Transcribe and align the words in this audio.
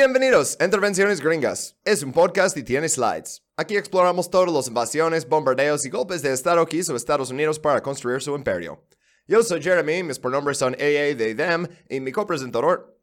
Bienvenidos 0.00 0.56
a 0.60 0.64
Intervenciones 0.64 1.20
Gringas. 1.20 1.76
Es 1.84 2.04
un 2.04 2.12
podcast 2.12 2.56
y 2.56 2.62
tiene 2.62 2.88
slides. 2.88 3.42
Aquí 3.56 3.76
exploramos 3.76 4.30
todas 4.30 4.52
las 4.52 4.68
invasiones, 4.68 5.28
bombardeos 5.28 5.84
y 5.84 5.90
golpes 5.90 6.22
de 6.22 6.32
Estado 6.32 6.64
que 6.66 6.76
hizo 6.76 6.94
Estados 6.94 7.32
Unidos 7.32 7.58
para 7.58 7.82
construir 7.82 8.22
su 8.22 8.36
imperio. 8.36 8.86
Yo 9.26 9.42
soy 9.42 9.60
Jeremy, 9.60 10.04
mis 10.04 10.20
pronombres 10.20 10.58
son 10.58 10.74
AA, 10.74 11.16
they, 11.18 11.34
them, 11.34 11.66
y 11.90 11.98
mi 11.98 12.12
copresentador. 12.12 12.96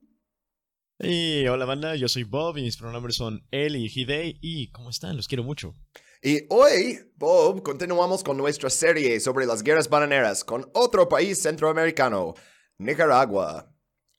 Y 0.97 1.45
hola 1.47 1.65
banda, 1.65 1.97
yo 1.97 2.07
soy 2.07 2.23
Bob 2.23 2.59
y 2.59 2.61
mis 2.61 2.77
pronombres 2.77 3.17
son 3.17 3.45
él 3.51 3.75
y 3.75 3.87
he, 4.09 4.37
y 4.39 4.71
¿cómo 4.71 4.89
están? 4.89 5.17
Los 5.17 5.27
quiero 5.27 5.43
mucho. 5.43 5.75
Y 6.21 6.45
hoy, 6.49 6.97
Bob, 7.17 7.61
continuamos 7.61 8.23
con 8.23 8.37
nuestra 8.37 8.69
serie 8.69 9.19
sobre 9.19 9.45
las 9.45 9.63
guerras 9.63 9.89
bananeras 9.89 10.45
con 10.45 10.71
otro 10.73 11.09
país 11.09 11.41
centroamericano, 11.41 12.35
Nicaragua. 12.77 13.69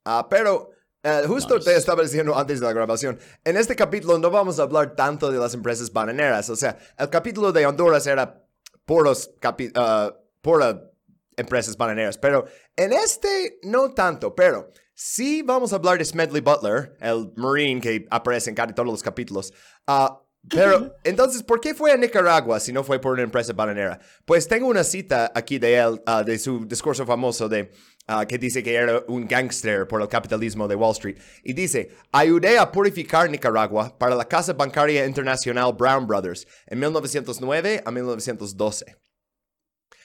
Ah, 0.04 0.28
pero 0.28 0.75
eh, 1.06 1.22
justo 1.28 1.60
te 1.60 1.76
estaba 1.76 2.02
diciendo 2.02 2.36
antes 2.36 2.58
de 2.58 2.66
la 2.66 2.72
grabación, 2.72 3.16
en 3.44 3.56
este 3.56 3.76
capítulo 3.76 4.18
no 4.18 4.28
vamos 4.28 4.58
a 4.58 4.64
hablar 4.64 4.96
tanto 4.96 5.30
de 5.30 5.38
las 5.38 5.54
empresas 5.54 5.92
bananeras. 5.92 6.50
O 6.50 6.56
sea, 6.56 6.76
el 6.98 7.08
capítulo 7.08 7.52
de 7.52 7.64
Honduras 7.64 8.08
era 8.08 8.44
puros 8.84 9.30
capi 9.38 9.68
uh, 9.68 10.12
pura 10.40 10.90
empresas 11.36 11.76
bananeras, 11.76 12.18
pero 12.18 12.46
en 12.74 12.92
este 12.92 13.60
no 13.62 13.92
tanto, 13.92 14.34
pero 14.34 14.72
sí 14.94 15.42
vamos 15.42 15.72
a 15.72 15.76
hablar 15.76 15.98
de 15.98 16.04
Smedley 16.04 16.40
Butler, 16.40 16.96
el 16.98 17.32
Marine 17.36 17.80
que 17.80 18.06
aparece 18.10 18.50
en 18.50 18.56
casi 18.56 18.72
todos 18.72 18.88
los 18.88 19.02
capítulos. 19.02 19.52
Uh, 19.86 20.16
pero 20.48 20.92
entonces, 21.04 21.44
¿por 21.44 21.60
qué 21.60 21.72
fue 21.72 21.92
a 21.92 21.96
Nicaragua 21.96 22.58
si 22.58 22.72
no 22.72 22.82
fue 22.82 23.00
por 23.00 23.12
una 23.12 23.22
empresa 23.22 23.52
bananera? 23.52 24.00
Pues 24.24 24.48
tengo 24.48 24.66
una 24.66 24.82
cita 24.82 25.30
aquí 25.34 25.60
de 25.60 25.76
él, 25.76 26.02
uh, 26.04 26.24
de 26.24 26.36
su 26.36 26.66
discurso 26.66 27.06
famoso 27.06 27.48
de 27.48 27.70
Ah, 28.08 28.24
que 28.24 28.38
dice 28.38 28.62
que 28.62 28.72
era 28.72 29.02
un 29.08 29.26
gángster 29.26 29.88
por 29.88 30.00
el 30.00 30.06
capitalismo 30.06 30.68
de 30.68 30.76
Wall 30.76 30.92
Street. 30.92 31.18
Y 31.42 31.52
dice, 31.52 31.90
ayudé 32.12 32.56
a 32.56 32.70
purificar 32.70 33.28
Nicaragua 33.28 33.98
para 33.98 34.14
la 34.14 34.24
Casa 34.24 34.52
Bancaria 34.52 35.04
Internacional 35.04 35.72
Brown 35.72 36.06
Brothers 36.06 36.46
en 36.66 36.78
1909 36.78 37.82
a 37.84 37.90
1912. 37.90 38.96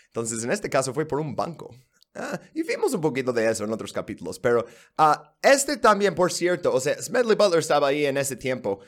Entonces, 0.07 0.43
en 0.43 0.51
este 0.51 0.67
caso 0.67 0.95
fue 0.95 1.05
por 1.05 1.19
un 1.19 1.35
banco. 1.35 1.75
Ah, 2.15 2.39
y 2.55 2.63
vimos 2.63 2.91
un 2.95 3.01
poquito 3.01 3.31
de 3.31 3.49
eso 3.49 3.65
en 3.65 3.71
otros 3.71 3.93
capítulos, 3.93 4.39
pero 4.39 4.65
ah, 4.97 5.35
este 5.41 5.77
también, 5.77 6.15
por 6.15 6.31
cierto, 6.31 6.73
o 6.73 6.79
sea, 6.79 6.99
Smedley 6.99 7.37
Butler 7.37 7.59
estaba 7.59 7.87
ahí 7.87 8.05
en 8.05 8.17
ese 8.17 8.35
tiempo, 8.35 8.79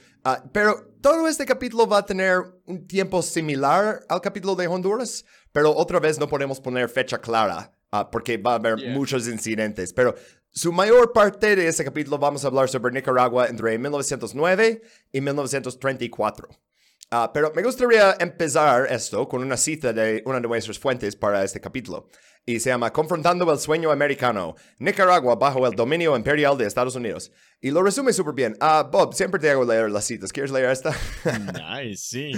pero 0.51 0.91
todo 1.01 1.27
este 1.27 1.45
capítulo 1.45 1.87
va 1.87 1.99
a 1.99 2.05
tener 2.05 2.41
un 2.65 2.85
tiempo 2.85 3.21
similar 3.21 4.03
al 4.09 4.19
capítulo 4.19 4.55
de 4.55 4.67
Honduras, 4.67 5.23
pero 5.53 5.73
otra 5.73 5.99
vez 5.99 6.19
no 6.19 6.27
podemos 6.27 6.59
poner 6.59 6.89
fecha 6.89 7.19
clara 7.19 7.71
Ah, 7.95 8.09
porque 8.09 8.37
va 8.37 8.53
a 8.53 8.55
haber 8.55 8.89
muchos 8.89 9.27
incidentes. 9.27 9.93
Pero 9.93 10.15
su 10.49 10.71
mayor 10.71 11.13
parte 11.13 11.55
de 11.55 11.67
ese 11.67 11.83
capítulo 11.83 12.17
vamos 12.17 12.43
a 12.43 12.47
hablar 12.47 12.67
sobre 12.67 12.91
Nicaragua 12.91 13.45
entre 13.45 13.77
1909 13.77 14.81
y 15.11 15.21
1934. 15.21 16.49
Ah, 17.11 17.29
pero 17.31 17.53
me 17.55 17.61
gustaría 17.61 18.17
empezar 18.19 18.87
esto 18.89 19.29
con 19.29 19.43
una 19.43 19.57
cita 19.57 19.93
de 19.93 20.23
una 20.25 20.39
de 20.39 20.47
nuestras 20.47 20.79
fuentes 20.79 21.15
para 21.15 21.43
este 21.43 21.61
capítulo. 21.61 22.09
Y 22.45 22.59
se 22.59 22.69
llama 22.69 22.91
Confrontando 22.91 23.49
el 23.49 23.57
sueño 23.57 23.89
americano, 23.89 24.55
Nicaragua 24.77 25.35
bajo 25.35 25.65
el 25.65 25.75
dominio 25.75 26.17
imperial 26.17 26.57
de 26.57 26.65
Estados 26.65 26.95
Unidos. 26.95 27.31
Y 27.61 27.71
lo 27.71 27.81
resume 27.81 28.11
súper 28.11 28.33
bien. 28.33 28.57
Ah, 28.59 28.89
Bob, 28.91 29.13
siempre 29.13 29.39
te 29.39 29.49
hago 29.49 29.63
leer 29.63 29.89
las 29.89 30.03
citas. 30.03 30.33
¿Quieres 30.33 30.51
leer 30.51 30.69
esta? 30.69 30.93
nice, 31.81 31.95
sí. 31.95 32.31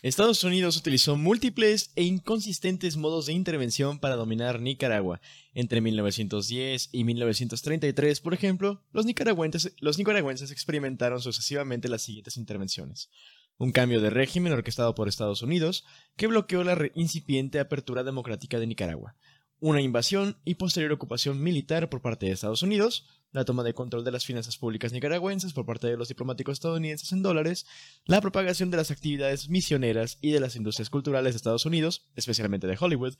Estados 0.00 0.42
Unidos 0.44 0.78
utilizó 0.78 1.18
múltiples 1.18 1.92
e 1.96 2.04
inconsistentes 2.04 2.96
modos 2.96 3.26
de 3.26 3.34
intervención 3.34 3.98
para 3.98 4.16
dominar 4.16 4.58
Nicaragua. 4.58 5.20
Entre 5.52 5.82
1910 5.82 6.88
y 6.90 7.04
1933, 7.04 8.20
por 8.20 8.32
ejemplo, 8.32 8.82
los 8.92 9.04
nicaragüenses, 9.04 9.74
los 9.80 9.98
nicaragüenses 9.98 10.50
experimentaron 10.50 11.20
sucesivamente 11.20 11.90
las 11.90 12.00
siguientes 12.00 12.38
intervenciones 12.38 13.10
un 13.58 13.70
cambio 13.70 14.00
de 14.00 14.10
régimen 14.10 14.52
orquestado 14.52 14.94
por 14.94 15.08
Estados 15.08 15.42
Unidos 15.42 15.84
que 16.16 16.26
bloqueó 16.26 16.64
la 16.64 16.76
incipiente 16.94 17.60
apertura 17.60 18.02
democrática 18.02 18.58
de 18.58 18.66
Nicaragua, 18.66 19.14
una 19.62 19.80
invasión 19.80 20.36
y 20.44 20.56
posterior 20.56 20.90
ocupación 20.90 21.40
militar 21.40 21.88
por 21.88 22.02
parte 22.02 22.26
de 22.26 22.32
Estados 22.32 22.64
Unidos, 22.64 23.06
la 23.30 23.44
toma 23.44 23.62
de 23.62 23.74
control 23.74 24.04
de 24.04 24.10
las 24.10 24.26
finanzas 24.26 24.56
públicas 24.58 24.92
nicaragüenses 24.92 25.52
por 25.52 25.64
parte 25.64 25.86
de 25.86 25.96
los 25.96 26.08
diplomáticos 26.08 26.54
estadounidenses 26.54 27.12
en 27.12 27.22
dólares, 27.22 27.64
la 28.04 28.20
propagación 28.20 28.72
de 28.72 28.78
las 28.78 28.90
actividades 28.90 29.48
misioneras 29.48 30.18
y 30.20 30.32
de 30.32 30.40
las 30.40 30.56
industrias 30.56 30.90
culturales 30.90 31.34
de 31.34 31.36
Estados 31.36 31.64
Unidos, 31.64 32.10
especialmente 32.16 32.66
de 32.66 32.76
Hollywood, 32.78 33.14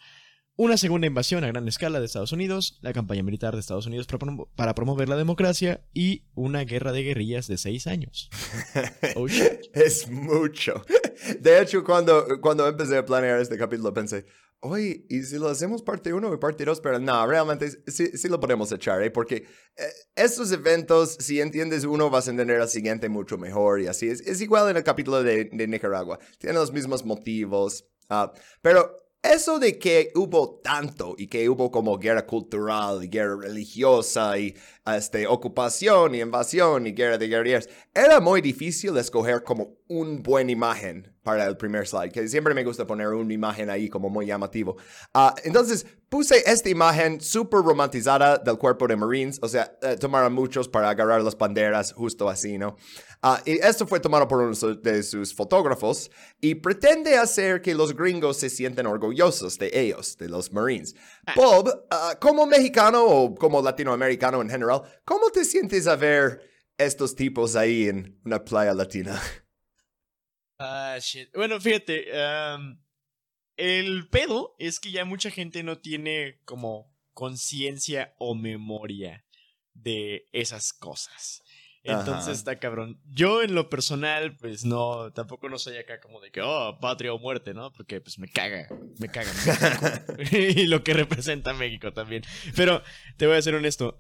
una 0.56 0.76
segunda 0.76 1.06
invasión 1.06 1.44
a 1.44 1.46
gran 1.46 1.68
escala 1.68 2.00
de 2.00 2.06
Estados 2.06 2.32
Unidos, 2.32 2.76
la 2.82 2.92
campaña 2.92 3.22
militar 3.22 3.54
de 3.54 3.60
Estados 3.60 3.86
Unidos 3.86 4.08
para, 4.56 4.74
promover 4.74 5.08
la 5.08 5.16
democracia 5.16 5.86
y 5.94 6.24
una 6.34 6.64
guerra 6.64 6.90
de 6.90 7.04
guerrillas 7.04 7.46
de 7.46 7.56
seis 7.56 7.86
años. 7.86 8.30
Oh, 9.14 9.26
es 9.74 10.10
mucho. 10.10 10.84
De 11.38 11.60
hecho, 11.60 11.84
cuando, 11.84 12.26
cuando 12.40 12.66
empecé 12.66 12.96
a 12.96 13.04
planear 13.04 13.40
este 13.40 13.58
capítulo 13.58 13.92
pensé, 13.92 14.24
oye, 14.62 15.04
¿y 15.08 15.22
si 15.22 15.38
lo 15.38 15.48
hacemos 15.48 15.82
parte 15.82 16.12
uno 16.12 16.32
y 16.32 16.38
parte 16.38 16.64
dos? 16.64 16.80
Pero 16.80 16.98
no, 16.98 17.26
realmente 17.26 17.70
sí, 17.88 18.16
sí 18.16 18.28
lo 18.28 18.40
podemos 18.40 18.70
echar, 18.72 19.02
¿eh? 19.02 19.10
porque 19.10 19.44
eh, 19.76 19.82
estos 20.14 20.50
eventos, 20.52 21.16
si 21.20 21.40
entiendes 21.40 21.84
uno, 21.84 22.10
vas 22.10 22.28
a 22.28 22.30
entender 22.30 22.60
al 22.60 22.68
siguiente 22.68 23.08
mucho 23.08 23.38
mejor 23.38 23.80
y 23.80 23.88
así. 23.88 24.08
Es, 24.08 24.20
es 24.20 24.40
igual 24.40 24.70
en 24.70 24.76
el 24.76 24.84
capítulo 24.84 25.22
de, 25.22 25.50
de 25.52 25.68
Nicaragua. 25.68 26.18
Tiene 26.38 26.54
los 26.54 26.72
mismos 26.72 27.04
motivos. 27.04 27.84
Uh, 28.08 28.28
pero 28.60 28.96
eso 29.22 29.60
de 29.60 29.78
que 29.78 30.10
hubo 30.16 30.60
tanto 30.64 31.14
y 31.16 31.28
que 31.28 31.48
hubo 31.48 31.70
como 31.70 31.96
guerra 31.96 32.26
cultural 32.26 33.04
y 33.04 33.08
guerra 33.08 33.36
religiosa 33.42 34.36
y 34.36 34.54
este, 34.84 35.28
ocupación 35.28 36.14
y 36.14 36.20
invasión 36.20 36.88
y 36.88 36.92
guerra 36.92 37.18
de 37.18 37.28
guerrillas, 37.28 37.68
era 37.94 38.20
muy 38.20 38.40
difícil 38.40 38.96
escoger 38.96 39.44
como 39.44 39.76
una 39.86 40.20
buena 40.20 40.50
imagen 40.50 41.14
para 41.22 41.46
el 41.46 41.56
primer 41.56 41.86
slide, 41.86 42.10
que 42.10 42.26
siempre 42.28 42.52
me 42.54 42.64
gusta 42.64 42.86
poner 42.86 43.08
una 43.08 43.32
imagen 43.32 43.70
ahí 43.70 43.88
como 43.88 44.10
muy 44.10 44.26
llamativo. 44.26 44.76
Uh, 45.14 45.30
entonces 45.44 45.86
puse 46.08 46.42
esta 46.50 46.68
imagen 46.68 47.20
súper 47.20 47.60
romantizada 47.60 48.38
del 48.38 48.58
cuerpo 48.58 48.86
de 48.88 48.96
Marines, 48.96 49.38
o 49.40 49.48
sea, 49.48 49.76
uh, 49.82 49.96
tomaron 49.96 50.32
muchos 50.32 50.68
para 50.68 50.90
agarrar 50.90 51.22
las 51.22 51.38
banderas 51.38 51.92
justo 51.92 52.28
así, 52.28 52.58
¿no? 52.58 52.76
Uh, 53.22 53.36
y 53.44 53.52
esto 53.52 53.86
fue 53.86 54.00
tomado 54.00 54.26
por 54.26 54.40
uno 54.40 54.74
de 54.74 55.02
sus 55.04 55.32
fotógrafos 55.32 56.10
y 56.40 56.56
pretende 56.56 57.16
hacer 57.16 57.62
que 57.62 57.74
los 57.74 57.94
gringos 57.94 58.38
se 58.38 58.50
sienten 58.50 58.86
orgullosos 58.86 59.58
de 59.58 59.70
ellos, 59.72 60.18
de 60.18 60.28
los 60.28 60.52
Marines. 60.52 60.96
Ah. 61.26 61.34
Bob, 61.36 61.86
como 62.20 62.46
mexicano 62.46 63.04
o 63.04 63.34
como 63.34 63.62
latinoamericano 63.62 64.42
en 64.42 64.50
general, 64.50 64.82
¿cómo 65.04 65.30
te 65.30 65.44
sientes 65.44 65.86
a 65.86 65.94
ver 65.94 66.40
estos 66.76 67.14
tipos 67.14 67.54
ahí 67.54 67.88
en 67.88 68.18
una 68.24 68.44
playa 68.44 68.74
latina? 68.74 69.20
Ah, 70.62 70.98
shit. 71.00 71.28
Bueno, 71.34 71.60
fíjate, 71.60 72.08
el 73.56 74.08
pedo 74.08 74.54
es 74.58 74.80
que 74.80 74.90
ya 74.90 75.04
mucha 75.04 75.30
gente 75.30 75.62
no 75.62 75.78
tiene 75.78 76.40
como 76.44 76.92
conciencia 77.12 78.14
o 78.18 78.34
memoria 78.34 79.24
de 79.74 80.28
esas 80.32 80.72
cosas. 80.72 81.42
Entonces 81.84 82.38
está 82.38 82.60
cabrón. 82.60 83.00
Yo 83.10 83.42
en 83.42 83.54
lo 83.56 83.68
personal, 83.68 84.36
pues 84.36 84.64
no, 84.64 85.12
tampoco 85.12 85.48
no 85.48 85.58
soy 85.58 85.78
acá 85.78 86.00
como 86.00 86.20
de 86.20 86.30
que, 86.30 86.40
oh, 86.40 86.78
patria 86.80 87.12
o 87.12 87.18
muerte, 87.18 87.54
¿no? 87.54 87.72
Porque 87.72 88.00
pues 88.00 88.18
me 88.20 88.28
caga, 88.28 88.68
me 88.98 89.08
caga. 89.08 89.32
y 90.30 90.66
lo 90.66 90.84
que 90.84 90.94
representa 90.94 91.52
México 91.52 91.92
también. 91.92 92.22
Pero 92.54 92.82
te 93.16 93.26
voy 93.26 93.36
a 93.36 93.42
ser 93.42 93.56
honesto, 93.56 93.98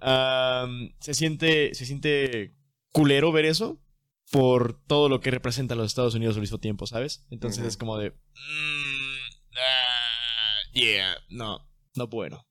se 1.00 1.14
siente, 1.14 1.74
se 1.74 1.84
siente 1.84 2.54
culero 2.92 3.32
ver 3.32 3.46
eso 3.46 3.80
por 4.30 4.80
todo 4.86 5.08
lo 5.08 5.20
que 5.20 5.30
representa 5.30 5.74
a 5.74 5.76
los 5.76 5.86
Estados 5.86 6.14
Unidos 6.14 6.36
al 6.36 6.40
mismo 6.40 6.58
tiempo, 6.58 6.86
¿sabes? 6.86 7.24
Entonces 7.30 7.64
es 7.64 7.76
como 7.76 7.98
de... 7.98 8.10
Mm, 8.10 9.56
ah, 9.56 10.56
yeah, 10.72 11.14
no, 11.28 11.68
no 11.94 12.06
bueno. 12.06 12.46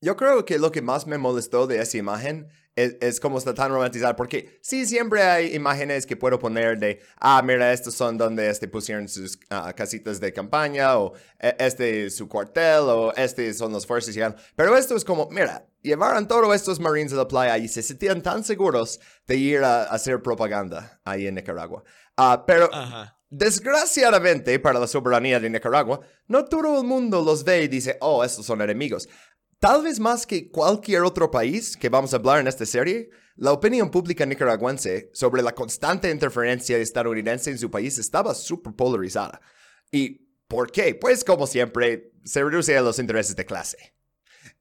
Yo 0.00 0.16
creo 0.16 0.44
que 0.44 0.58
lo 0.58 0.70
que 0.70 0.82
más 0.82 1.06
me 1.06 1.16
molestó 1.16 1.66
de 1.66 1.80
esa 1.80 1.96
imagen 1.96 2.48
es, 2.76 2.96
es 3.00 3.20
como 3.20 3.38
está 3.38 3.54
tan 3.54 3.70
romantizada, 3.70 4.16
porque 4.16 4.58
sí, 4.62 4.86
siempre 4.86 5.22
hay 5.22 5.54
imágenes 5.54 6.06
que 6.06 6.16
puedo 6.16 6.38
poner 6.38 6.78
de, 6.78 7.00
ah, 7.18 7.40
mira, 7.42 7.72
estos 7.72 7.94
son 7.94 8.18
donde 8.18 8.50
este 8.50 8.68
pusieron 8.68 9.08
sus 9.08 9.38
ah, 9.50 9.72
casitas 9.74 10.20
de 10.20 10.32
campaña, 10.32 10.98
o 10.98 11.14
e, 11.38 11.56
este 11.58 12.06
es 12.06 12.16
su 12.16 12.28
cuartel, 12.28 12.80
o 12.80 13.14
este 13.14 13.54
son 13.54 13.72
las 13.72 13.86
fuerzas 13.86 14.14
Pero 14.56 14.76
esto 14.76 14.96
es 14.96 15.04
como, 15.04 15.28
mira, 15.30 15.66
llevaron 15.84 16.26
todos 16.26 16.54
estos 16.54 16.80
marines 16.80 17.12
a 17.12 17.16
la 17.16 17.28
playa 17.28 17.58
y 17.58 17.68
se 17.68 17.82
sentían 17.82 18.22
tan 18.22 18.42
seguros 18.42 18.98
de 19.26 19.36
ir 19.36 19.62
a, 19.62 19.84
hacer 19.84 20.22
propaganda 20.22 21.00
ahí 21.04 21.26
en 21.26 21.36
Nicaragua. 21.36 21.84
Ah, 22.16 22.44
pero... 22.46 22.68
Desgraciadamente 23.36 24.60
para 24.60 24.78
la 24.78 24.86
soberanía 24.86 25.40
de 25.40 25.50
Nicaragua, 25.50 25.98
no 26.28 26.44
todo 26.44 26.80
el 26.80 26.86
mundo 26.86 27.20
los 27.20 27.42
ve 27.42 27.64
y 27.64 27.68
dice, 27.68 27.96
oh, 28.00 28.22
estos 28.22 28.46
son 28.46 28.62
enemigos. 28.62 29.08
Tal 29.58 29.82
vez 29.82 29.98
más 29.98 30.24
que 30.24 30.52
cualquier 30.52 31.02
otro 31.02 31.32
país 31.32 31.76
que 31.76 31.88
vamos 31.88 32.12
a 32.12 32.18
hablar 32.18 32.38
en 32.38 32.46
esta 32.46 32.64
serie, 32.64 33.10
la 33.34 33.50
opinión 33.50 33.90
pública 33.90 34.24
nicaragüense 34.24 35.10
sobre 35.12 35.42
la 35.42 35.52
constante 35.52 36.08
interferencia 36.10 36.78
estadounidense 36.78 37.50
en 37.50 37.58
su 37.58 37.68
país 37.72 37.98
estaba 37.98 38.34
súper 38.34 38.74
polarizada. 38.74 39.40
¿Y 39.90 40.28
por 40.46 40.70
qué? 40.70 40.94
Pues 40.94 41.24
como 41.24 41.48
siempre, 41.48 42.12
se 42.24 42.44
reduce 42.44 42.76
a 42.76 42.82
los 42.82 43.00
intereses 43.00 43.34
de 43.34 43.46
clase. 43.46 43.96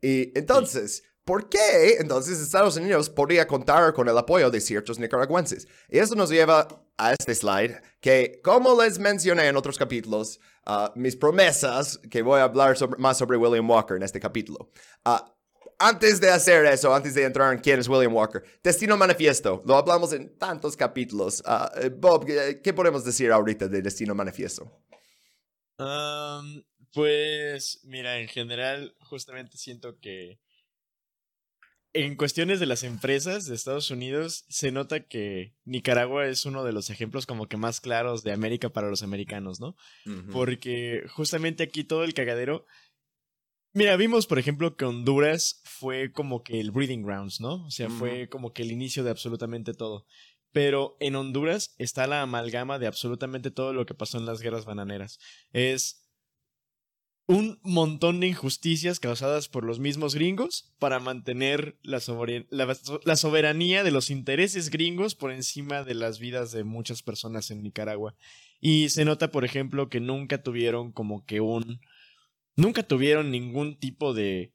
Y 0.02 0.38
entonces, 0.38 1.04
¿Por 1.26 1.48
qué 1.48 1.98
entonces 2.00 2.40
Estados 2.40 2.76
Unidos 2.76 3.10
podría 3.10 3.48
contar 3.48 3.94
con 3.94 4.10
el 4.10 4.18
apoyo 4.18 4.52
de 4.52 4.60
ciertos 4.60 5.00
nicaragüenses? 5.00 5.68
Y 5.90 6.00
eso 6.00 6.16
nos 6.16 6.30
lleva 6.30 6.68
a 6.98 7.14
este 7.14 7.34
slide, 7.34 7.82
que 8.02 8.42
como 8.44 8.82
les 8.82 9.00
mencioné 9.00 9.48
en 9.48 9.56
otros 9.56 9.78
capítulos, 9.78 10.42
uh, 10.68 10.90
mis 10.96 11.16
promesas, 11.16 11.98
que 12.12 12.22
voy 12.22 12.42
a 12.42 12.44
hablar 12.44 12.76
más 12.98 13.18
sobre 13.18 13.38
William 13.38 13.70
Walker 13.70 13.96
en 13.96 14.04
este 14.04 14.20
capítulo. 14.20 14.70
Uh, 15.06 15.20
antes 15.80 16.20
de 16.20 16.30
hacer 16.30 16.66
eso, 16.66 16.94
antes 16.94 17.16
de 17.16 17.24
entrar 17.24 17.54
en 17.54 17.60
quién 17.60 17.80
es 17.80 17.88
William 17.88 18.14
Walker, 18.14 18.44
Destino 18.62 18.98
Manifiesto, 18.98 19.64
lo 19.66 19.78
hablamos 19.78 20.12
en 20.12 20.38
tantos 20.38 20.76
capítulos. 20.76 21.42
Uh, 21.46 21.90
Bob, 21.98 22.26
¿qué 22.62 22.74
podemos 22.74 23.06
decir 23.06 23.32
ahorita 23.32 23.70
de 23.70 23.82
Destino 23.82 24.14
Manifiesto? 24.14 24.70
Um, 25.80 26.64
pues, 26.94 27.80
mira, 27.84 28.20
en 28.20 28.28
general, 28.28 28.96
justamente 29.00 29.58
siento 29.58 30.00
que 30.00 30.43
en 31.94 32.16
cuestiones 32.16 32.60
de 32.60 32.66
las 32.66 32.84
empresas 32.84 33.46
de 33.46 33.56
Estados 33.56 33.92
Unidos, 33.92 34.46
se 34.50 34.72
nota 34.72 35.06
que 35.08 35.56
Nicaragua 35.64 36.28
es 36.28 36.46
uno 36.46 36.64
de 36.64 36.74
los 36.74 36.90
ejemplos 36.90 37.26
como 37.26 37.48
que 37.48 37.58
más 37.58 37.80
claros 37.80 38.24
de 38.24 38.34
América 38.34 38.70
para 38.70 38.90
los 38.90 39.04
americanos, 39.04 39.60
¿no? 39.60 39.76
Porque 40.32 41.04
justamente 41.10 41.64
aquí 41.64 41.84
todo 41.84 42.04
el 42.04 42.14
cagadero... 42.14 42.66
Mira, 43.76 43.96
vimos, 43.96 44.28
por 44.28 44.38
ejemplo, 44.38 44.76
que 44.76 44.86
Honduras 44.86 45.62
fue 45.64 46.12
como 46.12 46.44
que 46.44 46.60
el 46.60 46.72
breeding 46.72 47.04
grounds, 47.04 47.40
¿no? 47.40 47.66
O 47.66 47.72
sea, 47.72 47.90
fue 47.90 48.30
como 48.30 48.54
que 48.54 48.62
el 48.62 48.72
inicio 48.72 49.04
de 49.04 49.10
absolutamente 49.10 49.74
todo. 49.74 50.06
Pero 50.52 50.96
en 51.00 51.16
Honduras 51.16 51.74
está 51.80 52.06
la 52.06 52.22
amalgama 52.22 52.78
de 52.78 52.86
absolutamente 52.86 53.50
todo 53.50 53.74
lo 53.74 53.88
que 53.88 53.96
pasó 53.96 54.20
en 54.20 54.28
las 54.28 54.42
guerras 54.42 54.66
bananeras. 54.66 55.18
Es 55.52 56.03
un 57.26 57.60
montón 57.64 58.20
de 58.20 58.28
injusticias 58.28 59.00
causadas 59.00 59.48
por 59.48 59.64
los 59.64 59.80
mismos 59.80 60.14
gringos 60.14 60.74
para 60.78 61.00
mantener 61.00 61.78
la, 61.82 62.02
soberanía 62.02 63.84
de 63.84 63.92
los 63.92 64.10
intereses 64.10 64.70
gringos 64.70 65.16
por 65.16 65.32
encima 65.32 65.84
de 65.84 65.94
las 65.94 66.20
vidas 66.20 66.52
de 66.52 66.64
muchas 66.64 67.02
personas 67.02 67.50
en 67.50 67.64
Nicaragua. 67.64 68.16
Y 68.60 68.90
se 68.90 69.06
nota, 69.06 69.32
por 69.32 69.46
ejemplo, 69.46 69.90
que 69.90 70.00
nunca 70.00 70.42
tuvieron 70.42 70.92
como 70.92 71.26
que 71.26 71.42
un... 71.42 71.82
Nunca 72.56 72.84
tuvieron 72.84 73.32
ningún 73.32 73.80
tipo 73.80 74.14
de 74.14 74.54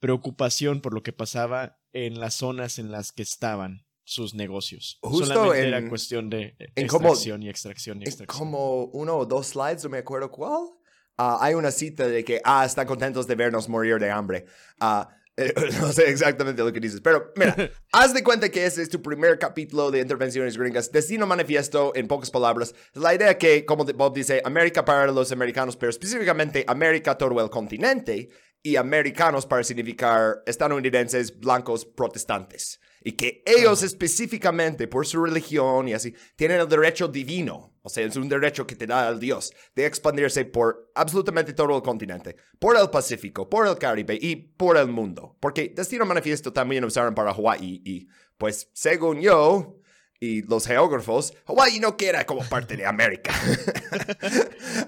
preocupación 0.00 0.80
por 0.80 0.92
lo 0.94 1.02
que 1.02 1.12
pasaba 1.12 1.78
en 1.92 2.20
las 2.20 2.34
zonas 2.34 2.78
en 2.78 2.92
las 2.92 3.10
que 3.10 3.22
estaban 3.22 3.86
sus 4.04 4.34
negocios. 4.34 4.98
Justo 5.02 5.26
Solamente 5.26 5.60
en, 5.60 5.66
era 5.68 5.88
cuestión 5.88 6.30
de 6.30 6.56
extracción 6.76 7.42
y 7.42 7.48
extracción 7.48 8.00
y 8.00 8.04
extracción. 8.04 8.38
Como 8.38 8.84
uno 8.86 9.16
o 9.16 9.26
dos 9.26 9.48
slides, 9.48 9.84
no 9.84 9.90
me 9.90 9.98
acuerdo 9.98 10.30
cuál 10.30 10.77
Ah, 11.18 11.38
hay 11.40 11.54
una 11.54 11.72
cita 11.72 12.06
de 12.06 12.24
que, 12.24 12.40
ah, 12.44 12.64
están 12.64 12.86
contentos 12.86 13.26
de 13.26 13.34
vernos 13.34 13.68
morir 13.68 13.98
de 13.98 14.08
hambre. 14.08 14.46
Ah, 14.78 15.08
eh, 15.36 15.52
no 15.80 15.92
sé 15.92 16.08
exactamente 16.10 16.62
lo 16.62 16.72
que 16.72 16.80
dices, 16.80 17.00
pero 17.00 17.32
mira, 17.36 17.54
haz 17.92 18.14
de 18.14 18.22
cuenta 18.22 18.48
que 18.48 18.64
ese 18.64 18.82
es 18.82 18.88
tu 18.88 19.02
primer 19.02 19.38
capítulo 19.38 19.90
de 19.90 20.00
Intervenciones 20.00 20.56
Gringas. 20.56 20.90
Destino 20.92 21.26
Manifiesto, 21.26 21.92
en 21.96 22.06
pocas 22.06 22.30
palabras, 22.30 22.74
la 22.94 23.14
idea 23.14 23.36
que, 23.36 23.64
como 23.64 23.84
Bob 23.84 24.14
dice, 24.14 24.40
América 24.44 24.84
para 24.84 25.10
los 25.10 25.32
americanos, 25.32 25.76
pero 25.76 25.90
específicamente 25.90 26.64
América 26.68 27.18
todo 27.18 27.40
el 27.40 27.50
continente 27.50 28.28
y 28.62 28.76
americanos 28.76 29.46
para 29.46 29.64
significar 29.64 30.42
estadounidenses 30.46 31.38
blancos 31.38 31.84
protestantes. 31.84 32.80
Y 33.02 33.12
que 33.12 33.42
ellos 33.46 33.82
específicamente, 33.82 34.88
por 34.88 35.06
su 35.06 35.24
religión 35.24 35.88
y 35.88 35.94
así, 35.94 36.14
tienen 36.36 36.60
el 36.60 36.68
derecho 36.68 37.08
divino, 37.08 37.77
o 37.88 37.90
sea, 37.90 38.04
es 38.04 38.16
un 38.16 38.28
derecho 38.28 38.66
que 38.66 38.76
te 38.76 38.86
da 38.86 39.08
el 39.08 39.18
Dios, 39.18 39.50
de 39.74 39.86
expandirse 39.86 40.44
por 40.44 40.90
absolutamente 40.94 41.54
todo 41.54 41.74
el 41.74 41.82
continente, 41.82 42.36
por 42.58 42.76
el 42.76 42.90
Pacífico, 42.90 43.48
por 43.48 43.66
el 43.66 43.78
Caribe 43.78 44.18
y 44.20 44.36
por 44.36 44.76
el 44.76 44.88
mundo. 44.88 45.38
Porque 45.40 45.72
Destino 45.74 46.04
Manifiesto 46.04 46.52
también 46.52 46.84
usaron 46.84 47.14
para 47.14 47.30
Hawaii 47.32 47.80
y, 47.82 48.06
pues, 48.36 48.68
según 48.74 49.22
yo, 49.22 49.77
y 50.20 50.42
los 50.42 50.66
geógrafos, 50.66 51.32
Hawaii 51.46 51.78
no 51.78 51.96
queda 51.96 52.24
como 52.26 52.42
parte 52.48 52.76
de 52.76 52.86
América. 52.86 53.32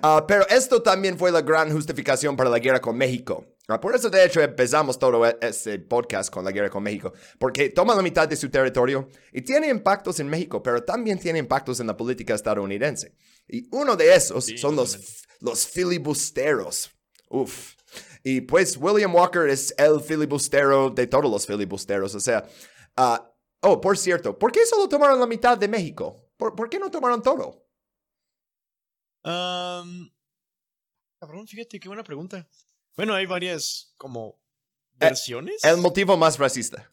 Ah, 0.03 0.25
pero 0.27 0.47
esto 0.49 0.83
también 0.83 1.19
fue 1.19 1.31
la 1.31 1.43
gran 1.43 1.71
justificación 1.71 2.37
para 2.37 2.49
la 2.49 2.59
guerra 2.59 2.81
con 2.81 2.97
México. 2.97 3.45
Ah, 3.69 3.81
por 3.81 3.95
eso, 3.95 4.09
de 4.09 4.25
hecho, 4.25 4.41
empezamos 4.41 4.99
todo 4.99 5.25
este 5.41 5.79
podcast 5.79 6.33
con 6.33 6.45
la 6.45 6.53
guerra 6.53 6.71
con 6.71 6.83
México, 6.83 7.13
porque 7.39 7.69
toma 7.69 7.95
la 7.95 8.03
mitad 8.03 8.27
de 8.27 8.37
su 8.37 8.49
territorio 8.51 9.09
y 9.33 9.43
tiene 9.43 9.69
impactos 9.69 10.19
en 10.21 10.29
México, 10.29 10.63
pero 10.63 10.83
también 10.83 11.19
tiene 11.19 11.39
impactos 11.39 11.81
en 11.81 11.87
la 11.87 11.97
política 11.97 12.35
estadounidense. 12.35 13.15
Y 13.47 13.69
uno 13.73 13.97
de 13.97 14.15
esos 14.15 14.47
son 14.57 14.75
los, 14.75 15.25
los 15.41 15.67
filibusteros. 15.67 16.91
Uf. 17.29 17.75
Y 18.23 18.43
pues 18.43 18.77
William 18.77 19.15
Walker 19.15 19.49
es 19.49 19.75
el 19.77 20.01
filibustero 20.01 20.91
de 20.91 21.07
todos 21.07 21.31
los 21.31 21.47
filibusteros. 21.47 22.15
O 22.15 22.21
sea, 22.21 22.45
uh, 22.97 23.30
Oh, 23.63 23.81
por 23.81 23.99
cierto, 23.99 24.39
¿por 24.39 24.53
qué 24.53 24.65
solo 24.65 24.89
tomaron 24.89 25.21
la 25.21 25.27
mitad 25.27 25.57
de 25.59 25.69
México? 25.69 26.31
¿Por, 26.37 26.71
qué 26.71 26.79
no 26.79 26.91
tomaron 26.91 27.23
todo? 27.23 27.67
Um, 29.23 30.11
cabrón, 31.21 31.47
fíjate, 31.47 31.79
qué 31.79 31.89
buena 31.89 32.03
pregunta. 32.03 32.49
Bueno, 32.97 33.15
hay 33.15 33.27
varias 33.27 33.93
como 33.99 34.41
eh, 34.95 34.97
versiones. 34.99 35.63
el 35.63 35.77
motivo 35.77 36.17
más 36.17 36.39
racista. 36.39 36.91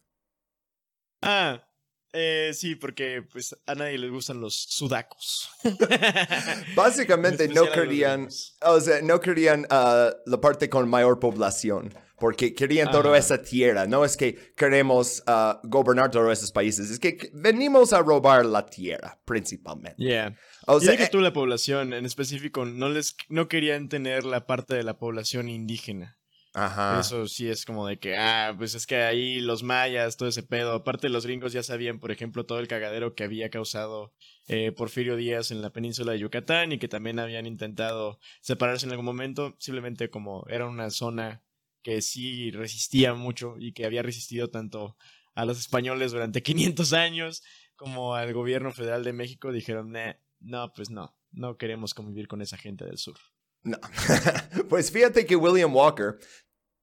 Ah, 1.22 1.66
eh, 2.12 2.52
sí, 2.54 2.74
porque 2.74 3.22
pues 3.22 3.56
a 3.66 3.74
nadie 3.74 3.96
les 3.96 4.10
gustan 4.10 4.40
los 4.40 4.54
sudacos. 4.54 5.48
Básicamente 6.76 7.48
no 7.48 7.70
querían, 7.70 8.28
o 8.62 8.80
sea, 8.80 9.00
no 9.00 9.20
querían 9.20 9.62
uh, 9.70 10.10
la 10.26 10.40
parte 10.40 10.68
con 10.68 10.88
mayor 10.88 11.18
población 11.18 11.94
porque 12.18 12.54
querían 12.54 12.90
toda 12.90 13.16
esa 13.16 13.40
tierra. 13.40 13.86
No 13.86 14.04
es 14.04 14.16
que 14.16 14.52
queremos 14.56 15.22
uh, 15.26 15.66
gobernar 15.66 16.10
todos 16.10 16.32
esos 16.32 16.52
países, 16.52 16.90
es 16.90 16.98
que 16.98 17.30
venimos 17.32 17.92
a 17.92 18.00
robar 18.00 18.44
la 18.44 18.66
tierra, 18.66 19.18
principalmente. 19.24 20.02
Yeah. 20.02 20.36
O 20.66 20.80
sea, 20.80 20.96
que 20.96 21.04
eh 21.04 21.08
tú 21.10 21.20
la 21.20 21.32
población 21.32 21.92
en 21.92 22.04
específico 22.04 22.64
no 22.64 22.88
les 22.88 23.16
no 23.28 23.48
querían 23.48 23.88
tener 23.88 24.24
la 24.24 24.46
parte 24.46 24.74
de 24.74 24.82
la 24.82 24.98
población 24.98 25.48
indígena. 25.48 26.18
Ajá. 26.54 26.98
Eso 27.00 27.28
sí 27.28 27.48
es 27.48 27.64
como 27.64 27.86
de 27.86 27.98
que, 27.98 28.16
ah, 28.16 28.54
pues 28.56 28.74
es 28.74 28.86
que 28.86 28.96
ahí 28.96 29.40
los 29.40 29.62
mayas, 29.62 30.16
todo 30.16 30.28
ese 30.28 30.42
pedo. 30.42 30.72
Aparte, 30.72 31.08
los 31.08 31.24
gringos 31.24 31.52
ya 31.52 31.62
sabían, 31.62 32.00
por 32.00 32.10
ejemplo, 32.10 32.46
todo 32.46 32.58
el 32.58 32.66
cagadero 32.68 33.14
que 33.14 33.22
había 33.22 33.50
causado 33.50 34.12
eh, 34.48 34.72
Porfirio 34.72 35.14
Díaz 35.16 35.50
en 35.50 35.62
la 35.62 35.70
península 35.70 36.12
de 36.12 36.18
Yucatán 36.18 36.72
y 36.72 36.78
que 36.78 36.88
también 36.88 37.18
habían 37.18 37.46
intentado 37.46 38.18
separarse 38.40 38.86
en 38.86 38.92
algún 38.92 39.04
momento, 39.04 39.54
simplemente 39.58 40.10
como 40.10 40.46
era 40.48 40.66
una 40.66 40.90
zona 40.90 41.42
que 41.88 42.02
sí 42.02 42.50
resistía 42.50 43.14
mucho 43.14 43.54
y 43.58 43.72
que 43.72 43.86
había 43.86 44.02
resistido 44.02 44.50
tanto 44.50 44.98
a 45.34 45.46
los 45.46 45.58
españoles 45.58 46.12
durante 46.12 46.42
500 46.42 46.92
años 46.92 47.42
como 47.76 48.14
al 48.14 48.34
gobierno 48.34 48.72
federal 48.72 49.04
de 49.04 49.14
México, 49.14 49.52
dijeron, 49.52 49.94
no, 50.40 50.72
pues 50.74 50.90
no, 50.90 51.16
no 51.30 51.56
queremos 51.56 51.94
convivir 51.94 52.28
con 52.28 52.42
esa 52.42 52.58
gente 52.58 52.84
del 52.84 52.98
sur. 52.98 53.16
No. 53.62 53.78
pues 54.68 54.90
fíjate 54.90 55.24
que 55.24 55.34
William 55.34 55.74
Walker 55.74 56.18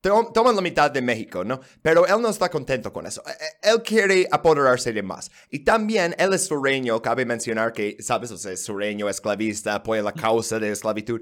toma 0.01 0.51
la 0.51 0.61
mitad 0.61 0.89
de 0.89 1.01
México, 1.03 1.43
¿no? 1.43 1.59
Pero 1.83 2.07
él 2.07 2.21
no 2.21 2.29
está 2.29 2.49
contento 2.49 2.91
con 2.91 3.05
eso. 3.05 3.21
E, 3.27 3.31
e, 3.31 3.71
él 3.71 3.83
quiere 3.83 4.27
apoderarse 4.31 4.91
de 4.91 5.03
más. 5.03 5.29
Y 5.51 5.59
también 5.59 6.15
él 6.17 6.33
es 6.33 6.47
sureño, 6.47 6.99
cabe 7.01 7.25
mencionar 7.25 7.73
que, 7.73 7.97
¿sabes? 7.99 8.31
O 8.31 8.37
sea, 8.37 8.51
es 8.51 8.63
sureño, 8.63 9.07
esclavista, 9.07 9.75
apoya 9.75 10.01
la 10.01 10.13
causa 10.13 10.59
de 10.59 10.71
esclavitud 10.71 11.21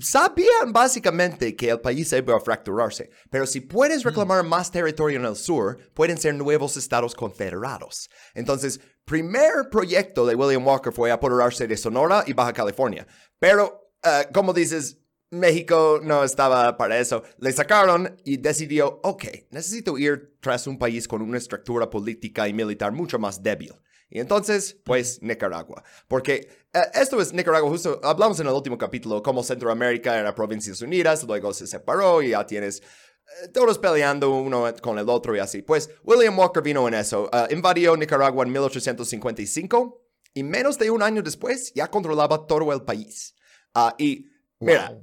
sabían 0.00 0.72
básicamente 0.72 1.54
que 1.54 1.70
el 1.70 1.80
país 1.80 2.12
iba 2.12 2.36
a 2.36 2.40
fracturarse, 2.40 3.10
pero 3.30 3.46
si 3.46 3.60
puedes 3.60 4.04
mm. 4.04 4.08
reclamar 4.08 4.44
más 4.44 4.70
territorio 4.70 5.18
en 5.18 5.26
el 5.26 5.36
sur, 5.36 5.78
pueden 5.94 6.18
ser 6.18 6.34
nuevos 6.34 6.76
estados 6.76 7.14
confederados. 7.14 8.08
Entonces, 8.34 8.80
primer 9.04 9.68
proyecto 9.70 10.26
de 10.26 10.34
William 10.34 10.66
Walker 10.66 10.92
fue 10.92 11.10
apoderarse 11.10 11.66
de 11.66 11.76
Sonora 11.76 12.24
y 12.26 12.32
Baja 12.32 12.52
California. 12.52 13.06
Pero, 13.38 13.92
eh, 14.02 14.26
como 14.32 14.52
dices, 14.52 14.98
México 15.30 16.00
no 16.02 16.24
estaba 16.24 16.76
para 16.76 16.98
eso. 16.98 17.22
Le 17.38 17.52
sacaron 17.52 18.16
y 18.24 18.38
decidió, 18.38 19.00
ok, 19.02 19.24
necesito 19.50 19.98
ir 19.98 20.38
tras 20.40 20.66
un 20.66 20.78
país 20.78 21.06
con 21.06 21.22
una 21.22 21.38
estructura 21.38 21.90
política 21.90 22.48
y 22.48 22.54
militar 22.54 22.92
mucho 22.92 23.18
más 23.18 23.42
débil. 23.42 23.74
Y 24.10 24.20
entonces, 24.20 24.78
pues 24.84 25.20
Nicaragua. 25.22 25.84
Porque 26.08 26.48
esto 26.72 27.20
es 27.20 27.32
Nicaragua, 27.32 27.70
justo 27.70 28.00
hablamos 28.02 28.38
en 28.40 28.46
el 28.46 28.52
último 28.52 28.76
capítulo 28.76 29.22
cómo 29.22 29.42
Centroamérica 29.42 30.18
era 30.18 30.34
Provincias 30.34 30.80
Unidas, 30.82 31.24
luego 31.24 31.52
se 31.54 31.66
separó 31.66 32.22
y 32.22 32.30
ya 32.30 32.46
tienes 32.46 32.80
eh, 32.80 33.48
todos 33.48 33.78
peleando 33.78 34.30
uno 34.30 34.66
con 34.80 34.98
el 34.98 35.08
otro 35.08 35.34
y 35.34 35.38
así. 35.38 35.62
Pues 35.62 35.90
William 36.04 36.38
Walker 36.38 36.62
vino 36.62 36.86
en 36.88 36.94
eso, 36.94 37.30
uh, 37.32 37.52
invadió 37.52 37.96
Nicaragua 37.96 38.44
en 38.44 38.52
1855 38.52 40.02
y 40.34 40.42
menos 40.42 40.78
de 40.78 40.90
un 40.90 41.02
año 41.02 41.22
después 41.22 41.72
ya 41.74 41.88
controlaba 41.88 42.46
todo 42.46 42.72
el 42.72 42.82
país. 42.82 43.34
Uh, 43.74 43.90
y 43.98 44.26
mira, 44.60 44.98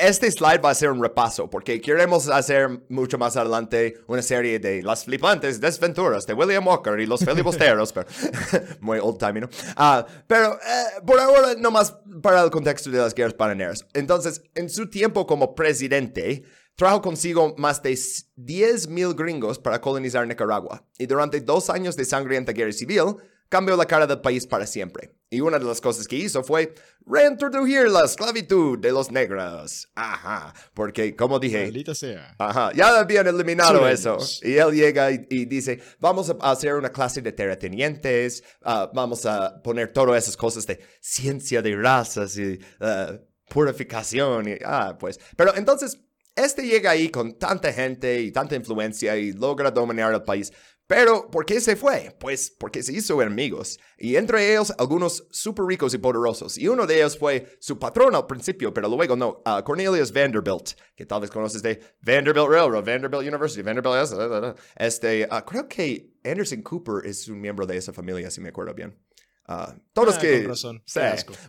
este 0.00 0.30
slide 0.30 0.58
va 0.58 0.70
a 0.70 0.74
ser 0.74 0.90
un 0.90 1.02
repaso 1.02 1.50
porque 1.50 1.80
queremos 1.80 2.28
hacer 2.28 2.84
mucho 2.88 3.18
más 3.18 3.36
adelante 3.36 3.98
una 4.06 4.22
serie 4.22 4.58
de 4.58 4.82
las 4.82 5.04
flipantes 5.04 5.60
desventuras 5.60 6.26
de 6.26 6.34
William 6.34 6.66
Walker 6.66 6.98
y 7.00 7.06
los 7.06 7.20
filibusteros, 7.24 7.92
pero 7.92 8.06
muy 8.80 8.98
old 8.98 9.18
time, 9.18 9.40
¿no? 9.40 9.48
Uh, 9.76 10.04
pero 10.26 10.54
eh, 10.54 11.00
por 11.04 11.18
ahora, 11.18 11.54
nomás 11.54 11.96
para 12.22 12.42
el 12.42 12.50
contexto 12.50 12.90
de 12.90 12.98
las 12.98 13.14
guerras 13.14 13.36
bananeras. 13.36 13.86
Entonces, 13.92 14.42
en 14.54 14.68
su 14.70 14.88
tiempo 14.88 15.26
como 15.26 15.54
presidente, 15.54 16.44
trajo 16.76 17.02
consigo 17.02 17.54
más 17.58 17.82
de 17.82 17.92
10.000 17.92 19.14
gringos 19.16 19.58
para 19.58 19.80
colonizar 19.80 20.26
Nicaragua, 20.26 20.86
y 20.98 21.06
durante 21.06 21.40
dos 21.40 21.70
años 21.70 21.96
de 21.96 22.04
sangrienta 22.04 22.52
guerra 22.52 22.72
civil, 22.72 23.16
cambió 23.52 23.76
la 23.76 23.84
cara 23.84 24.06
del 24.06 24.22
país 24.22 24.46
para 24.46 24.66
siempre. 24.66 25.12
Y 25.28 25.42
una 25.42 25.58
de 25.58 25.66
las 25.66 25.78
cosas 25.78 26.08
que 26.08 26.16
hizo 26.16 26.42
fue 26.42 26.74
reintroducir 27.04 27.86
la 27.90 28.06
esclavitud 28.06 28.78
de 28.78 28.90
los 28.90 29.10
negros. 29.10 29.90
Ajá, 29.94 30.54
porque 30.72 31.14
como 31.14 31.38
dije, 31.38 31.64
Maldita 31.64 31.94
sea. 31.94 32.34
ajá, 32.38 32.72
ya 32.74 32.98
habían 32.98 33.26
eliminado 33.26 33.78
Sureños. 33.78 34.00
eso. 34.00 34.18
Y 34.48 34.54
él 34.54 34.72
llega 34.72 35.10
y, 35.10 35.26
y 35.28 35.44
dice, 35.44 35.82
vamos 36.00 36.30
a 36.30 36.50
hacer 36.50 36.76
una 36.76 36.88
clase 36.88 37.20
de 37.20 37.30
terratenientes, 37.30 38.42
ah, 38.62 38.90
vamos 38.94 39.26
a 39.26 39.62
poner 39.62 39.92
todas 39.92 40.22
esas 40.24 40.34
cosas 40.34 40.66
de 40.66 40.80
ciencia 41.02 41.60
de 41.60 41.76
razas 41.76 42.38
y 42.38 42.58
ah, 42.80 43.18
purificación. 43.50 44.48
Y, 44.48 44.54
ah, 44.64 44.96
pues, 44.98 45.20
pero 45.36 45.54
entonces, 45.54 45.98
este 46.34 46.62
llega 46.62 46.90
ahí 46.90 47.10
con 47.10 47.38
tanta 47.38 47.70
gente 47.70 48.18
y 48.22 48.32
tanta 48.32 48.56
influencia 48.56 49.14
y 49.18 49.32
logra 49.32 49.70
dominar 49.70 50.14
el 50.14 50.22
país. 50.22 50.50
Pero, 50.94 51.30
¿por 51.30 51.46
qué 51.46 51.58
se 51.58 51.74
fue? 51.74 52.14
Pues 52.20 52.50
porque 52.50 52.82
se 52.82 52.92
hizo 52.92 53.22
enemigos. 53.22 53.80
Y 53.96 54.16
entre 54.16 54.52
ellos, 54.52 54.74
algunos 54.76 55.26
súper 55.30 55.64
ricos 55.64 55.94
y 55.94 55.98
poderosos. 55.98 56.58
Y 56.58 56.68
uno 56.68 56.86
de 56.86 56.96
ellos 56.96 57.16
fue 57.16 57.56
su 57.60 57.78
patrón 57.78 58.14
al 58.14 58.26
principio, 58.26 58.74
pero 58.74 58.90
luego 58.90 59.16
no. 59.16 59.40
ah, 59.46 59.62
Cornelius 59.64 60.12
Vanderbilt, 60.12 60.72
que 60.94 61.06
tal 61.06 61.22
vez 61.22 61.30
conoces 61.30 61.62
de 61.62 61.80
Vanderbilt 62.02 62.46
Railroad, 62.46 62.84
Vanderbilt 62.84 63.26
University, 63.26 63.62
Vanderbilt... 63.62 64.58
Este, 64.76 65.26
ah, 65.30 65.42
creo 65.46 65.66
que 65.66 66.12
Anderson 66.24 66.60
Cooper 66.60 67.06
es 67.06 67.26
un 67.26 67.40
miembro 67.40 67.64
de 67.64 67.78
esa 67.78 67.94
familia, 67.94 68.30
si 68.30 68.42
me 68.42 68.50
acuerdo 68.50 68.74
bien. 68.74 68.94
Ah, 69.46 69.74
todos 69.92 70.16
Ah, 70.16 70.20
que... 70.20 70.40
con 70.42 70.48
razón. 70.50 70.82
Sí. 70.86 71.00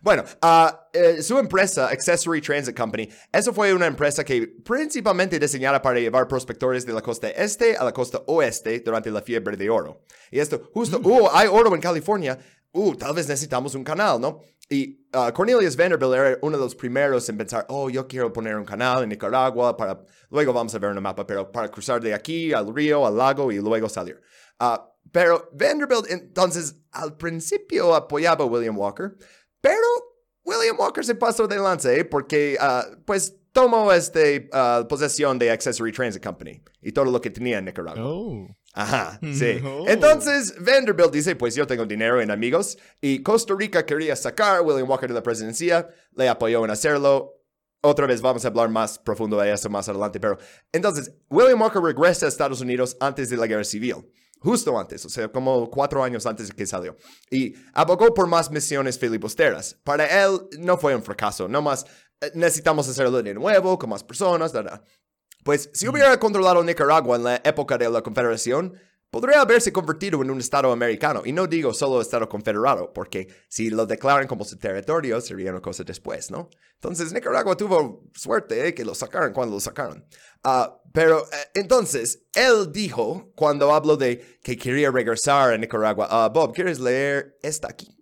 Bueno, 0.01 0.23
ah, 0.41 0.89
eh, 0.93 1.21
su 1.21 1.37
empresa, 1.37 1.87
Accessory 1.89 2.41
Transit 2.41 2.75
Company, 2.75 3.07
eso 3.31 3.53
fue 3.53 3.73
una 3.73 3.85
empresa 3.85 4.23
que 4.23 4.47
principalmente 4.47 5.39
diseñada 5.39 5.81
para 5.81 5.99
llevar 5.99 6.27
prospectores 6.27 6.85
de 6.85 6.93
la 6.93 7.01
costa 7.01 7.29
este 7.29 7.77
a 7.77 7.83
la 7.83 7.93
costa 7.93 8.23
oeste 8.27 8.79
durante 8.79 9.11
la 9.11 9.21
fiebre 9.21 9.55
de 9.55 9.69
oro. 9.69 10.01
Y 10.31 10.39
esto, 10.39 10.71
justo, 10.73 10.99
uh, 11.03 11.29
hay 11.31 11.47
oro 11.47 11.73
en 11.75 11.81
California, 11.81 12.37
uh, 12.71 12.95
tal 12.95 13.13
vez 13.13 13.27
necesitamos 13.27 13.75
un 13.75 13.83
canal, 13.83 14.19
¿no? 14.19 14.41
Y 14.69 15.07
Cornelius 15.33 15.75
Vanderbilt 15.75 16.13
era 16.13 16.37
uno 16.41 16.57
de 16.57 16.63
los 16.63 16.73
primeros 16.73 17.27
en 17.29 17.37
pensar, 17.37 17.65
oh, 17.69 17.89
yo 17.89 18.07
quiero 18.07 18.33
poner 18.33 18.55
un 18.55 18.65
canal 18.65 19.03
en 19.03 19.09
Nicaragua 19.09 19.77
para, 19.77 20.03
luego 20.31 20.51
vamos 20.53 20.73
a 20.73 20.79
ver 20.79 20.91
el 20.91 21.01
mapa, 21.01 21.27
pero 21.27 21.51
para 21.51 21.69
cruzar 21.69 22.01
de 22.01 22.13
aquí 22.13 22.53
al 22.53 22.73
río, 22.73 23.05
al 23.05 23.15
lago 23.15 23.51
y 23.51 23.57
luego 23.57 23.87
salir. 23.87 24.19
Ah, 24.59 24.89
pero 25.13 25.47
Vanderbilt 25.53 26.09
entonces 26.09 26.75
al 26.91 27.15
principio 27.15 27.93
apoyaba 27.93 28.43
a 28.43 28.47
William 28.47 28.77
Walker, 28.77 29.15
pero 29.61 29.77
William 30.43 30.77
Walker 30.77 31.05
se 31.05 31.15
pasó 31.15 31.47
de 31.47 31.57
lance 31.57 31.99
¿eh? 31.99 32.03
porque 32.03 32.57
ah, 32.59 32.85
pues 33.05 33.37
tomó 33.51 33.93
este, 33.93 34.49
ah, 34.51 34.85
posesión 34.89 35.37
de 35.37 35.51
Accessory 35.51 35.91
Transit 35.91 36.21
Company 36.21 36.61
y 36.81 36.91
todo 36.91 37.05
lo 37.05 37.21
que 37.21 37.29
tenía 37.29 37.59
en 37.59 37.65
Nicaragua. 37.65 38.03
Oh. 38.03 38.47
Ajá, 38.73 39.19
sí. 39.33 39.59
No. 39.61 39.83
Entonces 39.87 40.55
Vanderbilt 40.59 41.11
dice, 41.11 41.35
pues 41.35 41.53
yo 41.53 41.67
tengo 41.67 41.85
dinero 41.85 42.19
en 42.19 42.31
amigos 42.31 42.77
y 42.99 43.21
Costa 43.21 43.53
Rica 43.55 43.85
quería 43.85 44.15
sacar 44.15 44.57
a 44.57 44.61
William 44.63 44.89
Walker 44.89 45.07
de 45.07 45.13
la 45.13 45.23
presidencia, 45.23 45.87
le 46.15 46.27
apoyó 46.27 46.65
en 46.65 46.71
hacerlo. 46.71 47.39
Otra 47.81 48.07
vez 48.07 48.21
vamos 48.21 48.43
a 48.45 48.47
hablar 48.47 48.69
más 48.69 48.97
profundo 48.97 49.37
de 49.37 49.51
eso 49.51 49.69
más 49.69 49.87
adelante, 49.87 50.19
pero 50.19 50.39
entonces 50.71 51.13
William 51.29 51.61
Walker 51.61 51.81
regresa 51.81 52.25
a 52.25 52.29
Estados 52.29 52.61
Unidos 52.61 52.97
antes 52.99 53.29
de 53.29 53.37
la 53.37 53.45
guerra 53.45 53.65
civil, 53.65 54.09
justo 54.43 54.77
antes, 54.77 55.03
o 55.05 55.09
sea, 55.09 55.29
como 55.29 55.69
cuatro 55.69 56.03
años 56.03 56.25
antes 56.25 56.49
de 56.49 56.53
que 56.53 56.65
salió, 56.65 56.97
y 57.31 57.55
abogó 57.73 58.13
por 58.13 58.27
más 58.27 58.51
misiones 58.51 58.99
filibusteras. 58.99 59.77
Para 59.83 60.05
él 60.23 60.41
no 60.59 60.77
fue 60.77 60.95
un 60.95 61.01
fracaso, 61.01 61.47
no 61.47 61.61
más 61.61 61.85
eh, 62.21 62.31
necesitamos 62.35 62.87
hacerlo 62.87 63.21
de 63.21 63.33
nuevo, 63.33 63.79
con 63.79 63.89
más 63.89 64.03
personas, 64.03 64.51
da, 64.51 64.63
da. 64.63 64.83
Pues 65.43 65.69
si 65.73 65.87
hubiera 65.87 66.17
controlado 66.19 66.63
Nicaragua 66.63 67.17
en 67.17 67.23
la 67.23 67.35
época 67.43 67.77
de 67.77 67.89
la 67.89 68.01
Confederación, 68.01 68.73
podría 69.13 69.41
haberse 69.41 69.71
convertido 69.71 70.23
en 70.23 70.31
un 70.31 70.39
Estado 70.39 70.71
americano. 70.71 71.21
Y 71.23 71.31
no 71.33 71.45
digo 71.45 71.71
solo 71.71 72.01
Estado 72.01 72.27
confederado, 72.27 72.91
porque 72.91 73.27
si 73.47 73.69
lo 73.69 73.85
declaran 73.85 74.25
como 74.25 74.43
su 74.43 74.57
territorio, 74.57 75.21
sería 75.21 75.51
una 75.51 75.61
cosa 75.61 75.83
después, 75.83 76.31
¿no? 76.31 76.49
Entonces 76.73 77.13
Nicaragua 77.13 77.55
tuvo 77.55 78.09
suerte 78.15 78.67
¿eh? 78.67 78.73
que 78.73 78.83
lo 78.83 78.95
sacaron 78.95 79.31
cuando 79.31 79.53
lo 79.53 79.59
sacaron. 79.59 80.03
Ah, 80.43 80.81
pero 80.91 81.19
eh, 81.25 81.49
entonces, 81.53 82.23
él 82.33 82.71
dijo, 82.71 83.31
cuando 83.35 83.71
habló 83.71 83.97
de 83.97 84.39
que 84.41 84.57
quería 84.57 84.89
regresar 84.89 85.53
a 85.53 85.57
Nicaragua, 85.59 86.07
ah, 86.09 86.29
Bob, 86.29 86.51
¿quieres 86.51 86.79
leer 86.79 87.37
esta 87.43 87.67
aquí? 87.67 87.92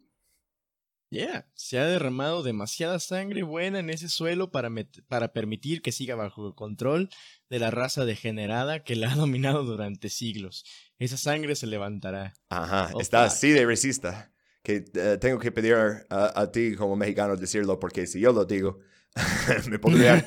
Yeah, 1.11 1.45
se 1.55 1.77
ha 1.77 1.85
derramado 1.85 2.41
demasiada 2.41 2.97
sangre 2.99 3.43
buena 3.43 3.79
en 3.79 3.89
ese 3.89 4.07
suelo 4.07 4.49
para, 4.49 4.69
para 5.09 5.33
permitir 5.33 5.81
que 5.81 5.91
siga 5.91 6.15
bajo 6.15 6.47
el 6.47 6.55
control 6.55 7.09
de 7.49 7.59
la 7.59 7.69
raza 7.69 8.05
degenerada 8.05 8.85
que 8.85 8.95
la 8.95 9.11
ha 9.11 9.15
dominado 9.17 9.65
durante 9.65 10.07
siglos. 10.07 10.63
Esa 10.99 11.17
sangre 11.17 11.55
se 11.55 11.67
levantará. 11.67 12.33
Ajá, 12.49 12.91
Oh, 12.93 13.01
está 13.01 13.25
así 13.25 13.51
de 13.51 13.65
resista. 13.65 14.31
Que 14.63 14.85
eh, 14.93 15.17
tengo 15.19 15.37
que 15.39 15.51
pedir 15.51 15.75
a, 15.75 16.39
a 16.39 16.51
ti 16.51 16.75
como 16.75 16.95
mexicano 16.95 17.35
decirlo, 17.35 17.77
porque 17.77 18.07
si 18.07 18.21
yo 18.21 18.31
lo 18.31 18.45
digo, 18.45 18.79
me 19.69 19.77
podrían 19.77 20.23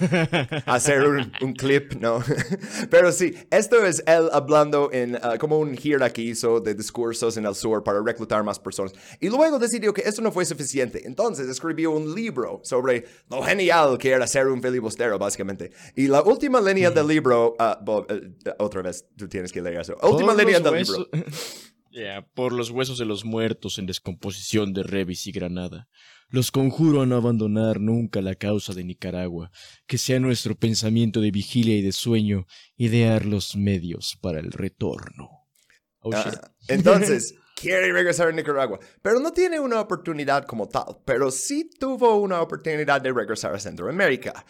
hacer 0.66 1.06
un, 1.06 1.32
un 1.40 1.54
clip, 1.54 1.94
¿no? 1.94 2.22
Pero 2.90 3.12
sí, 3.12 3.34
esto 3.50 3.82
es 3.84 4.02
él 4.06 4.28
hablando 4.30 4.90
en 4.92 5.16
ah, 5.22 5.38
como 5.38 5.58
un 5.58 5.74
gira 5.74 6.12
que 6.12 6.20
hizo 6.20 6.60
de 6.60 6.74
discursos 6.74 7.38
en 7.38 7.46
el 7.46 7.54
sur 7.54 7.82
para 7.82 8.02
reclutar 8.02 8.44
más 8.44 8.58
personas. 8.58 8.92
Y 9.20 9.30
luego 9.30 9.58
decidió 9.58 9.94
que 9.94 10.02
esto 10.02 10.20
no 10.20 10.30
fue 10.30 10.44
suficiente. 10.44 11.06
Entonces 11.06 11.48
escribió 11.48 11.92
un 11.92 12.14
libro 12.14 12.60
sobre 12.62 13.06
lo 13.30 13.42
genial 13.42 13.96
que 13.96 14.10
era 14.10 14.26
ser 14.26 14.48
un 14.48 14.60
filibustero, 14.60 15.18
básicamente. 15.18 15.72
Y 15.96 16.06
la 16.08 16.22
última 16.22 16.60
línea 16.60 16.90
del 16.90 17.06
libro, 17.06 17.56
ah, 17.58 17.78
Bob, 17.82 18.06
eh, 18.10 18.32
otra 18.58 18.82
vez, 18.82 19.06
tú 19.16 19.26
tienes 19.28 19.50
que 19.50 19.62
leer 19.62 19.80
eso. 19.80 19.96
Última 20.02 20.34
línea 20.34 20.60
del 20.60 20.82
libro. 20.82 21.08
Yeah, 21.94 22.26
por 22.34 22.52
los 22.52 22.70
huesos 22.70 22.98
de 22.98 23.04
los 23.04 23.24
muertos 23.24 23.78
en 23.78 23.86
descomposición 23.86 24.72
de 24.72 24.82
Revis 24.82 25.28
y 25.28 25.30
Granada. 25.30 25.86
Los 26.34 26.50
conjuro 26.50 27.02
a 27.02 27.06
no 27.06 27.14
abandonar 27.14 27.78
nunca 27.78 28.20
la 28.20 28.34
causa 28.34 28.74
de 28.74 28.82
Nicaragua, 28.82 29.52
que 29.86 29.98
sea 29.98 30.18
nuestro 30.18 30.56
pensamiento 30.56 31.20
de 31.20 31.30
vigilia 31.30 31.76
y 31.76 31.80
de 31.80 31.92
sueño 31.92 32.48
idear 32.76 33.24
los 33.24 33.54
medios 33.54 34.18
para 34.20 34.40
el 34.40 34.50
retorno. 34.50 35.30
Oh, 36.00 36.10
Ah, 36.12 36.32
entonces, 36.66 37.36
quiere 37.54 37.92
regresar 37.92 38.26
a 38.26 38.32
Nicaragua, 38.32 38.80
pero 39.00 39.20
no 39.20 39.32
tiene 39.32 39.60
una 39.60 39.80
oportunidad 39.80 40.44
como 40.44 40.68
tal, 40.68 40.98
pero 41.04 41.30
sí 41.30 41.70
tuvo 41.78 42.16
una 42.16 42.42
oportunidad 42.42 43.00
de 43.00 43.12
regresar 43.12 43.54
a 43.54 43.60
Centroamérica. 43.60 44.44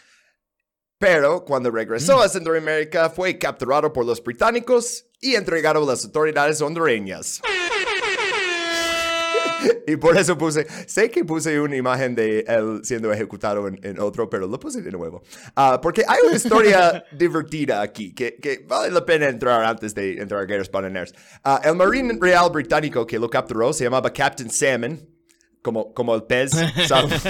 Pero 0.97 1.45
cuando 1.45 1.71
regresó 1.71 2.23
a 2.23 2.31
Centroamérica 2.31 3.11
fue 3.11 3.38
capturado 3.38 3.93
por 3.93 4.07
los 4.07 4.25
británicos 4.25 5.05
y 5.21 5.35
entregado 5.35 5.83
a 5.83 5.87
las 5.87 6.03
autoridades 6.07 6.62
hondureñas. 6.62 7.43
Y 9.87 9.96
por 9.96 10.16
eso 10.16 10.38
puse, 10.38 10.66
sé 10.87 11.11
que 11.11 11.25
puse 11.25 11.61
una 11.61 11.76
imagen 11.76 12.14
de 12.14 12.40
él 12.49 12.80
siendo 12.84 13.12
ejecutado 13.12 13.68
en, 13.68 13.78
en 13.82 14.00
otro, 14.00 14.30
pero 14.30 14.46
lo 14.46 14.58
puse 14.58 14.80
de 14.80 14.90
nuevo. 14.90 15.23
Ah, 15.54 15.78
porque 15.82 16.04
hay 16.06 16.20
una 16.26 16.37
historia 16.37 17.04
divertida 17.12 17.82
aquí 17.82 18.14
que, 18.14 18.37
que 18.37 18.64
vale 18.66 18.90
la 18.90 19.04
pena 19.04 19.28
entrar 19.28 19.64
antes 19.64 19.94
de 19.94 20.14
entrar 20.20 20.42
a 20.42 20.44
guerras 20.46 20.70
bananeras. 20.70 21.14
Ah, 21.42 21.61
el 21.64 21.75
Marine 21.75 22.16
Real 22.20 22.50
británico 22.50 23.06
que 23.06 23.18
lo 23.18 23.28
capturó 23.28 23.73
se 23.73 23.84
llamaba 23.84 24.12
Captain 24.12 24.50
Salmon, 24.50 25.13
como, 25.64 25.94
como 25.94 26.14
el 26.14 26.25
pez. 26.25 26.52
¿sabes? 26.87 27.23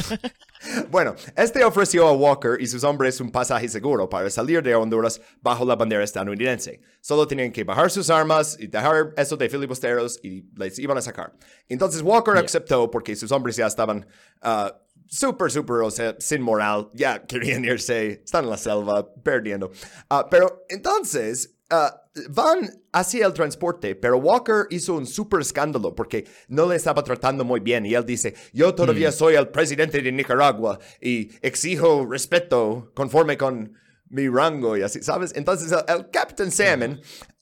Bueno, 0.90 1.14
este 1.36 1.64
ofreció 1.64 2.08
a 2.08 2.12
Walker 2.12 2.56
y 2.60 2.66
sus 2.66 2.82
hombres 2.84 3.20
un 3.20 3.30
pasaje 3.30 3.68
seguro 3.68 4.08
para 4.08 4.28
salir 4.28 4.62
de 4.62 4.74
Honduras 4.74 5.20
bajo 5.40 5.64
la 5.64 5.76
bandera 5.76 6.02
estadounidense. 6.02 6.80
Solo 7.00 7.26
tenían 7.28 7.52
que 7.52 7.64
bajar 7.64 7.90
sus 7.90 8.10
armas 8.10 8.56
y 8.58 8.66
dejar 8.66 9.14
eso 9.16 9.36
de 9.36 9.48
filibusteros 9.48 10.18
y 10.22 10.44
les 10.56 10.78
iban 10.78 10.98
a 10.98 11.02
sacar. 11.02 11.32
Entonces 11.68 12.02
Walker 12.02 12.36
aceptó 12.36 12.90
porque 12.90 13.14
sus 13.14 13.30
hombres 13.30 13.56
ya 13.56 13.66
estaban 13.66 14.06
ah, 14.42 14.74
súper, 15.06 15.50
súper, 15.50 15.76
o 15.76 15.90
sea, 15.90 16.16
sin 16.18 16.42
moral, 16.42 16.90
ya 16.92 17.24
querían 17.24 17.64
irse, 17.64 18.22
están 18.24 18.44
en 18.44 18.50
la 18.50 18.56
selva, 18.56 19.14
perdiendo. 19.22 19.70
Ah, 20.10 20.26
pero 20.28 20.64
entonces 20.68 21.53
ah, 21.70 22.02
van 22.30 22.70
hacia 22.92 23.26
el 23.26 23.32
transporte, 23.32 23.94
pero 23.94 24.18
Walker 24.18 24.66
hizo 24.70 24.94
un 24.94 25.06
súper 25.06 25.40
escándalo 25.40 25.94
porque 25.94 26.26
no 26.48 26.68
le 26.68 26.76
estaba 26.76 27.02
tratando 27.02 27.44
muy 27.44 27.60
bien 27.60 27.86
y 27.86 27.94
él 27.94 28.06
dice, 28.06 28.34
yo 28.52 28.74
todavía 28.74 29.10
soy 29.12 29.34
el 29.34 29.48
presidente 29.48 30.00
de 30.00 30.12
Nicaragua 30.12 30.78
y 31.00 31.30
exijo 31.42 32.06
respeto 32.06 32.92
conforme 32.94 33.36
con 33.36 33.74
mi 34.08 34.28
rango 34.28 34.76
y 34.76 34.82
así, 34.82 35.02
¿sabes? 35.02 35.32
Entonces 35.34 35.72
el, 35.72 35.82
el 35.88 36.10
Captain 36.10 36.50
Salmon 36.50 37.00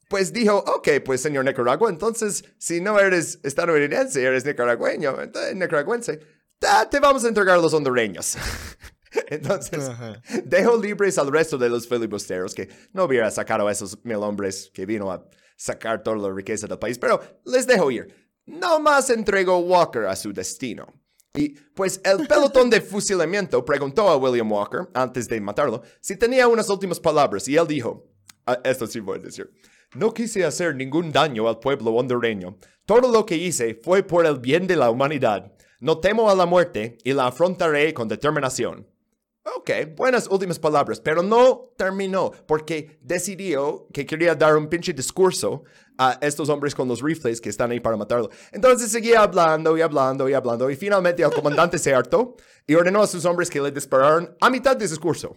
pues 0.08 0.32
dijo, 0.32 0.58
ok, 0.58 0.88
pues 1.04 1.22
señor 1.22 1.44
Nicaragua, 1.44 1.88
entonces 1.88 2.44
si 2.58 2.80
no 2.82 2.98
eres 3.00 3.40
estadounidense, 3.42 4.22
eres 4.22 4.44
nicaragüeño, 4.44 5.16
nicaragüense, 5.54 6.20
te 6.90 7.00
vamos 7.00 7.24
a 7.24 7.28
entregar 7.28 7.58
a 7.58 7.60
los 7.62 7.72
hondureños. 7.72 8.36
entonces, 9.28 9.88
Ajá. 9.88 10.22
dejó 10.44 10.76
libres 10.76 11.18
al 11.18 11.30
resto 11.30 11.58
de 11.58 11.68
los 11.68 11.86
filibusteros 11.86 12.54
que 12.54 12.68
no 12.92 13.04
hubiera 13.04 13.30
sacado 13.30 13.66
a 13.66 13.72
esos 13.72 14.04
mil 14.04 14.16
hombres 14.16 14.70
que 14.72 14.86
vino 14.86 15.10
a 15.10 15.28
sacar 15.56 16.02
toda 16.02 16.16
la 16.16 16.34
riqueza 16.34 16.66
del 16.66 16.78
país, 16.78 16.98
pero 16.98 17.20
les 17.44 17.66
dejó 17.66 17.90
ir. 17.90 18.30
No 18.46 18.80
más 18.80 19.10
entregó 19.10 19.58
Walker 19.58 20.06
a 20.06 20.16
su 20.16 20.32
destino. 20.32 20.86
Y 21.34 21.50
pues 21.74 22.00
el 22.04 22.26
pelotón 22.28 22.68
de 22.68 22.80
fusilamiento 22.80 23.64
preguntó 23.64 24.08
a 24.08 24.16
William 24.16 24.50
Walker, 24.50 24.88
antes 24.94 25.28
de 25.28 25.40
matarlo, 25.40 25.82
si 26.00 26.16
tenía 26.16 26.48
unas 26.48 26.68
últimas 26.68 27.00
palabras 27.00 27.48
y 27.48 27.56
él 27.56 27.66
dijo, 27.66 28.06
ah, 28.46 28.60
esto 28.64 28.86
sí 28.86 29.00
voy 29.00 29.18
a 29.18 29.22
decir, 29.22 29.50
no 29.94 30.12
quise 30.12 30.44
hacer 30.44 30.74
ningún 30.74 31.12
daño 31.12 31.48
al 31.48 31.58
pueblo 31.58 31.92
hondureño. 31.92 32.56
Todo 32.86 33.12
lo 33.12 33.24
que 33.24 33.36
hice 33.36 33.74
fue 33.74 34.02
por 34.02 34.26
el 34.26 34.38
bien 34.40 34.66
de 34.66 34.76
la 34.76 34.90
humanidad. 34.90 35.52
No 35.80 35.98
temo 35.98 36.30
a 36.30 36.34
la 36.34 36.46
muerte 36.46 36.98
y 37.04 37.12
la 37.12 37.26
afrontaré 37.26 37.92
con 37.92 38.08
determinación. 38.08 38.86
Ok, 39.44 39.70
buenas 39.96 40.28
últimas 40.28 40.60
palabras, 40.60 41.00
pero 41.00 41.20
no 41.20 41.72
terminó 41.76 42.30
porque 42.46 43.00
decidió 43.02 43.88
que 43.92 44.06
quería 44.06 44.36
dar 44.36 44.56
un 44.56 44.68
pinche 44.68 44.92
discurso 44.92 45.64
a 45.98 46.16
estos 46.22 46.48
hombres 46.48 46.76
con 46.76 46.86
los 46.86 47.02
rifles 47.02 47.40
que 47.40 47.48
están 47.48 47.72
ahí 47.72 47.80
para 47.80 47.96
matarlo. 47.96 48.30
Entonces 48.52 48.92
seguía 48.92 49.20
hablando 49.20 49.76
y 49.76 49.80
hablando 49.80 50.28
y 50.28 50.34
hablando 50.34 50.70
y 50.70 50.76
finalmente 50.76 51.24
el 51.24 51.32
comandante 51.32 51.78
se 51.78 51.92
hartó 51.92 52.36
y 52.68 52.74
ordenó 52.76 53.02
a 53.02 53.06
sus 53.08 53.24
hombres 53.24 53.50
que 53.50 53.60
le 53.60 53.72
dispararan 53.72 54.36
a 54.40 54.48
mitad 54.48 54.76
del 54.76 54.88
discurso. 54.88 55.36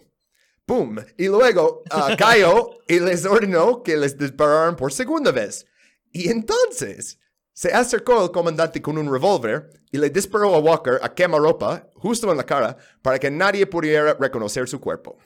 ¡Pum! 0.64 0.98
Y 1.16 1.26
luego 1.26 1.82
uh, 1.92 2.16
cayó 2.16 2.70
y 2.86 3.00
les 3.00 3.24
ordenó 3.26 3.82
que 3.82 3.96
les 3.96 4.16
dispararan 4.16 4.76
por 4.76 4.92
segunda 4.92 5.32
vez. 5.32 5.66
Y 6.12 6.30
entonces 6.30 7.18
se 7.56 7.72
acercó 7.72 8.22
el 8.22 8.30
comandante 8.30 8.82
con 8.82 8.98
un 8.98 9.10
revólver 9.10 9.70
y 9.90 9.96
le 9.96 10.10
disparó 10.10 10.54
a 10.54 10.58
Walker 10.58 11.00
a 11.02 11.14
quemarropa 11.14 11.88
justo 11.94 12.30
en 12.30 12.36
la 12.36 12.44
cara 12.44 12.76
para 13.00 13.18
que 13.18 13.30
nadie 13.30 13.66
pudiera 13.66 14.12
reconocer 14.12 14.68
su 14.68 14.78
cuerpo. 14.78 15.16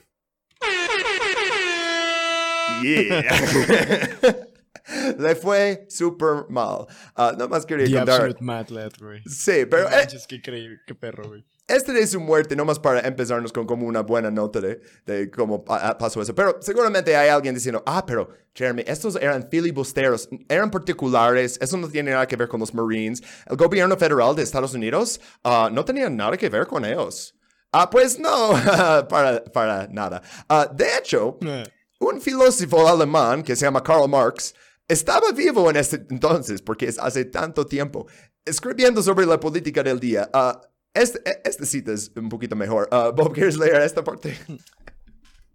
Yeah. 2.81 3.21
le 5.19 5.35
fue 5.35 5.85
súper 5.89 6.45
mal. 6.47 6.87
Uh, 7.17 7.37
no 7.37 7.49
más 7.49 7.65
quería 7.65 7.85
The 7.85 7.93
contar. 7.95 8.41
Mad 8.41 8.69
Lad. 8.69 8.93
Sí, 9.25 9.65
pero 9.69 9.83
No 9.83 9.89
eh, 9.89 9.97
manches, 9.97 10.25
qué 10.25 10.35
increíble, 10.37 10.79
qué 10.87 10.95
perro, 10.95 11.27
güey. 11.27 11.45
Este 11.75 11.93
de 11.93 12.05
su 12.07 12.19
muerte, 12.19 12.55
nomás 12.55 12.79
para 12.79 13.01
empezarnos 13.01 13.51
con 13.51 13.65
como 13.65 13.87
una 13.87 14.01
buena 14.01 14.29
nota 14.29 14.61
de, 14.61 14.81
de 15.05 15.29
cómo 15.31 15.63
ah, 15.67 15.97
pasó 15.97 16.21
eso. 16.21 16.35
Pero 16.35 16.57
seguramente 16.61 17.15
hay 17.15 17.29
alguien 17.29 17.55
diciendo, 17.55 17.81
ah, 17.85 18.05
pero 18.05 18.29
Jeremy, 18.53 18.83
estos 18.85 19.15
eran 19.15 19.47
filibusteros, 19.49 20.29
eran 20.47 20.69
particulares, 20.69 21.57
eso 21.61 21.77
no 21.77 21.87
tiene 21.87 22.11
nada 22.11 22.27
que 22.27 22.35
ver 22.35 22.47
con 22.47 22.59
los 22.59 22.73
Marines. 22.73 23.21
El 23.47 23.57
gobierno 23.57 23.97
federal 23.97 24.35
de 24.35 24.43
Estados 24.43 24.73
Unidos 24.73 25.19
ah, 25.43 25.69
no 25.71 25.83
tenía 25.85 26.09
nada 26.09 26.37
que 26.37 26.49
ver 26.49 26.67
con 26.67 26.85
ellos. 26.85 27.35
Ah, 27.71 27.89
pues 27.89 28.19
no, 28.19 28.49
para, 29.09 29.43
para 29.45 29.87
nada. 29.87 30.21
Ah, 30.49 30.69
de 30.71 30.97
hecho, 30.97 31.37
Eh, 31.41 31.63
un 32.01 32.19
filósofo 32.19 32.87
alemán 32.87 33.43
que 33.43 33.55
se 33.55 33.65
llama 33.65 33.83
Karl 33.83 34.09
Marx 34.09 34.55
estaba 34.87 35.31
vivo 35.31 35.69
en 35.69 35.77
ese 35.77 36.05
entonces, 36.09 36.61
porque 36.61 36.87
es 36.87 36.97
hace 36.99 37.25
tanto 37.25 37.65
tiempo, 37.65 38.07
escribiendo 38.43 39.01
sobre 39.03 39.25
la 39.25 39.39
política 39.39 39.83
del 39.83 39.99
día. 39.99 40.29
Ah, 40.33 40.59
este, 40.93 41.19
e- 41.29 41.41
esta 41.45 41.65
cita 41.65 41.93
es 41.93 42.11
un 42.15 42.29
poquito 42.29 42.55
mejor. 42.55 42.87
Ah, 42.91 43.11
Bob, 43.15 43.33
¿quieres 43.33 43.57
leer 43.57 43.81
esta 43.81 44.03
parte? 44.03 44.37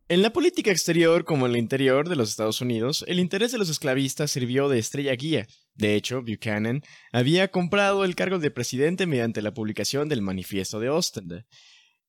En 0.09 0.23
la 0.23 0.33
política 0.33 0.71
exterior 0.71 1.25
como 1.25 1.47
en 1.47 1.53
la 1.53 1.59
interior 1.59 2.09
de 2.09 2.15
los 2.15 2.31
Estados 2.31 2.61
Unidos, 2.61 3.05
el 3.09 3.19
interés 3.19 3.51
de 3.51 3.59
los 3.59 3.69
esclavistas 3.69 4.31
sirvió 4.31 4.69
de 4.69 4.79
estrella 4.79 5.13
guía. 5.17 5.49
De 5.75 5.97
hecho, 5.97 6.23
Buchanan 6.23 6.83
había 7.11 7.49
comprado 7.51 8.05
el 8.05 8.15
cargo 8.15 8.39
de 8.39 8.53
presidente 8.53 9.07
mediante 9.07 9.43
la 9.43 9.53
publicación 9.53 10.09
del 10.09 10.23
Manifiesto 10.23 10.79
de 10.79 10.91
Ostende, 10.91 11.47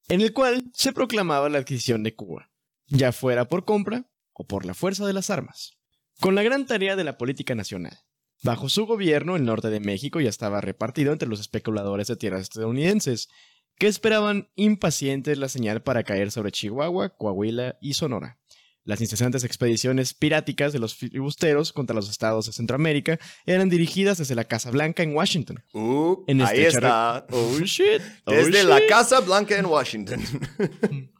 en 0.10 0.22
el 0.22 0.32
cual 0.32 0.64
se 0.74 0.94
proclamaba 0.94 1.50
la 1.50 1.58
adquisición 1.58 2.04
de 2.04 2.14
Cuba, 2.14 2.52
ya 2.86 3.12
fuera 3.12 3.48
por 3.48 3.66
compra 3.66 4.06
o 4.32 4.46
por 4.46 4.66
la 4.66 4.76
fuerza 4.76 5.08
de 5.08 5.14
las 5.14 5.32
armas. 5.32 5.74
Con 6.20 6.36
la 6.36 6.44
gran 6.44 6.68
tarea 6.68 6.96
de 6.96 7.04
la 7.04 7.18
política 7.18 7.56
nacional. 7.56 7.98
Bajo 8.44 8.70
su 8.70 8.86
gobierno, 8.86 9.36
el 9.36 9.46
norte 9.46 9.70
de 9.70 9.80
México 9.80 10.20
ya 10.22 10.30
estaba 10.30 10.62
repartido 10.62 11.12
entre 11.12 11.28
los 11.28 11.40
especuladores 11.40 12.08
de 12.08 12.16
tierras 12.16 12.42
estadounidenses, 12.42 13.30
que 13.78 13.88
esperaban 13.88 14.50
impacientes 14.56 15.38
la 15.38 15.50
señal 15.50 15.82
para 15.82 16.04
caer 16.04 16.32
sobre 16.32 16.52
Chihuahua, 16.52 17.10
Coahuila 17.18 17.78
y 17.82 17.94
Sonora. 17.94 18.40
Las 18.84 19.02
incesantes 19.02 19.44
expediciones 19.44 20.14
piráticas 20.14 20.72
de 20.72 20.80
los 20.80 20.96
filibusteros 20.96 21.74
contra 21.74 21.94
los 21.94 22.10
estados 22.10 22.46
de 22.46 22.54
Centroamérica 22.54 23.20
eran 23.46 23.68
dirigidas 23.68 24.18
desde 24.18 24.34
la 24.34 24.46
Casa 24.46 24.72
Blanca 24.72 25.04
en 25.04 25.14
Washington. 25.14 25.62
Uh, 25.74 26.24
En 26.26 26.42
ahí 26.42 26.62
está. 26.64 27.28
Oh 27.32 27.60
shit. 27.66 28.02
oh, 28.26 28.32
Desde 28.32 28.64
la. 28.64 28.80
Casa 28.88 29.20
Blanca 29.20 29.58
en 29.58 29.66
Washington. 29.66 30.22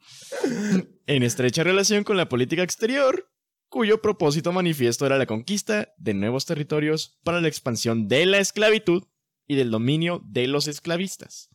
En 1.06 1.22
estrecha 1.22 1.62
relación 1.64 2.04
con 2.04 2.18
la 2.18 2.28
política 2.28 2.62
exterior, 2.62 3.30
cuyo 3.78 4.02
propósito 4.02 4.50
manifiesto 4.50 5.06
era 5.06 5.18
la 5.18 5.26
conquista 5.26 5.94
de 5.98 6.12
nuevos 6.12 6.46
territorios 6.46 7.16
para 7.22 7.40
la 7.40 7.46
expansión 7.46 8.08
de 8.08 8.26
la 8.26 8.38
esclavitud 8.38 9.04
y 9.46 9.54
del 9.54 9.70
dominio 9.70 10.20
de 10.24 10.48
los 10.48 10.66
esclavistas. 10.66 11.48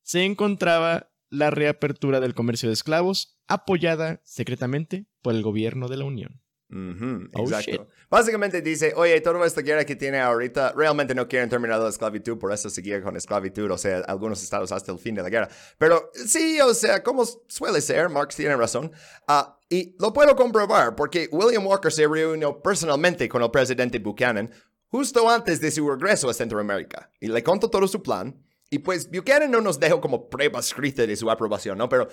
Se 0.00 0.24
encontraba 0.24 1.10
la 1.28 1.50
reapertura 1.50 2.20
del 2.20 2.32
comercio 2.32 2.70
de 2.70 2.72
esclavos, 2.72 3.38
apoyada 3.46 4.22
secretamente 4.24 5.04
por 5.20 5.34
el 5.34 5.42
gobierno 5.42 5.88
de 5.88 5.98
la 5.98 6.06
Unión. 6.06 6.40
Oh, 6.68 7.42
exacto. 7.42 7.70
shit. 7.70 7.80
Básicamente 8.10 8.60
dice, 8.60 8.92
oye, 8.96 9.20
toda 9.20 9.46
esta 9.46 9.60
guerra 9.62 9.84
que 9.84 9.94
tiene 9.94 10.18
ahorita, 10.18 10.72
realmente 10.72 11.14
no 11.14 11.28
quieren 11.28 11.48
terminar 11.48 11.78
la 11.80 11.88
esclavitud, 11.88 12.38
por 12.38 12.52
eso 12.52 12.68
seguía 12.70 13.00
con 13.02 13.16
esclavitud, 13.16 13.70
o 13.70 13.78
sea, 13.78 13.98
algunos 14.00 14.42
estados 14.42 14.72
hasta 14.72 14.90
el 14.90 14.98
fin 14.98 15.14
de 15.14 15.22
la 15.22 15.30
guerra. 15.30 15.48
Pero 15.78 16.10
sí, 16.12 16.60
o 16.60 16.74
sea, 16.74 17.02
como 17.02 17.24
suele 17.24 17.80
ser, 17.80 18.08
Marx 18.08 18.34
tiene 18.34 18.56
razón. 18.56 18.90
Ah, 19.28 19.58
y 19.68 19.96
lo 19.98 20.12
puedo 20.12 20.34
comprobar, 20.34 20.96
porque 20.96 21.28
William 21.30 21.66
Walker 21.66 21.92
se 21.92 22.06
reunió 22.06 22.60
personalmente 22.60 23.28
con 23.28 23.42
el 23.42 23.50
presidente 23.50 23.98
Buchanan 23.98 24.50
justo 24.88 25.28
antes 25.28 25.60
de 25.60 25.70
su 25.70 25.88
regreso 25.88 26.30
a 26.30 26.34
Centroamérica, 26.34 27.10
y 27.20 27.28
le 27.28 27.42
contó 27.42 27.68
todo 27.68 27.86
su 27.86 28.02
plan. 28.02 28.42
Y 28.70 28.80
pues 28.80 29.08
Buchanan 29.10 29.50
no 29.50 29.60
nos 29.60 29.78
dejó 29.78 30.00
como 30.00 30.28
prueba 30.28 30.58
escrita 30.58 31.06
de 31.06 31.14
su 31.14 31.30
aprobación, 31.30 31.78
¿no? 31.78 31.88
Pero 31.88 32.08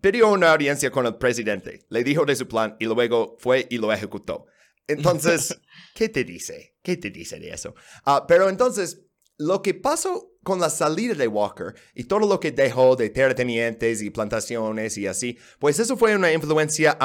pidió 0.00 0.28
una 0.32 0.52
audiencia 0.52 0.90
con 0.90 1.06
el 1.06 1.16
presidente, 1.16 1.86
le 1.88 2.04
dijo 2.04 2.24
de 2.24 2.36
su 2.36 2.46
plan 2.48 2.76
y 2.78 2.84
luego 2.86 3.36
fue 3.38 3.66
y 3.70 3.78
lo 3.78 3.92
ejecutó. 3.92 4.46
Entonces, 4.86 5.60
¿qué 5.94 6.08
te 6.08 6.24
dice? 6.24 6.74
¿Qué 6.82 6.96
te 6.96 7.10
dice 7.10 7.38
de 7.38 7.50
eso? 7.50 7.74
Ah, 8.04 8.24
pero 8.26 8.48
entonces, 8.48 9.02
lo 9.38 9.62
que 9.62 9.74
pasó 9.74 10.32
con 10.42 10.58
la 10.60 10.70
salida 10.70 11.14
de 11.14 11.28
Walker 11.28 11.74
y 11.94 12.04
todo 12.04 12.20
lo 12.20 12.40
que 12.40 12.50
dejó 12.50 12.96
de 12.96 13.10
terratenientes 13.10 14.00
y 14.02 14.10
plantaciones 14.10 14.96
y 14.98 15.06
así, 15.06 15.38
pues 15.58 15.78
eso 15.78 15.96
fue 15.96 16.16
una 16.16 16.32
influencia 16.32 16.96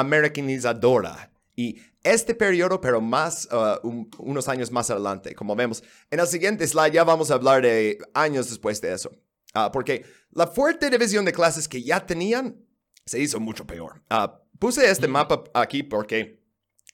americanizadora. 0.50 1.32
Y 1.54 1.78
este 2.02 2.34
periodo, 2.34 2.80
pero 2.80 3.00
más, 3.00 3.48
ah, 3.50 3.80
un- 3.82 4.10
unos 4.18 4.48
años 4.48 4.70
más 4.70 4.90
adelante, 4.90 5.34
como 5.34 5.56
vemos, 5.56 5.82
en 6.10 6.20
el 6.20 6.26
siguiente 6.26 6.66
slide 6.66 6.92
ya 6.92 7.04
vamos 7.04 7.30
a 7.30 7.34
hablar 7.34 7.62
de 7.62 7.98
años 8.14 8.48
después 8.48 8.80
de 8.80 8.92
eso. 8.92 9.10
Ah, 9.54 9.70
porque 9.72 10.04
la 10.32 10.46
fuerte 10.46 10.90
división 10.90 11.24
de 11.24 11.32
clases 11.32 11.66
que 11.68 11.82
ya 11.82 12.04
tenían 12.04 12.65
se 13.06 13.20
hizo 13.20 13.40
mucho 13.40 13.66
peor. 13.66 14.02
Ah, 14.10 14.42
puse 14.58 14.90
este 14.90 15.08
mapa 15.08 15.44
aquí 15.54 15.82
porque, 15.82 16.42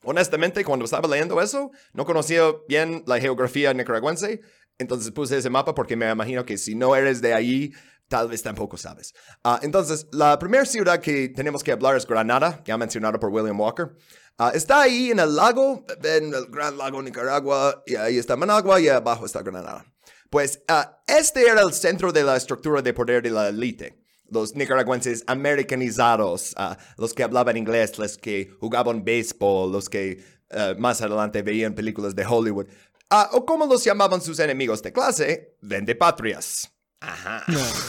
honestamente, 0.04 0.64
cuando 0.64 0.84
estaba 0.84 1.08
leyendo 1.08 1.40
eso, 1.40 1.70
no 1.94 2.04
conocía 2.04 2.42
bien 2.68 3.02
la 3.06 3.18
geografía 3.18 3.72
nicaragüense. 3.72 4.42
Entonces 4.78 5.10
puse 5.10 5.38
ese 5.38 5.50
mapa 5.50 5.74
porque 5.74 5.96
me 5.96 6.10
imagino 6.10 6.44
que 6.44 6.58
si 6.58 6.74
no 6.74 6.94
eres 6.94 7.20
de 7.20 7.34
ahí, 7.34 7.72
tal 8.08 8.28
vez 8.28 8.42
tampoco 8.42 8.76
sabes. 8.76 9.14
Ah, 9.42 9.58
entonces, 9.62 10.06
la 10.12 10.38
primera 10.38 10.66
ciudad 10.66 11.00
que 11.00 11.30
tenemos 11.30 11.62
que 11.62 11.72
hablar 11.72 11.96
es 11.96 12.06
Granada, 12.06 12.62
ya 12.64 12.76
mencionado 12.76 13.18
por 13.18 13.30
William 13.30 13.58
Walker. 13.58 13.96
Ah, 14.38 14.50
está 14.54 14.82
ahí 14.82 15.10
en 15.10 15.20
el 15.20 15.34
lago, 15.34 15.84
en 16.02 16.34
el 16.34 16.46
Gran 16.46 16.76
Lago 16.76 17.02
Nicaragua, 17.02 17.82
y 17.86 17.94
ahí 17.94 18.18
está 18.18 18.36
Managua 18.36 18.80
y 18.80 18.88
abajo 18.88 19.24
está 19.24 19.42
Granada. 19.42 19.86
Pues 20.30 20.62
este 21.06 21.46
era 21.46 21.60
el 21.62 21.72
centro 21.74 22.12
de 22.12 22.24
la 22.24 22.36
estructura 22.36 22.82
de 22.82 22.94
poder 22.94 23.22
de 23.22 23.30
la 23.30 23.48
élite. 23.48 24.01
Los 24.32 24.54
nicaragüenses 24.54 25.24
americanizados, 25.26 26.54
ah, 26.56 26.78
los 26.96 27.12
que 27.12 27.22
hablaban 27.22 27.56
inglés, 27.56 27.98
los 27.98 28.16
que 28.16 28.50
jugaban 28.58 29.04
béisbol, 29.04 29.70
los 29.70 29.88
que 29.88 30.24
ah, 30.50 30.74
más 30.78 31.02
adelante 31.02 31.42
veían 31.42 31.74
películas 31.74 32.16
de 32.16 32.24
Hollywood. 32.24 32.66
Ah, 33.10 33.28
o 33.32 33.44
como 33.44 33.66
los 33.66 33.84
llamaban 33.84 34.22
sus 34.22 34.38
enemigos 34.38 34.82
de 34.82 34.92
clase, 34.92 35.56
vende 35.60 35.94
patrias. 35.94 36.72
Ajá. 37.00 37.44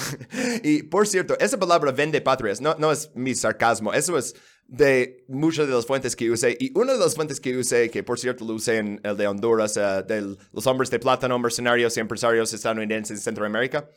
y 0.64 0.84
por 0.84 1.08
cierto, 1.08 1.38
esa 1.40 1.58
palabra 1.58 1.92
vende 1.92 2.20
patrias 2.20 2.60
no, 2.60 2.76
no 2.80 2.92
es 2.92 3.12
mi 3.14 3.36
sarcasmo, 3.36 3.94
eso 3.94 4.18
es 4.18 4.36
de 4.68 5.24
muchas 5.28 5.68
de 5.68 5.74
las 5.74 5.86
fuentes 5.86 6.16
que 6.16 6.30
usé. 6.32 6.58
Y 6.60 6.78
una 6.78 6.94
de 6.94 7.00
las 7.00 7.16
fuentes 7.16 7.40
que 7.40 7.56
usé, 7.56 7.90
que 7.90 8.04
por 8.04 8.20
cierto 8.20 8.44
lo 8.44 8.54
usé 8.54 8.78
en 8.78 9.00
el 9.04 9.16
de 9.16 9.28
Honduras, 9.28 9.78
eh, 9.78 10.04
de 10.08 10.36
los 10.52 10.68
hombres 10.68 10.90
de 10.90 11.00
plátano, 11.00 11.38
mercenarios 11.38 11.96
y 11.98 12.00
empresarios 12.00 12.54
estadounidenses 12.54 13.18
en 13.18 13.24
Centroamérica. 13.24 13.88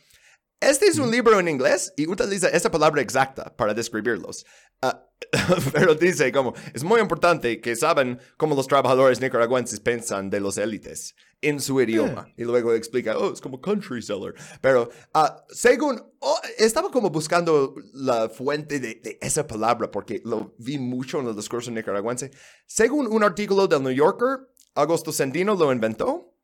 Este 0.60 0.86
es 0.86 0.98
un 0.98 1.10
libro 1.10 1.38
en 1.38 1.48
inglés 1.48 1.92
y 1.98 2.08
utiliza 2.08 2.48
esa 2.48 2.70
palabra 2.70 3.02
exacta 3.02 3.54
para 3.54 3.74
describirlos. 3.74 4.46
Ah, 4.80 5.06
pero 5.72 5.94
dice 5.94 6.32
como, 6.32 6.54
es 6.72 6.82
muy 6.82 6.98
importante 7.00 7.60
que 7.60 7.76
saben 7.76 8.18
cómo 8.38 8.54
los 8.54 8.66
trabajadores 8.66 9.20
nicaragüenses 9.20 9.80
piensan 9.80 10.30
de 10.30 10.40
los 10.40 10.56
élites 10.56 11.14
en 11.42 11.60
su 11.60 11.78
idioma. 11.78 12.32
Y 12.38 12.44
luego 12.44 12.72
explica, 12.72 13.18
oh, 13.18 13.34
es 13.34 13.40
como 13.42 13.60
country 13.60 14.00
seller. 14.00 14.34
Pero 14.62 14.88
ah, 15.12 15.44
según, 15.50 16.02
oh, 16.20 16.40
estaba 16.56 16.90
como 16.90 17.10
buscando 17.10 17.74
la 17.92 18.30
fuente 18.30 18.80
de, 18.80 18.94
de 18.94 19.18
esa 19.20 19.46
palabra 19.46 19.90
porque 19.90 20.22
lo 20.24 20.54
vi 20.58 20.78
mucho 20.78 21.20
en 21.20 21.26
el 21.26 21.36
discurso 21.36 21.70
nicaragüense. 21.70 22.30
Según 22.66 23.06
un 23.08 23.22
artículo 23.22 23.68
del 23.68 23.82
New 23.82 23.92
Yorker, 23.92 24.48
Augusto 24.74 25.12
Sandino 25.12 25.54
lo 25.54 25.70
inventó 25.70 26.35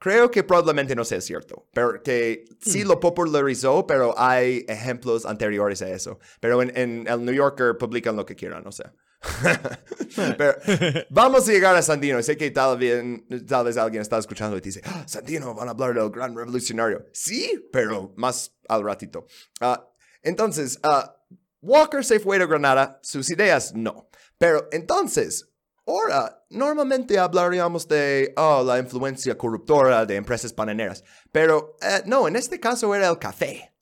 Creo 0.00 0.30
que 0.30 0.42
probablemente 0.42 0.96
no 0.96 1.04
sea 1.04 1.20
cierto, 1.20 1.68
pero 1.74 2.02
que 2.02 2.46
sí 2.58 2.84
lo 2.84 2.98
popularizó, 2.98 3.86
pero 3.86 4.18
hay 4.18 4.64
ejemplos 4.66 5.26
anteriores 5.26 5.82
a 5.82 5.90
eso. 5.90 6.18
Pero 6.40 6.62
en, 6.62 6.74
en 6.74 7.06
el 7.06 7.22
New 7.22 7.34
Yorker 7.34 7.76
publican 7.76 8.16
lo 8.16 8.24
que 8.24 8.34
quieran, 8.34 8.66
o 8.66 8.72
sea. 8.72 8.94
pero 10.38 10.56
vamos 11.10 11.46
a 11.46 11.52
llegar 11.52 11.76
a 11.76 11.82
Sandino. 11.82 12.22
Sé 12.22 12.38
que 12.38 12.50
tal 12.50 12.78
vez, 12.78 13.04
tal 13.46 13.66
vez 13.66 13.76
alguien 13.76 14.00
está 14.00 14.16
escuchando 14.16 14.56
y 14.56 14.62
dice, 14.62 14.80
"Ah, 14.86 15.04
Sandino, 15.06 15.54
van 15.54 15.68
a 15.68 15.72
hablar 15.72 15.92
del 15.92 16.08
gran 16.08 16.34
revolucionario. 16.34 17.04
Sí, 17.12 17.68
pero 17.70 18.14
más 18.16 18.54
al 18.68 18.82
ratito. 18.82 19.26
Ah, 19.60 19.86
entonces, 20.22 20.78
ah, 20.82 21.14
Walker 21.60 22.02
se 22.02 22.20
fue 22.20 22.38
de 22.38 22.46
Granada, 22.46 22.98
sus 23.02 23.28
ideas 23.28 23.74
no. 23.74 24.08
Pero 24.38 24.66
entonces, 24.72 25.49
ahora, 25.90 26.44
normalmente 26.50 27.18
hablaríamos 27.18 27.86
de 27.88 28.32
oh, 28.36 28.62
la 28.64 28.78
influencia 28.78 29.36
corruptora 29.36 30.06
de 30.06 30.16
empresas 30.16 30.54
bananeras. 30.54 31.04
Pero 31.32 31.76
eh, 31.82 32.02
no, 32.06 32.28
en 32.28 32.36
este 32.36 32.58
caso 32.60 32.94
era 32.94 33.08
el 33.08 33.18
café. 33.18 33.74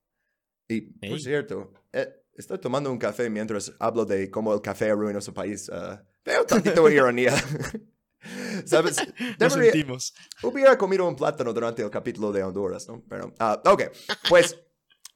Y, 0.69 0.83
por 1.09 1.21
cierto, 1.21 1.73
eh, 1.93 2.09
estoy 2.35 2.59
tomando 2.59 2.91
un 2.91 2.99
café 2.99 3.31
mientras 3.31 3.73
hablo 3.79 4.05
de 4.05 4.31
cómo 4.31 4.53
el 4.53 4.61
café 4.61 4.91
arruinó 4.91 5.21
su 5.21 5.33
país. 5.33 5.71
ah, 5.73 6.03
veo 6.25 6.45
tantito 6.45 6.87
de 6.87 6.95
ironía. 6.95 7.33
¿Sabes? 8.67 8.97
Debería- 9.39 9.73
sentimos. 9.73 10.13
Hubiera 10.43 10.77
comido 10.77 11.07
un 11.07 11.17
plátano 11.17 11.53
durante 11.53 11.83
el 11.83 11.91
capítulo 11.91 12.33
de 12.33 12.43
Honduras, 12.43 12.89
¿no? 12.89 13.03
Pero, 13.09 13.33
ah, 13.39 13.61
ok, 13.65 13.85
pues 14.29 14.59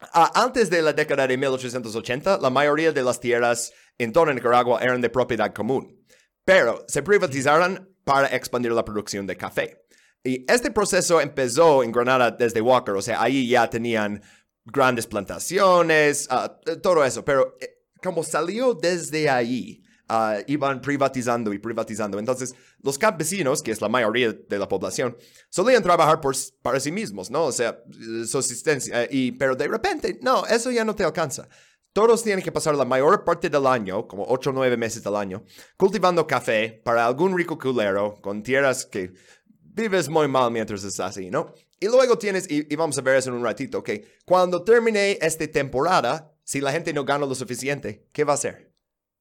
ah, 0.00 0.30
antes 0.34 0.70
de 0.70 0.80
la 0.82 0.92
década 0.92 1.26
de 1.26 1.36
1880, 1.36 2.38
la 2.38 2.50
mayoría 2.50 2.92
de 2.92 3.02
las 3.02 3.20
tierras 3.20 3.72
en 3.98 4.12
toda 4.12 4.32
Nicaragua 4.32 4.80
eran 4.82 5.00
de 5.00 5.10
propiedad 5.10 5.52
común, 5.52 6.01
pero 6.44 6.84
se 6.88 7.02
privatizaron 7.02 7.88
para 8.04 8.28
expandir 8.28 8.72
la 8.72 8.84
producción 8.84 9.26
de 9.26 9.36
café. 9.36 9.84
Y 10.24 10.44
este 10.50 10.70
proceso 10.70 11.20
empezó 11.20 11.82
en 11.82 11.92
Granada 11.92 12.30
desde 12.30 12.60
Walker, 12.60 12.94
o 12.94 13.02
sea, 13.02 13.20
ahí 13.22 13.48
ya 13.48 13.68
tenían 13.68 14.22
grandes 14.64 15.06
plantaciones, 15.06 16.28
ah, 16.30 16.60
todo 16.80 17.04
eso, 17.04 17.24
pero 17.24 17.56
eh, 17.60 17.82
como 18.00 18.22
salió 18.22 18.74
desde 18.74 19.28
ahí, 19.28 19.82
ah, 20.08 20.38
iban 20.46 20.80
privatizando 20.80 21.52
y 21.52 21.58
privatizando. 21.58 22.20
Entonces, 22.20 22.54
los 22.82 22.98
campesinos, 22.98 23.62
que 23.62 23.72
es 23.72 23.80
la 23.80 23.88
mayoría 23.88 24.32
de 24.32 24.58
la 24.58 24.68
población, 24.68 25.16
solían 25.48 25.82
trabajar 25.82 26.20
por, 26.20 26.36
para 26.62 26.78
sí 26.78 26.92
mismos, 26.92 27.28
¿no? 27.30 27.44
O 27.46 27.52
sea, 27.52 27.82
eh, 27.90 28.24
subsistencia. 28.24 29.08
y, 29.10 29.32
pero 29.32 29.56
de 29.56 29.66
repente, 29.66 30.20
no, 30.22 30.46
eso 30.46 30.70
ya 30.70 30.84
no 30.84 30.94
te 30.94 31.02
alcanza. 31.02 31.48
Todos 31.92 32.22
tienen 32.22 32.42
que 32.42 32.52
pasar 32.52 32.74
la 32.74 32.84
mayor 32.84 33.24
parte 33.24 33.50
del 33.50 33.66
año, 33.66 34.08
como 34.08 34.24
8 34.26 34.50
o 34.50 34.52
9 34.52 34.76
meses 34.76 35.02
del 35.02 35.14
año, 35.16 35.44
cultivando 35.76 36.26
café 36.26 36.80
para 36.84 37.06
algún 37.06 37.36
rico 37.36 37.58
culero 37.58 38.20
con 38.20 38.42
tierras 38.42 38.86
que 38.86 39.12
vives 39.60 40.08
muy 40.08 40.28
mal 40.28 40.50
mientras 40.50 40.84
estás 40.84 41.10
así, 41.10 41.30
¿no? 41.30 41.54
Y 41.78 41.86
luego 41.86 42.16
tienes, 42.16 42.50
y, 42.50 42.72
y 42.72 42.76
vamos 42.76 42.96
a 42.96 43.02
ver 43.02 43.16
eso 43.16 43.30
en 43.30 43.36
un 43.36 43.44
ratito, 43.44 43.82
que 43.82 44.16
cuando 44.24 44.62
termine 44.62 45.18
esta 45.20 45.46
temporada, 45.48 46.32
si 46.44 46.60
la 46.60 46.72
gente 46.72 46.92
no 46.92 47.04
gana 47.04 47.26
lo 47.26 47.34
suficiente, 47.34 48.08
¿qué 48.12 48.24
va 48.24 48.32
a 48.32 48.34
hacer? 48.34 48.72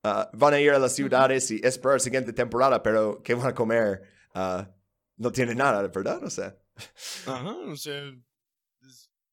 Ah, 0.04 0.30
van 0.34 0.54
a 0.54 0.60
ir 0.60 0.72
a 0.72 0.80
las 0.80 0.94
ciudades 0.96 1.52
y 1.52 1.60
esperar 1.64 1.96
la 1.96 2.00
siguiente 2.00 2.34
temporada, 2.34 2.82
pero 2.82 3.22
¿qué 3.24 3.34
van 3.34 3.48
a 3.48 3.56
comer? 3.56 4.02
Ah, 4.34 4.70
no 5.18 5.32
tienen 5.32 5.58
nada, 5.58 5.82
¿verdad? 5.88 6.24
O 6.24 6.30
sea, 6.30 6.58
Ajá, 7.26 7.56
o 7.68 7.76
sea. 7.76 8.12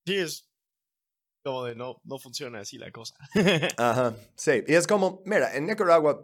Sí, 0.05 0.17
es. 0.17 0.48
Como 1.49 1.65
de 1.65 1.75
no, 1.75 1.99
no 2.05 2.19
funciona 2.19 2.61
así 2.61 2.77
la 2.77 2.91
cosa. 2.91 3.15
Ajá, 3.79 4.15
sí. 4.37 4.63
Y 4.67 4.75
es 4.75 4.87
como, 4.87 5.23
mira, 5.25 5.57
en 5.57 5.65
Nicaragua, 5.65 6.21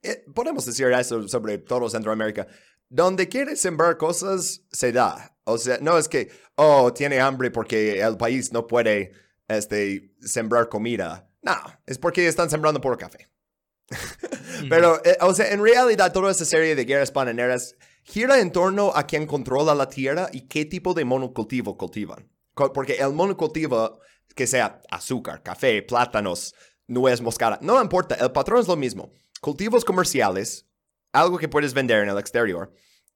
eh, 0.00 0.24
podemos 0.32 0.64
decir 0.64 0.86
eso 0.92 1.26
sobre 1.26 1.58
todo 1.58 1.90
Centroamérica. 1.90 2.46
Donde 2.88 3.28
quiere 3.28 3.56
sembrar 3.56 3.96
cosas, 3.96 4.62
se 4.70 4.92
da. 4.92 5.36
O 5.42 5.58
sea, 5.58 5.78
no 5.80 5.98
es 5.98 6.08
que, 6.08 6.30
oh, 6.54 6.92
tiene 6.92 7.18
hambre 7.18 7.50
porque 7.50 8.00
el 8.00 8.16
país 8.16 8.52
no 8.52 8.68
puede 8.68 9.10
este, 9.48 10.14
sembrar 10.20 10.68
comida. 10.68 11.28
No, 11.42 11.56
es 11.84 11.98
porque 11.98 12.28
están 12.28 12.48
sembrando 12.48 12.80
por 12.80 12.96
café. 12.96 13.28
Pero, 14.68 15.04
eh, 15.04 15.16
o 15.20 15.34
sea, 15.34 15.50
en 15.50 15.64
realidad 15.64 16.12
toda 16.12 16.30
esa 16.30 16.44
serie 16.44 16.76
de 16.76 16.84
guerras 16.84 17.12
bananeras 17.12 17.74
gira 18.04 18.38
en 18.38 18.52
torno 18.52 18.92
a 18.94 19.04
quién 19.08 19.26
controla 19.26 19.74
la 19.74 19.88
tierra 19.88 20.28
y 20.32 20.42
qué 20.42 20.64
tipo 20.64 20.94
de 20.94 21.04
monocultivo 21.04 21.76
cultivan. 21.76 22.30
Porque 22.54 22.94
el 22.94 23.12
monocultivo, 23.12 23.98
que 24.34 24.46
sea 24.46 24.80
azúcar, 24.90 25.42
café, 25.42 25.82
plátanos, 25.82 26.54
nuez 26.86 27.20
moscada, 27.20 27.58
no 27.62 27.80
importa, 27.80 28.14
el 28.16 28.32
patrón 28.32 28.60
es 28.60 28.68
lo 28.68 28.76
mismo. 28.76 29.10
Cultivos 29.40 29.84
comerciales, 29.84 30.66
algo 31.12 31.38
que 31.38 31.48
puedes 31.48 31.72
vender 31.74 32.02
en 32.02 32.08
el 32.10 32.18
exterior, 32.18 32.72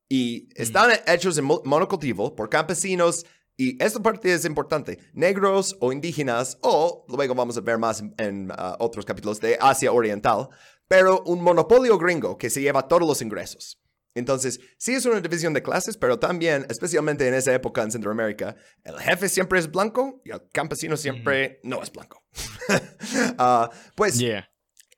y 0.09 0.49
están 0.55 0.91
hechos 1.07 1.39
en 1.39 1.45
mo- 1.45 1.63
monocultivo 1.65 2.35
por 2.35 2.49
campesinos, 2.49 3.25
y 3.57 3.83
esta 3.83 4.01
parte 4.01 4.33
es 4.33 4.45
importante, 4.45 4.99
negros 5.13 5.77
o 5.81 5.93
indígenas, 5.93 6.59
o 6.63 7.05
luego 7.09 7.35
vamos 7.35 7.57
a 7.57 7.61
ver 7.61 7.79
más 7.79 8.01
en, 8.01 8.15
en, 8.19 8.53
ah, 8.53 8.77
otros 8.81 9.05
capítulos 9.05 9.41
de 9.41 9.57
Asia 9.61 9.93
Oriental, 9.93 10.49
pero 10.89 11.23
un 11.23 11.41
monopolio 11.41 11.97
gringo 11.99 12.37
que 12.37 12.51
se 12.51 12.61
lleva 12.61 12.89
todos 12.89 13.07
los 13.07 13.23
ingresos. 13.23 13.81
Entonces, 14.15 14.61
sí 14.79 14.95
es 14.95 15.05
una 15.07 15.21
división 15.21 15.53
de 15.55 15.63
clases, 15.63 15.97
pero 15.97 16.19
también, 16.19 16.67
especialmente 16.71 17.27
en 17.27 17.35
esa 17.35 17.53
época 17.55 17.83
en 17.83 17.91
Centroamérica, 17.91 18.55
el 18.85 18.99
jefe 18.99 19.29
siempre 19.29 19.59
es 19.59 19.71
blanco 19.71 20.23
y 20.25 20.31
el 20.31 20.41
campesino 20.53 20.97
siempre 20.97 21.61
no 21.63 21.83
es 21.83 21.91
blanco. 21.93 22.23
Ah, 23.39 23.71
pues, 23.95 24.19
Yeah. 24.19 24.49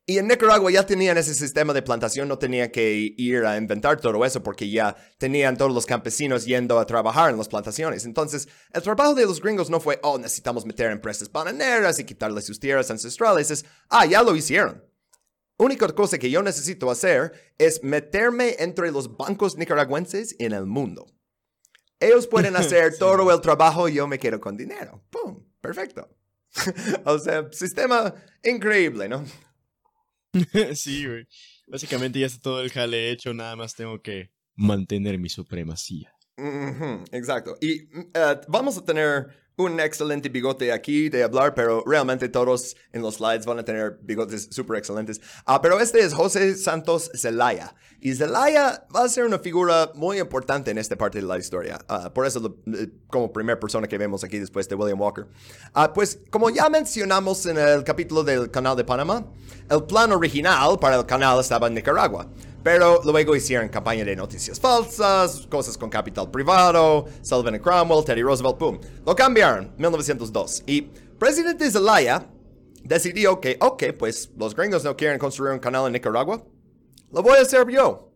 y 0.06 0.18
en 0.18 0.28
Nicaragua 0.28 0.70
ya 0.70 0.86
tenían 0.86 1.18
ese 1.18 1.34
sistema 1.34 1.72
de 1.72 1.82
plantación, 1.82 2.28
no 2.28 2.38
tenían 2.38 2.70
que 2.70 3.14
ir 3.16 3.44
a 3.44 3.56
inventar 3.56 4.00
todo 4.00 4.24
eso 4.24 4.42
porque 4.42 4.70
ya 4.70 4.94
tenían 5.18 5.56
todos 5.56 5.72
los 5.74 5.84
campesinos 5.86 6.44
yendo 6.44 6.78
a 6.78 6.86
trabajar 6.86 7.30
en 7.30 7.38
las 7.38 7.48
plantaciones. 7.48 8.04
Entonces, 8.04 8.48
el 8.72 8.82
trabajo 8.82 9.14
de 9.14 9.24
los 9.26 9.40
gringos 9.40 9.68
no 9.70 9.80
fue, 9.80 9.98
oh, 10.02 10.18
necesitamos 10.18 10.64
meter 10.64 10.90
empresas 10.92 11.30
bananeras 11.32 11.98
y 11.98 12.04
quitarles 12.04 12.44
sus 12.44 12.60
tierras 12.60 12.90
ancestrales. 12.90 13.50
Es, 13.50 13.64
ah, 13.88 14.06
ya 14.06 14.22
lo 14.22 14.36
hicieron. 14.36 14.84
Única 15.58 15.88
cosa 15.88 16.18
que 16.18 16.30
yo 16.30 16.42
necesito 16.42 16.90
hacer 16.90 17.32
es 17.58 17.82
meterme 17.82 18.56
entre 18.58 18.90
los 18.90 19.16
bancos 19.16 19.56
nicaragüenses 19.56 20.36
en 20.38 20.52
el 20.52 20.66
mundo. 20.66 21.06
Ellos 21.98 22.26
pueden 22.30 22.56
hacer 22.56 22.92
Sí. 22.92 22.98
todo 22.98 23.32
el 23.32 23.40
trabajo 23.40 23.88
y 23.88 23.94
yo 23.94 24.06
me 24.06 24.18
quedo 24.18 24.40
con 24.40 24.56
dinero. 24.56 25.02
¡Pum! 25.10 25.42
Perfecto. 25.60 26.08
o 27.04 27.18
sea, 27.18 27.48
sistema 27.52 28.14
increíble, 28.42 29.08
¿no? 29.08 29.24
sí, 30.74 31.06
güey. 31.06 31.26
Básicamente 31.66 32.20
ya 32.20 32.26
está 32.26 32.40
todo 32.40 32.60
el 32.62 32.70
jale 32.70 33.10
hecho, 33.10 33.34
nada 33.34 33.56
más 33.56 33.74
tengo 33.74 34.00
que 34.00 34.30
mantener 34.54 35.18
mi 35.18 35.28
supremacía. 35.28 36.12
Exacto. 37.12 37.56
Y 37.60 37.88
mm, 37.90 38.10
eh, 38.14 38.40
vamos 38.48 38.76
a 38.78 38.84
tener 38.84 39.45
un 39.58 39.80
excelente 39.80 40.28
bigote 40.28 40.70
aquí 40.70 41.08
de 41.08 41.22
hablar, 41.22 41.54
pero 41.54 41.82
realmente 41.86 42.28
todos 42.28 42.76
en 42.92 43.00
los 43.00 43.14
slides 43.14 43.46
van 43.46 43.58
a 43.58 43.64
tener 43.64 43.98
bigotes 44.02 44.48
súper 44.50 44.76
excelentes. 44.78 45.20
Ah, 45.46 45.62
pero 45.62 45.80
este 45.80 46.00
es 46.00 46.12
José 46.12 46.54
Santos 46.56 47.10
Zelaya. 47.14 47.74
Y 48.00 48.14
Zelaya 48.14 48.86
va 48.94 49.04
a 49.04 49.08
ser 49.08 49.24
una 49.24 49.38
figura 49.38 49.92
muy 49.94 50.18
importante 50.18 50.70
en 50.70 50.76
esta 50.76 50.96
parte 50.96 51.20
de 51.22 51.26
la 51.26 51.38
historia. 51.38 51.78
Ah, 51.88 52.12
por 52.12 52.26
eso, 52.26 52.40
lo- 52.40 52.74
eh, 52.78 52.90
como 53.08 53.32
primera 53.32 53.58
persona 53.58 53.88
que 53.88 53.96
vemos 53.96 54.22
aquí 54.24 54.38
después 54.38 54.68
de 54.68 54.74
William 54.74 55.00
Walker. 55.00 55.26
Ah, 55.72 55.90
pues, 55.90 56.18
como 56.30 56.50
ya 56.50 56.68
mencionamos 56.68 57.46
en 57.46 57.56
el 57.56 57.82
capítulo 57.82 58.22
del 58.24 58.50
canal 58.50 58.76
de 58.76 58.84
Panamá, 58.84 59.24
el 59.70 59.84
plan 59.84 60.12
original 60.12 60.78
para 60.78 60.96
el 60.96 61.06
canal 61.06 61.40
estaba 61.40 61.68
en 61.68 61.74
Nicaragua. 61.74 62.26
Pero 62.66 63.00
luego 63.04 63.36
hicieron 63.36 63.68
campaña 63.68 64.04
de 64.04 64.16
noticias 64.16 64.58
falsas, 64.58 65.46
cosas 65.48 65.78
con 65.78 65.88
capital 65.88 66.28
privado, 66.32 67.06
Sullivan 67.22 67.60
Cromwell, 67.60 68.04
Teddy 68.04 68.22
Roosevelt, 68.22 68.58
boom. 68.58 68.80
Lo 69.06 69.14
cambiaron, 69.14 69.72
1902. 69.78 70.64
Y 70.66 70.82
presidente 71.16 71.70
Zelaya 71.70 72.28
decidió 72.82 73.40
que, 73.40 73.56
ok, 73.60 73.84
pues 73.96 74.32
los 74.36 74.56
gringos 74.56 74.82
no 74.82 74.96
quieren 74.96 75.16
construir 75.16 75.52
un 75.52 75.60
canal 75.60 75.86
en 75.86 75.92
Nicaragua, 75.92 76.42
lo 77.12 77.22
voy 77.22 77.38
a 77.38 77.42
hacer 77.42 77.68
yo. 77.68 78.10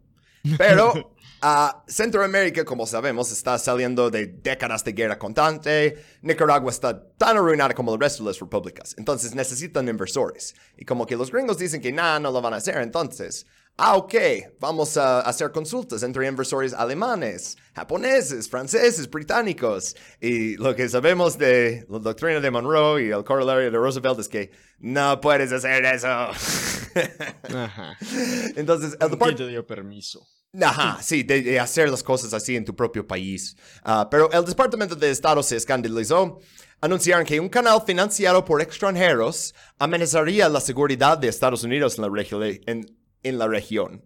Pero 0.58 1.14
a 1.42 1.84
Centroamérica, 1.86 2.64
como 2.64 2.88
sabemos, 2.88 3.30
está 3.30 3.56
saliendo 3.56 4.10
de 4.10 4.26
décadas 4.26 4.82
de 4.82 4.92
guerra 4.94 5.16
constante. 5.16 6.04
Nicaragua 6.22 6.72
está 6.72 7.00
tan 7.16 7.36
arruinada 7.36 7.72
como 7.72 7.94
el 7.94 8.00
resto 8.00 8.24
de 8.24 8.30
las 8.30 8.40
repúblicas. 8.40 8.96
Entonces 8.98 9.32
necesitan 9.32 9.88
inversores. 9.88 10.56
Y 10.76 10.84
como 10.84 11.06
que 11.06 11.14
los 11.14 11.30
gringos 11.30 11.56
dicen 11.56 11.80
que 11.80 11.92
nada, 11.92 12.18
no 12.18 12.32
lo 12.32 12.42
van 12.42 12.54
a 12.54 12.56
hacer. 12.56 12.78
Entonces, 12.78 13.46
ah, 13.76 13.96
ok, 13.96 14.14
vamos 14.60 14.96
a 14.96 15.20
hacer 15.20 15.50
consultas 15.52 16.02
entre 16.02 16.26
inversores 16.26 16.72
alemanes, 16.72 17.56
japoneses, 17.74 18.48
franceses, 18.48 19.08
británicos. 19.08 19.96
Y 20.20 20.56
lo 20.56 20.74
que 20.74 20.88
sabemos 20.88 21.38
de 21.38 21.86
la 21.88 21.98
doctrina 21.98 22.40
de 22.40 22.50
Monroe 22.50 23.04
y 23.04 23.10
el 23.10 23.24
corolario 23.24 23.70
de 23.70 23.78
Roosevelt 23.78 24.20
es 24.20 24.28
que 24.28 24.50
no 24.78 25.20
puedes 25.20 25.52
hacer 25.52 25.84
eso. 25.84 26.06
Ajá. 27.54 27.96
Entonces, 28.56 28.92
el 28.92 28.98
¿Quién 28.98 29.10
departamento... 29.10 29.46
dio 29.46 29.66
permiso? 29.66 30.26
Ajá, 30.60 31.00
sí, 31.00 31.22
de, 31.22 31.42
de 31.42 31.60
hacer 31.60 31.88
las 31.88 32.02
cosas 32.02 32.34
así 32.34 32.56
en 32.56 32.64
tu 32.64 32.74
propio 32.74 33.06
país. 33.06 33.56
Ah, 33.84 34.08
pero 34.10 34.30
el 34.32 34.44
Departamento 34.44 34.96
de 34.96 35.10
Estado 35.10 35.42
se 35.42 35.56
escandalizó. 35.56 36.40
Anunciaron 36.80 37.26
que 37.26 37.38
un 37.38 37.48
canal 37.48 37.82
financiado 37.86 38.44
por 38.44 38.62
extranjeros 38.62 39.54
amenazaría 39.78 40.48
la 40.48 40.60
seguridad 40.60 41.18
de 41.18 41.28
Estados 41.28 41.62
Unidos 41.62 41.98
en 41.98 42.02
la, 42.02 42.48
en, 42.66 42.99
en 43.22 43.38
la 43.38 43.48
región. 43.48 44.04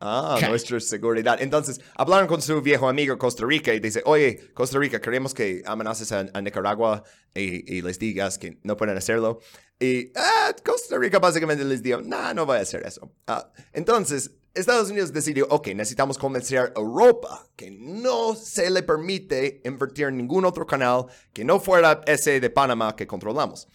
Ah, 0.00 0.38
nuestra 0.48 0.80
seguridad. 0.80 1.40
Entonces, 1.40 1.80
hablaron 1.94 2.26
con 2.26 2.42
su 2.42 2.60
viejo 2.60 2.88
amigo 2.88 3.16
Costa 3.16 3.46
Rica 3.46 3.72
y 3.72 3.80
dice, 3.80 4.02
oye, 4.04 4.52
Costa 4.52 4.78
Rica, 4.78 5.00
queremos 5.00 5.32
que 5.32 5.62
amenaces 5.64 6.12
a, 6.12 6.24
Nicaragua 6.42 7.04
y, 7.34 7.80
les 7.80 7.98
digas 7.98 8.36
que 8.36 8.58
no 8.64 8.76
pueden 8.76 8.98
hacerlo. 8.98 9.40
Y 9.80 10.12
ah, 10.14 10.54
Costa 10.64 10.98
Rica 10.98 11.18
básicamente 11.18 11.64
les 11.64 11.82
dijo, 11.82 12.02
no, 12.02 12.34
no 12.34 12.44
voy 12.44 12.58
a 12.58 12.60
hacer 12.60 12.86
eso. 12.86 13.12
Ah, 13.26 13.50
entonces, 13.72 14.32
Estados 14.52 14.90
Unidos 14.90 15.12
decidió, 15.12 15.46
ok, 15.48 15.68
necesitamos 15.68 16.18
convencer 16.18 16.58
a 16.58 16.72
Europa 16.78 17.48
que 17.56 17.70
no 17.70 18.34
se 18.34 18.70
le 18.70 18.82
permite 18.82 19.62
invertir 19.64 20.08
en 20.08 20.18
ningún 20.18 20.44
otro 20.44 20.66
canal 20.66 21.06
que 21.32 21.44
no 21.44 21.60
fuera 21.60 22.02
ese 22.06 22.40
de 22.40 22.50
Panamá 22.50 22.94
que 22.94 23.06
controlamos. 23.06 23.68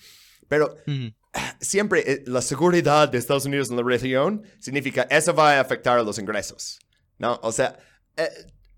Pero 0.48 0.76
siempre 1.60 2.04
eh, 2.06 2.24
la 2.26 2.42
seguridad 2.42 3.10
de 3.10 3.18
Estados 3.18 3.46
Unidos 3.46 3.70
en 3.70 3.78
la 3.78 3.84
región 3.84 4.44
significa 4.60 5.04
eso 5.10 5.34
va 5.34 5.54
a 5.54 5.60
afectar 5.60 6.00
a 6.00 6.04
los 6.04 6.18
ingresos, 6.18 6.80
¿no? 7.18 7.40
O 7.44 7.52
sea, 7.52 7.78
eh, 8.18 8.30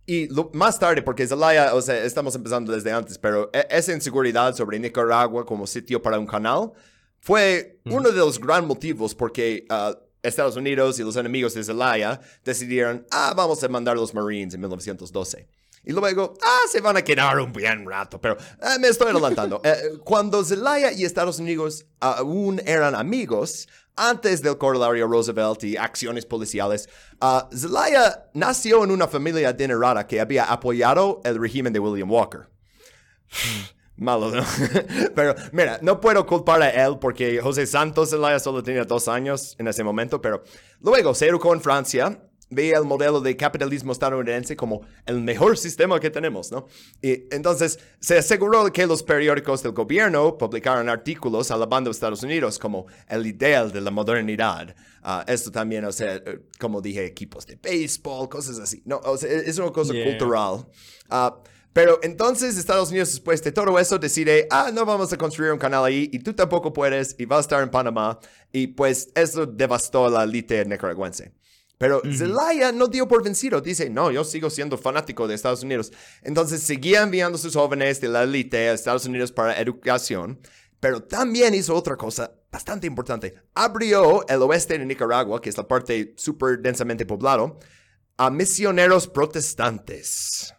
y 0.06 0.28
más 0.54 0.80
tarde, 0.80 1.02
porque 1.02 1.28
Zelaya, 1.28 1.74
o 1.74 1.82
sea, 1.82 2.04
estamos 2.04 2.36
empezando 2.36 2.74
desde 2.74 2.92
antes, 2.92 3.18
pero 3.18 3.50
e, 3.54 3.66
esa 3.70 3.94
inseguridad 3.94 4.56
sobre 4.56 4.80
Nicaragua 4.80 5.46
como 5.46 5.66
sitio 5.68 6.02
para 6.02 6.20
un 6.20 6.26
canal 6.26 6.72
fue 7.20 7.80
uno 7.86 8.10
de 8.10 8.18
los 8.18 8.40
grandes 8.40 8.68
motivos 8.68 9.14
porque 9.14 9.66
uh, 9.70 9.96
Estados 10.24 10.56
Unidos 10.56 11.00
y 11.00 11.04
los 11.04 11.16
enemigos 11.16 11.54
de 11.54 11.64
Zelaya 11.64 12.20
decidieron, 12.44 13.06
ah, 13.12 13.34
vamos 13.36 13.64
a 13.64 13.70
mandar 13.70 13.96
los 13.96 14.14
Marines 14.14 14.54
en 14.54 14.62
1912. 14.62 15.48
Y 15.84 15.94
luego, 15.94 16.36
ah, 16.42 16.68
se 16.70 16.80
van 16.80 16.98
a 16.98 17.02
quedar 17.02 17.40
un 17.40 17.52
bien 17.52 17.86
rato, 17.88 18.22
pero 18.22 18.38
eh, 18.38 18.80
me 18.80 18.88
estoy 18.88 19.12
adelantando. 19.12 19.62
Eh, 19.64 19.98
cuando 20.04 20.44
Zelaya 20.44 20.92
y 20.92 21.06
Estados 21.06 21.40
Unidos 21.40 21.86
aún 22.00 22.62
eran 22.66 22.94
amigos, 22.94 23.68
antes 23.96 24.42
del 24.42 24.58
corolario 24.58 25.08
Roosevelt 25.08 25.64
y 25.64 25.78
acciones 25.78 26.26
policiales, 26.26 26.88
uh, 27.22 27.56
Zelaya 27.56 28.30
nació 28.34 28.84
en 28.84 28.92
una 28.92 29.08
familia 29.08 29.50
adinerada 29.50 30.08
que 30.08 30.22
había 30.22 30.46
apoyado 30.46 31.22
el 31.24 31.40
régimen 31.40 31.74
de 31.74 31.80
William 31.80 32.12
Walker. 32.12 32.48
Malo, 33.98 34.32
¿no? 34.32 34.44
pero 35.16 35.36
mira, 35.52 35.78
no 35.82 36.02
puedo 36.02 36.26
culpar 36.26 36.62
a 36.64 36.70
él 36.70 36.98
porque 37.00 37.40
José 37.40 37.68
Santos 37.68 38.10
Zelaya 38.10 38.40
solo 38.40 38.64
tenía 38.64 38.84
dos 38.84 39.08
años 39.08 39.56
en 39.60 39.68
ese 39.68 39.84
momento, 39.84 40.22
pero 40.22 40.44
luego 40.80 41.14
se 41.14 41.28
educó 41.28 41.54
en 41.54 41.62
Francia 41.62 42.20
veía 42.52 42.78
el 42.78 42.86
modelo 42.86 43.20
de 43.22 43.36
capitalismo 43.36 43.92
estadounidense 43.94 44.56
como 44.56 44.82
el 45.06 45.22
mejor 45.22 45.58
sistema 45.58 46.00
que 46.00 46.10
tenemos, 46.10 46.52
¿no? 46.52 46.68
Y 47.02 47.24
entonces 47.34 47.80
se 48.00 48.18
aseguró 48.18 48.72
que 48.72 48.86
los 48.86 49.02
periódicos 49.02 49.64
del 49.64 49.72
gobierno 49.72 50.38
publicaran 50.38 50.90
artículos 50.90 51.50
alabando 51.50 51.90
a 51.90 51.92
Estados 51.92 52.22
Unidos 52.24 52.60
como 52.60 52.86
el 53.08 53.26
ideal 53.26 53.72
de 53.72 53.82
la 53.82 53.92
modernidad. 53.92 54.76
Ah, 55.02 55.26
esto 55.28 55.52
también, 55.52 55.86
o 55.86 55.92
sea, 55.92 56.22
como 56.60 56.82
dije, 56.82 57.06
equipos 57.06 57.48
de 57.48 57.56
béisbol, 57.56 58.30
cosas 58.30 58.60
así. 58.60 58.84
No, 58.86 58.98
o 59.04 59.18
sea, 59.18 59.32
es 59.32 59.58
una 59.58 59.72
cosa 59.72 59.94
cultural. 60.04 60.68
Uh, 61.10 61.42
pero 61.74 62.00
entonces 62.04 62.58
Estados 62.58 62.90
Unidos, 62.90 63.12
después 63.12 63.42
de 63.44 63.52
todo 63.52 63.80
eso, 63.80 63.98
decide, 63.98 64.48
ah, 64.52 64.72
no 64.74 64.86
vamos 64.86 65.14
a 65.14 65.18
construir 65.18 65.54
un 65.54 65.58
canal 65.58 65.86
ahí 65.86 66.10
y 66.12 66.20
tú 66.20 66.34
tampoco 66.34 66.74
puedes 66.74 67.16
y 67.18 67.26
vas 67.26 67.38
a 67.38 67.42
estar 67.42 67.64
en 67.64 67.70
Panamá. 67.70 68.20
Y 68.52 68.68
pues 68.68 69.10
eso 69.16 69.46
devastó 69.46 70.10
la 70.10 70.24
élite 70.24 70.66
nicaragüense. 70.66 71.32
Pero 71.82 72.00
Zelaya 72.16 72.72
no 72.72 72.86
dio 72.86 73.08
por 73.08 73.24
vencido. 73.24 73.60
Dice, 73.60 73.90
no, 73.90 74.12
yo 74.12 74.24
sigo 74.24 74.52
siendo 74.52 74.78
fanático 74.78 75.28
de 75.28 75.34
Estados 75.34 75.64
Unidos. 75.64 75.92
Entonces 76.22 76.62
seguía 76.62 77.02
enviando 77.02 77.40
a 77.40 77.42
sus 77.42 77.56
jóvenes 77.56 78.00
de 78.00 78.08
la 78.08 78.22
élite 78.22 78.70
a 78.70 78.74
Estados 78.74 79.08
Unidos 79.08 79.32
para 79.32 79.60
educación. 79.60 80.40
Pero 80.80 81.02
también 81.02 81.56
hizo 81.56 81.74
otra 81.76 81.96
cosa 81.96 82.32
bastante 82.52 82.86
importante. 82.86 83.34
Abrió 83.56 84.28
el 84.28 84.44
oeste 84.44 84.78
de 84.78 84.86
Nicaragua, 84.86 85.42
que 85.42 85.50
es 85.50 85.58
la 85.58 85.68
parte 85.68 86.14
súper 86.18 86.60
densamente 86.60 87.08
poblado, 87.08 87.58
a 88.16 88.30
misioneros 88.30 89.08
protestantes. 89.08 90.54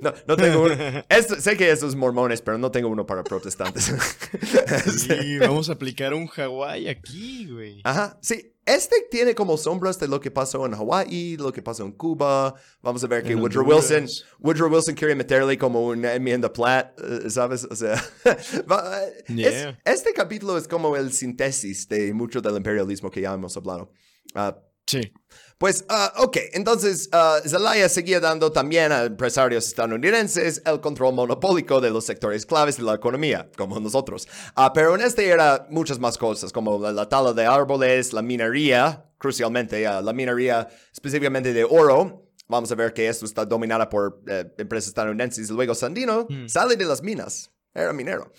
No, 0.00 0.12
no 0.26 0.36
tengo 0.36 0.64
uno. 0.64 0.74
sé 1.38 1.56
que 1.56 1.70
esos 1.70 1.94
mormones, 1.96 2.40
pero 2.40 2.58
no 2.58 2.70
tengo 2.70 2.88
uno 2.88 3.06
para 3.06 3.24
protestantes. 3.24 3.84
sí, 4.96 5.38
vamos 5.38 5.68
a 5.68 5.72
aplicar 5.72 6.14
un 6.14 6.26
Hawái 6.26 6.88
aquí, 6.88 7.46
güey. 7.50 7.80
Ajá, 7.84 8.18
sí. 8.20 8.48
Este 8.64 9.08
tiene 9.10 9.34
como 9.34 9.56
sombras 9.56 9.98
de 9.98 10.06
lo 10.06 10.20
que 10.20 10.30
pasó 10.30 10.64
en 10.66 10.72
Hawái, 10.72 11.36
lo 11.36 11.52
que 11.52 11.62
pasó 11.62 11.84
en 11.84 11.90
Cuba. 11.90 12.54
Vamos 12.80 13.02
a 13.02 13.08
ver 13.08 13.24
que 13.24 13.34
Woodrow 13.34 13.66
Wilson, 13.66 14.06
Woodrow 14.38 14.72
Wilson 14.72 14.94
quiere 14.94 15.16
meterle 15.16 15.58
como 15.58 15.84
una 15.88 16.14
enmienda 16.14 16.52
plat, 16.52 16.96
eh, 17.00 17.28
¿sabes? 17.28 17.66
O 17.68 17.74
sea, 17.74 18.00
este 19.84 20.12
capítulo 20.12 20.56
es 20.56 20.68
como 20.68 20.96
el 20.96 21.12
síntesis 21.12 21.88
de 21.88 22.14
mucho 22.14 22.40
del 22.40 22.56
imperialismo 22.56 23.10
que 23.10 23.22
ya 23.22 23.34
hemos 23.34 23.56
hablado. 23.56 23.90
Ah, 24.32 24.56
sí. 24.86 25.12
Pues, 25.62 25.84
uh, 25.88 26.24
ok, 26.24 26.38
entonces 26.54 27.08
uh, 27.12 27.48
Zelaya 27.48 27.88
seguía 27.88 28.18
dando 28.18 28.50
también 28.50 28.90
a 28.90 29.04
empresarios 29.04 29.68
estadounidenses 29.68 30.60
el 30.66 30.80
control 30.80 31.14
monopólico 31.14 31.80
de 31.80 31.88
los 31.88 32.04
sectores 32.04 32.44
claves 32.44 32.78
de 32.78 32.82
la 32.82 32.94
economía, 32.94 33.48
como 33.56 33.78
nosotros. 33.78 34.26
Uh, 34.56 34.70
pero 34.74 34.96
en 34.96 35.02
este 35.02 35.28
era 35.28 35.68
muchas 35.70 36.00
más 36.00 36.18
cosas, 36.18 36.52
como 36.52 36.80
la, 36.80 37.08
tala 37.08 37.32
de 37.32 37.46
árboles, 37.46 38.12
la 38.12 38.22
minería, 38.22 39.08
crucialmente, 39.18 39.82
la 39.82 40.12
minería 40.12 40.66
específicamente 40.92 41.52
de 41.52 41.62
oro. 41.62 42.26
Vamos 42.48 42.72
a 42.72 42.74
ver 42.74 42.92
que 42.92 43.06
esto 43.06 43.24
está 43.24 43.44
dominada 43.44 43.88
por 43.88 44.20
eh, 44.26 44.52
empresas 44.58 44.88
estadounidenses. 44.88 45.48
Luego 45.48 45.76
Sandino 45.76 46.26
mm. 46.28 46.48
sale 46.48 46.74
de 46.74 46.86
las 46.86 47.04
minas, 47.04 47.52
era 47.72 47.92
minero. 47.92 48.32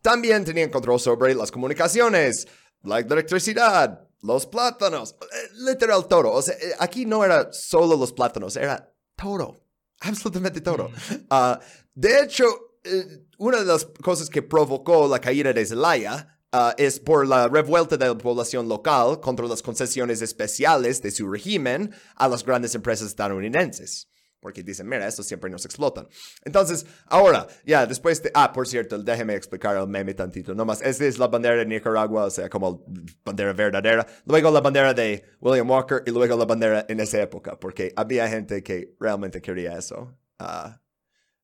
también 0.00 0.44
tenían 0.44 0.70
control 0.70 1.00
sobre 1.00 1.34
las 1.34 1.50
comunicaciones, 1.50 2.46
la 2.84 3.00
electricidad, 3.00 4.11
los 4.22 4.46
plátanos, 4.46 5.16
eh, 5.20 5.50
literal 5.66 6.06
todo. 6.06 6.32
O 6.32 6.42
sea, 6.42 6.54
eh, 6.54 6.74
aquí 6.78 7.04
no 7.04 7.24
era 7.24 7.52
solo 7.52 7.96
los 7.96 8.12
plátanos, 8.12 8.56
era 8.56 8.92
todo, 9.16 9.60
absolutamente 10.00 10.60
todo. 10.60 10.88
Mm. 10.88 11.14
Ah, 11.30 11.60
de 11.94 12.22
hecho, 12.22 12.46
eh, 12.84 13.26
una 13.38 13.58
de 13.58 13.66
las 13.66 13.84
cosas 13.84 14.30
que 14.30 14.42
provocó 14.42 15.08
la 15.08 15.20
caída 15.20 15.52
de 15.52 15.66
Zelaya 15.66 16.40
ah, 16.52 16.74
es 16.78 16.98
por 16.98 17.26
la 17.26 17.48
revuelta 17.48 17.96
de 17.96 18.06
la 18.06 18.16
población 18.16 18.68
local 18.68 19.20
contra 19.20 19.46
las 19.46 19.62
concesiones 19.62 20.22
especiales 20.22 21.02
de 21.02 21.10
su 21.10 21.30
régimen 21.30 21.94
a 22.16 22.28
las 22.28 22.44
grandes 22.44 22.74
empresas 22.74 23.08
estadounidenses 23.08 24.08
porque 24.42 24.64
dicen, 24.64 24.88
mira, 24.88 25.06
estos 25.06 25.24
siempre 25.24 25.48
nos 25.48 25.64
explotan. 25.64 26.08
Entonces, 26.44 26.84
ahora, 27.06 27.46
ya, 27.64 27.86
después 27.86 28.20
de, 28.24 28.32
ah, 28.34 28.52
por 28.52 28.66
cierto, 28.66 28.98
déjeme 28.98 29.36
explicar 29.36 29.76
el 29.76 29.86
meme 29.86 30.14
tantito, 30.14 30.52
nomás, 30.52 30.82
esta 30.82 31.04
es 31.04 31.16
la 31.16 31.28
bandera 31.28 31.54
de 31.54 31.64
Nicaragua, 31.64 32.24
o 32.24 32.30
sea, 32.30 32.50
como 32.50 32.84
bandera 33.24 33.52
verdadera, 33.52 34.04
luego 34.26 34.50
la 34.50 34.60
bandera 34.60 34.92
de 34.92 35.24
William 35.40 35.70
Walker 35.70 36.02
y 36.04 36.10
luego 36.10 36.36
la 36.36 36.44
bandera 36.44 36.84
en 36.88 36.98
esa 36.98 37.22
época, 37.22 37.58
porque 37.58 37.92
había 37.94 38.28
gente 38.28 38.64
que 38.64 38.96
realmente 38.98 39.40
quería 39.40 39.78
eso. 39.78 40.12
Uh, 40.40 40.70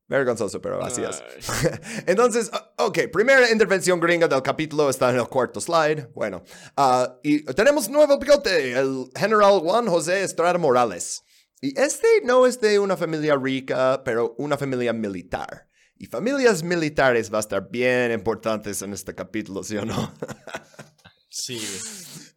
vergonzoso, 0.09 0.61
pero 0.61 0.83
así 0.83 1.03
es. 1.03 1.23
Entonces, 2.07 2.51
ok, 2.79 2.99
primera 3.13 3.49
intervención 3.49 4.01
gringa 4.01 4.27
del 4.27 4.43
capítulo 4.43 4.91
está 4.91 5.11
en 5.11 5.17
el 5.17 5.29
cuarto 5.29 5.61
slide. 5.61 6.09
Bueno, 6.15 6.43
uh, 6.77 7.07
y 7.23 7.45
tenemos 7.45 7.89
nuevo 7.89 8.19
pilote, 8.19 8.73
el 8.73 9.09
general 9.15 9.61
Juan 9.61 9.87
José 9.87 10.25
Estrada 10.25 10.59
Morales. 10.59 11.23
Y 11.61 11.79
este 11.79 12.07
no 12.25 12.47
es 12.47 12.61
de 12.61 12.79
una 12.79 12.97
familia 12.97 13.37
rica, 13.37 14.03
pero 14.05 14.35
una 14.39 14.57
familia 14.57 14.93
militar. 14.93 15.69
Y 15.97 16.07
familias 16.07 16.63
militares 16.63 17.33
va 17.33 17.39
a 17.39 17.41
estar 17.41 17.69
bien 17.69 18.13
importantes 18.13 18.81
en 18.83 18.93
este 18.93 19.15
capítulo, 19.15 19.65
¿sí 19.65 19.77
o 19.77 19.85
no? 19.85 20.13
sí. 21.29 21.61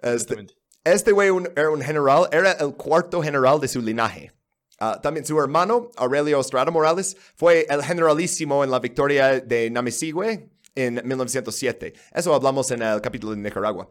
Este, 0.01 0.47
este 0.83 1.11
güey 1.11 1.29
era 1.55 1.69
un 1.69 1.81
general, 1.81 2.27
era 2.31 2.53
el 2.53 2.73
cuarto 2.73 3.21
general 3.21 3.59
de 3.59 3.67
su 3.67 3.79
linaje. 3.79 4.31
Ah, 4.79 4.99
también 4.99 5.23
su 5.23 5.39
hermano, 5.39 5.91
Aurelio 5.95 6.39
Estrada 6.39 6.71
Morales, 6.71 7.15
fue 7.35 7.67
el 7.69 7.83
generalísimo 7.83 8.63
en 8.63 8.71
la 8.71 8.79
victoria 8.79 9.39
de 9.39 9.69
Namisigüe 9.69 10.49
en 10.73 10.95
1907. 11.05 11.93
Eso 12.11 12.33
hablamos 12.33 12.71
en 12.71 12.81
el 12.81 12.99
capítulo 12.99 13.35
de 13.35 13.37
Nicaragua. 13.37 13.87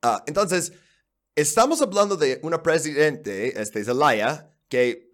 Ah, 0.00 0.22
entonces, 0.28 0.72
estamos 1.34 1.82
hablando 1.82 2.16
de 2.16 2.38
una 2.44 2.62
presidente, 2.62 3.60
este, 3.60 3.84
Zelaya, 3.84 4.51
que 4.72 4.90
eh, 4.90 5.10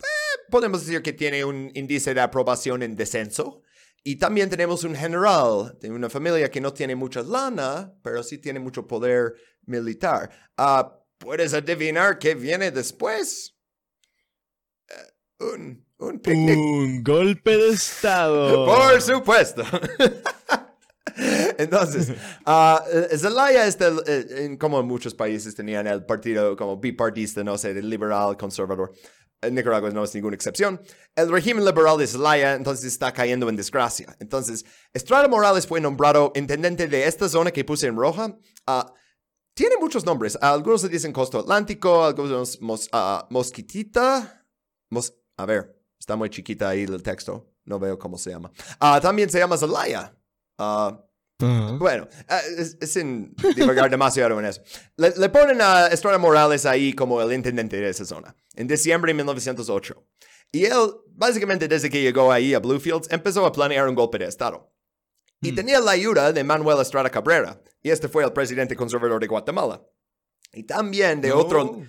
podemos 0.50 0.86
decir 0.86 1.02
que 1.02 1.12
tiene 1.12 1.44
un 1.44 1.72
índice 1.74 2.14
de 2.14 2.20
aprobación 2.20 2.84
en 2.84 2.94
descenso. 2.94 3.62
Y 4.04 4.14
también 4.14 4.48
tenemos 4.48 4.84
un 4.84 4.94
general 4.94 5.76
de 5.80 5.90
una 5.90 6.08
familia 6.08 6.48
que 6.48 6.60
no 6.60 6.72
tiene 6.72 6.94
mucha 6.94 7.22
lana, 7.22 7.92
pero 8.04 8.22
sí 8.22 8.38
tiene 8.38 8.60
mucho 8.60 8.86
poder 8.86 9.34
militar. 9.66 10.30
Ah, 10.56 10.96
¿Puedes 11.18 11.54
adivinar 11.54 12.20
qué 12.20 12.36
viene 12.36 12.70
después? 12.70 13.56
Eh, 14.90 14.94
un, 15.40 15.84
un 15.98 16.20
picnic. 16.20 16.56
Un 16.56 17.02
golpe 17.02 17.56
de 17.56 17.70
Estado. 17.70 18.64
Por 18.64 19.02
supuesto. 19.02 19.64
Entonces, 21.58 22.10
uh, 22.46 23.16
Zelaya 23.16 23.66
está, 23.66 23.90
eh, 24.06 24.56
como 24.58 24.80
en 24.80 24.86
muchos 24.86 25.14
países 25.14 25.54
tenían 25.54 25.86
el 25.86 26.04
partido 26.04 26.56
como 26.56 26.76
bipartista, 26.76 27.42
no 27.42 27.58
sé, 27.58 27.74
liberal, 27.82 28.36
conservador. 28.36 28.92
Nicaragua 29.42 29.90
no 29.90 30.04
es 30.04 30.14
ninguna 30.14 30.34
excepción. 30.34 30.80
El 31.14 31.30
régimen 31.30 31.64
liberal 31.64 31.96
de 31.98 32.06
Zelaya 32.06 32.54
entonces 32.54 32.86
está 32.86 33.12
cayendo 33.12 33.48
en 33.48 33.56
desgracia. 33.56 34.16
Entonces, 34.18 34.64
Estrada 34.92 35.28
Morales 35.28 35.66
fue 35.66 35.80
nombrado 35.80 36.32
intendente 36.34 36.88
de 36.88 37.06
esta 37.06 37.28
zona 37.28 37.50
que 37.50 37.64
puse 37.64 37.86
en 37.86 37.96
roja. 37.96 38.36
Uh, 38.66 38.90
tiene 39.54 39.76
muchos 39.80 40.04
nombres. 40.04 40.36
Algunos 40.40 40.80
se 40.80 40.88
dicen 40.88 41.12
Costo 41.12 41.38
Atlántico, 41.38 42.04
algunos 42.04 42.60
mos, 42.60 42.88
uh, 42.92 43.24
Mosquitita. 43.30 44.44
Mos, 44.90 45.14
a 45.36 45.46
ver, 45.46 45.80
está 45.98 46.16
muy 46.16 46.30
chiquita 46.30 46.68
ahí 46.68 46.82
el 46.82 47.02
texto. 47.02 47.54
No 47.64 47.78
veo 47.78 47.98
cómo 47.98 48.18
se 48.18 48.30
llama. 48.30 48.50
Uh, 48.80 49.00
también 49.00 49.30
se 49.30 49.38
llama 49.38 49.56
Zelaya. 49.56 50.14
Uh, 51.40 51.78
bueno, 51.78 52.08
sin 52.82 53.32
divagar 53.54 53.88
demasiado 53.88 54.38
en 54.40 54.46
eso. 54.46 54.60
Le, 54.96 55.10
le, 55.16 55.28
ponen 55.28 55.60
a 55.60 55.86
Estrada 55.86 56.18
Morales 56.18 56.66
ahí 56.66 56.92
como 56.92 57.22
el 57.22 57.32
intendente 57.32 57.76
de 57.76 57.88
esa 57.88 58.04
zona, 58.04 58.34
en 58.56 58.66
diciembre 58.66 59.10
de 59.10 59.14
1908. 59.14 60.04
Y 60.50 60.64
él, 60.64 60.94
básicamente 61.10 61.68
desde 61.68 61.90
que 61.90 62.02
llegó 62.02 62.32
ahí 62.32 62.54
a 62.54 62.58
Bluefields, 62.58 63.10
empezó 63.12 63.46
a 63.46 63.52
planear 63.52 63.88
un 63.88 63.94
golpe 63.94 64.18
de 64.18 64.24
Estado. 64.24 64.72
Y 65.40 65.52
mm. 65.52 65.54
tenía 65.54 65.80
la 65.80 65.92
ayuda 65.92 66.32
de 66.32 66.42
Manuel 66.42 66.80
Estrada 66.80 67.08
Cabrera, 67.08 67.62
y 67.82 67.90
este 67.90 68.08
fue 68.08 68.24
el 68.24 68.32
presidente 68.32 68.74
conservador 68.74 69.20
de 69.20 69.28
Guatemala. 69.28 69.82
Y 70.52 70.62
también 70.64 71.20
de 71.20 71.30
otro... 71.30 71.82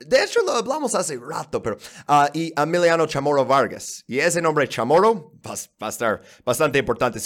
de 0.00 0.24
hecho, 0.24 0.40
lo 0.44 0.52
hablamos 0.52 0.94
hace 0.94 1.16
rato, 1.16 1.62
pero... 1.62 1.76
Uh, 2.08 2.26
y 2.32 2.52
Emiliano 2.60 3.06
Chamorro 3.06 3.44
Vargas. 3.44 4.04
Y 4.06 4.18
ese 4.18 4.42
nombre 4.42 4.68
Chamorro 4.68 5.32
va, 5.46 5.54
va, 5.80 5.86
a 5.86 5.90
estar 5.90 6.22
bastante 6.44 6.78
importante. 6.78 7.20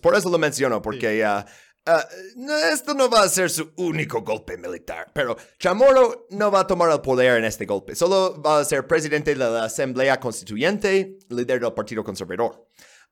Por 0.00 0.14
eso 0.14 0.30
lo 0.30 0.38
menciono, 0.38 0.80
porque... 0.80 1.24
Uh, 1.24 1.44
uh, 1.90 2.52
esto 2.72 2.94
no 2.94 3.10
va 3.10 3.22
a 3.22 3.28
ser 3.28 3.50
su 3.50 3.70
único 3.76 4.22
golpe 4.22 4.56
militar, 4.56 5.12
pero 5.12 5.36
Chamorro 5.58 6.26
no 6.30 6.50
va 6.50 6.60
a 6.60 6.66
tomar 6.66 6.90
el 6.90 7.00
poder 7.02 7.38
en 7.38 7.44
este 7.44 7.66
golpe. 7.66 7.94
Solo 7.94 8.40
va 8.40 8.60
a 8.60 8.64
ser 8.64 8.86
presidente 8.86 9.32
de 9.32 9.36
la 9.36 9.64
Asamblea 9.64 10.18
Constituyente, 10.18 11.18
líder 11.28 11.60
del 11.60 11.74
Partido 11.74 12.02
Conservador. 12.02 12.66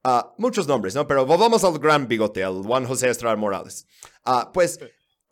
Uh, 0.04 0.32
muchos 0.38 0.66
nombres, 0.66 0.94
¿no? 0.94 1.06
Pero 1.06 1.26
vamos 1.26 1.62
al 1.62 1.78
gran 1.78 2.08
bigote, 2.08 2.42
al 2.42 2.62
Juan 2.62 2.86
José 2.86 3.10
Estrada 3.10 3.36
Morales. 3.36 3.86
Uh, 4.26 4.50
pues 4.52 4.80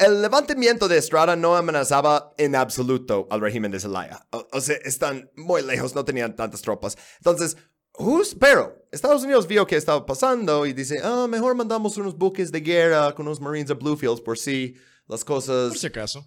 el 0.00 0.22
levantamiento 0.22 0.88
de 0.88 0.96
Estrada 0.96 1.36
no 1.36 1.56
amenazaba 1.56 2.32
en 2.38 2.56
absoluto 2.56 3.28
al 3.30 3.40
régimen 3.40 3.70
de 3.70 3.78
Zelaya. 3.78 4.26
O, 4.30 4.60
sea, 4.60 4.76
están 4.76 5.30
muy 5.36 5.62
lejos, 5.62 5.94
no 5.94 6.04
tenían 6.04 6.34
tantas 6.34 6.62
tropas. 6.62 6.96
Entonces, 7.18 7.58
pero 8.38 8.86
Estados 8.90 9.22
Unidos 9.24 9.46
vio 9.46 9.66
que 9.66 9.76
estaba 9.76 10.06
pasando 10.06 10.64
y 10.64 10.72
dice, 10.72 11.00
ah, 11.04 11.26
mejor 11.28 11.54
mandamos 11.54 11.98
unos 11.98 12.16
buques 12.16 12.50
de 12.50 12.60
guerra 12.60 13.14
con 13.14 13.26
unos 13.26 13.40
Marines 13.40 13.68
de 13.68 13.74
Bluefields 13.74 14.22
por 14.22 14.38
si 14.38 14.74
las 15.06 15.22
cosas... 15.22 15.68
Por 15.68 15.78
si 15.78 15.86
acaso. 15.88 16.24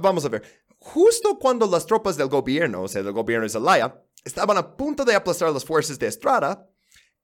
vamos 0.00 0.24
a 0.24 0.28
ver. 0.30 0.42
Justo 0.78 1.38
cuando 1.38 1.66
las 1.66 1.84
tropas 1.84 2.16
del 2.16 2.28
gobierno, 2.28 2.82
o 2.82 2.88
sea, 2.88 3.02
del 3.02 3.12
gobierno 3.12 3.44
de 3.44 3.50
Zelaya, 3.50 4.02
estaban 4.24 4.56
a 4.56 4.74
punto 4.74 5.04
de 5.04 5.14
aplastar 5.14 5.52
las 5.52 5.64
fuerzas 5.64 5.98
de 5.98 6.06
Estrada, 6.06 6.66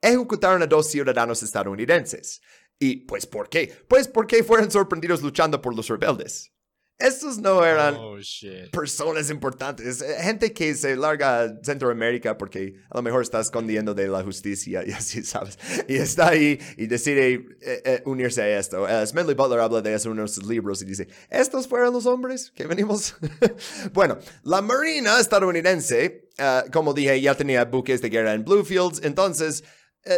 ejecutaron 0.02 0.62
a 0.62 0.66
dos 0.66 0.88
ciudadanos 0.88 1.42
estadounidenses. 1.42 2.42
¿Y 2.84 2.96
pues 2.96 3.24
por 3.24 3.48
qué? 3.48 3.72
Pues 3.88 4.08
porque 4.08 4.44
fueron 4.44 4.70
sorprendidos 4.70 5.22
luchando 5.22 5.62
por 5.62 5.74
los 5.74 5.88
rebeldes. 5.88 6.52
Estos 6.98 7.38
no 7.38 7.64
eran 7.64 7.96
oh, 7.96 8.16
personas 8.70 9.30
importantes, 9.30 10.02
eh, 10.02 10.16
gente 10.20 10.52
que 10.52 10.74
se 10.74 10.94
larga 10.94 11.40
a 11.40 11.64
Centroamérica 11.64 12.36
porque 12.36 12.74
a 12.90 12.98
lo 12.98 13.02
mejor 13.02 13.22
está 13.22 13.40
escondiendo 13.40 13.94
de 13.94 14.06
la 14.06 14.22
justicia 14.22 14.84
y 14.86 14.92
así, 14.92 15.22
¿sabes? 15.24 15.58
Y 15.88 15.96
está 15.96 16.28
ahí 16.28 16.60
y 16.76 16.86
decide 16.86 17.32
eh, 17.62 17.82
eh, 17.84 18.02
unirse 18.04 18.42
a 18.42 18.58
esto. 18.58 18.86
Smedley 19.06 19.34
Butler 19.34 19.60
habla 19.60 19.80
de 19.80 19.94
eso 19.94 20.08
en 20.08 20.12
uno 20.12 20.22
de 20.22 20.28
sus 20.28 20.46
libros 20.46 20.82
y 20.82 20.84
dice, 20.84 21.08
¿estos 21.30 21.66
fueron 21.66 21.94
los 21.94 22.04
hombres 22.04 22.52
que 22.54 22.66
venimos? 22.66 23.16
bueno, 23.94 24.18
la 24.42 24.60
Marina 24.60 25.18
estadounidense, 25.18 26.28
como 26.70 26.92
dije, 26.92 27.18
ya 27.18 27.34
tenía 27.34 27.64
buques 27.64 28.02
de 28.02 28.10
guerra 28.10 28.34
en 28.34 28.44
Bluefields, 28.44 29.00
entonces 29.02 29.64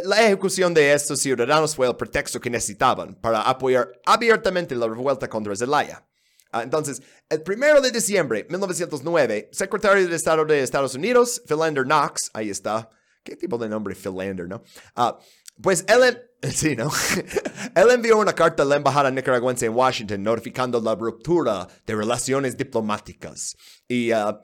la 0.05 0.23
ejecución 0.25 0.75
de 0.75 0.93
estos 0.93 1.21
ciudadanos 1.21 1.77
fue 1.77 1.87
el 1.87 1.97
pretexto 1.97 2.41
que 2.41 2.51
necesitaban 2.51 3.15
para 3.15 3.43
apoyar 3.43 3.93
abiertamente 4.05 4.75
la 4.75 4.89
revuelta 4.89 5.29
contra 5.29 5.55
Zelaya. 5.55 6.05
Ah, 6.53 6.63
entonces, 6.63 7.03
el 7.29 7.43
primero 7.43 7.81
de 7.81 7.91
diciembre 7.91 8.45
de 8.45 8.49
1909, 8.49 9.51
secretario 9.53 10.09
de 10.09 10.17
Estado 10.17 10.45
de 10.45 10.63
Estados 10.63 10.95
Unidos, 10.95 11.43
Philander 11.47 11.85
Knox, 11.85 12.31
ahí 12.33 12.51
está. 12.51 12.89
¿Qué 13.23 13.37
tipo 13.37 13.59
de 13.59 13.69
nombre 13.69 13.95
Philander, 13.95 14.49
no? 14.49 14.63
Uh, 14.97 15.13
pues 15.61 15.85
él, 15.89 16.19
sí, 16.53 16.77
¿no? 16.77 16.91
él 17.75 17.91
envió 17.91 18.19
una 18.19 18.33
carta 18.33 18.63
a 18.63 18.67
la 18.67 18.77
embajada 18.77 19.11
nicaragüense 19.11 19.67
en 19.67 19.75
Washington 19.75 20.23
notificando 20.23 20.81
la 20.81 20.95
ruptura 20.95 21.67
de 21.85 21.95
relaciones 21.95 22.57
diplomáticas. 22.57 23.57
Y 23.87 24.13
uh, 24.13 24.39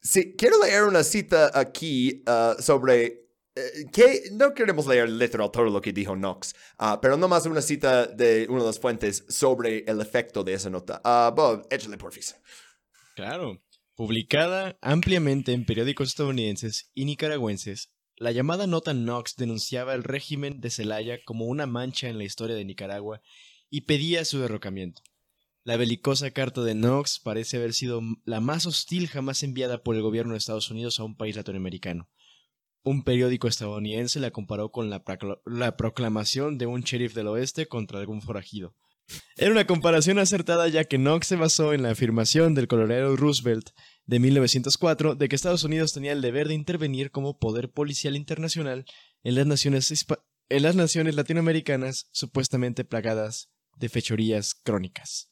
sí, 0.00 0.34
quiero 0.36 0.62
leer 0.62 0.84
una 0.84 1.02
cita 1.02 1.50
aquí 1.52 2.24
sobre 2.60 3.21
eh, 3.54 3.86
que 3.92 4.22
no 4.32 4.54
queremos 4.54 4.86
leer 4.86 5.08
literal 5.10 5.50
todo 5.50 5.64
lo 5.64 5.80
que 5.80 5.92
dijo 5.92 6.14
Knox, 6.14 6.54
uh, 6.78 6.98
pero 7.02 7.16
nomás 7.16 7.44
una 7.46 7.60
cita 7.60 8.06
de 8.06 8.46
una 8.48 8.60
de 8.60 8.66
las 8.66 8.80
fuentes 8.80 9.24
sobre 9.28 9.84
el 9.86 10.00
efecto 10.00 10.42
de 10.42 10.54
esa 10.54 10.70
nota. 10.70 11.02
Uh, 11.04 11.34
Bob, 11.34 11.66
échale 11.70 11.98
porfis. 11.98 12.34
Claro. 13.14 13.62
Publicada 13.94 14.78
ampliamente 14.80 15.52
en 15.52 15.66
periódicos 15.66 16.08
estadounidenses 16.08 16.90
y 16.94 17.04
nicaragüenses, 17.04 17.92
la 18.16 18.32
llamada 18.32 18.66
nota 18.66 18.92
Knox 18.92 19.36
denunciaba 19.36 19.94
el 19.94 20.02
régimen 20.02 20.60
de 20.60 20.70
Zelaya 20.70 21.18
como 21.24 21.44
una 21.44 21.66
mancha 21.66 22.08
en 22.08 22.16
la 22.16 22.24
historia 22.24 22.56
de 22.56 22.64
Nicaragua 22.64 23.20
y 23.68 23.82
pedía 23.82 24.24
su 24.24 24.38
derrocamiento. 24.38 25.02
La 25.64 25.76
belicosa 25.76 26.30
carta 26.30 26.62
de 26.62 26.72
Knox 26.72 27.20
parece 27.20 27.58
haber 27.58 27.74
sido 27.74 28.00
la 28.24 28.40
más 28.40 28.64
hostil 28.64 29.08
jamás 29.08 29.42
enviada 29.42 29.82
por 29.82 29.94
el 29.94 30.02
gobierno 30.02 30.32
de 30.32 30.38
Estados 30.38 30.70
Unidos 30.70 30.98
a 30.98 31.04
un 31.04 31.16
país 31.16 31.36
latinoamericano. 31.36 32.08
Un 32.84 33.04
periódico 33.04 33.46
estadounidense 33.46 34.18
la 34.18 34.32
comparó 34.32 34.72
con 34.72 34.90
la, 34.90 35.76
proclamación 35.76 36.58
de 36.58 36.66
un 36.66 36.82
sheriff 36.82 37.14
del 37.14 37.28
oeste 37.28 37.66
contra 37.66 38.00
algún 38.00 38.22
forajido. 38.22 38.74
Era 39.36 39.50
una 39.50 39.66
comparación 39.66 40.18
acertada 40.18 40.68
ya 40.68 40.84
que 40.84 40.96
Knox 40.96 41.26
se 41.26 41.36
basó 41.36 41.74
en 41.74 41.82
la 41.82 41.90
afirmación 41.90 42.54
del 42.54 42.68
colorado 42.68 43.16
Roosevelt 43.16 43.70
de 44.06 44.18
1904 44.18 45.14
de 45.14 45.28
que 45.28 45.36
Estados 45.36 45.64
Unidos 45.64 45.92
tenía 45.92 46.12
el 46.12 46.22
deber 46.22 46.48
de 46.48 46.54
intervenir 46.54 47.10
como 47.10 47.38
poder 47.38 47.70
policial 47.70 48.16
internacional 48.16 48.84
en 49.22 49.34
las 49.34 49.46
naciones, 49.46 50.06
en 50.48 50.62
las 50.62 50.76
naciones 50.76 51.14
latinoamericanas 51.14 52.08
supuestamente 52.12 52.84
plagadas 52.84 53.50
de 53.76 53.88
fechorías 53.88 54.54
crónicas. 54.54 55.31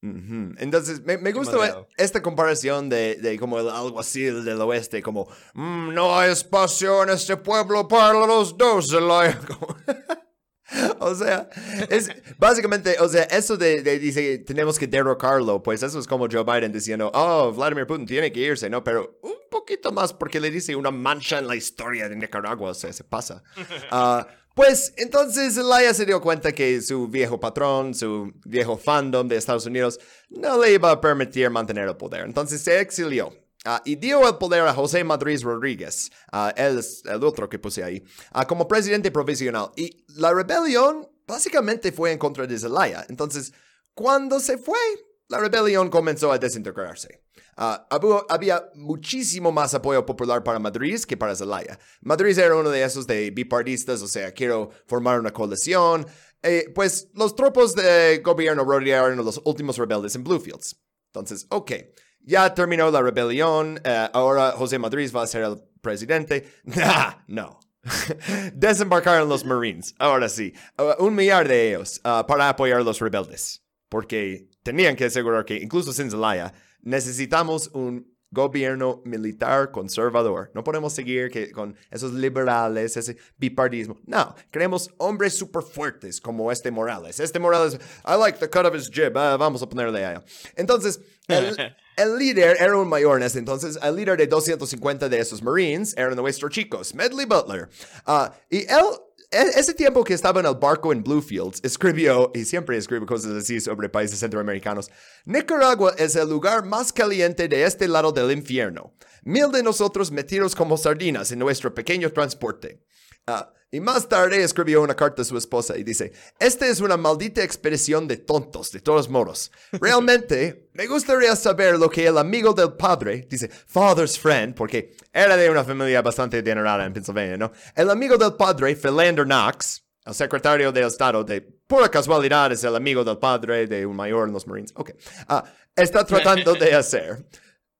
Entonces, 0.00 1.04
me, 1.04 1.18
me 1.18 1.32
gusta 1.32 1.86
esta 1.96 2.22
comparación 2.22 2.88
de, 2.88 3.16
de, 3.16 3.38
como 3.38 3.58
el 3.58 3.68
alguacil 3.68 4.44
del 4.44 4.60
oeste, 4.60 5.02
como, 5.02 5.28
mm, 5.54 5.92
no 5.92 6.16
hay 6.16 6.30
espacio 6.30 7.02
en 7.02 7.10
este 7.10 7.36
pueblo 7.36 7.88
para 7.88 8.12
los 8.12 8.56
dos. 8.56 8.92
o 11.00 11.14
sea, 11.14 11.48
es 11.88 12.10
básicamente, 12.38 12.96
o 13.00 13.08
sea, 13.08 13.24
eso 13.24 13.56
de, 13.56 13.82
de, 13.82 13.98
dice, 13.98 14.38
tenemos 14.38 14.78
que 14.78 14.86
derrocarlo, 14.86 15.62
pues 15.62 15.82
eso 15.82 15.98
es 15.98 16.06
como 16.06 16.28
Joe 16.30 16.44
Biden 16.44 16.72
diciendo, 16.72 17.10
oh, 17.12 17.52
Vladimir 17.52 17.86
Putin 17.86 18.06
tiene 18.06 18.30
que 18.30 18.40
irse, 18.40 18.70
¿no? 18.70 18.84
Pero 18.84 19.18
un 19.22 19.34
poquito 19.50 19.90
más 19.90 20.12
porque 20.12 20.38
le 20.38 20.50
dice 20.50 20.76
una 20.76 20.90
mancha 20.90 21.38
en 21.38 21.48
la 21.48 21.56
historia 21.56 22.08
de 22.08 22.16
Nicaragua, 22.16 22.70
o 22.70 22.74
sea, 22.74 22.92
se 22.92 23.04
pasa. 23.04 23.42
Uh, 23.90 24.22
Pues 24.58 24.92
entonces 24.96 25.54
Laia 25.54 25.94
se 25.94 26.04
dio 26.04 26.20
cuenta 26.20 26.50
que 26.50 26.82
su 26.82 27.06
viejo 27.06 27.38
patrón, 27.38 27.94
su 27.94 28.32
viejo 28.44 28.76
fandom 28.76 29.28
de 29.28 29.36
Estados 29.36 29.66
Unidos, 29.66 30.00
no 30.30 30.60
le 30.60 30.72
iba 30.72 30.90
a 30.90 31.00
permitir 31.00 31.48
mantener 31.48 31.86
el 31.86 31.96
poder. 31.96 32.24
Entonces 32.24 32.60
se 32.60 32.80
exilió. 32.80 33.32
Ah, 33.64 33.80
y 33.84 33.94
dio 33.94 34.26
el 34.26 34.36
poder 34.36 34.62
a 34.62 34.74
José 34.74 35.04
Madrid 35.04 35.40
Rodríguez, 35.44 36.10
uh, 36.32 36.48
es 36.56 37.04
el 37.04 37.22
otro 37.22 37.48
que 37.48 37.60
puse 37.60 37.84
ahí, 37.84 38.02
ah, 38.32 38.48
como 38.48 38.66
presidente 38.66 39.12
provisional. 39.12 39.70
Y 39.76 40.04
la 40.16 40.34
rebelión 40.34 41.08
básicamente 41.24 41.92
fue 41.92 42.10
en 42.10 42.18
contra 42.18 42.44
de 42.44 42.58
Zelaya. 42.58 43.06
Entonces, 43.08 43.52
cuando 43.94 44.40
se 44.40 44.58
fue, 44.58 44.80
la 45.28 45.38
rebelión 45.38 45.88
comenzó 45.88 46.32
a 46.32 46.38
desintegrarse. 46.38 47.22
Uh, 47.58 48.20
había 48.28 48.70
muchísimo 48.76 49.50
más 49.50 49.74
apoyo 49.74 50.06
popular 50.06 50.44
para 50.44 50.60
Madrid 50.60 51.00
que 51.02 51.16
para 51.16 51.34
Zelaya. 51.34 51.76
Madrid 52.00 52.38
era 52.38 52.54
uno 52.54 52.70
de 52.70 52.84
esos 52.84 53.04
de 53.04 53.32
bipartistas, 53.32 54.00
o 54.00 54.06
sea, 54.06 54.30
quiero 54.30 54.70
formar 54.86 55.18
una 55.18 55.32
coalición. 55.32 56.06
Eh, 56.40 56.70
pues 56.72 57.08
los 57.14 57.34
tropos 57.34 57.74
de 57.74 58.20
gobierno 58.24 58.62
rodearon 58.62 59.18
a 59.18 59.22
los 59.22 59.40
últimos 59.44 59.76
rebeldes 59.76 60.14
en 60.14 60.22
Bluefields. 60.22 60.80
Entonces, 61.06 61.48
ok, 61.50 61.72
ya 62.20 62.54
terminó 62.54 62.92
la 62.92 63.02
rebelión, 63.02 63.80
uh, 63.84 64.10
ahora 64.12 64.52
José 64.52 64.78
Madrid 64.78 65.10
va 65.14 65.22
a 65.22 65.26
ser 65.26 65.42
el 65.42 65.60
presidente. 65.80 66.46
Nah, 66.64 67.14
no. 67.26 67.58
Desembarcaron 68.54 69.28
los 69.28 69.44
Marines, 69.44 69.96
ahora 69.98 70.28
sí, 70.28 70.52
uh, 70.78 71.02
un 71.02 71.16
millar 71.16 71.48
de 71.48 71.70
ellos 71.70 72.00
para 72.04 72.50
apoyar 72.50 72.80
a 72.80 72.84
los 72.84 73.00
rebeldes, 73.00 73.64
porque 73.88 74.48
tenían 74.62 74.94
que 74.94 75.06
asegurar 75.06 75.44
que 75.44 75.56
incluso 75.56 75.92
sin 75.92 76.10
Zelaya, 76.10 76.52
necesitamos 76.82 77.68
un 77.72 78.18
gobierno 78.30 79.00
militar 79.04 79.70
conservador. 79.70 80.50
No 80.54 80.62
podemos 80.62 80.92
seguir 80.92 81.30
que, 81.30 81.50
con 81.50 81.76
esos 81.90 82.12
liberales, 82.12 82.96
ese 82.96 83.16
bipartismo. 83.38 83.98
No, 84.04 84.34
queremos 84.50 84.90
hombres 84.98 85.36
súper 85.36 85.62
fuertes 85.62 86.20
como 86.20 86.52
este 86.52 86.70
Morales. 86.70 87.20
Este 87.20 87.38
Morales, 87.38 87.78
I 88.04 88.16
like 88.18 88.38
the 88.38 88.48
cut 88.48 88.66
of 88.66 88.74
his 88.74 88.90
jib. 88.90 89.16
Ah, 89.16 89.36
vamos 89.36 89.62
a 89.62 89.68
ponerle 89.68 90.04
ahí. 90.04 90.18
Entonces, 90.56 91.00
el, 91.26 91.56
el, 91.96 92.18
líder 92.18 92.56
era 92.60 92.76
un 92.76 92.88
mayor 92.88 93.18
en 93.18 93.24
ese 93.24 93.38
entonces. 93.38 93.78
El 93.82 93.96
líder 93.96 94.18
de 94.18 94.26
250 94.26 95.08
de 95.08 95.18
esos 95.18 95.42
Marines 95.42 95.94
era 95.96 96.14
nuestro 96.14 96.48
chico, 96.48 96.84
Smedley 96.84 97.24
Butler. 97.24 97.68
Uh, 98.06 98.28
y 98.50 98.58
él 98.58 98.84
ese 99.30 99.74
tiempo 99.74 100.04
que 100.04 100.14
estaba 100.14 100.40
en 100.40 100.46
el 100.46 100.54
barco 100.54 100.90
en 100.90 101.02
Bluefields, 101.02 101.60
escribió, 101.62 102.30
y 102.34 102.44
siempre 102.46 102.78
escribe 102.78 103.04
cosas 103.04 103.32
así 103.32 103.60
sobre 103.60 103.90
países 103.90 104.18
centroamericanos, 104.20 104.90
Nicaragua 105.26 105.94
es 105.98 106.16
el 106.16 106.30
lugar 106.30 106.64
más 106.64 106.92
caliente 106.92 107.46
de 107.46 107.64
este 107.64 107.88
lado 107.88 108.10
del 108.10 108.32
infierno. 108.32 108.94
Mil 109.24 109.50
de 109.52 109.62
nosotros 109.62 110.10
metidos 110.10 110.54
como 110.54 110.78
sardinas 110.78 111.30
en 111.30 111.40
nuestro 111.40 111.74
pequeño 111.74 112.10
transporte. 112.10 112.82
Ah, 113.28 113.52
y 113.70 113.80
más 113.80 114.08
tarde 114.08 114.42
escribió 114.42 114.80
una 114.80 114.96
carta 114.96 115.20
a 115.20 115.24
su 115.26 115.36
esposa 115.36 115.76
y 115.76 115.84
dice, 115.84 116.12
esta 116.38 116.66
es 116.66 116.80
una 116.80 116.96
maldita 116.96 117.42
expresión 117.42 118.08
de 118.08 118.16
tontos, 118.16 118.72
de 118.72 118.80
todos 118.80 119.10
modos. 119.10 119.52
Realmente, 119.72 120.70
me 120.72 120.86
gustaría 120.86 121.36
saber 121.36 121.78
lo 121.78 121.90
que 121.90 122.06
el 122.06 122.16
amigo 122.16 122.54
del 122.54 122.72
padre, 122.72 123.26
dice, 123.28 123.48
father's 123.48 124.18
friend, 124.18 124.54
porque 124.54 124.96
era 125.12 125.36
de 125.36 125.50
una 125.50 125.62
familia 125.64 126.00
bastante 126.00 126.38
adinerada 126.38 126.86
en 126.86 126.94
Pennsylvania, 126.94 127.36
¿no? 127.36 127.52
El 127.74 127.90
amigo 127.90 128.16
del 128.16 128.32
padre, 128.36 128.74
Philander 128.74 129.26
Knox, 129.26 129.82
el 130.06 130.14
secretario 130.14 130.72
del 130.72 130.86
Estado, 130.86 131.22
de 131.22 131.42
pura 131.42 131.90
casualidad 131.90 132.50
es 132.50 132.64
el 132.64 132.74
amigo 132.74 133.04
del 133.04 133.18
padre 133.18 133.66
de 133.66 133.84
un 133.84 133.94
mayor 133.94 134.28
en 134.28 134.32
los 134.32 134.46
Marines, 134.46 134.72
ok, 134.74 134.92
ah, 135.28 135.44
está 135.76 136.06
tratando 136.06 136.54
de 136.54 136.74
hacer. 136.74 137.22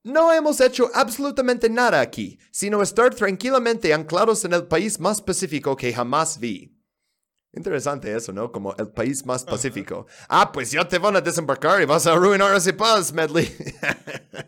No 0.09 0.33
hemos 0.33 0.59
hecho 0.63 0.91
absolutamente 0.95 1.69
nada 1.69 2.01
aquí, 2.01 2.39
sino 2.51 2.81
estar 2.81 3.15
tranquilamente 3.15 3.93
anclados 3.93 4.43
en 4.47 4.55
el 4.55 4.67
país 4.67 4.99
más 4.99 5.21
pacífico 5.21 5.77
que 5.77 5.93
jamás 5.93 6.39
vi. 6.39 6.75
Interesante 7.53 8.17
eso, 8.17 8.33
¿no? 8.33 8.51
Como 8.51 8.75
el 8.77 8.89
país 8.89 9.27
más 9.27 9.45
pacífico. 9.45 10.07
Ah, 10.27 10.51
pues 10.51 10.71
ya 10.71 10.89
te 10.89 10.99
van 10.99 11.17
a 11.17 11.21
desembarcar 11.21 11.83
y 11.83 11.85
vas 11.85 12.07
a 12.07 12.13
arruinar 12.13 12.57
ese 12.57 12.73
paz, 12.73 13.13
Medley. 13.13 13.55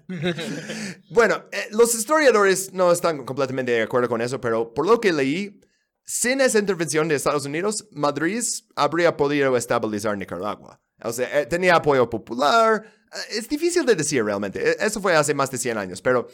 bueno, 1.10 1.44
eh, 1.52 1.68
los 1.72 1.94
historiadores 1.94 2.72
no 2.72 2.90
están 2.90 3.26
completamente 3.26 3.72
de 3.72 3.82
acuerdo 3.82 4.08
con 4.08 4.22
eso, 4.22 4.40
pero 4.40 4.72
por 4.72 4.86
lo 4.86 4.98
que 4.98 5.12
leí, 5.12 5.60
sin 6.04 6.40
esa 6.40 6.58
intervención 6.58 7.06
de 7.06 7.16
Estados 7.16 7.44
Unidos, 7.44 7.86
Madrid 7.92 8.42
habría 8.76 9.14
podido 9.14 9.54
estabilizar 9.58 10.16
Nicaragua. 10.16 10.80
O 11.02 11.12
sea, 11.12 11.40
eh, 11.40 11.44
tenía 11.44 11.76
apoyo 11.76 12.08
popular. 12.08 12.99
Eh, 13.12 13.38
Es 13.38 13.48
difícil 13.48 13.84
de 13.86 13.94
decir 13.94 14.24
realmente. 14.24 14.70
Eh, 14.70 14.76
Eso 14.80 15.00
fue 15.00 15.14
hace 15.14 15.34
más 15.34 15.50
de 15.50 15.58
100 15.58 15.78
años, 15.78 16.02
pero 16.02 16.28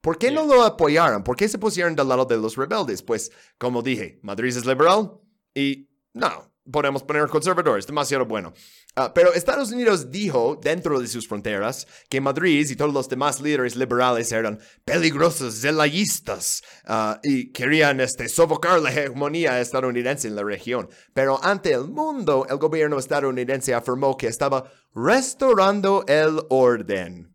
¿por 0.00 0.18
qué 0.18 0.30
no 0.30 0.46
lo 0.46 0.62
apoyaron? 0.62 1.22
¿Por 1.24 1.36
qué 1.36 1.48
se 1.48 1.58
pusieron 1.58 1.94
del 1.96 2.08
lado 2.08 2.24
de 2.24 2.36
los 2.36 2.56
rebeldes? 2.56 3.02
Pues, 3.02 3.30
como 3.58 3.82
dije, 3.82 4.18
Madrid 4.22 4.48
es 4.56 4.64
liberal 4.66 5.12
y 5.54 5.88
no, 6.12 6.49
podemos 6.70 7.02
poner 7.02 7.26
conservadores, 7.28 7.86
demasiado 7.86 8.26
bueno. 8.26 8.52
Ah, 8.96 9.12
pero 9.14 9.32
Estados 9.32 9.70
Unidos 9.70 10.10
dijo 10.10 10.58
dentro 10.60 11.00
de 11.00 11.06
sus 11.06 11.28
fronteras 11.28 11.86
que 12.08 12.20
Madrid 12.20 12.68
y 12.68 12.76
todos 12.76 12.92
los 12.92 13.08
demás 13.08 13.40
líderes 13.40 13.76
liberales 13.76 14.32
eran 14.32 14.58
peligrosos, 14.84 15.60
zelayistas 15.60 16.62
ah, 16.86 17.20
y 17.22 17.52
querían 17.52 18.00
este, 18.00 18.28
sofocar 18.28 18.80
la 18.80 18.90
hegemonía 18.90 19.60
estadounidense 19.60 20.28
en 20.28 20.36
la 20.36 20.42
región. 20.42 20.88
Pero 21.14 21.42
ante 21.42 21.72
el 21.72 21.88
mundo, 21.88 22.46
el 22.48 22.58
gobierno 22.58 22.98
estadounidense 22.98 23.74
afirmó 23.74 24.16
que 24.16 24.26
estaba 24.26 24.70
restaurando 24.94 26.04
el 26.08 26.40
orden. 26.48 27.34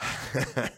Ah, 0.00 0.70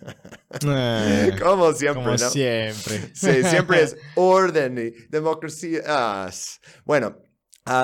Como 1.41 1.73
siempre, 1.73 2.03
como 2.03 2.17
¿no? 2.17 2.19
siempre. 2.19 3.11
Sí, 3.15 3.43
siempre 3.45 3.83
es 3.83 3.97
orden 4.17 4.79
y 4.79 4.91
democracia. 5.09 5.83
Ah, 5.87 6.31
bueno, 6.85 7.17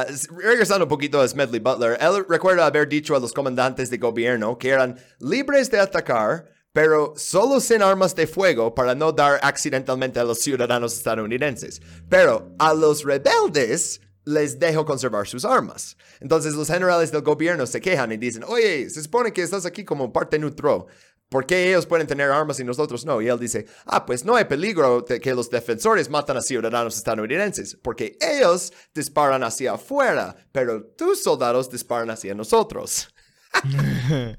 s- 0.08 0.28
regresando 0.30 0.84
un 0.84 0.88
poquito 0.88 1.20
a 1.20 1.28
Smedley 1.28 1.60
Butler, 1.60 1.96
él 2.00 2.24
recuerda 2.28 2.66
haber 2.66 2.88
dicho 2.88 3.14
a 3.14 3.20
los 3.20 3.32
comandantes 3.32 3.90
de 3.90 3.98
gobierno 3.98 4.58
que 4.58 4.70
eran 4.70 4.96
libres 5.20 5.70
de 5.70 5.78
atacar, 5.78 6.46
pero 6.72 7.14
solo 7.16 7.60
sin 7.60 7.82
armas 7.82 8.14
de 8.14 8.26
fuego 8.26 8.74
para 8.74 8.94
no 8.94 9.12
dar 9.12 9.38
accidentalmente 9.42 10.18
a 10.20 10.24
los 10.24 10.38
ciudadanos 10.40 10.94
estadounidenses. 10.94 11.80
Pero 12.08 12.54
a 12.58 12.74
los 12.74 13.04
rebeldes 13.04 14.00
les 14.24 14.58
dejo 14.58 14.84
conservar 14.84 15.26
sus 15.26 15.44
armas. 15.46 15.96
Entonces 16.20 16.52
los 16.54 16.68
generales 16.68 17.10
del 17.10 17.22
gobierno 17.22 17.66
se 17.66 17.80
quejan 17.80 18.12
y 18.12 18.18
dicen, 18.18 18.44
oye, 18.46 18.90
se 18.90 19.02
supone 19.02 19.32
que 19.32 19.40
estás 19.42 19.64
aquí 19.64 19.84
como 19.84 20.12
parte 20.12 20.38
neutro. 20.38 20.86
¿Por 21.28 21.44
qué 21.44 21.68
ellos 21.68 21.84
pueden 21.84 22.06
tener 22.06 22.30
armas 22.30 22.58
y 22.58 22.64
nosotros 22.64 23.04
no? 23.04 23.20
Y 23.20 23.28
él 23.28 23.38
dice, 23.38 23.66
ah, 23.84 24.06
pues 24.06 24.24
no 24.24 24.34
hay 24.36 24.46
peligro 24.46 25.02
de 25.02 25.20
que 25.20 25.34
los 25.34 25.50
defensores 25.50 26.08
matan 26.08 26.38
a 26.38 26.42
ciudadanos 26.42 26.96
estadounidenses, 26.96 27.76
porque 27.82 28.16
ellos 28.20 28.72
disparan 28.94 29.42
hacia 29.42 29.72
afuera, 29.72 30.34
pero 30.52 30.82
tus 30.82 31.22
soldados 31.22 31.70
disparan 31.70 32.10
hacia 32.10 32.34
nosotros. 32.34 33.08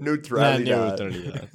Neutralidad. 0.00 0.96
neutralidad. 0.96 1.48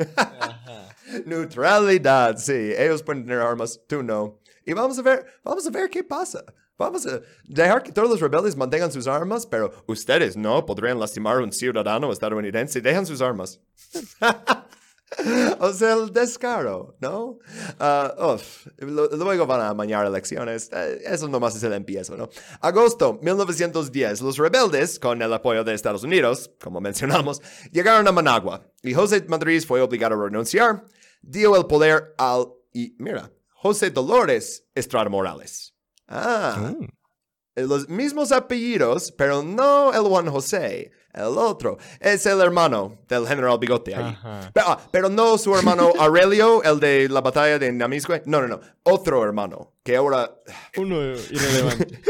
Neutralidad, 1.26 2.38
sí. 2.38 2.74
Ellos 2.78 3.02
pueden 3.04 3.24
tener 3.24 3.40
armas, 3.40 3.80
tú 3.88 4.04
no. 4.04 4.40
Y 4.66 4.74
vamos 4.74 5.00
a 5.00 5.02
ver, 5.02 5.26
vamos 5.44 5.66
a 5.66 5.70
ver 5.70 5.90
qué 5.90 6.04
pasa. 6.04 6.44
Vamos 6.80 7.06
a 7.06 7.20
dejar 7.46 7.84
que 7.84 7.92
todos 7.92 8.10
los 8.10 8.22
rebeldes 8.22 8.56
mantengan 8.56 8.90
sus 8.90 9.06
armas, 9.06 9.46
pero 9.46 9.84
ustedes 9.86 10.38
no 10.38 10.66
podrían 10.66 10.98
lastimar 10.98 11.36
a 11.36 11.44
un 11.44 11.52
ciudadano 11.52 12.10
estadounidense. 12.10 12.80
Dejan 12.80 13.06
sus 13.06 13.22
armas. 13.22 13.60
o 15.60 15.74
sea, 15.74 15.94
el 15.94 16.14
descaro, 16.14 16.96
¿no? 17.02 17.40
Ah, 17.80 18.16
uf, 18.34 18.68
luego 18.78 19.46
van 19.46 19.60
a 19.60 19.74
mañar 19.74 20.06
elecciones. 20.06 20.70
Eh, 20.72 21.02
eso 21.06 21.28
nomás 21.28 21.54
es 21.58 21.64
el 21.64 21.74
empiezo, 21.74 22.16
¿no? 22.16 22.30
Agosto 22.62 23.20
1910, 23.22 24.22
los 24.22 24.38
rebeldes, 24.38 25.00
con 25.00 25.22
el 25.22 25.34
apoyo 25.34 25.66
de 25.66 25.74
Estados 25.74 26.04
Unidos, 26.04 26.50
como 26.62 26.80
mencionamos, 26.82 27.42
llegaron 27.74 28.08
a 28.08 28.14
Managua 28.14 28.66
y 28.84 28.94
José 28.94 29.26
Madrid 29.28 29.62
fue 29.68 29.82
obligado 29.82 30.16
a 30.16 30.24
renunciar, 30.26 30.86
dio 31.22 31.58
el 31.58 31.66
poder 31.66 32.14
al... 32.18 32.54
Y 32.72 32.96
mira, 33.00 33.32
José 33.50 33.90
Dolores 33.90 34.66
Estrada 34.76 35.10
Morales. 35.10 35.74
Ah, 36.10 36.74
Mm. 36.74 36.88
los 37.68 37.88
mismos 37.90 38.32
apellidos, 38.32 39.12
pero 39.18 39.44
no 39.44 39.94
el 39.94 40.02
Juan 40.02 40.28
José. 40.30 40.92
El 41.14 41.38
otro 41.38 41.78
es 42.00 42.26
el 42.28 42.40
hermano 42.40 43.00
del 43.08 43.28
general 43.28 43.58
Bigote 43.60 43.96
ahí. 43.96 44.16
Pero, 44.54 44.68
ah, 44.70 44.80
pero 44.92 45.10
no 45.10 45.38
su 45.38 45.56
hermano 45.56 45.92
Aurelio, 46.00 46.64
el 46.64 46.80
de 46.80 47.10
la 47.10 47.22
batalla 47.22 47.58
de 47.60 47.72
Namisque. 47.72 48.22
No, 48.26 48.42
no, 48.42 48.48
no. 48.48 48.60
Otro 48.84 49.24
hermano, 49.24 49.74
que 49.84 49.96
ahora... 49.98 50.32
Uno 50.78 51.02
irrelevante. 51.02 52.02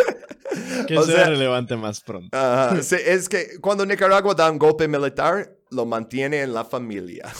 Que 0.87 0.97
O 0.97 1.03
sea, 1.03 1.15
sea- 1.15 1.25
relevante 1.29 1.75
más 1.77 2.01
pronto. 2.01 2.35
Ajá, 2.35 2.81
sí, 2.81 2.95
es 3.05 3.29
que 3.29 3.59
cuando 3.61 3.85
Nicaragua 3.85 4.33
da 4.33 4.49
un 4.49 4.57
golpe 4.57 4.87
militar, 4.87 5.55
lo 5.69 5.85
mantiene 5.85 6.41
en 6.41 6.53
la 6.55 6.65
familia. 6.65 7.31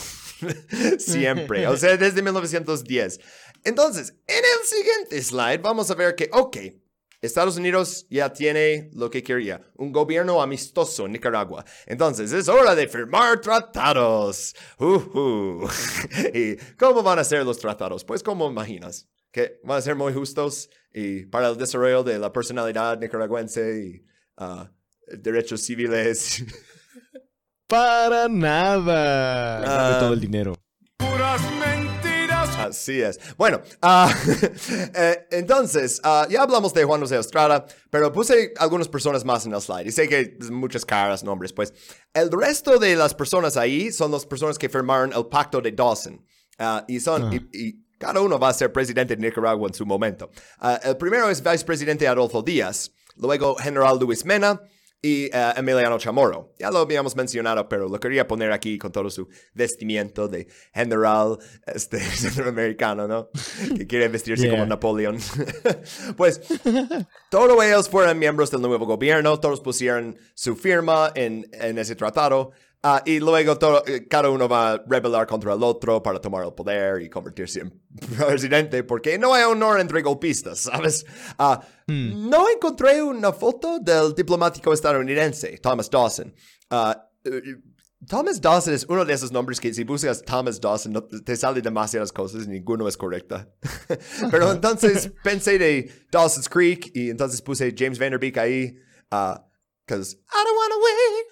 Siempre. 0.98 1.66
O 1.66 1.76
sea, 1.76 1.96
desde 1.96 2.22
1910. 2.22 3.20
Entonces, 3.64 4.14
en 4.26 4.44
el 4.44 4.66
siguiente 4.66 5.22
slide 5.22 5.60
vamos 5.60 5.90
a 5.90 5.94
ver 5.94 6.14
que, 6.14 6.30
ok, 6.32 6.56
Estados 7.20 7.58
Unidos 7.58 8.06
ya 8.08 8.32
tiene 8.32 8.90
lo 8.94 9.10
que 9.10 9.22
quería, 9.22 9.60
un 9.76 9.92
gobierno 9.92 10.40
amistoso 10.40 11.04
en 11.06 11.12
Nicaragua. 11.12 11.64
Entonces, 11.86 12.32
es 12.32 12.48
hora 12.48 12.74
de 12.74 12.88
firmar 12.88 13.40
tratados. 13.40 14.54
Ujú. 14.78 15.68
¿Y 16.34 16.56
cómo 16.78 17.02
van 17.02 17.18
a 17.18 17.24
ser 17.24 17.44
los 17.44 17.58
tratados? 17.58 18.04
Pues, 18.04 18.22
¿cómo 18.22 18.50
imaginas? 18.50 19.06
Que 19.30 19.60
van 19.62 19.78
a 19.78 19.82
ser 19.82 19.96
muy 19.96 20.14
justos 20.14 20.70
y 20.92 21.26
para 21.26 21.48
el 21.48 21.56
desarrollo 21.56 22.02
de 22.02 22.18
la 22.18 22.32
personalidad 22.32 22.98
nicaragüense 22.98 23.84
y 23.84 24.06
ah, 24.38 24.70
derechos 25.06 25.60
civiles. 25.62 26.44
Para 27.68 28.28
nada. 28.28 29.58
Ah. 29.58 29.90
Dame 29.90 30.00
todo 30.00 30.12
el 30.14 30.20
dinero. 30.20 30.54
Así 32.68 33.00
es. 33.00 33.18
Bueno, 33.36 33.60
ah, 33.82 34.12
eh, 34.94 35.26
entonces, 35.30 36.00
ah, 36.04 36.26
ya 36.28 36.42
hablamos 36.42 36.72
de 36.74 36.84
Juan 36.84 37.00
José 37.00 37.18
Estrada, 37.18 37.66
pero 37.90 38.12
puse 38.12 38.52
algunas 38.58 38.88
personas 38.88 39.24
más 39.24 39.46
en 39.46 39.54
el 39.54 39.60
slide. 39.60 39.86
Y 39.86 39.92
sé 39.92 40.08
que 40.08 40.36
muchas 40.50 40.84
caras, 40.84 41.24
nombres, 41.24 41.52
pues. 41.52 41.72
El 42.12 42.30
resto 42.30 42.78
de 42.78 42.96
las 42.96 43.14
personas 43.14 43.56
ahí 43.56 43.92
son 43.92 44.10
las 44.10 44.26
personas 44.26 44.58
que 44.58 44.68
firmaron 44.68 45.12
el 45.12 45.26
pacto 45.26 45.60
de 45.60 45.72
Dawson. 45.72 46.24
Ah, 46.58 46.84
y 46.88 47.00
son, 47.00 47.32
y, 47.32 47.36
y 47.52 47.84
cada 47.98 48.20
uno 48.20 48.38
va 48.38 48.48
a 48.48 48.54
ser 48.54 48.72
presidente 48.72 49.14
de 49.14 49.22
Nicaragua 49.22 49.68
en 49.68 49.74
su 49.74 49.84
momento. 49.84 50.30
El 50.82 50.96
primero 50.96 51.28
es 51.28 51.42
vicepresidente 51.42 52.08
Adolfo 52.08 52.42
Díaz, 52.42 52.90
luego 53.16 53.54
general 53.56 53.98
Luis 53.98 54.24
Mena, 54.24 54.60
y 55.02 55.24
eh, 55.32 55.52
Emiliano 55.56 55.98
Chamorro. 55.98 56.54
Ya 56.58 56.70
lo 56.70 56.78
habíamos 56.78 57.16
mencionado, 57.16 57.68
pero 57.68 57.88
lo 57.88 57.98
quería 57.98 58.26
poner 58.26 58.52
aquí 58.52 58.76
con 58.78 58.92
todo 58.92 59.08
su 59.08 59.28
vestimiento 59.54 60.28
de 60.28 60.46
general 60.74 61.38
este, 61.66 61.98
centroamericano, 62.00 63.08
¿no? 63.08 63.30
Que 63.76 63.86
quiere 63.86 64.08
vestirse 64.08 64.44
Yeah. 64.44 64.52
como 64.52 64.66
Napoleón. 64.66 65.18
pues 66.16 66.40
todos 67.30 67.64
ellos 67.64 67.88
fueron 67.88 68.18
miembros 68.18 68.50
del 68.50 68.60
nuevo 68.62 68.86
gobierno, 68.86 69.38
todos 69.40 69.60
pusieron 69.60 70.16
su 70.34 70.56
firma 70.56 71.12
en, 71.14 71.46
en 71.52 71.78
ese 71.78 71.94
tratado. 71.96 72.52
Ah, 72.82 73.02
y 73.04 73.18
luego 73.20 73.58
todo- 73.58 73.82
eh, 73.86 74.06
cada 74.08 74.28
uno 74.30 74.48
va 74.48 74.72
a 74.72 74.82
rebelar 74.86 75.26
contra 75.26 75.54
el 75.54 75.62
otro 75.62 76.02
para 76.02 76.20
tomar 76.20 76.44
el 76.46 76.52
poder 76.54 77.02
y 77.02 77.08
convertirse 77.10 77.60
en 77.60 77.82
presidente, 78.16 78.84
porque 78.84 79.18
no 79.18 79.34
hay 79.34 79.44
honor 79.44 79.80
entre 79.80 80.02
golpistas, 80.02 80.58
¿sabes? 80.70 81.04
Ah, 81.38 81.60
No 81.86 82.48
encontré 82.48 83.02
una 83.02 83.32
foto 83.32 83.78
del 83.80 84.14
diplomático 84.14 84.72
estadounidense, 84.72 85.58
Thomas 85.58 85.88
Dawson. 85.90 86.34
Ah, 86.70 87.08
eh, 87.24 87.42
Thomas 88.08 88.40
Dawson 88.40 88.72
es 88.72 88.86
uno 88.88 89.04
de 89.04 89.12
esos 89.12 89.30
nombres 89.30 89.60
que 89.60 89.74
si 89.74 89.84
buscas 89.84 90.22
Thomas 90.22 90.58
Dawson 90.58 90.92
no, 90.92 91.02
te 91.04 91.36
sale 91.36 91.60
demasiadas 91.60 92.10
cosas, 92.10 92.46
ninguno 92.48 92.88
es 92.88 92.96
correcta. 92.96 93.46
Pero 94.30 94.52
entonces 94.52 95.12
pensé 95.22 95.58
de 95.58 95.90
Dawson's 96.10 96.48
Creek 96.48 96.90
y 96.94 97.10
entonces 97.10 97.42
puse 97.42 97.74
James 97.76 97.98
Vanderbeek 97.98 98.38
ahí. 98.38 98.74
Because 99.10 100.14
I 100.14 100.44
don't 100.44 100.56
wanna 100.56 100.76
wait. 100.82 101.26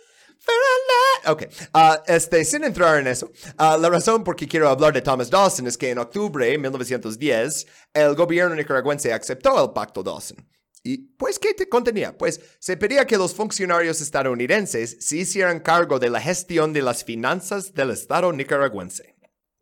Ok, 1.27 1.43
uh, 1.75 1.95
este, 2.07 2.45
sin 2.45 2.65
entrar 2.65 2.99
en 2.99 3.07
eso, 3.07 3.27
uh, 3.59 3.79
la 3.79 3.91
razón 3.91 4.25
por 4.25 4.35
qué 4.35 4.49
quiero 4.49 4.69
hablar 4.69 4.95
de 4.95 5.03
Thomas 5.03 5.29
Dawson 5.29 5.67
es 5.67 5.77
que 5.77 5.91
en 5.91 5.99
octubre 5.99 6.47
de 6.47 6.57
1910 6.57 7.67
el 7.93 8.15
gobierno 8.15 8.55
nicaragüense 8.55 9.13
aceptó 9.13 9.63
el 9.63 9.73
Pacto 9.73 10.03
Dawson. 10.03 10.39
¿Y 10.83 10.97
pues 11.19 11.39
qué 11.39 11.53
te 11.53 11.69
contenía? 11.69 12.17
Pues 12.17 12.41
se 12.61 12.77
pedía 12.77 13.07
que 13.07 13.19
los 13.19 13.35
funcionarios 13.35 14.01
estadounidenses 14.01 14.97
se 15.01 15.19
hicieran 15.19 15.61
cargo 15.61 15.99
de 15.99 16.09
la 16.09 16.21
gestión 16.21 16.73
de 16.73 16.83
las 16.83 17.05
finanzas 17.05 17.75
del 17.75 17.91
Estado 17.91 18.33
nicaragüense. 18.33 19.17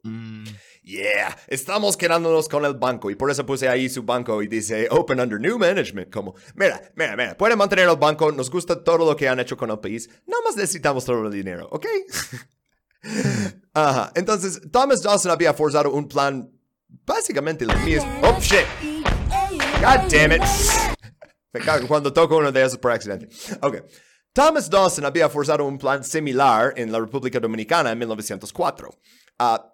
Mm. 0.05 0.45
Yeah, 0.87 1.37
estamos 1.49 1.97
quedándonos 1.97 2.49
con 2.49 2.65
el 2.65 2.75
banco 2.75 3.11
y 3.11 3.17
por 3.17 3.29
eso 3.29 3.45
puse 3.45 3.69
ahí 3.69 3.89
su 3.89 4.05
banco 4.05 4.41
y 4.41 4.47
dice 4.47 4.87
Open 4.93 5.19
under 5.19 5.41
new 5.41 5.59
management. 5.59 6.13
Como, 6.13 6.37
mira, 6.55 6.81
mira, 6.95 7.17
mira, 7.17 7.37
pueden 7.37 7.59
mantener 7.59 7.89
el 7.89 7.97
banco, 7.97 8.31
nos 8.31 8.49
gusta 8.49 8.85
todo 8.85 8.99
lo 8.99 9.17
que 9.17 9.29
han 9.29 9.41
hecho 9.41 9.57
con 9.57 9.69
el 9.69 9.81
país, 9.81 10.09
no 10.29 10.37
más 10.45 10.55
necesitamos 10.55 11.05
todo 11.05 11.27
el 11.27 11.33
dinero, 11.33 11.69
¿ok? 11.73 11.87
Ajá, 13.75 14.13
entonces 14.15 14.61
Thomas 14.71 15.03
Dawson 15.03 15.33
había 15.33 15.53
forzado 15.53 15.91
un 15.91 16.07
plan 16.07 16.49
básicamente 17.05 17.67
lo 17.67 17.75
mismo. 17.79 18.09
Oh 18.23 18.39
shit, 18.41 18.65
god 19.81 20.09
damn 20.09 20.31
it. 20.31 20.43
Me 21.53 21.63
cago 21.63 21.89
cuando 21.89 22.13
toco 22.13 22.37
uno 22.37 22.53
de 22.53 22.63
esos 22.63 22.79
por 22.79 22.93
accidente. 22.93 23.29
Ok. 23.61 23.79
Thomas 24.33 24.71
Dawson 24.71 25.05
había 25.05 25.29
forzado 25.29 25.65
un 25.65 25.79
plan 25.79 26.05
similar 26.05 26.75
en 26.77 26.93
la 26.93 27.01
República 27.01 27.41
Dominicana 27.41 27.91
en 27.91 27.99
1904. 27.99 28.91
Ah, 29.39 29.73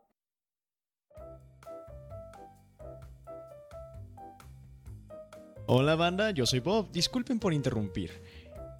Hola 5.66 5.94
banda, 5.94 6.32
yo 6.32 6.44
soy 6.44 6.58
Bob. 6.58 6.90
Disculpen 6.90 7.38
por 7.38 7.54
interrumpir. 7.54 8.10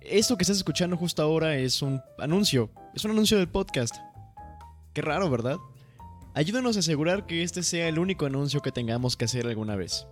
Esto 0.01 0.37
que 0.37 0.43
estás 0.43 0.57
escuchando 0.57 0.97
justo 0.97 1.23
ahora 1.23 1.57
es 1.57 1.81
un 1.81 2.03
anuncio. 2.19 2.71
Es 2.93 3.05
un 3.05 3.13
anuncio 3.13 3.39
del 3.39 3.49
podcast. 3.49 3.95
Qué 4.93 5.01
raro, 5.01 5.31
¿verdad? 5.31 5.59
Ayúdanos 6.35 6.77
a 6.77 6.81
asegurar 6.81 7.25
que 7.25 7.45
este 7.45 7.63
sea 7.63 7.87
el 7.87 8.01
único 8.01 8.27
anuncio 8.27 8.61
que 8.61 8.73
tengamos 8.73 9.17
que 9.17 9.27
hacer 9.27 9.47
alguna 9.47 9.77
vez. 9.77 10.09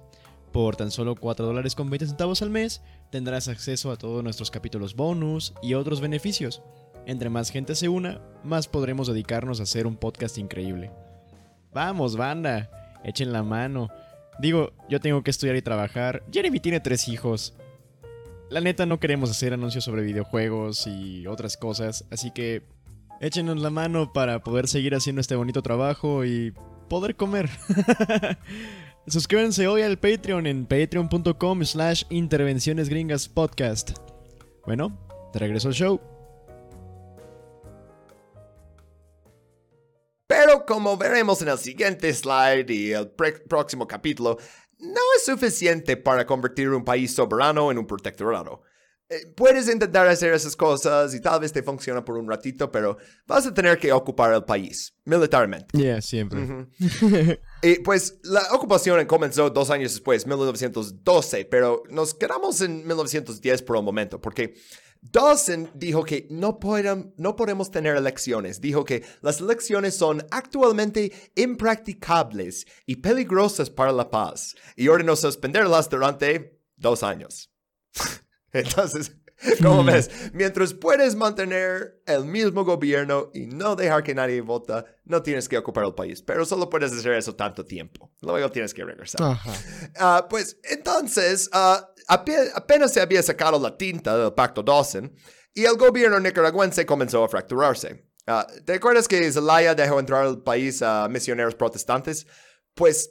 Por 0.53 0.77
tan 0.77 0.93
solo 0.93 1.17
4 1.17 1.45
dólares 1.45 1.75
con 1.75 1.91
20 1.91 2.07
centavos 2.07 2.41
al 2.41 2.51
mes 2.51 2.83
tendrás 3.11 3.49
acceso 3.49 3.91
a 3.91 3.97
todos 3.97 4.23
nuestros 4.23 4.53
capítulos 4.53 4.95
bonus 4.95 5.55
y 5.63 5.75
otros 5.75 6.01
beneficios. 6.01 6.63
Entre 7.05 7.31
más 7.31 7.51
gente 7.51 7.75
se 7.75 7.89
una, 7.89 8.21
más 8.45 8.69
podremos 8.69 9.09
dedicarnos 9.09 9.59
a 9.59 9.65
hacer 9.65 9.89
un 9.89 9.97
podcast 9.97 10.39
increíble. 10.39 10.93
Vamos, 11.73 12.17
banda, 12.17 12.71
echen 13.03 13.33
la 13.33 13.43
mano. 13.43 13.89
Digo, 14.41 14.73
yo 14.89 15.01
tengo 15.01 15.23
que 15.23 15.31
estudiar 15.31 15.57
y 15.57 15.63
trabajar. 15.63 16.23
Jeremy 16.33 16.61
tiene 16.61 16.81
tres 16.81 17.09
hijos. 17.09 17.55
La 18.49 18.61
neta 18.61 18.87
no 18.87 18.99
queremos 18.99 19.31
hacer 19.31 19.53
anuncios 19.53 19.85
sobre 19.85 20.03
videojuegos 20.03 20.87
y 20.87 21.27
otras 21.27 21.57
cosas, 21.57 22.05
así 22.11 22.33
que 22.33 22.63
échenos 23.21 23.61
la 23.61 23.71
mano 23.71 24.13
para 24.13 24.43
poder 24.43 24.67
seguir 24.67 24.95
haciendo 24.95 25.21
este 25.21 25.37
bonito 25.37 25.63
trabajo 25.63 26.25
y 26.25 26.53
poder 26.89 27.15
comer. 27.15 27.49
Suscríbanse 29.07 29.69
hoy 29.69 29.83
al 29.83 29.99
Patreon 29.99 30.47
en 30.47 30.67
patreon.com 30.67 31.65
slash 31.65 32.05
intervenciones 32.11 32.89
gringas 32.89 33.29
podcast. 33.29 33.93
Bueno, 34.67 34.99
te 35.33 35.39
regreso 35.39 35.69
al 35.69 35.75
show. 35.75 36.10
Pero 40.31 40.65
como 40.65 40.97
veremos 40.97 41.43
en 41.43 41.49
el 41.49 41.59
siguiente 41.59 42.15
slide 42.15 42.71
y 42.71 42.93
el 42.93 43.11
próximo 43.49 43.89
capítulo, 43.89 44.39
no 44.79 45.01
es 45.17 45.25
suficiente 45.25 45.97
para 45.97 46.25
convertir 46.25 46.71
un 46.71 46.85
país 46.85 47.13
soberano 47.13 47.73
en 47.73 47.79
un 47.79 47.85
protectorado. 47.85 48.63
Eh, 49.09 49.27
puedes 49.35 49.69
intentar 49.69 50.07
hacer 50.07 50.33
esas 50.33 50.55
cosas 50.55 51.13
y 51.17 51.21
tal 51.21 51.41
vez 51.41 51.53
te 51.53 51.65
funciona 51.65 52.05
por 52.05 52.17
un 52.17 52.29
ratito, 52.29 52.71
pero 52.71 52.97
vas 53.27 53.45
a 53.45 53.53
tener 53.53 53.77
que 53.77 53.93
ocupar 53.93 54.33
el 54.33 54.45
país 54.45 54.97
militarmente. 55.05 55.77
Yeah, 55.77 56.01
siempre. 56.01 56.69
y 57.63 57.81
pues 57.81 58.21
la 58.23 58.43
ocupación 58.53 59.05
comenzó 59.07 59.51
dos 59.51 59.69
años 59.71 59.91
después, 59.95 60.29
1912, 60.29 61.47
pero 61.47 61.83
nos 61.91 62.15
quedamos 62.15 62.61
en 62.61 62.87
1910 62.87 63.63
por 63.63 63.79
un 63.79 63.85
momento, 63.85 64.21
porque 64.21 64.55
Dawson 65.03 65.71
dijo 65.75 66.05
que 66.05 66.27
no, 66.31 66.59
podemos 66.59 67.71
tener 67.71 67.97
elecciones. 67.97 68.61
Dijo 68.61 68.85
que 68.85 69.05
las 69.23 69.41
elecciones 69.41 69.97
son 69.97 70.27
actualmente 70.31 71.13
impracticables 71.37 72.67
y 72.87 72.97
peligrosas 72.97 73.71
para 73.71 73.93
la 73.93 74.11
paz 74.11 74.55
y 74.77 74.89
ordenó 74.89 75.17
suspenderlas 75.17 75.89
durante 75.89 76.61
dos 76.77 77.03
años. 77.03 77.51
Entonces, 78.53 79.17
como 79.63 79.85
ves, 79.85 80.11
mientras 80.33 80.75
puedes 80.75 81.15
mantener 81.15 82.03
el 82.07 82.25
mismo 82.25 82.65
gobierno 82.65 83.31
y 83.33 83.47
no 83.47 83.77
dejar 83.77 84.03
que 84.03 84.15
nadie 84.15 84.41
vota, 84.41 84.85
no 85.05 85.23
tienes 85.23 85.49
que 85.49 85.57
ocupar 85.57 85.85
el 85.85 85.95
país, 85.95 86.23
pero 86.23 86.45
solo 86.45 86.69
puedes 86.69 86.93
hacer 86.93 87.13
eso 87.13 87.35
tanto 87.35 87.65
tiempo. 87.65 88.13
Luego 88.21 88.51
tienes 88.51 88.75
que 88.75 88.85
regresar. 88.85 89.39
Ah, 89.99 90.27
pues 90.29 90.59
entonces, 90.65 91.49
uh, 91.55 91.83
apenas 92.09 92.93
se 92.93 93.01
había 93.01 93.23
sacado 93.23 93.59
la 93.59 93.77
tinta 93.77 94.17
del 94.17 94.33
pacto 94.35 94.63
Dawson 94.63 95.15
y 95.55 95.65
el 95.65 95.77
gobierno 95.77 96.21
nicaragüense 96.21 96.85
comenzó 96.87 97.25
a 97.25 97.29
fracturarse. 97.29 98.11
Uh, 98.27 98.63
¿Te 98.65 98.75
acuerdas 98.75 99.09
que 99.09 99.33
Zelaya 99.33 99.75
dejó 99.75 99.99
entrar 99.99 100.27
al 100.27 100.43
país 100.43 100.83
a 100.83 101.09
misioneros 101.09 101.55
protestantes? 101.55 102.27
Pues, 102.75 103.11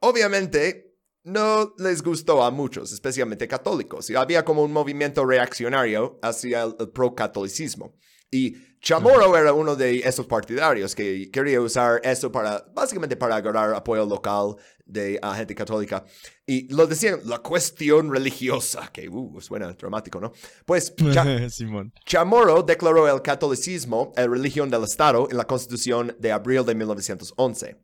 obviamente, 0.00 0.93
no 1.24 1.74
les 1.78 2.02
gustó 2.02 2.42
a 2.44 2.50
muchos, 2.50 2.92
especialmente 2.92 3.48
católicos, 3.48 4.08
y 4.10 4.14
había 4.14 4.44
como 4.44 4.62
un 4.62 4.72
movimiento 4.72 5.24
reaccionario 5.24 6.18
hacia 6.22 6.62
el, 6.62 6.90
pro-catolicismo. 6.90 7.94
Y 8.30 8.56
Chamorro 8.80 9.36
era 9.36 9.52
uno 9.54 9.74
de 9.76 10.00
esos 10.00 10.26
partidarios 10.26 10.94
que 10.94 11.30
quería 11.30 11.60
usar 11.60 12.00
eso 12.04 12.30
para, 12.30 12.66
básicamente 12.74 13.16
para 13.16 13.36
agarrar 13.36 13.72
apoyo 13.74 14.04
local 14.04 14.56
de 14.84 15.18
uh, 15.22 15.32
gente 15.32 15.54
católica. 15.54 16.04
Y 16.44 16.68
lo 16.74 16.86
decían, 16.86 17.20
la 17.24 17.38
cuestión 17.38 18.12
religiosa, 18.12 18.90
que 18.92 19.08
uh, 19.08 19.40
suena 19.40 19.72
dramático, 19.72 20.20
¿no? 20.20 20.32
Pues 20.66 20.94
Chamorro 22.04 22.62
declaró 22.62 23.08
el 23.08 23.22
catolicismo 23.22 24.12
el 24.16 24.30
religión 24.30 24.68
del 24.68 24.84
Estado 24.84 25.28
en 25.30 25.38
la 25.38 25.46
Constitución 25.46 26.14
de 26.18 26.32
abril 26.32 26.66
de 26.66 26.74
1911. 26.74 27.78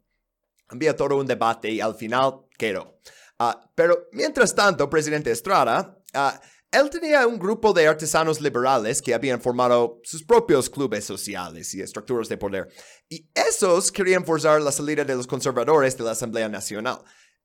Había 0.68 0.94
todo 0.94 1.16
un 1.16 1.26
debate 1.26 1.70
y 1.70 1.80
al 1.80 1.94
final 1.94 2.42
quedó. 2.58 3.00
Ah, 3.42 3.58
pero 3.74 4.06
mientras 4.12 4.54
tanto, 4.54 4.90
presidente 4.90 5.30
Estrada, 5.30 5.98
ah, 6.12 6.38
él 6.70 6.90
tenía 6.90 7.26
un 7.26 7.38
grupo 7.38 7.72
de 7.72 7.86
artesanos 7.86 8.38
liberales 8.38 9.00
que 9.00 9.14
habían 9.14 9.40
formado 9.40 9.98
sus 10.04 10.22
propios 10.22 10.68
clubes 10.68 11.06
sociales 11.06 11.72
y 11.74 11.80
estructuras 11.80 12.28
de 12.28 12.36
poder. 12.36 12.68
Y 13.08 13.30
esos 13.34 13.90
querían 13.90 14.26
forzar 14.26 14.60
la 14.60 14.70
salida 14.70 15.04
de 15.04 15.16
los 15.16 15.26
conservadores 15.26 15.96
de 15.96 16.04
la 16.04 16.10
Asamblea 16.10 16.50
Nacional, 16.50 16.98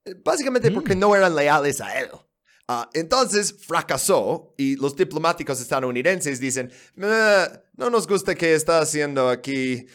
eh, 0.04 0.14
básicamente 0.22 0.70
porque 0.70 0.94
mm. 0.94 0.98
no 0.98 1.16
eran 1.16 1.34
leales 1.34 1.80
a 1.80 1.98
él. 1.98 2.10
Ah, 2.68 2.90
entonces 2.92 3.54
fracasó 3.66 4.52
y 4.58 4.76
los 4.76 4.94
diplomáticos 4.96 5.62
estadounidenses 5.62 6.38
dicen, 6.40 6.70
no 6.94 7.88
nos 7.88 8.06
gusta 8.06 8.34
qué 8.34 8.54
está 8.54 8.80
haciendo 8.80 9.30
aquí, 9.30 9.86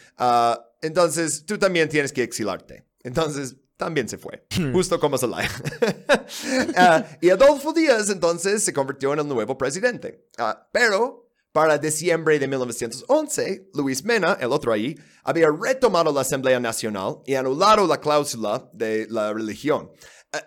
entonces 0.80 1.44
tú 1.46 1.58
también 1.58 1.88
tienes 1.88 2.12
que 2.12 2.24
exilarte. 2.24 2.86
Entonces 3.04 3.56
también 3.82 4.08
se 4.08 4.16
fue, 4.16 4.46
justo 4.72 5.00
como 5.00 5.18
Zelaya. 5.18 5.50
uh, 5.82 7.16
y 7.20 7.30
Adolfo 7.30 7.72
Díaz 7.72 8.10
entonces 8.10 8.62
se 8.62 8.72
convirtió 8.72 9.12
en 9.12 9.18
el 9.18 9.26
nuevo 9.28 9.58
presidente. 9.58 10.28
Uh, 10.38 10.54
pero 10.70 11.28
para 11.50 11.78
diciembre 11.78 12.38
de 12.38 12.46
1911, 12.46 13.70
Luis 13.74 14.04
Mena, 14.04 14.38
el 14.40 14.52
otro 14.52 14.72
ahí, 14.72 14.96
había 15.24 15.48
retomado 15.50 16.12
la 16.12 16.20
Asamblea 16.20 16.60
Nacional 16.60 17.22
y 17.26 17.34
anulado 17.34 17.88
la 17.88 18.00
cláusula 18.00 18.70
de 18.72 19.08
la 19.10 19.32
religión. 19.32 19.90
Uh, 20.32 20.38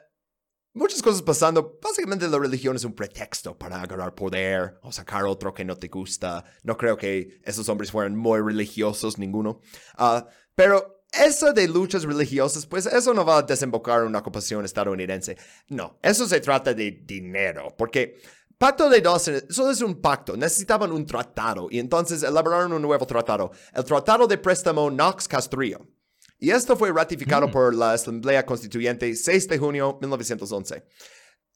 muchas 0.74 1.02
cosas 1.02 1.22
pasando. 1.22 1.78
Básicamente 1.84 2.30
la 2.30 2.40
religión 2.40 2.78
es 2.78 2.86
un 2.86 2.96
pretexto 2.96 3.58
para 3.58 3.82
agarrar 3.82 4.16
poder 4.16 4.80
o 4.82 4.94
sacar 4.94 5.26
otro 5.26 5.54
que 5.54 5.66
no 5.66 5.76
te 5.76 5.90
gusta. 5.90 6.46
No 6.64 6.78
creo 6.78 6.96
que 6.96 7.42
esos 7.44 7.68
hombres 7.68 7.92
fueran 7.92 8.16
muy 8.16 8.40
religiosos, 8.40 9.20
ninguno. 9.20 9.60
pero 10.56 10.95
eso 11.12 11.54
de 11.54 11.68
luchas 11.68 12.04
religiosas, 12.04 12.66
pues 12.66 12.86
eso 12.86 13.14
no 13.14 13.26
va 13.26 13.40
a 13.40 13.42
desembocar 13.44 14.02
en 14.02 14.08
una 14.08 14.20
ocupación 14.20 14.66
estadounidense. 14.66 15.38
No, 15.70 15.98
eso 16.02 16.28
se 16.28 16.40
trata 16.40 16.74
de 16.74 17.04
dinero, 17.06 17.74
porque 17.78 18.20
Pacto 18.58 18.90
de 18.90 19.02
Dawson 19.02 19.44
solo 19.50 19.72
es 19.72 19.82
un 19.82 20.02
pacto, 20.02 20.38
necesitaban 20.38 20.92
un 20.92 21.06
tratado 21.06 21.68
y 21.70 21.78
entonces 21.78 22.24
elaboraron 22.24 22.72
un 22.72 22.82
nuevo 22.82 23.06
tratado, 23.06 23.52
el 23.74 23.84
Tratado 23.84 24.28
de 24.28 24.38
Préstamo 24.38 24.90
Knox 24.90 25.28
Castrillo. 25.28 25.86
Y 26.40 26.52
esto 26.52 26.78
fue 26.78 26.92
ratificado 26.92 27.48
mm. 27.48 27.52
por 27.52 27.76
la 27.76 27.94
Asamblea 27.94 28.46
Constituyente 28.46 29.14
6 29.14 29.48
de 29.50 29.58
junio 29.58 29.98
de 30.00 30.08
1911. 30.08 30.86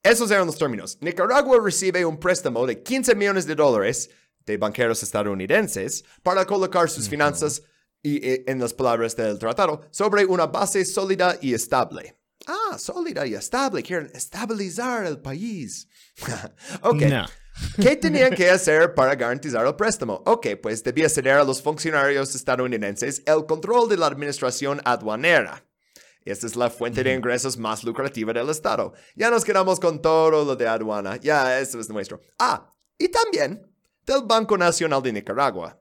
Esos 0.04 0.32
eran 0.32 0.47
los 0.47 0.58
términos. 0.58 0.97
Nicaragua 1.00 1.60
recibe 1.64 2.06
un 2.06 2.20
préstamo 2.20 2.66
de 2.66 2.82
15 2.82 3.16
millones 3.16 3.45
de 3.45 3.56
dólares 3.56 4.10
de 4.45 4.58
banqueros 4.58 5.02
estadounidenses 5.02 6.04
para 6.22 6.45
colocar 6.45 6.89
sus 6.89 7.08
finanzas, 7.08 7.62
y, 8.02 8.26
eh, 8.26 8.43
en 8.47 8.60
las 8.60 8.74
palabras 8.74 9.16
del 9.16 9.39
tratado, 9.39 9.82
sobre 9.91 10.26
una 10.26 10.47
base 10.47 10.86
sólida 10.86 11.38
y 11.41 11.54
estable. 11.54 12.18
Ah, 12.47 12.78
sólida 12.78 13.28
y 13.28 13.36
estable. 13.36 13.84
Quieren 13.84 14.12
estabilizar 14.14 15.06
el 15.06 15.20
país. 15.20 15.88
ok. 16.82 17.04
¿Qué 17.82 17.95
tenían 18.02 18.34
que 18.34 18.50
hacer 18.50 18.93
para 18.93 19.16
garantizar 19.16 19.66
el 19.66 19.76
préstamo? 19.76 20.24
Ok, 20.26 20.47
pues 20.62 20.84
debía 20.84 21.10
ceder 21.10 21.34
a 21.34 21.43
los 21.43 21.62
funcionarios 21.62 22.34
estadounidenses 22.36 23.22
el 23.26 23.45
control 23.45 23.89
de 23.89 23.97
la 23.97 24.08
administración 24.08 24.82
aduanera. 24.86 25.66
Esta 26.26 26.47
es 26.47 26.56
la 26.56 26.70
fuente 26.70 27.04
de 27.04 27.14
ingresos 27.14 27.58
más 27.58 27.84
lucrativa 27.84 28.34
del 28.34 28.50
Estado. 28.50 28.93
Ya 29.16 29.30
nos 29.30 29.43
quedamos 29.43 29.80
con 29.80 30.02
todo 30.02 30.30
lo 30.30 30.56
de 30.56 30.68
aduana. 30.68 31.18
Ya, 31.18 31.60
eso 31.60 31.80
es 31.80 31.89
nuestro. 31.89 32.22
Ah, 32.38 32.74
y 32.97 33.10
también 33.10 33.66
del 34.06 34.24
Banco 34.26 34.58
Nacional 34.58 35.02
de 35.02 35.14
Nicaragua. 35.14 35.79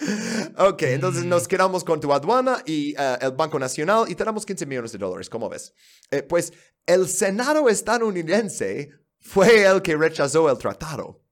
ok, 0.58 0.82
entonces 0.82 1.24
nos 1.24 1.44
mm. 1.44 1.46
quedamos 1.46 1.84
con 1.84 2.00
tu 2.00 2.12
aduana 2.12 2.62
y 2.66 2.94
eh, 2.98 3.18
el 3.20 3.32
Banco 3.32 3.58
Nacional 3.58 4.04
y 4.08 4.14
tenemos 4.14 4.46
15 4.46 4.66
millones 4.66 4.92
de 4.92 4.98
dólares, 4.98 5.28
¿cómo 5.28 5.48
ves? 5.48 5.74
Eh, 6.10 6.22
pues 6.22 6.52
el 6.86 7.08
Senado 7.08 7.68
estadounidense 7.68 8.90
fue 9.20 9.64
el 9.64 9.82
que 9.82 9.96
rechazó 9.96 10.50
el 10.50 10.58
tratado. 10.58 11.22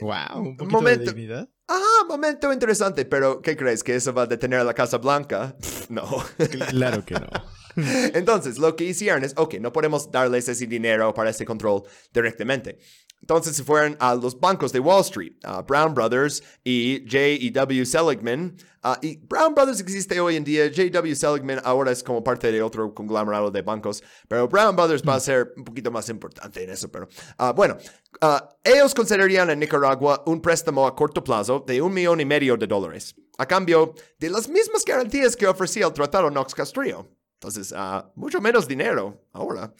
wow, 0.00 0.40
un 0.40 0.56
poquito 0.56 0.76
momento, 0.76 1.04
de 1.04 1.12
dignidad. 1.12 1.48
Ah, 1.68 2.04
momento 2.08 2.52
interesante, 2.52 3.04
pero 3.04 3.40
¿qué 3.40 3.56
crees? 3.56 3.84
¿Que 3.84 3.94
eso 3.94 4.12
va 4.12 4.22
a 4.22 4.26
detener 4.26 4.60
a 4.60 4.64
la 4.64 4.74
Casa 4.74 4.98
Blanca? 4.98 5.56
no. 5.88 6.08
claro 6.70 7.04
que 7.04 7.14
no. 7.14 7.28
Entonces, 8.14 8.58
lo 8.58 8.76
que 8.76 8.84
hicieron 8.84 9.24
es, 9.24 9.34
ok, 9.36 9.54
no 9.60 9.72
podemos 9.72 10.10
darles 10.10 10.48
ese 10.48 10.66
dinero 10.66 11.14
para 11.14 11.30
ese 11.30 11.44
control 11.44 11.82
directamente. 12.12 12.78
Entonces 13.20 13.56
se 13.56 13.64
fueron 13.64 13.96
a 14.00 14.14
los 14.14 14.38
bancos 14.38 14.72
de 14.72 14.80
Wall 14.80 15.02
Street, 15.02 15.34
Brown 15.66 15.94
Brothers 15.94 16.42
y 16.64 17.04
J.E.W. 17.04 17.86
Seligman. 17.86 18.56
Ah, 18.82 18.98
y 19.02 19.18
Brown 19.18 19.54
Brothers 19.54 19.80
existe 19.80 20.18
hoy 20.20 20.36
en 20.36 20.44
día, 20.44 20.64
J.W. 20.68 21.14
Seligman 21.14 21.60
ahora 21.64 21.92
es 21.92 22.02
como 22.02 22.24
parte 22.24 22.50
de 22.50 22.62
otro 22.62 22.94
conglomerado 22.94 23.50
de 23.50 23.60
bancos, 23.60 24.02
pero 24.26 24.48
Brown 24.48 24.74
Brothers 24.74 25.02
va 25.06 25.16
a 25.16 25.20
ser 25.20 25.52
un 25.56 25.64
poquito 25.64 25.90
más 25.90 26.08
importante 26.08 26.64
en 26.64 26.70
eso. 26.70 26.90
Pero 26.90 27.08
ah, 27.36 27.52
bueno, 27.52 27.76
ah, 28.22 28.48
ellos 28.64 28.94
considerarían 28.94 29.50
en 29.50 29.58
Nicaragua 29.58 30.22
un 30.26 30.40
préstamo 30.40 30.86
a 30.86 30.96
corto 30.96 31.22
plazo 31.22 31.62
de 31.66 31.82
un 31.82 31.92
millón 31.92 32.20
y 32.20 32.24
medio 32.24 32.56
de 32.56 32.66
dólares, 32.66 33.14
a 33.36 33.46
cambio 33.46 33.94
de 34.18 34.30
las 34.30 34.48
mismas 34.48 34.84
garantías 34.84 35.36
que 35.36 35.46
ofrecía 35.46 35.86
el 35.86 35.92
Tratado 35.92 36.30
Knox 36.30 36.54
Castrillo. 36.54 37.06
Entonces, 37.34 37.74
mucho 38.14 38.40
menos 38.40 38.66
dinero 38.66 39.26
ahora. 39.32 39.72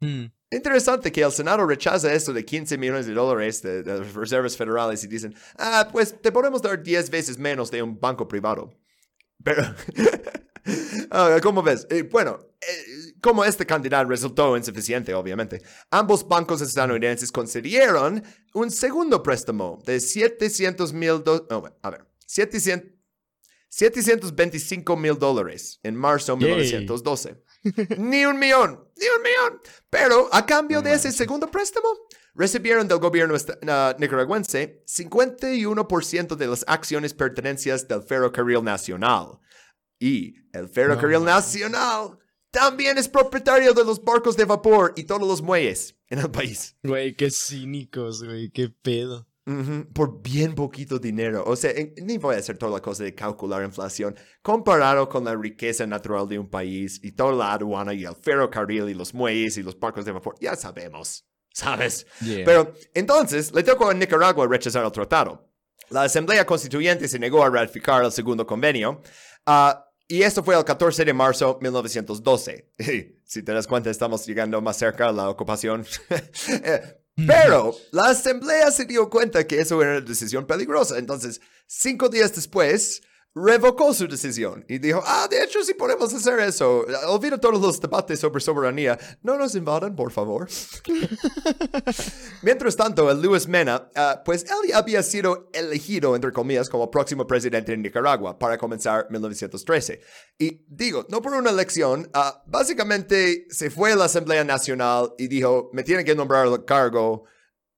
Hmm. 0.00 0.26
Interesante 0.50 1.10
que 1.10 1.22
el 1.22 1.32
Senado 1.32 1.66
rechaza 1.66 2.12
eso 2.12 2.32
de 2.32 2.44
15 2.44 2.78
millones 2.78 3.06
de 3.06 3.14
dólares 3.14 3.62
de, 3.62 3.82
las 3.82 4.14
reservas 4.14 4.56
federales 4.56 5.02
y 5.02 5.08
dicen, 5.08 5.34
ah, 5.58 5.88
pues 5.90 6.20
te 6.20 6.30
podemos 6.30 6.62
dar 6.62 6.80
10 6.80 7.10
veces 7.10 7.36
menos 7.36 7.70
de 7.70 7.82
un 7.82 7.98
banco 7.98 8.28
privado. 8.28 8.70
Pero, 9.42 9.62
ah, 11.10 11.38
¿cómo 11.42 11.64
ves? 11.64 11.86
Eh, 11.90 12.02
bueno, 12.02 12.38
eh, 12.60 13.14
como 13.20 13.44
esta 13.44 13.64
cantidad 13.64 14.06
resultó 14.06 14.56
insuficiente, 14.56 15.12
obviamente, 15.14 15.62
ambos 15.90 16.26
bancos 16.26 16.60
estadounidenses 16.60 17.32
concedieron 17.32 18.22
un 18.54 18.70
segundo 18.70 19.24
préstamo 19.24 19.82
de 19.84 19.98
700 19.98 20.92
mil 20.92 21.24
dólares. 21.24 21.76
a 21.82 21.90
ver, 21.90 22.06
700, 22.24 22.92
725 23.68 24.96
mil 24.96 25.18
dólares 25.18 25.80
en 25.82 25.96
marzo 25.96 26.36
de 26.36 26.46
1912. 26.46 27.42
Ni 27.98 28.24
un 28.24 28.38
millón, 28.38 28.88
ni 28.96 29.06
un 29.06 29.22
millón. 29.22 29.60
Pero 29.90 30.28
a 30.32 30.44
cambio 30.46 30.82
de 30.82 30.94
ese 30.94 31.12
segundo 31.12 31.50
préstamo, 31.50 31.88
recibieron 32.34 32.88
del 32.88 32.98
gobierno 32.98 33.34
nicaragüense 33.98 34.84
51% 34.86 36.36
de 36.36 36.46
las 36.46 36.64
acciones 36.66 37.14
pertenencias 37.14 37.88
del 37.88 38.02
Ferrocarril 38.02 38.62
Nacional. 38.62 39.38
Y 39.98 40.34
el 40.52 40.68
Ferrocarril 40.68 41.24
Nacional 41.24 42.18
también 42.50 42.98
es 42.98 43.08
propietario 43.08 43.74
de 43.74 43.84
los 43.84 44.02
barcos 44.02 44.36
de 44.36 44.44
vapor 44.44 44.92
y 44.96 45.04
todos 45.04 45.26
los 45.26 45.42
muelles 45.42 45.96
en 46.08 46.20
el 46.20 46.30
país. 46.30 46.76
Güey, 46.82 47.14
qué 47.14 47.30
cínicos, 47.30 48.22
güey, 48.22 48.50
qué 48.50 48.68
pedo 48.68 49.26
por 49.92 50.22
bien 50.22 50.54
poquito 50.54 50.98
dinero. 50.98 51.44
O 51.46 51.54
sea, 51.54 51.72
ni 52.02 52.18
voy 52.18 52.34
a 52.34 52.38
hacer 52.38 52.58
toda 52.58 52.72
la 52.72 52.82
cosa 52.82 53.04
de 53.04 53.14
calcular 53.14 53.62
inflación. 53.62 54.16
Comparado 54.42 55.08
con 55.08 55.24
la 55.24 55.36
riqueza 55.36 55.86
natural 55.86 56.28
de 56.28 56.38
un 56.38 56.48
país 56.48 56.98
y 57.02 57.12
toda 57.12 57.32
la 57.32 57.52
aduana 57.52 57.94
y 57.94 58.04
el 58.04 58.16
ferrocarril 58.16 58.88
y 58.88 58.94
los 58.94 59.14
muelles 59.14 59.56
y 59.56 59.62
los 59.62 59.78
barcos 59.78 60.04
de 60.04 60.12
vapor, 60.12 60.34
ya 60.40 60.56
sabemos, 60.56 61.28
¿sabes? 61.52 62.06
Pero 62.20 62.72
entonces 62.92 63.52
le 63.52 63.62
tocó 63.62 63.88
a 63.88 63.94
Nicaragua 63.94 64.48
rechazar 64.48 64.84
el 64.84 64.90
tratado. 64.90 65.48
La 65.90 66.02
Asamblea 66.02 66.44
Constituyente 66.44 67.06
se 67.06 67.18
negó 67.20 67.44
a 67.44 67.50
ratificar 67.50 68.04
el 68.04 68.10
segundo 68.10 68.44
convenio. 68.44 69.00
Uh, 69.46 69.78
y 70.08 70.22
esto 70.22 70.42
fue 70.42 70.56
el 70.56 70.64
14 70.64 71.04
de 71.04 71.12
marzo 71.12 71.54
de 71.54 71.68
1912. 71.68 72.72
si 73.24 73.42
te 73.44 73.52
das 73.52 73.68
cuenta, 73.68 73.90
estamos 73.90 74.26
llegando 74.26 74.60
más 74.60 74.76
cerca 74.76 75.08
a 75.08 75.12
la 75.12 75.30
ocupación. 75.30 75.86
Eh, 77.18 77.24
pero 77.26 77.74
la 77.92 78.10
asamblea 78.10 78.70
se 78.70 78.84
dio 78.84 79.08
cuenta 79.08 79.46
que 79.46 79.60
eso 79.60 79.80
era 79.80 79.92
una 79.92 80.00
decisión 80.00 80.46
peligrosa. 80.46 80.98
Entonces, 80.98 81.40
cinco 81.66 82.08
días 82.08 82.34
después, 82.34 83.02
revocó 83.36 83.92
su 83.92 84.08
decisión 84.08 84.64
y 84.66 84.78
dijo, 84.78 85.02
ah, 85.04 85.28
de 85.30 85.44
hecho, 85.44 85.62
si 85.62 85.74
podemos 85.74 86.12
hacer 86.14 86.40
eso, 86.40 86.86
olvida 87.06 87.36
todos 87.38 87.60
los 87.60 87.78
debates 87.78 88.18
sobre 88.18 88.40
soberanía, 88.40 88.98
no 89.22 89.36
nos 89.36 89.54
invadan, 89.54 89.94
por 89.94 90.10
favor. 90.10 90.48
Mientras 92.42 92.74
tanto, 92.76 93.10
el 93.10 93.20
Luis 93.20 93.46
Mena, 93.46 93.90
ah, 93.94 94.22
pues 94.24 94.44
él 94.44 94.70
ya 94.70 94.78
había 94.78 95.02
sido 95.02 95.50
elegido, 95.52 96.16
entre 96.16 96.32
comillas, 96.32 96.70
como 96.70 96.90
próximo 96.90 97.26
presidente 97.26 97.72
de 97.72 97.78
Nicaragua 97.78 98.38
para 98.38 98.56
comenzar 98.56 99.06
1913. 99.10 100.00
Y 100.38 100.64
digo, 100.68 101.04
no 101.10 101.20
por 101.20 101.34
una 101.34 101.50
elección, 101.50 102.08
ah, 102.14 102.42
básicamente 102.46 103.46
se 103.50 103.68
fue 103.68 103.92
a 103.92 103.96
la 103.96 104.06
Asamblea 104.06 104.44
Nacional 104.44 105.12
y 105.18 105.28
dijo, 105.28 105.68
me 105.74 105.82
tienen 105.82 106.06
que 106.06 106.14
nombrar 106.14 106.46
el 106.46 106.64
cargo 106.64 107.24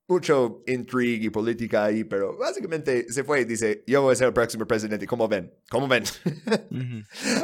mucho 0.09 0.63
intriga 0.65 1.25
y 1.25 1.29
política 1.29 1.85
ahí, 1.85 2.03
pero 2.03 2.35
básicamente 2.35 3.11
se 3.13 3.23
fue 3.23 3.41
y 3.41 3.45
dice, 3.45 3.83
yo 3.85 4.01
voy 4.01 4.13
a 4.13 4.15
ser 4.15 4.27
el 4.27 4.33
próximo 4.33 4.65
presidente, 4.65 5.05
¿cómo 5.05 5.27
ven? 5.27 5.53
¿Cómo 5.69 5.87
ven? 5.87 6.03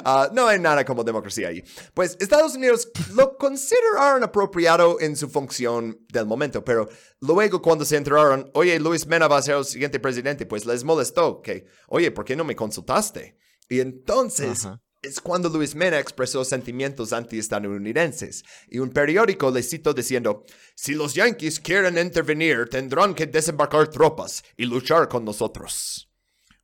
Ah, 0.04 0.30
no 0.34 0.48
hay 0.48 0.60
nada 0.60 0.86
como 0.86 1.04
democracia 1.04 1.48
ahí. 1.48 1.64
Pues 1.94 2.16
Estados 2.20 2.56
Unidos 2.56 2.90
lo 3.16 3.38
consideraron 3.38 4.24
apropiado 4.24 5.00
en 5.00 5.16
su 5.16 5.30
función 5.30 6.00
del 6.12 6.26
momento, 6.26 6.64
pero 6.64 6.88
luego 7.22 7.62
cuando 7.62 7.86
se 7.86 7.98
enteraron, 7.98 8.50
oye, 8.54 8.80
Luis 8.80 9.06
Mena 9.08 9.28
va 9.28 9.38
a 9.38 9.42
ser 9.42 9.56
el 9.56 9.66
siguiente 9.66 10.00
presidente, 10.00 10.46
pues 10.46 10.66
les 10.66 10.84
molestó 10.84 11.42
que, 11.42 11.66
oye, 11.88 12.12
¿por 12.12 12.26
qué 12.26 12.36
no 12.36 12.44
me 12.44 12.56
consultaste? 12.56 13.38
Y 13.70 13.80
entonces 13.80 14.68
es 15.06 15.22
cuando 15.22 15.50
Luis 15.50 15.76
Mena 15.76 16.00
expresó 16.00 16.44
sentimientos 16.44 17.14
anti-estadounidenses 17.14 18.44
y 18.68 18.80
un 18.80 18.90
periódico 18.90 19.52
le 19.52 19.62
citó 19.62 19.94
diciendo, 19.94 20.46
si 20.74 20.96
los 20.96 21.14
yanquis 21.14 21.60
quieren 21.60 21.98
intervenir, 21.98 22.68
tendrán 22.70 23.14
que 23.14 23.28
desembarcar 23.28 23.88
tropas 23.90 24.44
y 24.58 24.66
luchar 24.66 25.08
con 25.08 25.24
nosotros. 25.24 26.10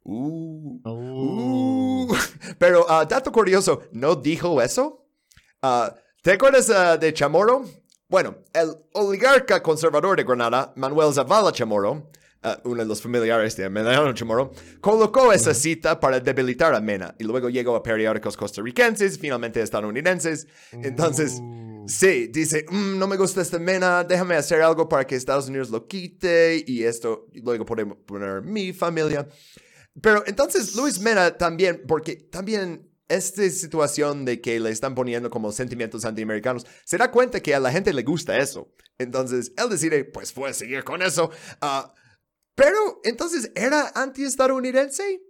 Uh, 0.04 0.80
oh. 0.84 2.08
uh. 2.10 2.16
Pero, 2.58 2.86
uh, 2.86 3.06
dato 3.08 3.32
curioso, 3.32 3.84
¿no 3.92 4.16
dijo 4.16 4.62
eso? 4.62 5.06
Uh, 5.62 5.90
¿Te 6.24 6.32
acuerdas 6.32 6.70
uh, 6.70 7.00
de 7.00 7.14
Chamorro? 7.14 7.66
Bueno, 8.10 8.38
el 8.54 8.76
oligarca 8.94 9.62
conservador 9.62 10.18
de 10.18 10.24
Granada, 10.24 10.74
Manuel 10.76 11.14
Zavala 11.14 11.52
Chamorro, 11.52 12.10
uh, 12.44 12.70
uno 12.70 12.82
de 12.82 12.88
los 12.88 13.02
familiares 13.02 13.56
de 13.56 13.66
Emiliano 13.66 14.14
Chamorro, 14.14 14.52
colocó 14.80 15.32
esa 15.34 15.54
cita 15.54 16.00
para 16.00 16.20
debilitar 16.20 16.74
a 16.74 16.82
Mena 16.82 17.16
y 17.20 17.24
luego 17.24 17.50
llegó 17.50 17.76
a 17.76 17.84
periódicos 17.84 18.38
costarricenses, 18.38 19.20
finalmente 19.20 19.62
estadounidenses. 19.62 20.48
Entonces, 20.72 21.40
uh. 21.42 21.86
sí, 21.88 22.28
dice, 22.28 22.66
mm, 22.70 22.98
no 22.98 23.08
me 23.08 23.18
gusta 23.18 23.42
esta 23.42 23.60
Mena, 23.60 24.04
déjame 24.04 24.36
hacer 24.36 24.62
algo 24.62 24.88
para 24.88 25.06
que 25.06 25.16
Estados 25.16 25.48
Unidos 25.50 25.70
lo 25.70 25.88
quite 25.88 26.64
y 26.66 26.84
esto, 26.84 27.28
luego 27.34 27.66
podemos 27.66 27.98
poner 28.06 28.42
mi 28.42 28.74
familia. 28.74 29.28
Pero 30.02 30.24
entonces 30.26 30.76
Luis 30.76 31.00
Mena 31.00 31.38
también, 31.38 31.84
porque 31.88 32.16
también 32.16 32.88
esta 33.12 33.48
situación 33.50 34.24
de 34.24 34.40
que 34.40 34.60
le 34.60 34.70
están 34.70 34.96
poniendo 34.96 35.30
como 35.30 35.52
sentimientos 35.52 36.06
antiamericanos, 36.06 36.66
se 36.86 36.98
da 36.98 37.12
cuenta 37.12 37.42
que 37.42 37.54
a 37.54 37.60
la 37.60 37.72
gente 37.72 37.94
le 37.94 38.04
gusta 38.04 38.38
eso. 38.38 38.74
Entonces, 38.98 39.52
él 39.58 39.70
decide, 39.70 40.06
pues 40.06 40.32
fue 40.32 40.50
a 40.50 40.54
seguir 40.54 40.84
con 40.84 41.02
eso. 41.02 41.30
Uh, 41.62 41.90
pero 42.56 43.00
entonces 43.04 43.52
era 43.56 43.92
anti-estadounidense 43.96 45.22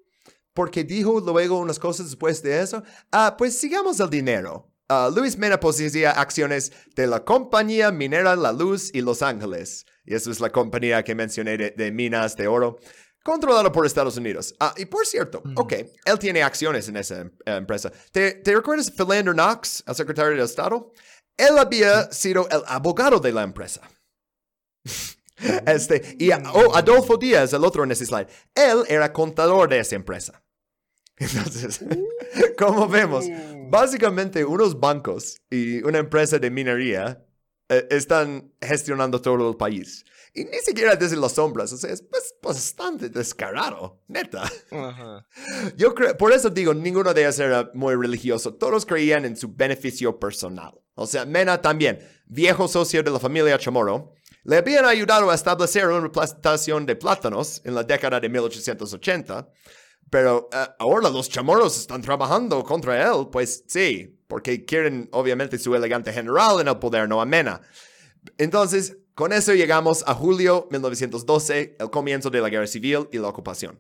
porque 0.53 0.84
dijo 0.84 1.19
luego 1.19 1.59
unas 1.59 1.80
cosas 1.80 2.07
después 2.07 2.41
de 2.43 2.61
eso. 2.61 2.84
Ah, 3.11 3.36
pues 3.38 3.57
sigamos 3.57 3.99
el 3.99 4.09
dinero. 4.09 4.67
Uh, 4.89 5.09
Luis 5.15 5.38
Mena 5.38 5.59
poseía 5.59 6.11
acciones 6.11 6.74
de 6.95 7.07
la 7.07 7.24
compañía 7.24 7.91
minera 7.91 8.36
La 8.36 8.51
Luz 8.51 8.91
y 8.93 9.01
Los 9.01 9.22
Ángeles. 9.22 9.86
Y 10.03 10.15
eso 10.15 10.30
es 10.30 10.41
la 10.41 10.51
compañía 10.51 11.03
que 11.03 11.15
mencioné 11.15 11.57
de, 11.57 11.91
minas 11.91 12.36
de 12.36 12.47
oro, 12.47 12.78
controlada 13.24 13.72
por 13.72 13.86
Estados 13.86 14.17
Unidos. 14.17 14.53
Ah, 14.59 14.74
y 14.76 14.86
por 14.86 15.05
cierto, 15.05 15.41
ok, 15.55 15.74
él 16.03 16.19
tiene 16.19 16.43
acciones 16.43 16.89
en 16.89 16.97
esa 16.97 17.22
em, 17.22 17.32
empresa. 17.45 17.89
¿Te, 18.11 18.34
¿Te, 18.34 18.53
recuerdas 18.53 18.91
Philander 18.91 19.34
Knox, 19.34 19.84
el 19.88 19.95
secretario 19.95 20.36
de 20.36 20.43
Estado? 20.43 20.91
Él 21.38 21.57
había 21.57 22.11
sido 22.11 22.49
el 22.49 22.61
abogado 22.67 23.19
de 23.19 23.32
la 23.32 23.43
empresa. 23.43 23.82
Este, 25.66 26.16
y 26.20 26.32
oh, 26.32 26.76
Adolfo 26.76 27.18
Díaz, 27.18 27.54
el 27.54 27.64
otro 27.64 27.84
en 27.84 27.92
ese 27.92 28.06
slide, 28.06 28.28
él 28.56 28.84
era 28.88 29.12
contador 29.12 29.70
de 29.70 29.80
esa 29.80 29.96
empresa. 29.96 30.44
Entonces, 31.18 31.84
como 32.58 32.88
vemos, 32.88 33.26
básicamente 33.70 34.44
unos 34.44 34.80
bancos 34.80 35.38
y 35.50 35.84
una 35.84 36.00
empresa 36.00 36.39
de 36.39 36.50
minería 36.50 37.24
eh, 37.70 37.88
están 37.92 38.52
gestionando 38.62 39.22
todo 39.22 39.50
el 39.50 39.56
país. 39.56 40.06
Y 40.34 40.46
ni 40.46 40.60
siquiera 40.60 40.96
desde 40.96 41.18
las 41.18 41.34
sombras, 41.34 41.74
o 41.74 41.78
sea, 41.78 41.92
es 41.92 42.02
pues, 42.04 42.34
bastante 42.42 43.10
descarado, 43.10 44.02
neta. 44.08 44.50
Yo 45.76 45.94
creo, 45.94 46.16
por 46.18 46.32
eso 46.32 46.50
digo, 46.50 46.74
ninguno 46.74 47.14
de 47.14 47.22
ellos 47.22 47.38
era 47.39 47.70
muy 47.74 47.96
religioso, 47.96 48.54
todos 48.54 48.86
creían 48.86 49.26
en 49.26 49.36
su 49.36 49.54
beneficio 49.54 50.18
personal. 50.18 50.74
O 50.96 51.06
sea, 51.06 51.26
Mena 51.26 51.62
también, 51.62 52.00
viejo 52.26 52.68
socio 52.70 53.04
de 53.04 53.12
la 53.12 53.20
familia 53.20 53.58
Chamorro, 53.58 54.14
le 54.44 54.58
habían 54.58 54.86
ayudado 54.86 55.30
a 55.30 55.36
establecer 55.36 55.88
una 55.88 56.12
plantación 56.12 56.86
de 56.86 56.96
plátanos 56.96 57.62
en 57.64 57.76
la 57.76 57.84
década 57.84 58.20
de 58.20 58.30
1880, 58.30 59.48
pero 60.10 60.50
eh, 60.52 60.66
ahora 60.80 61.10
los 61.10 61.30
chamorros 61.30 61.78
están 61.78 62.02
trabajando 62.02 62.64
contra 62.64 63.08
él, 63.08 63.28
pues 63.32 63.64
sí, 63.68 64.20
porque 64.28 64.66
quieren 64.66 65.10
obviamente 65.12 65.58
su 65.58 65.76
elegante 65.76 66.12
general 66.12 66.60
en 66.62 66.68
el 66.68 66.78
poder, 66.78 67.08
no 67.08 67.22
a 67.22 67.26
Mena. 67.26 67.62
Entonces, 68.38 68.98
con 69.14 69.34
eso 69.34 69.54
llegamos 69.54 70.04
a 70.08 70.14
julio 70.14 70.68
1912, 70.72 71.78
el 71.80 71.89
comienzo 71.89 72.30
de 72.30 72.42
la 72.42 72.50
guerra 72.50 72.68
civil 72.68 73.08
y 73.12 73.18
la 73.18 73.28
ocupación. 73.28 73.80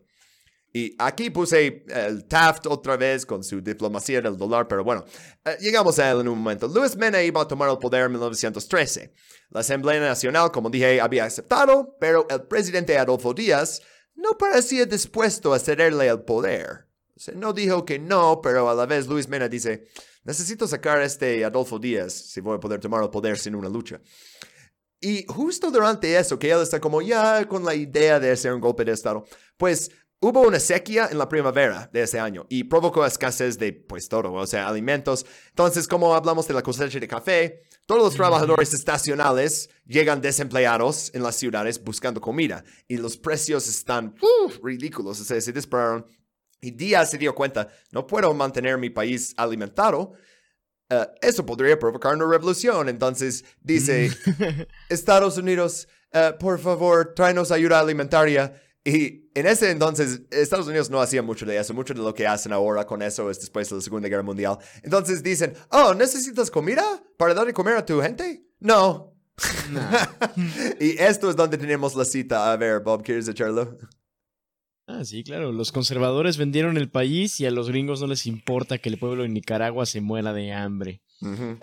Y 0.73 0.95
aquí 0.97 1.29
puse 1.29 1.83
el 1.87 2.25
Taft 2.25 2.67
otra 2.67 2.95
vez 2.95 3.25
con 3.25 3.43
su 3.43 3.59
diplomacia 3.61 4.21
del 4.21 4.37
dólar, 4.37 4.67
pero 4.69 4.83
bueno, 4.85 5.03
eh, 5.43 5.57
llegamos 5.59 5.99
a 5.99 6.11
él 6.11 6.21
en 6.21 6.29
un 6.29 6.37
momento. 6.37 6.67
Luis 6.69 6.95
Mena 6.95 7.21
iba 7.21 7.41
a 7.41 7.47
tomar 7.47 7.69
el 7.69 7.77
poder 7.77 8.05
en 8.05 8.11
1913. 8.11 9.13
La 9.49 9.59
Asamblea 9.59 9.99
Nacional, 9.99 10.49
como 10.51 10.69
dije, 10.69 11.01
había 11.01 11.25
aceptado, 11.25 11.97
pero 11.99 12.25
el 12.29 12.43
presidente 12.43 12.97
Adolfo 12.97 13.33
Díaz 13.33 13.81
no 14.15 14.37
parecía 14.37 14.85
dispuesto 14.85 15.53
a 15.53 15.59
cederle 15.59 16.07
el 16.07 16.21
poder. 16.21 16.87
O 17.15 17.31
no 17.33 17.51
dijo 17.51 17.83
que 17.83 17.99
no, 17.99 18.39
pero 18.41 18.69
a 18.69 18.73
la 18.73 18.85
vez 18.85 19.07
Luis 19.07 19.27
Mena 19.27 19.49
dice, 19.49 19.87
necesito 20.23 20.67
sacar 20.67 20.99
a 20.99 21.05
este 21.05 21.43
Adolfo 21.43 21.79
Díaz 21.79 22.13
si 22.13 22.39
voy 22.39 22.55
a 22.55 22.59
poder 22.61 22.79
tomar 22.79 23.03
el 23.03 23.09
poder 23.09 23.37
sin 23.37 23.55
una 23.55 23.67
lucha. 23.67 23.99
Y 25.03 25.25
justo 25.27 25.71
durante 25.71 26.15
eso, 26.15 26.37
que 26.37 26.51
él 26.51 26.61
está 26.61 26.79
como 26.79 27.01
ya 27.01 27.47
con 27.47 27.65
la 27.65 27.73
idea 27.73 28.19
de 28.19 28.31
hacer 28.31 28.53
un 28.53 28.61
golpe 28.61 28.85
de 28.85 28.91
Estado, 28.91 29.25
pues 29.57 29.89
Hubo 30.23 30.41
una 30.41 30.59
sequía 30.59 31.07
en 31.09 31.17
la 31.17 31.27
primavera 31.27 31.89
de 31.91 32.03
ese 32.03 32.19
año 32.19 32.45
y 32.47 32.65
provocó 32.65 33.03
escasez 33.03 33.57
de 33.57 33.73
pues 33.73 34.07
todo, 34.07 34.31
o 34.33 34.45
sea, 34.45 34.67
alimentos. 34.67 35.25
Entonces, 35.49 35.87
como 35.87 36.13
hablamos 36.13 36.47
de 36.47 36.53
la 36.53 36.61
cosecha 36.61 36.99
de 36.99 37.07
café, 37.07 37.63
todos 37.87 38.03
los 38.03 38.13
trabajadores 38.13 38.71
estacionales 38.75 39.71
llegan 39.87 40.21
desempleados 40.21 41.09
en 41.15 41.23
las 41.23 41.37
ciudades 41.37 41.83
buscando 41.83 42.21
comida 42.21 42.63
y 42.87 42.97
los 42.97 43.17
precios 43.17 43.67
están 43.67 44.13
ridículos, 44.61 45.19
o 45.19 45.23
sea, 45.23 45.41
se 45.41 45.51
dispararon. 45.51 46.05
Y 46.61 46.69
Díaz 46.69 47.09
se 47.09 47.17
dio 47.17 47.33
cuenta, 47.33 47.69
no 47.91 48.05
puedo 48.05 48.31
mantener 48.35 48.77
mi 48.77 48.91
país 48.91 49.33
alimentado. 49.37 50.13
Eh, 50.87 51.07
eso 51.23 51.43
podría 51.43 51.79
provocar 51.79 52.13
una 52.13 52.27
revolución. 52.29 52.89
Entonces 52.89 53.43
dice, 53.59 54.11
Estados 54.89 55.39
Unidos, 55.39 55.87
uh, 56.13 56.37
por 56.37 56.59
favor, 56.59 57.13
tráenos 57.15 57.51
ayuda 57.51 57.79
alimentaria. 57.79 58.53
Y 58.83 59.29
en 59.35 59.45
ese 59.45 59.69
entonces, 59.69 60.21
Estados 60.31 60.67
Unidos 60.67 60.89
no 60.89 60.99
hacía 61.01 61.21
mucho 61.21 61.45
de 61.45 61.57
eso. 61.57 61.73
Mucho 61.73 61.93
de 61.93 62.01
lo 62.01 62.13
que 62.13 62.25
hacen 62.25 62.51
ahora 62.51 62.85
con 62.85 63.01
eso 63.01 63.29
es 63.29 63.39
después 63.39 63.69
de 63.69 63.75
la 63.75 63.81
Segunda 63.81 64.09
Guerra 64.09 64.23
Mundial. 64.23 64.57
Entonces 64.81 65.21
dicen, 65.21 65.53
oh, 65.69 65.93
¿necesitas 65.93 66.49
comida 66.49 66.83
para 67.17 67.33
dar 67.33 67.45
de 67.45 67.53
comer 67.53 67.75
a 67.75 67.85
tu 67.85 68.01
gente? 68.01 68.43
No. 68.59 69.13
y 70.79 70.99
esto 71.01 71.29
es 71.29 71.35
donde 71.35 71.57
tenemos 71.57 71.95
la 71.95 72.05
cita. 72.05 72.51
A 72.51 72.57
ver, 72.57 72.79
Bob, 72.79 73.03
¿quieres 73.03 73.27
echarlo? 73.27 73.77
Ah, 74.87 75.05
sí, 75.05 75.23
claro. 75.23 75.51
Los 75.51 75.71
conservadores 75.71 76.37
vendieron 76.37 76.75
el 76.77 76.89
país 76.89 77.39
y 77.39 77.45
a 77.45 77.51
los 77.51 77.69
gringos 77.69 78.01
no 78.01 78.07
les 78.07 78.25
importa 78.25 78.79
que 78.79 78.89
el 78.89 78.97
pueblo 78.97 79.23
de 79.23 79.29
Nicaragua 79.29 79.85
se 79.85 80.01
muera 80.01 80.33
de 80.33 80.51
hambre. 80.51 81.01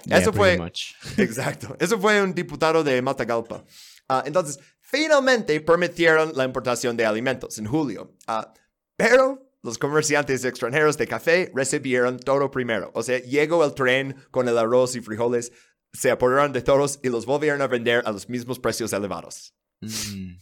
Eso 0.09 0.33
fue. 0.33 0.55
Exacto. 1.17 1.77
Eso 1.81 1.99
fue 1.99 2.23
un 2.23 2.33
diputado 2.33 2.85
de 2.85 3.03
Matagalpa. 3.03 3.65
Ah, 4.09 4.23
entonces, 4.25 4.59
finalmente 4.89 5.61
permitieron 5.61 6.33
la 6.35 6.45
importación 6.45 6.97
de 6.97 7.05
alimentos 7.05 7.59
en 7.59 7.67
julio. 7.67 8.15
Ah, 8.27 8.53
pero 8.97 9.51
los 9.63 9.79
comerciantes 9.79 10.45
extranjeros 10.45 10.97
de 10.97 11.07
café 11.07 11.53
recibieron 11.55 12.19
todo 12.19 12.51
primero. 12.51 12.91
O 12.95 13.03
sea, 13.03 13.19
llegó 13.21 13.65
el 13.65 13.75
tren 13.75 14.17
con 14.31 14.49
el 14.49 14.57
arroz 14.57 14.97
y 14.97 15.01
frijoles, 15.01 15.53
se 15.93 16.11
apoderaron 16.11 16.53
de 16.53 16.63
todos 16.63 17.01
y 17.03 17.09
los 17.11 17.27
volvieron 17.27 17.61
a 17.63 17.67
vender 17.67 18.03
a 18.07 18.13
los 18.13 18.29
mismos 18.29 18.59
precios 18.59 18.93
elevados. 18.93 19.55
Mm. 19.81 20.37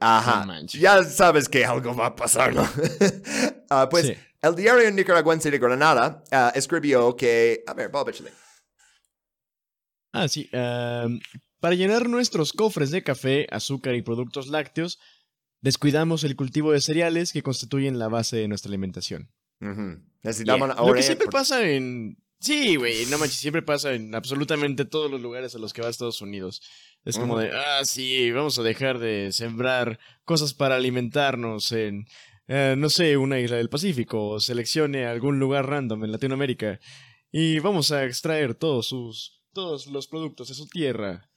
Ajá. 0.00 0.46
ya 0.66 1.02
sabes 1.04 1.48
que 1.48 1.64
algo 1.64 1.94
va 1.94 2.06
a 2.06 2.16
pasar, 2.16 2.54
¿no? 2.54 2.66
Ah, 3.72 3.88
pues 3.88 4.12
el 4.42 4.56
diario 4.56 4.90
nicaragüense 4.90 5.48
de 5.48 5.58
Granada 5.58 6.24
escribió 6.54 7.14
que. 7.14 7.62
A 7.68 7.74
ver, 7.74 7.88
Bob, 7.88 8.10
Ah, 10.12 10.26
sí. 10.26 10.50
Para 11.60 11.74
llenar 11.74 12.08
nuestros 12.08 12.52
cofres 12.52 12.90
de 12.90 13.02
café, 13.02 13.46
azúcar 13.50 13.94
y 13.94 14.02
productos 14.02 14.48
lácteos, 14.48 14.98
descuidamos 15.60 16.24
el 16.24 16.34
cultivo 16.34 16.72
de 16.72 16.80
cereales 16.80 17.32
que 17.32 17.42
constituyen 17.42 17.98
la 17.98 18.08
base 18.08 18.36
de 18.36 18.48
nuestra 18.48 18.70
alimentación. 18.70 19.30
Necesitamos 20.22 20.74
Lo 20.74 20.94
que 20.94 21.02
siempre 21.02 21.28
pasa 21.28 21.68
en... 21.68 22.16
Sí, 22.38 22.76
güey, 22.76 23.04
no 23.06 23.18
manches, 23.18 23.38
siempre 23.38 23.60
pasa 23.60 23.92
en 23.92 24.14
absolutamente 24.14 24.86
todos 24.86 25.10
los 25.10 25.20
lugares 25.20 25.54
a 25.54 25.58
los 25.58 25.74
que 25.74 25.82
va 25.82 25.90
Estados 25.90 26.22
Unidos. 26.22 26.62
Es 27.04 27.18
como 27.18 27.38
de, 27.38 27.50
ah, 27.52 27.84
sí, 27.84 28.30
vamos 28.30 28.58
a 28.58 28.62
dejar 28.62 28.98
de 28.98 29.30
sembrar 29.32 29.98
cosas 30.24 30.54
para 30.54 30.76
alimentarnos 30.76 31.70
en, 31.72 32.06
eh, 32.48 32.76
no 32.78 32.88
sé, 32.88 33.18
una 33.18 33.38
isla 33.38 33.58
del 33.58 33.68
Pacífico, 33.68 34.28
o 34.28 34.40
seleccione 34.40 35.04
algún 35.04 35.38
lugar 35.38 35.68
random 35.68 36.04
en 36.04 36.12
Latinoamérica 36.12 36.80
y 37.30 37.58
vamos 37.58 37.92
a 37.92 38.06
extraer 38.06 38.54
todos 38.54 38.88
sus, 38.88 39.44
todos 39.52 39.86
los 39.86 40.08
productos 40.08 40.48
de 40.48 40.54
su 40.54 40.66
tierra 40.66 41.29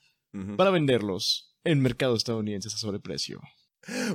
para 0.58 0.72
venderlos 0.72 1.54
en 1.64 1.82
mercado 1.82 2.16
estadounidense 2.16 2.68
a 2.68 2.72
sobreprecio. 2.72 3.42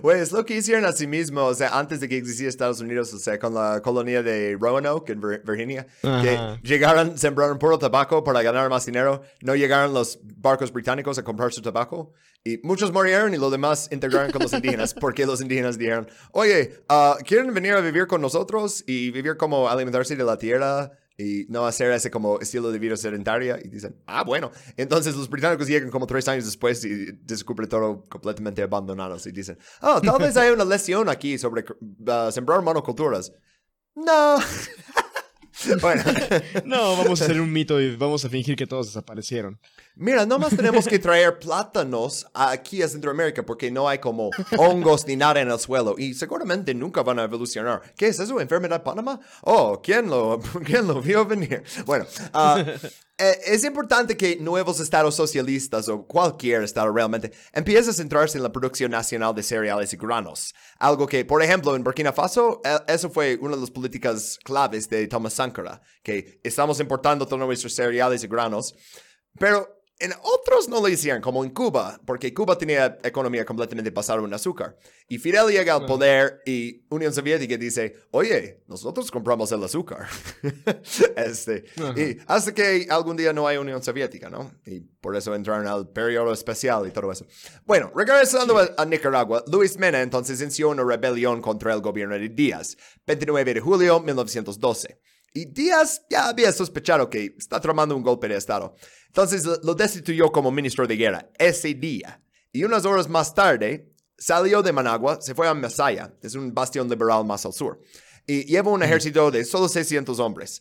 Güey, 0.01 0.21
es 0.21 0.33
lo 0.33 0.47
que 0.47 0.57
hicieron 0.57 0.87
a 0.87 0.93
sí 0.93 1.07
mismo, 1.07 1.45
o 1.45 1.55
sea, 1.55 1.79
antes 1.79 2.01
de 2.01 2.09
que 2.09 2.17
existiera 2.17 2.49
Estados 2.49 2.81
Unidos, 2.81 3.13
o 3.13 3.19
sea, 3.19 3.39
con 3.39 3.53
la 3.53 3.83
colonia 3.83 4.23
de 4.23 4.57
Roanoke 4.59 5.11
en 5.11 5.21
Virginia, 5.21 5.87
que 6.01 6.59
llegaron, 6.63 7.19
sembraron 7.19 7.59
puro 7.59 7.79
tabaco 7.79 8.25
para 8.25 8.41
ganar 8.43 8.71
más 8.71 8.87
dinero, 8.87 9.23
no 9.43 9.55
llegaron 9.55 9.93
los 9.93 10.21
barcos 10.23 10.73
británicos 10.73 11.19
a 11.19 11.23
comprar 11.23 11.53
su 11.53 11.61
tabaco, 11.61 12.15
y 12.45 12.59
muchos 12.63 12.93
murieron 12.93 13.35
y 13.35 13.37
los 13.37 13.53
demás 13.53 13.91
integraron 13.93 14.31
con 14.31 14.43
los 14.43 14.55
indígenas, 14.55 14.95
porque 15.01 15.27
los 15.27 15.43
indígenas 15.43 15.77
dijeron, 15.77 16.09
oye, 16.33 16.81
uh, 16.89 17.23
¿quieren 17.23 17.53
venir 17.53 17.75
a 17.75 17.83
vivir 17.83 18.07
con 18.07 18.23
nosotros 18.23 18.83
y 18.87 19.11
vivir 19.11 19.37
como 19.37 19.69
alimentarse 19.69 20.17
de 20.17 20.25
la 20.25 20.39
tierra? 20.39 20.93
Y 21.19 21.47
no 21.49 21.67
hacer 21.67 21.91
ese 21.91 22.13
como 22.13 22.39
estilo 22.39 22.71
de 22.71 22.79
vida 22.79 22.97
sedentaria 22.97 23.59
y 23.63 23.69
dicen, 23.69 23.97
ah, 24.07 24.23
bueno. 24.23 24.53
Entonces 24.77 25.17
los 25.17 25.29
británicos 25.29 25.67
llegan 25.67 25.91
como 25.91 26.07
tres 26.07 26.29
años 26.29 26.45
después 26.45 26.85
y 26.85 27.13
descubren 27.23 27.69
todo 27.69 28.07
completamente 28.09 28.63
abandonados 28.63 29.27
y 29.27 29.33
dicen, 29.33 29.59
oh, 29.83 30.01
tal 30.01 30.21
vez 30.21 30.37
hay 30.37 30.53
una 30.53 30.65
lesión 30.65 31.09
aquí 31.09 31.37
sobre 31.37 31.65
uh, 31.71 32.31
sembrar 32.31 32.63
monoculturas. 32.63 33.33
No. 33.97 34.39
bueno. 35.81 36.03
no, 36.65 36.97
vamos 36.97 37.21
a 37.21 37.25
hacer 37.25 37.41
un 37.41 37.53
mito 37.53 37.81
y 37.81 37.97
vamos 37.97 38.25
a 38.25 38.29
fingir 38.29 38.57
que 38.57 38.67
todos 38.67 38.87
desaparecieron. 38.87 39.59
Mira, 39.97 40.27
nomás 40.27 40.57
tenemos 40.57 40.87
que 40.87 40.99
traer 40.99 41.39
plátanos 41.39 42.27
aquí 42.33 42.83
a 42.83 42.89
Centroamérica 42.89 43.45
porque 43.45 43.71
no 43.71 43.89
hay 43.89 43.99
como 43.99 44.31
hongos 44.57 45.07
ni 45.07 45.17
nada 45.17 45.41
en 45.41 45.51
el 45.51 45.59
suelo 45.59 45.97
y 45.99 46.15
seguramente 46.15 46.75
nunca 46.75 47.03
van 47.03 47.19
a 47.19 47.25
evolucionar. 47.25 47.83
¿Qué 47.97 48.09
es 48.09 48.21
eso? 48.21 48.41
¿Enfermedad 48.41 48.83
Panamá? 48.83 49.21
Oh, 49.43 49.81
¿quién 49.83 50.09
lo, 50.09 50.41
¿quién 50.65 50.87
lo 50.87 51.03
vio 51.03 51.27
venir? 51.27 51.63
Bueno, 51.85 52.07
uh, 52.35 52.89
es 53.19 53.65
importante 53.65 54.17
que 54.17 54.37
nuevos 54.37 54.81
estados 54.81 55.15
socialistas 55.17 55.89
o 55.89 56.07
cualquier 56.07 56.63
estado 56.63 56.93
realmente 56.93 57.33
empiece 57.53 57.91
a 57.91 57.93
centrarse 57.93 58.39
en 58.39 58.45
la 58.45 58.53
producción 58.53 58.93
nacional 58.93 59.35
de 59.35 59.43
cereales 59.43 59.93
y 59.93 59.97
granos. 59.97 60.55
Algo 60.79 61.07
que, 61.07 61.25
por 61.25 61.43
ejemplo, 61.43 61.75
en 61.75 61.83
Burkina 61.83 62.13
Faso, 62.13 62.61
e, 62.65 62.93
eso 62.93 63.11
fue 63.11 63.37
una 63.41 63.57
de 63.57 63.61
las 63.61 63.71
políticas 63.71 64.39
claves 64.45 64.89
de 64.89 65.09
Thomas 65.09 65.35
Sankara, 65.35 65.81
que 66.03 66.41
estamos 66.45 66.79
importando 66.81 67.27
todos 67.27 67.45
nuestros 67.45 67.75
cereales 67.75 68.23
y 68.23 68.29
granos. 68.29 68.75
Pero 69.39 69.78
en 70.01 70.13
otros 70.23 70.69
no 70.69 70.81
lo 70.81 70.89
hicieron, 70.89 71.21
como 71.21 71.45
en 71.45 71.51
Cuba, 71.51 72.01
porque 72.05 72.33
Cuba 72.33 72.57
tenía 72.57 72.99
economía 73.03 73.45
completamente 73.45 73.91
basada 73.91 74.23
en 74.23 74.33
azúcar. 74.33 74.77
Y 75.09 75.19
Fidel 75.19 75.49
llega 75.49 75.75
al 75.75 75.87
poder 75.87 76.41
y 76.47 76.85
Unión 76.89 77.13
Soviética 77.13 77.57
dice, 77.57 77.97
oye, 78.13 78.63
nosotros 78.69 79.11
compramos 79.11 79.51
el 79.51 79.65
azúcar. 79.65 80.07
este, 81.17 81.65
y 81.97 82.19
hasta 82.27 82.55
que 82.55 82.87
algún 82.89 83.17
día 83.17 83.33
no 83.33 83.49
hay 83.49 83.57
Unión 83.57 83.83
Soviética, 83.83 84.31
¿no? 84.31 84.53
Y 84.65 84.81
por 84.81 85.17
eso 85.17 85.35
entraron 85.35 85.67
al 85.67 85.89
periodo 85.89 86.33
especial 86.33 86.87
y 86.87 86.93
todo 86.93 87.11
eso. 87.11 87.27
Bueno, 87.67 87.91
regresando 87.95 88.57
a, 88.77 88.85
Nicaragua, 88.85 89.43
Luis 89.51 89.77
Mena 89.79 90.01
entonces 90.01 90.41
inició 90.41 90.69
una 90.69 90.85
rebelión 90.85 91.43
contra 91.43 91.75
el 91.75 91.81
gobierno 91.81 92.15
de 92.15 92.29
Díaz, 92.29 92.77
29 93.07 93.55
de 93.55 93.61
julio 93.61 93.95
de 93.95 94.01
1912. 94.07 95.01
Y 95.35 95.45
Díaz 95.47 96.03
ya 96.09 96.29
había 96.29 96.53
sospechado 96.53 97.11
que 97.11 97.35
está 97.39 97.61
tramando 97.61 97.95
un 97.95 98.03
golpe 98.03 98.29
de 98.29 98.37
Estado. 98.37 98.75
Entonces 99.09 99.45
lo 99.63 99.75
destituyó 99.75 100.31
como 100.31 100.51
ministro 100.51 100.87
de 100.87 100.97
guerra 100.97 101.29
ese 101.39 101.75
día. 101.75 102.23
y 102.53 102.65
unas 102.65 102.87
horas 102.87 103.09
más 103.09 103.35
tarde 103.35 103.93
salió 104.17 104.63
de 104.63 104.73
Managua, 104.73 105.21
se 105.21 105.35
fue 105.35 105.47
a 105.47 105.55
Masaya, 105.55 106.13
es 106.23 106.35
un 106.35 106.53
bastión 106.53 106.89
liberal 106.89 107.25
más 107.25 107.47
al 107.47 107.53
sur, 107.53 107.81
y 108.27 108.45
lleva 108.45 108.71
un 108.71 108.83
ejército 108.83 109.31
de 109.31 109.45
solo 109.45 109.69
600 109.69 110.19
hombres. 110.19 110.61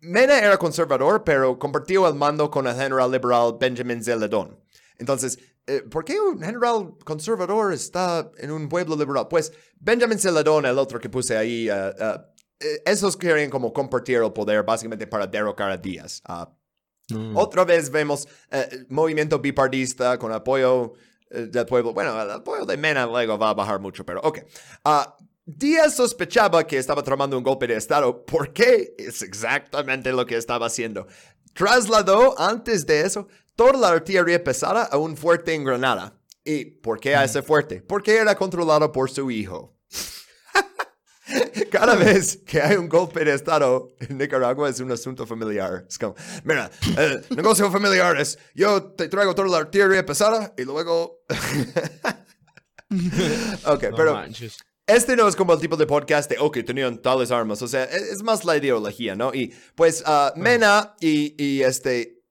Mena 0.00 0.38
era 0.38 0.58
conservador, 0.58 1.24
pero 1.24 1.58
compartió 1.58 2.06
el 2.08 2.14
mando 2.14 2.50
con 2.50 2.66
el 2.66 2.74
general 2.74 3.10
liberal 3.10 3.56
Benjamin 3.58 4.02
Zeledón. 4.02 4.58
Entonces, 4.98 5.38
eh, 5.66 5.82
¿por 5.82 6.04
qué 6.04 6.20
un 6.20 6.40
general 6.40 6.94
conservador 7.04 7.72
está 7.72 8.30
en 8.36 8.50
un 8.50 8.68
pueblo 8.68 8.96
liberal? 8.96 9.28
Pues 9.28 9.52
Benjamin 9.78 10.18
Zeledón, 10.18 10.66
el 10.66 10.78
otro 10.78 10.98
que 10.98 11.08
puse 11.08 11.36
ahí, 11.36 11.68
eh, 11.70 11.94
eh, 12.60 12.82
esos 12.84 13.16
quieren 13.16 13.48
como 13.48 13.72
compartir 13.72 14.18
el 14.18 14.32
poder 14.32 14.62
básicamente 14.62 15.06
para 15.06 15.26
derrocar 15.26 15.70
a 15.70 15.78
Díaz. 15.78 16.22
Mm. 17.12 17.36
Otra 17.36 17.64
vez 17.64 17.90
vemos 17.90 18.26
movimiento 18.88 19.38
bipardista 19.38 20.18
con 20.18 20.32
apoyo 20.32 20.94
del 21.30 21.66
pueblo. 21.66 21.92
Bueno, 21.92 22.20
el 22.20 22.30
apoyo 22.30 22.64
de 22.64 22.76
Mena 22.76 23.06
luego 23.06 23.38
va 23.38 23.50
a 23.50 23.54
bajar 23.54 23.80
mucho, 23.80 24.04
pero 24.04 24.20
ok. 24.22 24.40
Ah, 24.84 25.16
Díaz 25.46 25.96
sospechaba 25.96 26.66
que 26.66 26.78
estaba 26.78 27.02
tramando 27.02 27.36
un 27.36 27.42
golpe 27.42 27.66
de 27.66 27.76
Estado. 27.76 28.24
¿Por 28.24 28.52
qué? 28.52 28.94
Es 28.98 29.22
exactamente 29.22 30.12
lo 30.12 30.24
que 30.24 30.36
estaba 30.36 30.66
haciendo. 30.66 31.06
Trasladó 31.54 32.38
antes 32.38 32.86
de 32.86 33.00
eso 33.00 33.26
toda 33.56 33.72
la 33.72 33.88
artillería 33.88 34.42
pesada 34.44 34.84
a 34.84 34.96
un 34.96 35.16
fuerte 35.16 35.54
en 35.54 35.64
Granada. 35.64 36.14
¿Y 36.44 36.66
por 36.66 37.00
qué 37.00 37.16
a 37.16 37.24
ese 37.24 37.42
fuerte? 37.42 37.82
Porque 37.82 38.16
era 38.16 38.36
controlado 38.36 38.92
por 38.92 39.10
su 39.10 39.30
hijo. 39.30 39.76
Cada 41.70 41.96
vez 41.96 42.38
que 42.46 42.60
hay 42.60 42.76
un 42.76 42.88
golpe 42.88 43.24
de 43.24 43.34
Estado 43.34 43.90
en 44.00 44.18
Nicaragua 44.18 44.68
es 44.68 44.80
un 44.80 44.90
asunto 44.92 45.26
familiar. 45.26 45.84
Es 45.88 45.98
como, 45.98 46.14
mira, 46.44 46.70
el 46.96 47.24
negocio 47.36 47.70
familiar 47.70 48.18
es, 48.20 48.38
yo 48.54 48.92
te 48.92 49.08
traigo 49.08 49.34
toda 49.34 49.48
la 49.48 49.58
artillería 49.58 50.04
pesada 50.04 50.52
y 50.56 50.64
luego... 50.64 51.22
ok, 53.66 53.84
pero... 53.96 54.22
Este 54.86 55.14
no 55.14 55.28
es 55.28 55.36
como 55.36 55.52
el 55.52 55.60
tipo 55.60 55.76
de 55.76 55.86
podcast 55.86 56.28
de, 56.28 56.36
ok, 56.40 56.64
tenían 56.66 57.00
tales 57.00 57.30
armas. 57.30 57.62
O 57.62 57.68
sea, 57.68 57.84
e-, 57.84 58.10
es, 58.10 58.24
más 58.24 58.44
la 58.44 58.56
ideología, 58.56 59.14
¿no? 59.14 59.32
Y 59.32 59.54
pues 59.76 60.02
uh, 60.04 60.36
Mena 60.36 60.96
y, 61.00 61.40
y 61.40 61.62
este 61.62 62.24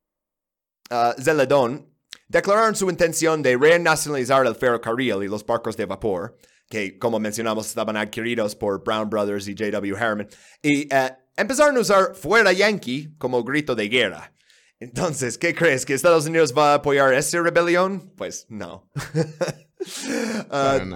uh, 0.91 1.13
Zeledón 1.21 1.89
declararon 2.27 2.75
su 2.75 2.89
intención 2.89 3.41
de 3.41 3.55
renacionalizar 3.55 4.45
el 4.45 4.55
ferrocarril 4.55 5.23
y 5.23 5.29
los 5.29 5.45
barcos 5.45 5.77
de 5.77 5.85
vapor, 5.85 6.37
que 6.69 6.97
como 6.97 7.19
mencionamos 7.19 7.67
estaban 7.67 7.97
adquiridos 7.97 8.55
por 8.55 8.83
Brown 8.83 9.09
Brothers 9.09 9.47
y 9.47 9.55
J.W. 9.57 9.97
Harriman, 9.97 10.27
y 10.61 10.85
uh, 10.93 11.09
empezaron 11.35 11.75
a 11.77 11.79
usar 11.79 12.15
fuera 12.15 12.53
Yankee 12.53 13.15
como 13.17 13.43
grito 13.43 13.75
de 13.75 13.89
guerra. 13.89 14.33
Entonces, 14.79 15.37
¿qué 15.37 15.53
crees? 15.53 15.85
¿Que 15.85 15.93
Estados 15.93 16.25
Unidos 16.25 16.53
va 16.57 16.71
a 16.71 16.75
apoyar 16.75 17.13
esta 17.13 17.41
rebelión? 17.41 18.13
Pues 18.15 18.45
no. 18.47 18.89
uh, 20.49 20.95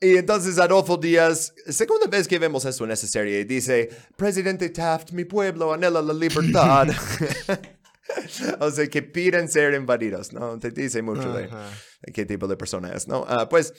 y 0.00 0.16
entonces 0.16 0.58
Adolfo 0.58 0.96
Díaz, 0.96 1.52
segunda 1.68 2.06
vez 2.06 2.28
que 2.28 2.38
vemos 2.38 2.64
eso 2.64 2.84
en 2.84 2.92
esa 2.92 3.06
serie, 3.08 3.44
dice, 3.44 3.90
Presidente 4.16 4.68
Taft, 4.68 5.10
mi 5.12 5.24
pueblo 5.24 5.72
anhela 5.72 6.02
la 6.02 6.12
libertad. 6.12 6.88
o 8.60 8.70
sea, 8.70 8.86
que 8.86 9.02
piden 9.02 9.48
ser 9.48 9.74
invadidos, 9.74 10.32
¿no? 10.32 10.58
Te 10.58 10.70
dice 10.70 11.02
mucho 11.02 11.32
de, 11.32 11.48
qué 12.12 12.24
tipo 12.24 12.46
de 12.46 12.56
persona 12.56 12.92
es, 12.92 13.08
¿no? 13.08 13.22
Uh, 13.22 13.48
pues 13.48 13.72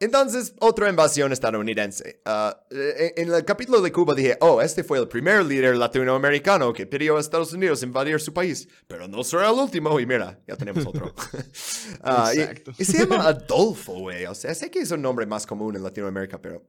entonces, 0.00 0.54
otra 0.60 0.88
invasión 0.88 1.32
estadounidense. 1.32 2.20
Ah, 2.24 2.60
e, 2.70 3.14
en, 3.16 3.32
el 3.32 3.44
capítulo 3.44 3.80
de 3.80 3.92
Cuba 3.92 4.14
dije, 4.14 4.36
oh, 4.40 4.60
este 4.60 4.82
fue 4.82 4.98
el 4.98 5.06
primer 5.06 5.44
líder 5.44 5.76
latinoamericano 5.76 6.72
que 6.72 6.86
pidió 6.86 7.16
a 7.16 7.20
Estados 7.20 7.52
Unidos 7.52 7.82
invadir 7.82 8.20
su 8.20 8.32
país, 8.32 8.68
pero 8.88 9.06
no 9.06 9.22
será 9.22 9.50
el 9.50 9.54
último. 9.54 9.98
Y 10.00 10.06
mira, 10.06 10.40
ya 10.46 10.56
tenemos 10.56 10.84
otro. 10.86 11.14
Ah, 12.02 12.32
y, 12.78 12.84
se 12.84 12.98
llama 12.98 13.16
Adolfo, 13.28 13.94
güey. 13.94 14.26
O 14.26 14.34
sea, 14.34 14.54
sé 14.54 14.70
que 14.70 14.80
es 14.80 14.90
un 14.90 15.00
nombre 15.00 15.26
más 15.26 15.46
común 15.46 15.76
en 15.76 15.82
Latinoamérica, 15.82 16.40
pero... 16.40 16.66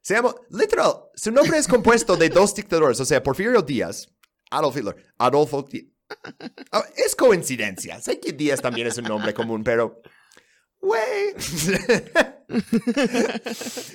Se 0.00 0.14
llama, 0.14 0.34
literal, 0.50 0.94
su 1.14 1.30
nombre 1.30 1.58
es 1.58 1.66
compuesto 1.66 2.16
de 2.16 2.28
dos 2.28 2.54
dictadores, 2.54 3.00
o 3.00 3.06
sea, 3.06 3.22
Porfirio 3.22 3.62
Díaz, 3.62 4.06
Adolf 4.50 4.76
Hitler, 4.76 4.96
Adolfo 5.16 5.62
Díaz. 5.62 5.86
Ah, 6.70 6.84
es 6.96 7.16
coincidencia. 7.16 8.00
Sé 8.00 8.20
que 8.20 8.32
Díaz 8.32 8.60
también 8.60 8.86
es 8.86 8.98
un 8.98 9.04
nombre 9.04 9.32
común, 9.32 9.64
pero 9.64 10.02
Güey. 10.84 11.34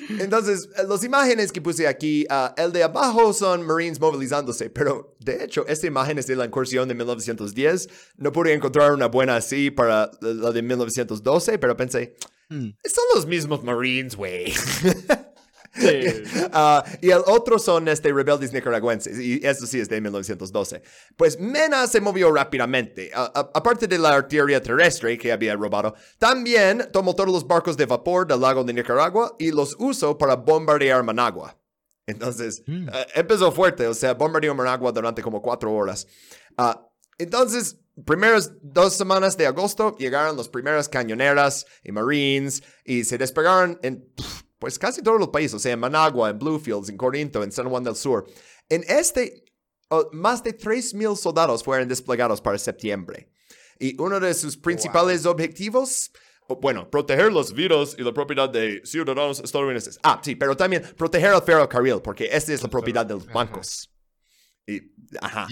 Entonces, 0.19 0.67
las 0.87 1.03
imágenes 1.03 1.51
que 1.51 1.61
puse 1.61 1.87
aquí, 1.87 2.25
uh, 2.31 2.49
el 2.57 2.71
de 2.71 2.81
abajo 2.81 3.31
son 3.31 3.63
Marines 3.63 3.99
movilizándose, 3.99 4.71
pero 4.71 5.15
de 5.19 5.43
hecho, 5.43 5.67
esta 5.67 5.85
imagen 5.85 6.17
es 6.17 6.25
de 6.25 6.35
la 6.35 6.45
incursión 6.45 6.87
de 6.87 6.95
1910. 6.95 7.89
No 8.17 8.31
pude 8.31 8.53
encontrar 8.53 8.91
una 8.91 9.05
buena 9.05 9.35
así 9.35 9.69
para 9.69 10.09
la 10.19 10.51
de 10.51 10.63
1912, 10.63 11.59
pero 11.59 11.77
pensé, 11.77 12.15
mm. 12.49 12.69
son 12.85 13.03
los 13.13 13.27
mismos 13.27 13.63
Marines, 13.63 14.15
güey. 14.15 14.51
Ah, 16.51 16.83
y 17.01 17.11
el 17.11 17.21
otro 17.27 17.59
son 17.59 17.87
este, 17.87 18.11
rebeldes 18.11 18.51
nicaragüenses, 18.53 19.19
y 19.19 19.39
eso 19.45 19.65
sí 19.67 19.79
es 19.79 19.87
de 19.87 20.01
1912. 20.01 20.81
Pues 21.15 21.39
Mena 21.39 21.85
se 21.87 22.01
movió 22.01 22.31
rápidamente. 22.31 23.11
aparte 23.13 23.87
de 23.87 23.97
la 23.97 24.13
artillería 24.15 24.61
terrestre 24.61 25.17
que 25.17 25.31
había 25.31 25.55
robado, 25.55 25.93
también 26.17 26.89
tomó 26.91 27.15
todos 27.15 27.31
los 27.31 27.47
barcos 27.47 27.77
de 27.77 27.85
vapor 27.85 28.27
del 28.27 28.41
lago 28.41 28.63
de 28.63 28.73
Nicaragua 28.73 29.35
y 29.37 29.51
los 29.51 29.75
usó 29.79 30.17
para 30.17 30.35
bombardear 30.35 31.03
Managua. 31.03 31.55
Entonces, 32.07 32.63
mm. 32.65 32.89
eh, 32.89 33.07
empezó 33.15 33.51
fuerte, 33.51 33.85
o 33.87 33.93
sea, 33.93 34.13
bombardeó 34.15 34.55
Managua 34.55 34.91
durante 34.91 35.21
como 35.21 35.41
cuatro 35.41 35.71
horas. 35.73 36.07
Ah, 36.57 36.85
entonces, 37.19 37.77
primeras 38.05 38.53
dos 38.61 38.95
semanas 38.95 39.37
de 39.37 39.45
agosto 39.45 39.95
llegaron 39.97 40.37
las 40.37 40.49
primeras 40.49 40.89
cañoneras 40.89 41.65
y 41.83 41.91
marines 41.91 42.63
y 42.83 43.03
se 43.03 43.17
despegaron 43.17 43.79
en 43.83 44.07
pues 44.59 44.77
casi 44.77 45.01
todos 45.01 45.19
los 45.19 45.29
países, 45.29 45.55
o 45.55 45.59
sea, 45.59 45.73
en 45.73 45.79
Managua, 45.79 46.29
en 46.29 46.37
Bluefields, 46.37 46.89
en 46.89 46.97
Corinto, 46.97 47.43
en 47.43 47.51
San 47.51 47.69
Juan 47.69 47.83
del 47.83 47.95
Sur. 47.95 48.29
En 48.67 48.83
este, 48.87 49.45
más 50.11 50.43
de 50.43 50.55
3.000 50.55 51.15
soldados 51.15 51.63
fueron 51.63 51.87
desplegados 51.87 52.41
para 52.41 52.57
septiembre. 52.57 53.31
Y 53.79 53.99
uno 53.99 54.19
de 54.19 54.33
sus 54.33 54.57
principales 54.57 55.25
objetivos, 55.25 56.11
bueno, 56.61 56.89
proteger 56.89 57.31
los 57.31 57.53
vidas 57.53 57.95
y 57.97 58.03
la 58.03 58.13
propiedad 58.13 58.49
de 58.49 58.81
ciudadanos 58.83 59.39
estadounidenses. 59.39 59.97
Ah, 60.03 60.19
sí, 60.21 60.35
pero 60.35 60.55
también 60.57 60.83
proteger 60.97 61.33
el 61.33 61.41
ferrocarril, 61.41 62.01
porque 62.01 62.29
esta 62.29 62.53
es 62.53 62.61
la 62.61 62.69
propiedad 62.69 63.05
de 63.05 63.13
los 63.13 63.25
bancos. 63.25 63.89
Y, 64.67 64.81
ajá. 65.21 65.47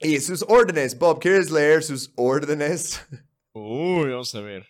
Y 0.00 0.20
sus 0.20 0.44
órdenes, 0.48 0.98
Bob, 0.98 1.20
¿quieres 1.20 1.50
leer 1.50 1.82
sus 1.84 2.12
órdenes? 2.16 3.00
Uy, 3.52 4.10
vamos 4.10 4.34
a 4.34 4.40
ver. 4.40 4.66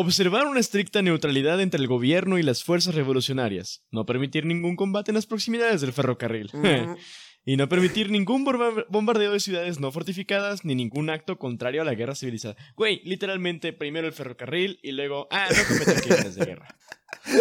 Observar 0.00 0.46
una 0.46 0.60
estricta 0.60 1.02
neutralidad 1.02 1.60
entre 1.60 1.80
el 1.80 1.88
gobierno 1.88 2.38
y 2.38 2.44
las 2.44 2.62
fuerzas 2.62 2.94
revolucionarias. 2.94 3.82
No 3.90 4.06
permitir 4.06 4.46
ningún 4.46 4.76
combate 4.76 5.10
en 5.10 5.16
las 5.16 5.26
proximidades 5.26 5.80
del 5.80 5.92
ferrocarril. 5.92 6.52
y 7.44 7.56
no 7.56 7.68
permitir 7.68 8.08
ningún 8.08 8.44
bombardeo 8.44 9.32
de 9.32 9.40
ciudades 9.40 9.80
no 9.80 9.90
fortificadas 9.90 10.64
ni 10.64 10.76
ningún 10.76 11.10
acto 11.10 11.36
contrario 11.36 11.82
a 11.82 11.84
la 11.84 11.94
guerra 11.94 12.14
civilizada. 12.14 12.54
Güey, 12.76 13.00
literalmente 13.02 13.72
primero 13.72 14.06
el 14.06 14.12
ferrocarril 14.12 14.78
y 14.84 14.92
luego, 14.92 15.26
ah, 15.32 15.48
no 15.50 15.64
cometer 15.66 16.00
crímenes 16.00 16.36
de 16.36 16.44
guerra. 16.44 16.76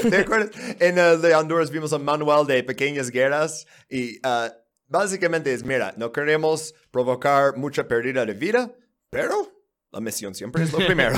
¿Te 0.10 0.18
acuerdas? 0.18 0.50
En 0.80 0.98
el 0.98 1.22
de 1.22 1.36
Honduras 1.36 1.70
vimos 1.70 1.92
un 1.92 2.06
manual 2.06 2.48
de 2.48 2.64
pequeñas 2.64 3.12
guerras 3.12 3.68
y 3.88 4.18
uh, 4.26 4.50
básicamente 4.88 5.54
es, 5.54 5.64
mira, 5.64 5.94
no 5.96 6.12
queremos 6.12 6.74
provocar 6.90 7.56
mucha 7.56 7.88
pérdida 7.88 8.26
de 8.26 8.34
vida, 8.34 8.74
pero 9.12 9.57
la 9.92 10.02
misión 10.02 10.36
siempre 10.36 10.64
es 10.64 10.72
lo 10.72 10.80
primero. 10.86 11.18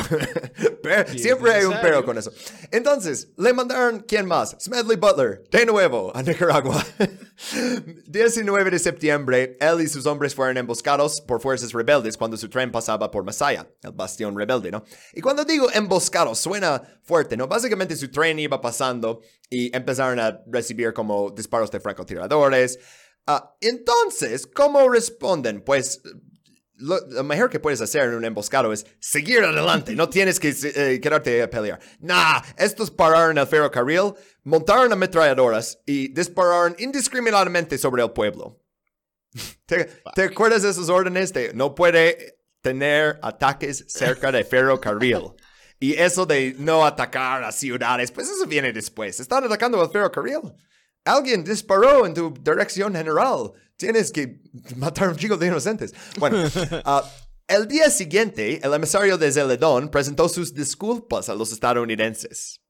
siempre 1.17 1.53
hay 1.53 1.65
un 1.65 1.75
pero 1.81 2.05
con 2.05 2.17
eso. 2.17 2.31
Entonces, 2.71 3.29
le 3.37 3.51
mandaron, 3.53 4.01
¿quién 4.07 4.25
más? 4.25 4.55
Smedley 4.59 4.97
Butler, 4.97 5.43
de 5.49 5.65
nuevo, 5.65 6.15
a 6.15 6.21
Nicaragua. 6.21 6.85
19 8.05 8.71
de 8.71 8.79
septiembre, 8.79 9.57
él 9.59 9.81
y 9.81 9.87
sus 9.87 10.05
hombres 10.05 10.35
fueron 10.35 10.57
emboscados 10.57 11.21
por 11.21 11.41
fuerzas 11.41 11.73
rebeldes 11.73 12.17
cuando 12.17 12.37
su 12.37 12.49
tren 12.49 12.71
pasaba 12.71 13.09
por 13.09 13.23
Masaya, 13.23 13.67
el 13.81 13.91
bastión 13.91 14.37
rebelde, 14.37 14.71
¿no? 14.71 14.83
Y 15.13 15.21
cuando 15.21 15.45
digo 15.45 15.67
emboscados, 15.73 16.39
suena 16.39 16.81
fuerte, 17.03 17.35
¿no? 17.37 17.47
Básicamente 17.47 17.95
su 17.95 18.11
tren 18.11 18.39
iba 18.39 18.61
pasando 18.61 19.21
y 19.49 19.75
empezaron 19.75 20.19
a 20.19 20.41
recibir 20.47 20.93
como 20.93 21.31
disparos 21.31 21.71
de 21.71 21.79
francotiradores. 21.79 22.77
Ah, 23.25 23.55
entonces, 23.61 24.47
¿cómo 24.47 24.89
responden? 24.89 25.63
Pues 25.63 26.01
lo, 26.79 27.23
mejor 27.23 27.49
que 27.49 27.59
puedes 27.59 27.81
hacer 27.81 28.09
en 28.09 28.15
un 28.15 28.25
emboscado 28.25 28.71
es 28.73 28.85
seguir 28.99 29.43
adelante, 29.43 29.95
no 29.95 30.09
tienes 30.09 30.39
que 30.39 30.49
eh, 30.49 30.99
quedarte 31.01 31.43
a 31.43 31.49
pelear. 31.49 31.79
Nah, 31.99 32.41
estos 32.57 32.89
pararon 32.89 33.37
el 33.37 33.47
ferrocarril, 33.47 34.13
montaron 34.43 34.91
ametralladoras 34.91 35.79
y 35.85 36.07
dispararon 36.13 36.75
indiscriminadamente 36.79 37.77
sobre 37.77 38.03
el 38.03 38.11
pueblo. 38.11 38.61
¿Te, 39.65 40.23
acuerdas 40.23 40.63
de 40.63 40.69
esos 40.69 40.89
órdenes 40.89 41.33
de 41.33 41.53
no 41.53 41.75
puede 41.75 42.39
tener 42.61 43.19
ataques 43.21 43.85
cerca 43.87 44.31
del 44.31 44.45
ferrocarril? 44.45 45.33
Y 45.81 45.93
eso 45.93 46.25
de 46.25 46.57
no 46.59 46.85
atacar 46.85 47.41
a 47.41 47.53
ciudades, 47.53 48.11
pues 48.11 48.27
eso 48.27 48.45
viene 48.45 48.73
después. 48.73 49.17
Están 49.21 49.45
atacando 49.45 49.81
el 49.81 49.89
ferrocarril. 49.89 50.41
Alguien 51.05 51.43
disparó 51.43 52.05
en 52.05 52.13
tu 52.13 52.33
dirección 52.43 52.93
general 52.95 53.51
tienes 53.77 54.11
que 54.11 54.41
matar 54.75 55.07
a 55.07 55.11
un 55.11 55.15
chico 55.17 55.37
de 55.37 55.47
inocentes. 55.47 55.93
Bueno, 56.17 56.43
uh, 56.45 57.01
El 57.47 57.67
día 57.67 57.89
siguiente, 57.89 58.59
el 58.63 58.73
emisario 58.75 59.17
de 59.17 59.31
Zeledón 59.31 59.89
presentó 59.89 60.29
sus 60.29 60.53
disculpas 60.53 61.29
a 61.29 61.33
los 61.33 61.51
estadounidenses 61.51 62.61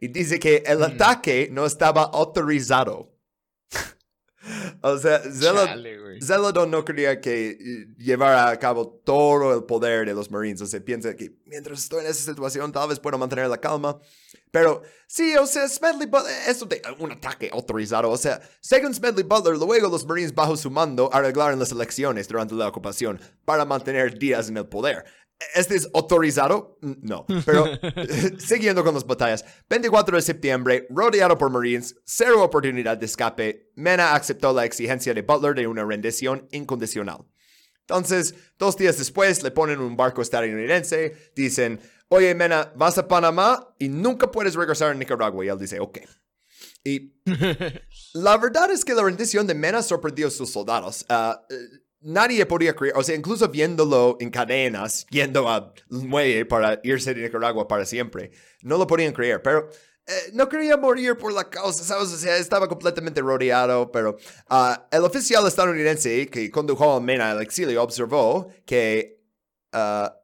y 0.00 0.08
dice 0.08 0.38
que 0.38 0.62
el 0.64 0.78
Mm. 0.78 0.82
ataque 0.84 1.48
no 1.52 1.66
estaba 1.66 2.04
autorizado. 2.04 3.12
o 4.82 4.96
sea, 4.98 5.22
Zelo- 5.24 5.66
Chale, 5.66 6.00
güey. 6.00 6.22
Zeledon 6.22 6.70
no 6.70 6.84
quería 6.84 7.20
que 7.20 7.50
eh, 7.50 7.86
llevara 7.98 8.48
a 8.48 8.58
cabo 8.58 8.88
todo 9.04 9.54
el 9.54 9.64
poder 9.64 10.06
de 10.06 10.14
los 10.14 10.30
Marines. 10.30 10.62
O 10.62 10.66
sea, 10.66 10.80
piensa 10.82 11.14
que 11.14 11.32
mientras 11.44 11.80
estoy 11.80 12.04
en 12.04 12.10
esa 12.10 12.30
situación, 12.32 12.72
tal 12.72 12.88
vez 12.88 12.98
puedo 13.00 13.18
mantener 13.18 13.48
la 13.48 13.58
calma. 13.60 14.00
Pero 14.52 14.82
sí, 15.08 15.34
o 15.36 15.46
sea, 15.46 15.66
Smedley 15.66 16.06
Butler, 16.06 16.34
eso 16.46 16.66
de 16.66 16.80
un 16.98 17.10
ataque 17.10 17.50
autorizado. 17.52 18.10
O 18.10 18.16
sea, 18.18 18.40
según 18.60 18.94
Smedley 18.94 19.24
Butler, 19.24 19.56
luego 19.56 19.88
los 19.88 20.06
Marines 20.06 20.34
bajo 20.34 20.56
su 20.56 20.70
mando 20.70 21.10
arreglaron 21.12 21.58
las 21.58 21.72
elecciones 21.72 22.28
durante 22.28 22.54
la 22.54 22.68
ocupación 22.68 23.18
para 23.44 23.64
mantener 23.64 24.18
días 24.18 24.48
en 24.50 24.58
el 24.58 24.66
poder. 24.66 25.04
¿Este 25.54 25.74
es 25.74 25.88
autorizado? 25.94 26.78
Mm, 26.82 26.92
No. 27.00 27.26
Pero 27.46 27.64
siguiendo 28.38 28.84
con 28.84 28.94
las 28.94 29.06
batallas, 29.06 29.44
24 29.70 30.16
de 30.16 30.22
septiembre, 30.22 30.86
rodeado 30.90 31.38
por 31.38 31.50
Marines, 31.50 31.96
cero 32.04 32.42
oportunidad 32.44 32.98
de 32.98 33.06
escape, 33.06 33.70
Mena 33.74 34.14
aceptó 34.14 34.52
la 34.52 34.66
exigencia 34.66 35.14
de 35.14 35.22
Butler 35.22 35.54
de 35.54 35.66
una 35.66 35.82
rendición 35.84 36.46
incondicional. 36.52 37.24
Entonces, 37.80 38.34
dos 38.58 38.76
días 38.76 38.96
después, 38.98 39.42
le 39.42 39.50
ponen 39.50 39.80
un 39.80 39.96
barco 39.96 40.22
estadounidense, 40.22 41.32
dicen, 41.34 41.80
oye, 42.12 42.34
Mena, 42.34 42.70
vas 42.76 42.98
a 42.98 43.08
Panamá 43.08 43.74
y 43.78 43.88
nunca 43.88 44.30
puedes 44.30 44.54
regresar 44.54 44.90
a 44.90 44.94
Nicaragua. 44.94 45.44
Y 45.44 45.48
él 45.48 45.58
dice, 45.58 45.80
ok. 45.80 45.98
Y 46.84 47.14
la 48.14 48.36
verdad 48.36 48.70
es 48.70 48.84
que 48.84 48.94
la 48.94 49.02
rendición 49.02 49.46
de 49.46 49.54
Mena 49.54 49.82
sorprendió 49.82 50.28
a 50.28 50.30
sus 50.30 50.52
soldados. 50.52 51.06
Ah, 51.08 51.42
eh, 51.48 51.54
nadie 52.00 52.44
podía 52.44 52.76
creer, 52.76 52.94
o 52.96 53.02
sea, 53.02 53.16
incluso 53.16 53.48
viéndolo 53.48 54.18
en 54.20 54.30
cadenas, 54.30 55.06
yendo 55.08 55.48
al 55.48 55.72
muelle 55.88 56.44
para 56.44 56.80
irse 56.82 57.14
de 57.14 57.22
Nicaragua 57.22 57.66
para 57.66 57.86
siempre, 57.86 58.30
no 58.60 58.76
lo 58.76 58.86
podían 58.86 59.14
creer, 59.14 59.40
pero 59.40 59.70
eh, 60.06 60.32
no 60.34 60.48
quería 60.48 60.76
morir 60.76 61.16
por 61.16 61.32
la 61.32 61.48
causa, 61.48 61.82
¿sabes? 61.82 62.12
O 62.12 62.16
sea, 62.18 62.36
estaba 62.36 62.68
completamente 62.68 63.22
rodeado, 63.22 63.90
pero 63.90 64.16
ah, 64.50 64.86
el 64.90 65.04
oficial 65.04 65.46
estadounidense 65.46 66.26
que 66.28 66.50
condujo 66.50 66.92
a 66.92 67.00
Mena 67.00 67.30
al 67.30 67.40
exilio 67.40 67.82
observó 67.82 68.48
que, 68.66 69.24
ah, 69.72 70.14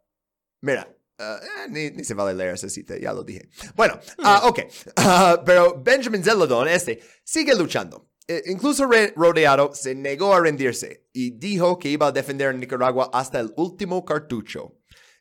mira, 0.60 0.97
eh, 1.18 1.68
ni, 1.70 1.90
ni 1.90 2.04
se 2.04 2.14
vale 2.14 2.34
leer 2.34 2.54
esa 2.54 2.68
cita, 2.68 2.96
ya 2.98 3.12
lo 3.12 3.24
dije. 3.24 3.48
Bueno, 3.74 3.98
ah, 4.24 4.42
ok, 4.44 4.60
Ah, 4.96 5.42
pero 5.44 5.80
Benjamin 5.82 6.22
Zeledon, 6.22 6.68
este, 6.68 7.00
sigue 7.24 7.54
luchando. 7.54 8.08
Eh, 8.26 8.42
incluso 8.46 8.86
rodeado, 9.16 9.72
se 9.74 9.94
negó 9.94 10.34
a 10.34 10.40
rendirse 10.40 11.06
y 11.12 11.30
dijo 11.38 11.78
que 11.78 11.88
iba 11.88 12.08
a 12.08 12.12
defender 12.12 12.54
Nicaragua 12.54 13.08
hasta 13.12 13.40
el 13.40 13.52
último 13.56 14.04
cartucho. 14.04 14.74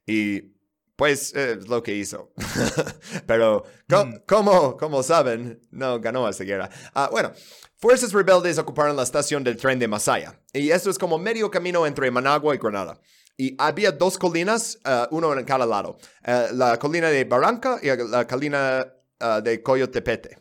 Y 0.06 0.56
pues 0.98 1.34
eh, 1.36 1.58
es 1.60 1.68
lo 1.70 1.82
que 1.84 1.94
hizo. 1.96 2.34
Pero 3.26 3.64
co- 3.90 4.06
Mm. 4.06 4.14
como, 4.28 4.78
como 4.78 5.04
saben, 5.04 5.62
no 5.72 6.00
ganó 6.02 6.28
esa 6.28 6.44
guerra. 6.44 6.70
Ah, 6.94 7.08
bueno, 7.12 7.32
fuerzas 7.78 8.12
rebeldes 8.14 8.58
ocuparon 8.58 8.96
la 8.96 9.04
estación 9.04 9.44
del 9.44 9.58
tren 9.58 9.80
de 9.80 9.88
Masaya. 9.88 10.40
Y 10.54 10.72
esto 10.72 10.90
es 10.90 10.98
como 10.98 11.18
medio 11.18 11.50
camino 11.52 11.86
entre 11.88 12.12
Managua 12.12 12.56
y 12.56 12.58
Granada. 12.58 13.00
Y 13.38 13.56
había 13.60 13.92
dos 13.92 14.18
colinas, 14.18 14.80
ah, 14.84 15.08
uno 15.12 15.32
en 15.38 15.46
cada 15.46 15.66
lado. 15.66 15.98
Eh, 16.26 16.48
la 16.54 16.78
colina 16.80 17.10
de 17.10 17.24
Barranca 17.24 17.80
y 17.82 17.88
la 18.10 18.26
colina 18.28 18.86
ah, 19.20 19.42
de 19.42 19.62
Coyotepete. 19.62 20.40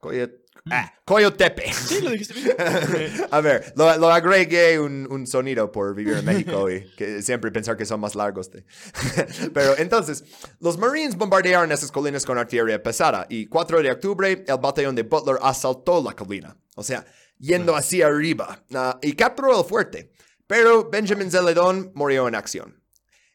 Coyo- 0.00 0.28
ah, 0.72 0.92
Coyotepe. 1.04 1.72
Sí, 1.72 2.00
lo 2.00 2.10
dijiste 2.10 2.34
bien. 2.34 2.56
A 3.30 3.40
ver, 3.40 3.72
lo, 3.76 3.96
lo 3.98 4.10
agregué 4.10 4.80
un, 4.80 5.06
un 5.10 5.24
sonido 5.26 5.70
por 5.70 5.94
vivir 5.94 6.14
en 6.16 6.24
México 6.24 6.68
y 6.70 6.90
que 6.96 7.22
siempre 7.22 7.52
pensar 7.52 7.76
que 7.76 7.84
son 7.86 8.00
más 8.00 8.16
largos. 8.16 8.50
de- 8.50 8.64
Pero 9.54 9.78
entonces, 9.78 10.24
los 10.58 10.78
Marines 10.78 11.16
bombardearon 11.16 11.70
esas 11.70 11.92
colinas 11.92 12.26
con 12.26 12.38
artillería 12.38 12.82
pesada 12.82 13.26
y 13.28 13.46
4 13.46 13.82
de 13.82 13.90
octubre 13.92 14.44
el 14.48 14.58
batallón 14.58 14.96
de 14.96 15.02
Butler 15.04 15.36
asaltó 15.42 16.02
la 16.02 16.14
colina. 16.14 16.56
O 16.74 16.82
sea, 16.82 17.04
yendo 17.38 17.76
hacia 17.76 18.08
arriba 18.08 18.64
ah, 18.74 18.98
y 19.00 19.12
capturó 19.12 19.60
el 19.60 19.64
fuerte. 19.64 20.10
Pero 20.50 20.90
Benjamin 20.90 21.30
Zeledon 21.30 21.92
murió 21.94 22.26
en 22.26 22.34
acción. 22.34 22.82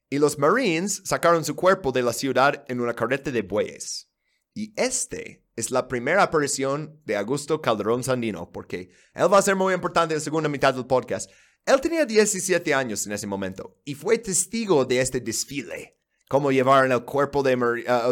Y 0.09 0.19
los 0.19 0.37
Marines 0.37 1.01
sacaron 1.05 1.45
su 1.45 1.55
cuerpo 1.55 1.93
de 1.93 2.01
la 2.01 2.11
ciudad 2.11 2.65
en 2.67 2.81
una 2.81 2.93
carreta 2.93 3.31
de 3.31 3.41
bueyes. 3.41 4.11
Y 4.53 4.73
este 4.75 5.45
es 5.55 5.71
la 5.71 5.87
primera 5.87 6.23
aparición 6.23 6.99
de 7.05 7.15
Augusto 7.15 7.61
Calderón 7.61 8.03
Sandino, 8.03 8.51
porque 8.51 8.89
él 9.13 9.31
va 9.31 9.37
a 9.37 9.41
ser 9.41 9.55
muy 9.55 9.73
importante 9.73 10.13
en 10.13 10.19
la 10.19 10.23
segunda 10.25 10.49
mitad 10.49 10.73
del 10.73 10.87
podcast. 10.87 11.31
Él 11.65 11.79
tenía 11.79 12.05
17 12.05 12.73
años 12.73 13.05
en 13.05 13.13
ese 13.13 13.27
momento 13.27 13.79
y 13.85 13.95
fue 13.95 14.17
testigo 14.17 14.83
de 14.83 14.99
este 14.99 15.21
desfile. 15.21 15.97
Cómo 16.27 16.51
llevaron 16.51 16.91
el 16.91 17.05
cuerpo 17.05 17.43
de, 17.43 17.55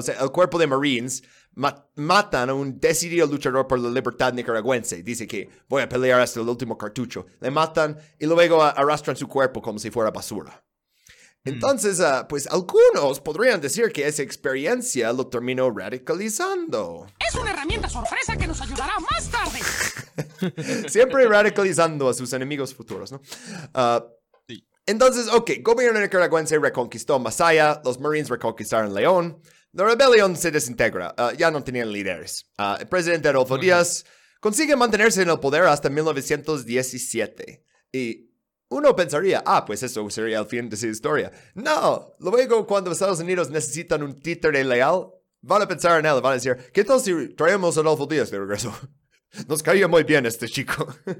sea, 0.02 0.22
el 0.22 0.32
cuerpo 0.32 0.58
de 0.58 0.68
Marines, 0.68 1.24
ma- 1.56 1.88
matan 1.96 2.50
a 2.50 2.54
un 2.54 2.80
decidido 2.80 3.28
luchador 3.28 3.68
por 3.68 3.80
la 3.80 3.90
libertad 3.90 4.34
nicaragüense. 4.34 5.04
Dice 5.04 5.28
que 5.28 5.50
voy 5.70 5.82
a 5.82 5.90
pelear 5.90 6.20
hasta 6.22 6.40
el 6.40 6.50
último 6.50 6.78
cartucho. 6.78 7.26
Le 7.42 7.52
matan 7.52 7.98
y 8.20 8.26
luego 8.26 8.62
arrastran 8.64 9.16
su 9.16 9.28
cuerpo 9.28 9.62
como 9.62 9.80
si 9.80 9.90
fuera 9.92 10.12
basura. 10.12 10.64
Entonces, 11.46 12.00
ah, 12.00 12.26
pues 12.26 12.48
algunos 12.48 13.20
podrían 13.20 13.60
decir 13.60 13.92
que 13.92 14.08
esa 14.08 14.22
experiencia 14.24 15.12
lo 15.12 15.28
terminó 15.28 15.70
radicalizando. 15.72 17.06
Es 17.20 17.36
una 17.36 17.52
herramienta 17.52 17.90
sorpresa 17.90 18.38
que 18.38 18.48
nos 18.48 18.62
ayudará 18.62 18.94
más 19.12 19.30
tarde. 19.30 19.60
Siempre 20.90 21.28
radicalizando 21.28 22.08
a 22.10 22.14
sus 22.14 22.32
enemigos 22.34 22.74
futuros, 22.74 23.12
¿no? 23.12 23.22
Ah, 23.74 24.06
Sí. 24.48 24.66
Entonces, 24.86 25.28
ok, 25.34 25.52
gobierno 25.62 26.00
nicaragüense 26.02 26.60
reconquistó 26.60 27.18
Masaya, 27.20 27.82
los 27.86 28.00
Marines 28.00 28.30
reconquistaron 28.30 28.94
León, 28.94 29.40
la 29.74 29.86
rebelión 29.86 30.36
se 30.38 30.52
desintegra, 30.52 31.14
ah, 31.18 31.34
ya 31.38 31.50
no 31.52 31.64
tenían 31.64 31.92
líderes. 31.92 32.46
Ah, 32.58 32.78
el 32.80 32.88
presidente 32.88 33.28
Adolfo 33.28 33.58
Díaz 33.58 34.06
consigue 34.40 34.76
mantenerse 34.76 35.24
en 35.24 35.30
el 35.30 35.40
poder 35.40 35.64
hasta 35.64 35.90
1917. 35.90 37.66
Y 37.92 38.30
uno 38.70 38.96
pensaría, 38.96 39.44
ah, 39.46 39.66
pues 39.66 39.82
eso 39.84 40.08
sería 40.10 40.40
el 40.40 40.46
fin 40.46 40.70
de 40.70 40.78
su 40.78 40.88
historia. 40.88 41.32
No, 41.56 42.14
luego 42.20 42.68
cuando 42.68 42.92
Estados 42.92 43.20
Unidos 43.20 43.50
necesitan 43.50 44.04
un 44.04 44.20
títere 44.20 44.64
leal, 44.64 45.08
van 45.42 45.62
a 45.64 45.68
pensar 45.68 46.00
en 46.00 46.06
él, 46.06 46.22
van 46.22 46.34
a 46.34 46.36
decir, 46.36 46.56
¿qué 46.72 46.84
tal 46.84 47.00
si 47.00 47.30
traemos 47.30 47.78
a 47.78 47.82
Adolfo 47.82 48.06
Díaz 48.06 48.30
de 48.30 48.40
regreso? 48.40 48.74
Nos 49.48 49.64
caía 49.64 49.88
muy 49.88 50.04
bien 50.04 50.26
este 50.26 50.48
chico. 50.48 50.88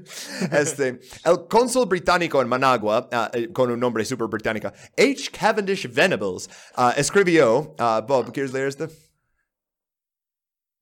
Este, 0.52 1.00
el 1.24 1.46
cónsul 1.48 1.86
británico 1.86 2.40
en 2.40 2.48
Managua, 2.48 3.08
eh, 3.32 3.48
con 3.52 3.70
un 3.70 3.80
nombre 3.80 4.04
súper 4.04 4.28
británico, 4.28 4.68
H. 4.96 5.30
Cavendish 5.30 5.92
Venables, 5.92 6.48
ah, 6.76 6.94
escribió, 6.96 7.74
ah, 7.78 8.04
Bob, 8.06 8.32
¿quieres 8.32 8.52
leer 8.52 8.68
esto? 8.68 8.88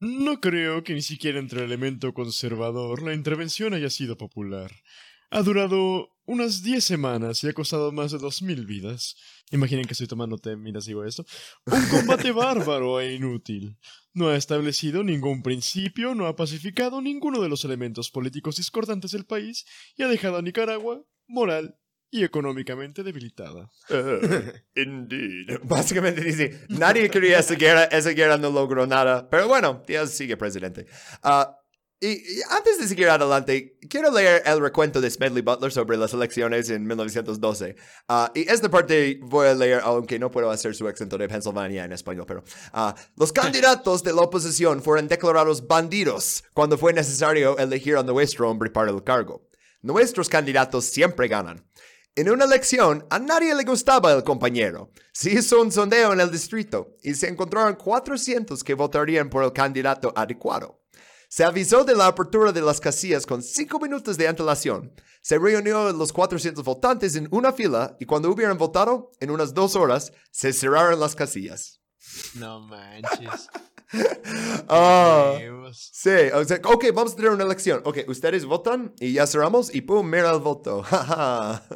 No 0.00 0.40
creo 0.40 0.82
que 0.82 0.94
ni 0.94 1.02
siquiera 1.02 1.38
entre 1.38 1.60
el 1.60 1.66
elemento 1.66 2.12
conservador 2.12 3.02
la 3.02 3.14
intervención 3.14 3.72
haya 3.72 3.88
sido 3.88 4.16
popular. 4.16 4.72
Ha 5.32 5.42
durado 5.42 6.10
unas 6.26 6.62
10 6.62 6.84
semanas 6.84 7.42
y 7.42 7.48
ha 7.48 7.54
costado 7.54 7.90
más 7.90 8.12
de 8.12 8.18
2.000 8.18 8.66
vidas. 8.66 9.16
Imaginen 9.50 9.86
que 9.86 9.92
estoy 9.94 10.06
tomando 10.06 10.36
té 10.36 10.56
mientras 10.56 10.84
digo 10.84 11.06
esto. 11.06 11.24
Un 11.64 11.88
combate 11.88 12.32
bárbaro 12.32 13.00
e 13.00 13.14
inútil. 13.14 13.78
No 14.12 14.28
ha 14.28 14.36
establecido 14.36 15.02
ningún 15.02 15.42
principio, 15.42 16.14
no 16.14 16.26
ha 16.26 16.36
pacificado 16.36 17.00
ninguno 17.00 17.40
de 17.40 17.48
los 17.48 17.64
elementos 17.64 18.10
políticos 18.10 18.56
discordantes 18.56 19.12
del 19.12 19.24
país 19.24 19.64
y 19.96 20.02
ha 20.02 20.08
dejado 20.08 20.36
a 20.36 20.42
Nicaragua 20.42 21.02
moral 21.26 21.78
y 22.10 22.24
económicamente 22.24 23.02
debilitada. 23.02 23.70
indeed. 24.76 25.60
Básicamente 25.62 26.20
dice, 26.22 26.66
nadie 26.68 27.08
quería 27.08 27.38
esa 27.38 27.54
guerra, 27.54 27.84
esa 27.84 28.10
guerra 28.10 28.36
no 28.36 28.50
logró 28.50 28.86
nada, 28.86 29.30
pero 29.30 29.48
bueno, 29.48 29.82
Díaz 29.86 30.10
sigue 30.10 30.36
presidente. 30.36 30.86
Ah, 31.22 31.56
y, 32.04 32.42
antes 32.50 32.78
de 32.78 32.88
seguir 32.88 33.08
adelante, 33.08 33.78
quiero 33.88 34.10
leer 34.10 34.42
el 34.44 34.60
recuento 34.60 35.00
de 35.00 35.08
Smedley 35.08 35.40
Butler 35.40 35.70
sobre 35.70 35.96
las 35.96 36.12
elecciones 36.12 36.68
en 36.68 36.84
1912. 36.84 37.76
Ah, 38.08 38.32
y 38.34 38.40
esta 38.50 38.68
parte 38.68 39.20
voy 39.22 39.46
a 39.46 39.54
leer, 39.54 39.80
aunque 39.84 40.18
no 40.18 40.28
puedo 40.28 40.50
hacer 40.50 40.74
su 40.74 40.88
acento 40.88 41.16
de 41.16 41.28
Pennsylvania 41.28 41.84
en 41.84 41.92
español, 41.92 42.24
pero 42.26 42.42
ah, 42.72 42.92
los 43.16 43.32
candidatos 43.32 44.02
de 44.02 44.12
la 44.12 44.22
oposición 44.22 44.82
fueron 44.82 45.06
declarados 45.06 45.64
bandidos 45.64 46.42
cuando 46.54 46.76
fue 46.76 46.92
necesario 46.92 47.56
elegir 47.56 47.96
a 47.96 48.02
nuestro 48.02 48.50
hombre 48.50 48.70
para 48.70 48.90
el 48.90 49.04
cargo. 49.04 49.48
Nuestros 49.80 50.28
candidatos 50.28 50.86
siempre 50.86 51.28
ganan. 51.28 51.64
En 52.16 52.28
una 52.28 52.46
elección, 52.46 53.06
a 53.10 53.20
nadie 53.20 53.54
le 53.54 53.62
gustaba 53.62 54.12
el 54.12 54.24
compañero. 54.24 54.90
Se 55.12 55.30
hizo 55.30 55.62
un 55.62 55.70
sondeo 55.70 56.12
en 56.12 56.20
el 56.20 56.32
distrito 56.32 56.96
y 57.00 57.14
se 57.14 57.28
encontraron 57.28 57.76
400 57.76 58.64
que 58.64 58.74
votarían 58.74 59.30
por 59.30 59.44
el 59.44 59.52
candidato 59.52 60.12
adecuado. 60.16 60.81
Se 61.32 61.44
avisó 61.44 61.82
de 61.82 61.96
la 61.96 62.08
apertura 62.08 62.52
de 62.52 62.60
las 62.60 62.78
casillas 62.78 63.24
con 63.24 63.42
cinco 63.42 63.80
minutos 63.80 64.18
de 64.18 64.28
antelación. 64.28 64.92
Se 65.22 65.38
reunió 65.38 65.90
los 65.90 66.12
400 66.12 66.62
votantes 66.62 67.16
en 67.16 67.26
una 67.30 67.54
fila 67.54 67.96
y 67.98 68.04
cuando 68.04 68.30
hubieran 68.30 68.58
votado, 68.58 69.12
en 69.18 69.30
unas 69.30 69.54
dos 69.54 69.74
horas, 69.74 70.12
se 70.30 70.52
cerraron 70.52 71.00
las 71.00 71.14
casillas. 71.14 71.80
No 72.34 72.60
manches. 72.60 73.48
Huevos. 74.68 75.90
sí, 75.94 76.10
o 76.34 76.44
sea, 76.44 76.60
ok, 76.64 76.84
vamos 76.92 77.14
a 77.14 77.16
tener 77.16 77.30
una 77.30 77.44
elección. 77.44 77.80
Ok, 77.86 78.00
ustedes 78.08 78.44
votan 78.44 78.92
y 79.00 79.14
ya 79.14 79.26
cerramos 79.26 79.74
y 79.74 79.80
pum, 79.80 80.06
mira 80.06 80.32
el 80.32 80.40
voto. 80.40 80.82
Jaja. 80.82 81.64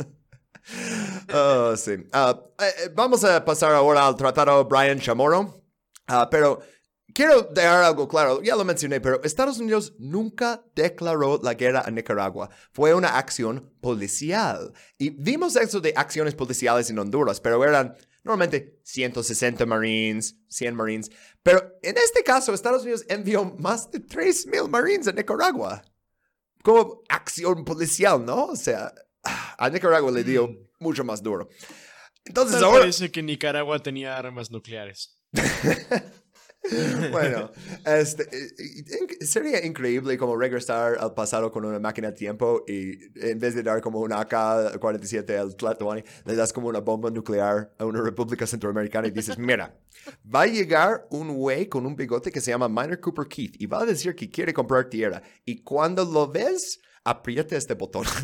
Oh, 1.32 1.76
sí. 1.76 1.92
Ah, 2.12 2.42
eh, 2.58 2.90
vamos 2.92 3.22
a 3.22 3.44
pasar 3.44 3.72
ahora 3.72 4.04
al 4.04 4.16
tratado 4.16 4.64
Brian 4.64 4.98
Chamorro. 4.98 5.62
Ah, 6.08 6.28
pero 6.28 6.60
quiero 7.16 7.44
dejar 7.44 7.82
algo 7.82 8.06
claro, 8.06 8.42
ya 8.42 8.54
lo 8.54 8.64
mencioné, 8.64 9.00
pero 9.00 9.22
Estados 9.24 9.58
Unidos 9.58 9.94
nunca 9.98 10.62
declaró 10.74 11.40
la 11.42 11.54
guerra 11.54 11.80
a 11.86 11.90
Nicaragua. 11.90 12.50
Fue 12.72 12.92
una 12.92 13.16
acción 13.16 13.72
policial. 13.80 14.74
Y 14.98 15.08
vimos 15.08 15.56
eso 15.56 15.80
de 15.80 15.94
acciones 15.96 16.34
policiales 16.34 16.90
en 16.90 16.98
Honduras, 16.98 17.40
pero 17.40 17.64
eran 17.64 17.96
normalmente 18.22 18.78
160 18.82 19.64
Marines, 19.64 20.36
100 20.48 20.74
Marines. 20.74 21.10
Pero 21.42 21.78
en 21.82 21.96
este 21.96 22.22
caso, 22.22 22.52
Estados 22.52 22.82
Unidos 22.82 23.06
envió 23.08 23.46
más 23.46 23.90
de 23.90 24.00
3.000 24.00 24.68
Marines 24.68 25.08
a 25.08 25.12
Nicaragua. 25.12 25.82
Como 26.62 27.02
acción 27.08 27.64
policial, 27.64 28.26
¿no? 28.26 28.48
O 28.48 28.56
sea, 28.56 28.92
a 29.56 29.70
Nicaragua 29.70 30.10
le 30.10 30.22
dio 30.22 30.68
mucho 30.80 31.02
más 31.02 31.22
duro. 31.22 31.48
Entonces 32.26 32.56
Tal 32.56 32.64
ahora... 32.64 32.80
parece 32.80 33.10
que 33.10 33.22
Nicaragua 33.22 33.78
tenía 33.78 34.18
armas 34.18 34.50
nucleares. 34.50 35.16
bueno, 37.12 37.50
este, 37.84 38.24
eh, 38.24 38.52
eh, 38.58 39.24
sería 39.24 39.64
increíble 39.64 40.16
como 40.18 40.36
regresar 40.36 40.96
al 40.98 41.14
pasado 41.14 41.50
con 41.50 41.64
una 41.64 41.78
máquina 41.78 42.08
de 42.08 42.14
tiempo 42.14 42.64
y 42.66 42.98
en 43.16 43.38
vez 43.38 43.54
de 43.54 43.62
dar 43.62 43.80
como 43.80 44.00
una 44.00 44.20
AK-47 44.20 45.38
al 45.38 45.56
Tlatoani, 45.56 46.02
le 46.24 46.34
das 46.34 46.52
como 46.52 46.68
una 46.68 46.80
bomba 46.80 47.10
nuclear 47.10 47.72
a 47.78 47.84
una 47.84 48.02
república 48.02 48.46
centroamericana 48.46 49.08
y 49.08 49.10
dices, 49.10 49.38
mira, 49.38 49.74
va 50.32 50.42
a 50.42 50.46
llegar 50.46 51.06
un 51.10 51.34
güey 51.34 51.68
con 51.68 51.86
un 51.86 51.96
bigote 51.96 52.30
que 52.30 52.40
se 52.40 52.50
llama 52.50 52.68
Minor 52.68 53.00
Cooper 53.00 53.26
Keith 53.26 53.56
y 53.58 53.66
va 53.66 53.82
a 53.82 53.86
decir 53.86 54.14
que 54.14 54.30
quiere 54.30 54.52
comprar 54.52 54.88
tierra 54.88 55.22
y 55.44 55.62
cuando 55.62 56.04
lo 56.04 56.28
ves, 56.28 56.80
apriete 57.04 57.56
este 57.56 57.74
botón. 57.74 58.04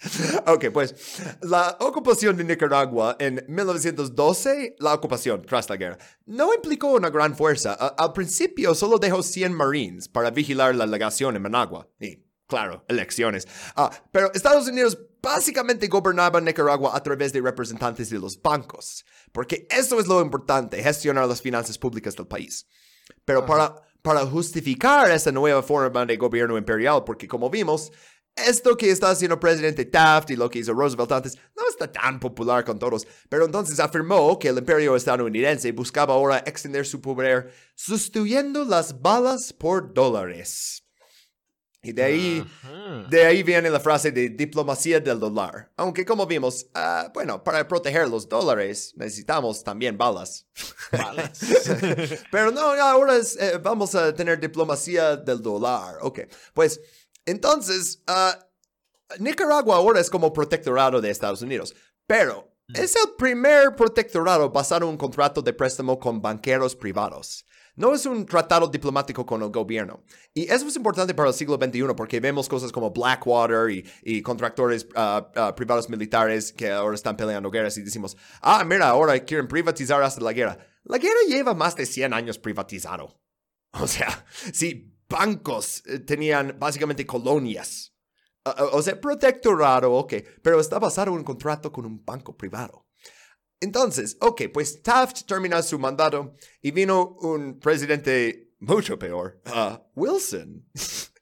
Ok, 0.46 0.66
pues 0.72 0.94
la 1.42 1.76
ocupación 1.80 2.36
de 2.36 2.44
Nicaragua 2.44 3.16
en 3.18 3.44
1912, 3.48 4.76
la 4.78 4.94
ocupación 4.94 5.42
tras 5.42 5.68
la 5.68 5.76
guerra, 5.76 5.98
no 6.26 6.54
implicó 6.54 6.88
una 6.92 7.10
gran 7.10 7.36
fuerza. 7.36 7.76
A- 7.78 7.88
al 7.98 8.12
principio 8.12 8.74
solo 8.74 8.98
dejó 8.98 9.22
100 9.22 9.52
marines 9.52 10.08
para 10.08 10.30
vigilar 10.30 10.74
la 10.74 10.86
legación 10.86 11.36
en 11.36 11.42
Managua. 11.42 11.88
Y, 12.00 12.22
claro, 12.46 12.84
elecciones. 12.88 13.46
Ah, 13.76 13.90
pero 14.12 14.30
Estados 14.34 14.68
Unidos 14.68 14.98
básicamente 15.20 15.88
gobernaba 15.88 16.40
Nicaragua 16.40 16.92
a 16.96 17.02
través 17.02 17.32
de 17.32 17.40
representantes 17.40 18.08
de 18.10 18.18
los 18.18 18.40
bancos, 18.40 19.04
porque 19.32 19.66
eso 19.68 19.98
es 19.98 20.06
lo 20.06 20.20
importante, 20.22 20.82
gestionar 20.82 21.26
las 21.26 21.42
finanzas 21.42 21.76
públicas 21.76 22.14
del 22.14 22.26
país. 22.28 22.66
Pero 23.24 23.44
para, 23.44 23.74
para 24.00 24.20
justificar 24.26 25.10
esta 25.10 25.32
nueva 25.32 25.62
forma 25.62 26.06
de 26.06 26.16
gobierno 26.16 26.56
imperial, 26.56 27.02
porque 27.04 27.26
como 27.26 27.50
vimos, 27.50 27.90
esto 28.46 28.76
que 28.76 28.90
está 28.90 29.10
haciendo 29.10 29.40
presidente 29.40 29.84
Taft 29.84 30.30
y 30.30 30.36
lo 30.36 30.48
que 30.48 30.60
hizo 30.60 30.72
Roosevelt 30.72 31.12
antes 31.12 31.36
no 31.56 31.68
está 31.68 31.90
tan 31.90 32.20
popular 32.20 32.64
con 32.64 32.78
todos, 32.78 33.06
pero 33.28 33.44
entonces 33.44 33.80
afirmó 33.80 34.38
que 34.38 34.48
el 34.48 34.58
imperio 34.58 34.96
estadounidense 34.96 35.72
buscaba 35.72 36.14
ahora 36.14 36.42
extender 36.46 36.86
su 36.86 37.00
poder 37.00 37.52
sustituyendo 37.74 38.64
las 38.64 39.00
balas 39.00 39.52
por 39.52 39.92
dólares. 39.92 40.84
Y 41.80 41.92
de 41.92 42.02
ahí, 42.02 42.44
Ajá. 42.62 43.06
de 43.08 43.24
ahí 43.24 43.42
viene 43.44 43.70
la 43.70 43.78
frase 43.78 44.10
de 44.10 44.30
diplomacia 44.30 44.98
del 44.98 45.20
dólar. 45.20 45.70
Aunque 45.76 46.04
como 46.04 46.26
vimos, 46.26 46.66
ah, 46.74 47.08
bueno, 47.14 47.44
para 47.44 47.66
proteger 47.68 48.08
los 48.08 48.28
dólares 48.28 48.92
necesitamos 48.96 49.62
también 49.62 49.96
balas. 49.96 50.44
Balas. 50.90 51.38
Pero 52.32 52.50
no, 52.50 52.72
ahora 52.72 53.16
es, 53.16 53.36
eh, 53.36 53.58
vamos 53.62 53.94
a 53.94 54.12
tener 54.12 54.40
diplomacia 54.40 55.16
del 55.16 55.40
dólar. 55.40 55.98
Ok, 56.00 56.22
pues 56.52 56.80
entonces, 57.30 58.02
ah, 58.06 58.38
Nicaragua 59.18 59.76
ahora 59.76 60.00
es 60.00 60.10
como 60.10 60.32
protectorado 60.32 61.00
de 61.00 61.10
Estados 61.10 61.42
Unidos, 61.42 61.74
pero 62.06 62.54
es 62.74 62.96
el 62.96 63.14
primer 63.16 63.74
protectorado 63.74 64.50
basado 64.50 64.84
en 64.84 64.90
un 64.90 64.98
contrato 64.98 65.40
de 65.40 65.52
préstamo 65.52 65.98
con 65.98 66.20
banqueros 66.20 66.76
privados. 66.76 67.44
No 67.76 67.94
es 67.94 68.04
un 68.06 68.26
tratado 68.26 68.66
diplomático 68.66 69.24
con 69.24 69.40
el 69.40 69.50
gobierno. 69.50 70.02
Y 70.34 70.50
eso 70.50 70.66
es 70.66 70.76
importante 70.76 71.14
para 71.14 71.28
el 71.28 71.34
siglo 71.34 71.56
XXI 71.56 71.94
porque 71.96 72.18
vemos 72.18 72.48
cosas 72.48 72.72
como 72.72 72.90
Blackwater 72.90 73.70
y, 73.70 73.88
y 74.02 74.20
contractores 74.20 74.86
ah, 74.96 75.30
ah, 75.36 75.54
privados 75.54 75.88
militares 75.88 76.52
que 76.52 76.70
ahora 76.70 76.96
están 76.96 77.16
peleando 77.16 77.50
guerras 77.50 77.78
y 77.78 77.82
decimos, 77.82 78.16
ah, 78.42 78.64
mira, 78.64 78.88
ahora 78.88 79.18
quieren 79.24 79.46
privatizar 79.46 80.02
hasta 80.02 80.20
la 80.20 80.32
guerra. 80.32 80.58
La 80.82 80.98
guerra 80.98 81.20
lleva 81.28 81.54
más 81.54 81.76
de 81.76 81.86
100 81.86 82.12
años 82.12 82.38
privatizado. 82.38 83.20
O 83.80 83.86
sea, 83.86 84.24
si 84.54 84.97
bancos 85.08 85.82
eh, 85.86 86.00
tenían 86.00 86.56
básicamente 86.58 87.06
colonias. 87.06 87.94
Uh, 88.44 88.50
uh, 88.62 88.68
o 88.76 88.82
sea, 88.82 89.00
protectorado, 89.00 89.92
ok, 89.92 90.14
pero 90.42 90.60
está 90.60 90.78
basado 90.78 91.10
en 91.12 91.18
un 91.18 91.24
contrato 91.24 91.70
con 91.72 91.84
un 91.86 92.04
banco 92.04 92.36
privado. 92.36 92.86
Entonces, 93.60 94.16
ok, 94.20 94.42
pues 94.52 94.82
Taft 94.82 95.26
termina 95.26 95.62
su 95.62 95.78
mandato 95.78 96.34
y 96.62 96.70
vino 96.70 97.16
un 97.20 97.58
presidente 97.58 98.52
mucho 98.60 98.98
peor, 98.98 99.40
uh, 99.46 99.78
Wilson. 99.94 100.64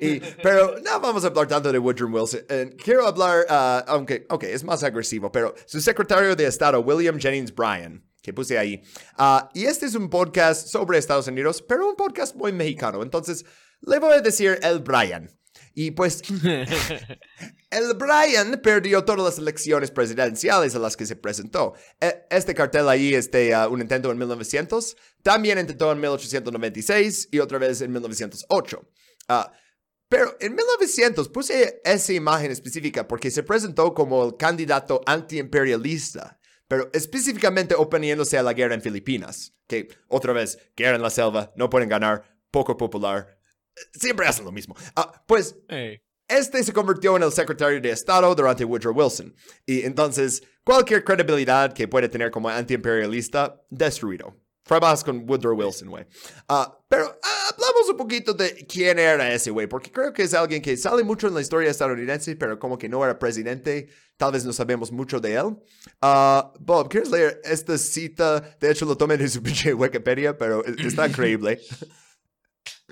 Y- 0.00 0.20
pero 0.42 0.78
no 0.80 0.98
vamos 0.98 1.24
a 1.24 1.26
hablar 1.26 1.46
tanto 1.46 1.70
de 1.70 1.78
Woodrow 1.78 2.08
Wilson. 2.10 2.40
Eh, 2.48 2.74
quiero 2.82 3.06
hablar, 3.06 3.44
uh, 3.50 3.84
aunque, 3.86 4.24
ok, 4.30 4.44
es 4.44 4.64
más 4.64 4.82
agresivo, 4.82 5.30
pero 5.30 5.54
su 5.66 5.78
secretario 5.82 6.34
de 6.34 6.46
Estado, 6.46 6.80
William 6.80 7.18
Jennings 7.18 7.54
Bryan, 7.54 8.02
que 8.22 8.32
puse 8.32 8.58
ahí. 8.58 8.82
Ah, 9.16 9.48
y 9.54 9.64
este 9.64 9.86
es 9.86 9.94
un 9.94 10.10
podcast 10.10 10.68
sobre 10.68 10.98
Estados 10.98 11.26
Unidos, 11.28 11.62
pero 11.66 11.88
un 11.88 11.96
podcast 11.96 12.34
muy 12.36 12.52
mexicano. 12.52 13.02
Entonces, 13.02 13.44
le 13.82 13.98
voy 13.98 14.12
a 14.14 14.20
decir 14.20 14.58
el 14.62 14.80
Bryan. 14.80 15.30
Y 15.74 15.92
pues, 15.92 16.22
el 17.70 17.94
Bryan 17.94 18.60
perdió 18.62 19.04
todas 19.04 19.22
las 19.24 19.38
elecciones 19.38 19.90
presidenciales 19.90 20.74
a 20.74 20.78
las 20.78 20.96
que 20.96 21.06
se 21.06 21.16
presentó. 21.16 21.74
E- 22.00 22.24
Este 22.30 22.54
cartel 22.54 22.88
ahí 22.88 23.14
es 23.14 23.30
de 23.30 23.54
ah, 23.54 23.68
un 23.68 23.80
intento 23.80 24.10
en 24.10 24.18
1900, 24.18 24.96
también 25.22 25.58
intentó 25.58 25.92
en 25.92 26.00
1896 26.00 27.28
y 27.30 27.38
otra 27.38 27.58
vez 27.58 27.80
en 27.80 27.92
1908. 27.92 28.88
Ah, 29.28 29.52
pero 30.08 30.36
en 30.40 30.54
1900 30.54 31.28
puse 31.28 31.80
esa 31.84 32.12
imagen 32.14 32.50
específica 32.50 33.06
porque 33.06 33.30
se 33.30 33.42
presentó 33.42 33.92
como 33.94 34.24
el 34.24 34.36
candidato 34.36 35.02
antiimperialista, 35.06 36.37
pero 36.68 36.90
específicamente 36.92 37.74
oponiéndose 37.74 38.38
a 38.38 38.42
la 38.42 38.52
guerra 38.52 38.74
en 38.74 38.82
Filipinas, 38.82 39.54
que 39.66 39.88
otra 40.06 40.32
vez, 40.32 40.58
guerra 40.76 40.96
en 40.96 41.02
la 41.02 41.10
selva, 41.10 41.52
no 41.56 41.68
pueden 41.68 41.88
ganar, 41.88 42.22
poco 42.50 42.76
popular, 42.76 43.38
siempre 43.92 44.26
hacen 44.26 44.44
lo 44.44 44.52
mismo. 44.52 44.76
Ah, 44.94 45.24
pues 45.26 45.56
este 46.28 46.62
se 46.62 46.72
convirtió 46.72 47.16
en 47.16 47.22
el 47.22 47.32
secretario 47.32 47.80
de 47.80 47.90
Estado 47.90 48.34
durante 48.34 48.64
Woodrow 48.64 48.94
Wilson. 48.94 49.34
Y 49.64 49.82
entonces, 49.82 50.42
cualquier 50.62 51.02
credibilidad 51.02 51.72
que 51.72 51.88
puede 51.88 52.08
tener 52.08 52.30
como 52.30 52.50
antiimperialista, 52.50 53.64
destruido. 53.70 54.36
Trabajas 54.68 55.02
con 55.02 55.28
Woodrow 55.28 55.56
Wilson, 55.56 55.88
güey. 55.88 56.04
Ah, 56.46 56.78
pero 56.88 57.06
ah, 57.22 57.50
hablamos 57.54 57.88
un 57.90 57.96
poquito 57.96 58.34
de 58.34 58.66
quién 58.66 58.98
era 58.98 59.32
ese 59.32 59.50
güey, 59.50 59.66
porque 59.66 59.90
creo 59.90 60.12
que 60.12 60.22
es 60.24 60.34
alguien 60.34 60.60
que 60.60 60.76
sale 60.76 61.02
mucho 61.02 61.26
en 61.26 61.34
la 61.34 61.40
historia 61.40 61.70
estadounidense, 61.70 62.36
pero 62.36 62.58
como 62.58 62.76
que 62.76 62.86
no 62.86 63.02
era 63.02 63.18
presidente. 63.18 63.88
Tal 64.18 64.32
vez 64.32 64.44
no 64.44 64.52
sabemos 64.52 64.92
mucho 64.92 65.20
de 65.20 65.34
él. 65.36 65.56
Ah, 66.02 66.52
Bob, 66.60 66.90
¿quieres 66.90 67.10
leer 67.10 67.40
esta 67.44 67.78
cita? 67.78 68.40
De 68.60 68.70
hecho, 68.70 68.84
lo 68.84 68.96
tomé 68.96 69.16
de 69.16 69.26
su 69.28 69.42
pinche 69.42 69.72
Wikipedia, 69.72 70.36
pero 70.36 70.62
es- 70.64 70.76
está 70.84 71.08
increíble. 71.08 71.60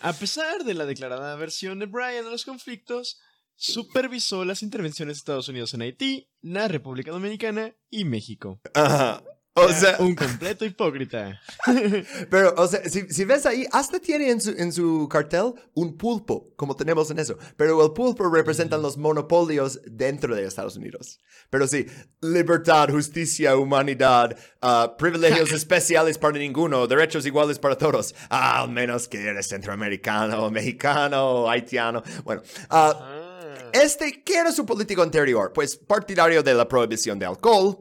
A 0.00 0.12
pesar 0.14 0.64
de 0.64 0.72
la 0.74 0.86
declarada 0.86 1.36
versión 1.36 1.78
de 1.78 1.86
Bryan 1.86 2.26
a 2.26 2.30
los 2.30 2.44
conflictos, 2.46 3.18
supervisó 3.54 4.44
las 4.44 4.62
intervenciones 4.62 5.16
de 5.16 5.18
Estados 5.18 5.48
Unidos 5.48 5.74
en 5.74 5.82
Haití, 5.82 6.30
la 6.40 6.68
República 6.68 7.10
Dominicana 7.10 7.74
y 7.90 8.04
México. 8.04 8.60
Ajá. 8.74 9.22
O 9.58 9.72
sea, 9.72 9.96
Un 10.00 10.14
completo 10.14 10.66
hipócrita. 10.66 11.40
Pero, 12.30 12.54
o 12.58 12.66
sea, 12.68 12.86
si, 12.88 13.08
si 13.08 13.24
ves 13.24 13.46
ahí, 13.46 13.66
hasta 13.72 13.98
tiene 13.98 14.30
en 14.30 14.40
su, 14.40 14.50
en 14.50 14.70
su 14.70 15.08
cartel 15.10 15.54
un 15.72 15.96
pulpo, 15.96 16.52
como 16.56 16.76
tenemos 16.76 17.10
en 17.10 17.18
eso. 17.18 17.38
Pero 17.56 17.82
el 17.82 17.92
pulpo 17.92 18.28
representan 18.28 18.82
los 18.82 18.98
monopolios 18.98 19.80
dentro 19.86 20.36
de 20.36 20.44
Estados 20.44 20.76
Unidos. 20.76 21.20
Pero 21.48 21.66
sí, 21.66 21.86
libertad, 22.20 22.90
justicia, 22.90 23.56
humanidad, 23.56 24.36
ah, 24.60 24.94
privilegios 24.98 25.50
especiales 25.60 26.18
para 26.18 26.38
ninguno, 26.38 26.86
derechos 26.86 27.24
iguales 27.24 27.58
para 27.58 27.78
todos. 27.78 28.14
Ah, 28.28 28.60
al 28.60 28.70
menos 28.70 29.08
que 29.08 29.22
eres 29.26 29.48
centroamericano, 29.48 30.50
mexicano, 30.50 31.48
haitiano. 31.48 32.02
Bueno, 32.24 32.42
Ah. 32.68 33.70
este, 33.72 34.22
¿qué 34.22 34.36
era 34.36 34.52
su 34.52 34.66
político 34.66 35.02
anterior? 35.02 35.52
Pues 35.54 35.76
partidario 35.76 36.42
de 36.42 36.52
la 36.54 36.68
prohibición 36.68 37.18
de 37.18 37.24
alcohol. 37.24 37.78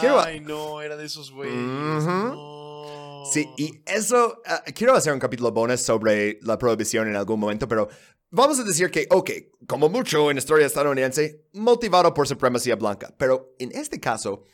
Quiero- 0.00 0.20
Ay, 0.20 0.40
no, 0.40 0.80
era 0.82 0.96
de 0.96 1.06
esos 1.06 1.30
güeyes. 1.30 1.54
Ujú. 1.54 2.10
no. 2.10 3.22
Sí, 3.32 3.48
y 3.56 3.82
eso, 3.86 4.40
ah, 4.46 4.62
quiero 4.74 4.94
hacer 4.94 5.12
un 5.12 5.18
capítulo 5.18 5.50
bonus 5.50 5.80
sobre 5.80 6.38
la 6.42 6.56
prohibición 6.58 7.08
en 7.08 7.16
algún 7.16 7.40
momento, 7.40 7.66
pero 7.66 7.88
vamos 8.30 8.58
a 8.60 8.64
decir 8.64 8.88
que, 8.90 9.08
ok, 9.10 9.30
como 9.66 9.88
mucho 9.88 10.30
en 10.30 10.38
historia 10.38 10.66
estadounidense, 10.66 11.44
motivado 11.54 12.14
por 12.14 12.28
supremacía 12.28 12.76
blanca, 12.76 13.12
pero 13.18 13.54
en 13.58 13.72
este 13.72 13.98
caso, 13.98 14.44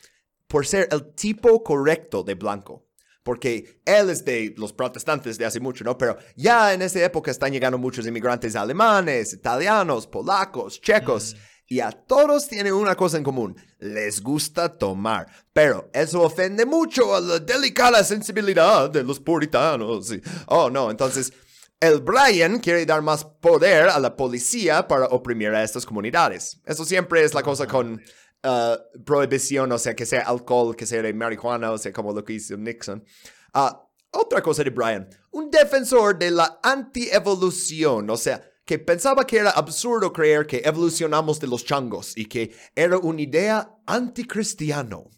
por 0.47 0.65
ser 0.65 0.87
el 0.91 1.13
tipo 1.13 1.63
correcto 1.63 2.23
de 2.23 2.33
blanco. 2.35 2.87
Porque 3.23 3.79
él 3.85 4.09
es 4.09 4.25
de 4.25 4.53
los 4.57 4.73
protestantes 4.73 5.37
de 5.37 5.45
hace 5.45 5.61
mucho, 5.61 5.85
¿no? 5.85 5.97
Pero 5.97 6.17
ya 6.35 6.73
en 6.73 6.81
esa 6.81 7.01
época 7.05 7.31
están 7.31 7.53
llegando 7.53 7.77
muchos 7.77 8.05
inmigrantes 8.05 8.53
alemanes, 8.55 9.31
italianos, 9.33 10.07
polacos, 10.07 10.81
checos. 10.81 11.35
Y 11.73 11.79
a 11.79 11.89
todos 11.89 12.47
tienen 12.47 12.71
una 12.71 12.93
cosa 12.93 13.17
en 13.17 13.23
común, 13.23 13.57
les 13.79 14.21
gusta 14.21 14.77
tomar. 14.77 15.25
Pero 15.53 15.89
eso 15.91 16.21
ofende 16.21 16.67
mucho 16.67 17.15
a 17.15 17.19
la 17.19 17.39
delicada 17.39 18.03
sensibilidad 18.03 18.91
de 18.91 19.01
los 19.01 19.19
puritanos. 19.19 20.13
Oh, 20.45 20.69
no, 20.69 20.91
entonces 20.91 21.33
el 21.79 22.01
Brian 22.01 22.59
quiere 22.59 22.85
dar 22.85 23.01
más 23.01 23.25
poder 23.25 23.89
a 23.89 23.99
la 23.99 24.15
policía 24.15 24.87
para 24.87 25.07
oprimir 25.07 25.49
a 25.49 25.63
estas 25.63 25.83
comunidades. 25.83 26.61
Eso 26.63 26.85
siempre 26.85 27.23
es 27.23 27.33
la 27.33 27.41
cosa 27.41 27.65
con 27.65 27.93
uh, 27.95 29.03
prohibición, 29.03 29.71
o 29.71 29.79
sea, 29.79 29.95
que 29.95 30.05
sea 30.05 30.21
alcohol, 30.27 30.75
que 30.75 30.85
sea 30.85 31.01
de 31.01 31.11
marihuana, 31.11 31.71
o 31.71 31.79
sea, 31.79 31.91
como 31.91 32.13
lo 32.13 32.23
que 32.23 32.33
hizo 32.33 32.55
Nixon. 32.55 33.03
Ah, 33.51 33.83
otra 34.11 34.43
cosa 34.43 34.63
de 34.63 34.69
Brian, 34.69 35.09
un 35.31 35.49
defensor 35.49 36.19
de 36.19 36.29
la 36.29 36.59
anti-evolución, 36.61 38.11
o 38.11 38.17
sea, 38.17 38.47
que 38.65 38.79
pensaba 38.79 39.25
que 39.27 39.37
era 39.37 39.49
absurdo 39.51 40.11
creer 40.13 40.47
que 40.47 40.61
evolucionamos 40.63 41.39
de 41.39 41.47
los 41.47 41.65
changos 41.65 42.15
y 42.17 42.25
que 42.25 42.55
era 42.75 42.97
una 42.97 43.21
idea 43.21 43.75
anticristiano. 43.85 45.09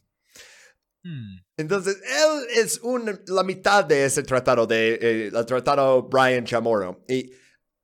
Hmm. 1.03 1.37
Entonces, 1.57 1.97
él 2.03 2.47
es 2.63 2.79
un- 2.81 3.21
la 3.27 3.43
mitad 3.43 3.85
de 3.85 4.05
ese 4.05 4.23
tratado, 4.23 4.65
de, 4.65 4.95
eh, 5.01 5.31
el 5.33 5.45
tratado 5.45 6.03
Brian 6.03 6.43
Chamorro. 6.45 7.03
Y 7.07 7.31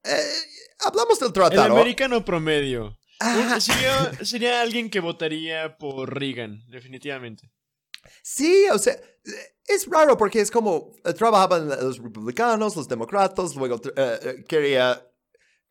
eh, 0.04 0.34
hablamos 0.80 1.20
del 1.20 1.28
El 1.28 1.34
tratado. 1.34 1.76
americano 1.78 2.26
promedio. 2.26 2.98
Un- 3.22 3.62
Sería, 3.62 4.12
sería 4.26 4.62
alguien 4.62 4.90
que 4.90 5.00
votaría 5.00 5.78
por 5.78 6.12
Reagan, 6.20 6.64
definitivamente. 6.70 7.52
Sí, 8.24 8.66
o 8.74 8.80
sea, 8.80 9.00
es 9.68 9.86
raro 9.88 10.18
porque 10.18 10.42
es 10.42 10.50
como 10.50 10.92
eh, 11.06 11.14
trabajaban 11.14 11.70
los 11.70 12.00
republicanos, 12.00 12.76
los 12.76 12.88
demócratas, 12.88 13.56
luego 13.56 13.80
eh, 13.96 14.20
eh, 14.24 14.44
quería 14.48 15.08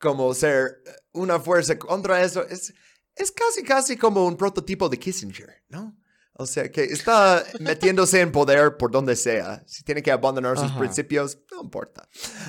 como 0.01 0.35
ser 0.35 0.83
eh, 0.87 0.91
una 1.13 1.39
fuerza 1.39 1.79
contra 1.79 2.23
eso. 2.23 2.45
Es, 2.49 2.73
es 3.15 3.31
casi, 3.31 3.63
casi 3.63 3.97
como 3.97 4.27
un 4.27 4.37
prototipo 4.37 4.89
de 4.89 4.99
Kissinger, 4.99 5.63
¿no? 5.69 5.97
O 6.35 6.47
sea, 6.47 6.71
que 6.71 6.85
está 6.85 7.45
metiéndose 7.61 8.21
en 8.21 8.33
poder 8.33 8.79
por 8.79 8.91
donde 8.91 9.15
sea. 9.15 9.63
Si 9.67 9.85
tiene 9.85 10.03
que 10.03 10.11
abandonar 10.11 10.57
sus 10.57 10.71
Ajá. 10.71 10.79
principios, 10.79 11.39
no 11.53 11.63
importa. 11.63 12.09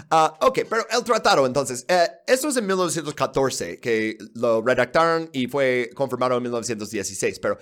Ah, 0.09 0.37
ok, 0.41 0.59
pero 0.69 0.85
el 0.89 1.03
tratado, 1.03 1.45
entonces, 1.45 1.85
eh, 1.89 2.07
esto 2.25 2.47
es 2.47 2.55
en 2.55 2.67
1914, 2.67 3.79
que 3.79 4.17
lo 4.35 4.61
redactaron 4.61 5.29
y 5.33 5.47
fue 5.47 5.89
confirmado 5.93 6.37
en 6.37 6.43
1916, 6.43 7.39
pero 7.39 7.57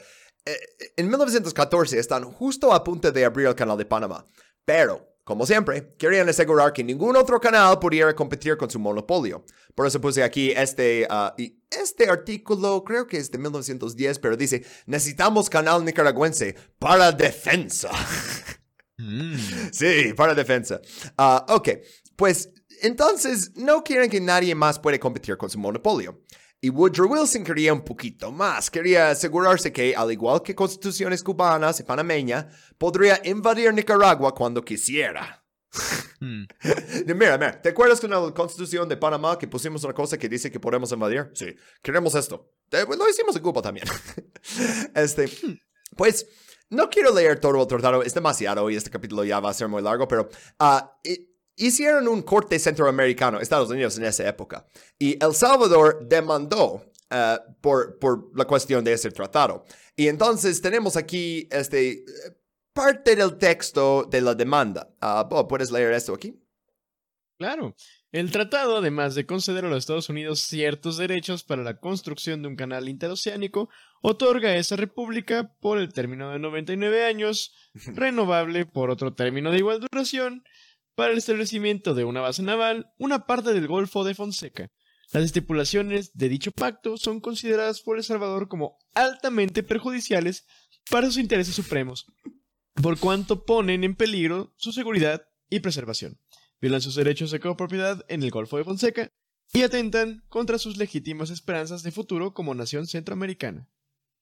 eh, 0.45 0.57
en 0.97 1.07
1914 1.07 1.97
están 1.97 2.23
justo 2.25 2.73
a 2.73 2.83
punto 2.83 3.11
de 3.11 3.25
abrir 3.25 3.47
el 3.47 3.55
canal 3.55 3.77
de 3.77 3.85
Panamá, 3.85 4.23
pero, 4.63 5.18
como 5.29 5.45
siempre, 5.45 5.93
querían 5.99 6.27
asegurar 6.27 6.73
que 6.73 6.83
ningún 6.83 7.15
otro 7.15 7.39
canal 7.39 7.77
pudiera 7.77 8.15
competir 8.15 8.57
con 8.57 8.67
su 8.67 8.79
monopolio. 8.79 9.45
Por 9.75 9.85
eso 9.85 10.01
puse 10.01 10.23
aquí 10.23 10.49
este, 10.49 11.05
ah, 11.07 11.35
y 11.37 11.61
este 11.69 12.09
artículo, 12.09 12.83
creo 12.83 13.05
que 13.05 13.17
es 13.17 13.29
de 13.29 13.37
1910, 13.37 14.17
pero 14.17 14.35
dice, 14.35 14.65
necesitamos 14.87 15.47
canal 15.47 15.85
nicaragüense 15.85 16.55
para 16.79 17.11
defensa. 17.11 17.91
Mm. 18.97 19.35
Sí, 19.71 20.13
para 20.17 20.33
defensa. 20.33 20.81
Ah, 21.15 21.45
ok, 21.47 21.69
pues 22.15 22.49
entonces 22.81 23.51
no 23.55 23.83
quieren 23.83 24.09
que 24.09 24.19
nadie 24.19 24.55
más 24.55 24.79
pueda 24.79 24.99
competir 24.99 25.37
con 25.37 25.51
su 25.51 25.59
monopolio. 25.59 26.23
Y 26.61 26.69
Woodrow 26.69 27.09
Wilson 27.11 27.43
quería 27.43 27.73
un 27.73 27.83
poquito 27.83 28.31
más. 28.31 28.69
Quería 28.69 29.11
asegurarse 29.11 29.71
que, 29.71 29.95
al 29.95 30.11
igual 30.11 30.41
que 30.41 30.53
constituciones 30.53 31.23
cubanas 31.23 31.79
y 31.79 31.83
panameña, 31.83 32.49
podría 32.77 33.21
invadir 33.23 33.73
Nicaragua 33.73 34.35
cuando 34.35 34.63
quisiera. 34.63 35.43
Hmm. 36.19 36.43
Mira, 37.05 37.37
mira, 37.37 37.61
¿te 37.61 37.69
acuerdas 37.69 38.01
con 38.01 38.09
la 38.09 38.33
constitución 38.33 38.89
de 38.89 38.97
Panamá 38.97 39.37
que 39.37 39.47
pusimos 39.47 39.83
una 39.85 39.93
cosa 39.93 40.17
que 40.17 40.27
dice 40.27 40.51
que 40.51 40.59
podemos 40.59 40.91
invadir? 40.91 41.29
Sí, 41.33 41.55
queremos 41.81 42.13
esto. 42.15 42.51
Lo 42.71 43.09
hicimos 43.09 43.35
en 43.37 43.41
Cuba 43.41 43.61
también. 43.61 43.85
este, 44.95 45.29
pues, 45.95 46.27
no 46.69 46.89
quiero 46.89 47.13
leer 47.15 47.39
todo 47.39 47.61
el 47.61 47.67
tratado, 47.67 48.03
es 48.03 48.13
demasiado 48.13 48.69
y 48.69 48.75
este 48.75 48.89
capítulo 48.89 49.23
ya 49.23 49.39
va 49.39 49.49
a 49.51 49.53
ser 49.53 49.69
muy 49.69 49.81
largo, 49.81 50.07
pero 50.07 50.27
hi- 51.05 51.28
hicieron 51.59 52.07
un 52.07 52.21
corte 52.21 52.57
centroamericano, 52.57 53.39
Estados 53.39 53.69
Unidos 53.69 53.97
en 53.97 54.05
esa 54.05 54.27
época, 54.27 54.65
y 54.97 55.23
El 55.23 55.33
Salvador 55.33 56.07
demandó 56.07 56.85
ah, 57.09 57.41
por, 57.61 57.99
por 57.99 58.31
la 58.37 58.45
cuestión 58.45 58.83
de 58.83 58.93
ese 58.93 59.11
tratado. 59.11 59.65
Y 59.95 60.07
entonces 60.07 60.61
tenemos 60.61 60.95
aquí 60.95 61.47
este, 61.51 61.91
eh, 61.91 62.03
parte 62.73 63.15
del 63.15 63.37
texto 63.37 64.07
de 64.09 64.21
la 64.21 64.33
demanda. 64.33 64.89
Ah, 65.01 65.27
Bob, 65.29 65.47
¿puedes 65.47 65.71
leer 65.71 65.91
esto 65.91 66.13
aquí? 66.13 66.41
Claro. 67.37 67.75
El 68.11 68.31
tratado, 68.31 68.77
además 68.77 69.13
de 69.13 69.27
conceder 69.27 69.65
a 69.65 69.69
los 69.69 69.77
Estados 69.79 70.09
Unidos 70.09 70.39
ciertos 70.39 70.97
derechos 70.97 71.43
para 71.43 71.61
la 71.63 71.79
construcción 71.79 72.41
de 72.41 72.47
un 72.47 72.55
canal 72.55 72.89
interoceánico, 72.89 73.69
otorga 74.01 74.49
a 74.49 74.55
esa 74.55 74.75
república, 74.75 75.53
por 75.59 75.77
el 75.77 75.93
término 75.93 76.31
de 76.31 76.39
99 76.39 77.05
años, 77.05 77.53
renovable 77.73 78.65
por 78.65 78.89
otro 78.89 79.13
término 79.13 79.51
de 79.51 79.59
igual 79.59 79.79
duración, 79.79 80.43
para 80.99 81.13
el 81.13 81.17
establecimiento 81.17 81.93
de 81.93 82.03
una 82.03 82.19
base 82.19 82.43
naval, 82.43 82.91
una 82.97 83.25
parte 83.25 83.53
del 83.53 83.69
Golfo 83.69 84.03
de 84.03 84.15
Fonseca. 84.15 84.69
Las 85.13 85.23
estipulaciones 85.23 86.11
de 86.13 86.27
dicho 86.27 86.51
pacto 86.51 86.97
son 86.97 87.21
consideradas 87.21 87.79
por 87.79 87.95
El 87.95 88.03
Salvador 88.03 88.49
como 88.49 88.77
altamente 88.95 89.63
perjudiciales 89.63 90.45
para 90.91 91.07
sus 91.07 91.15
intereses 91.15 91.55
supremos, 91.55 92.05
por 92.73 92.99
cuanto 92.99 93.45
ponen 93.45 93.85
en 93.85 93.95
peligro 93.95 94.53
su 94.57 94.73
seguridad 94.73 95.21
y 95.49 95.61
preservación 95.61 96.19
violan 96.59 96.81
sus 96.81 96.95
derechos 96.95 97.31
de 97.31 97.39
copropiedad 97.39 98.03
en 98.09 98.21
el 98.21 98.29
Golfo 98.29 98.57
de 98.57 98.65
Fonseca 98.65 99.09
y 99.53 99.61
atentan 99.61 100.25
contra 100.27 100.59
sus 100.59 100.75
legítimas 100.75 101.29
esperanzas 101.29 101.81
de 101.81 101.93
futuro 101.93 102.33
como 102.33 102.55
nación 102.55 102.87
centroamericana. 102.87 103.69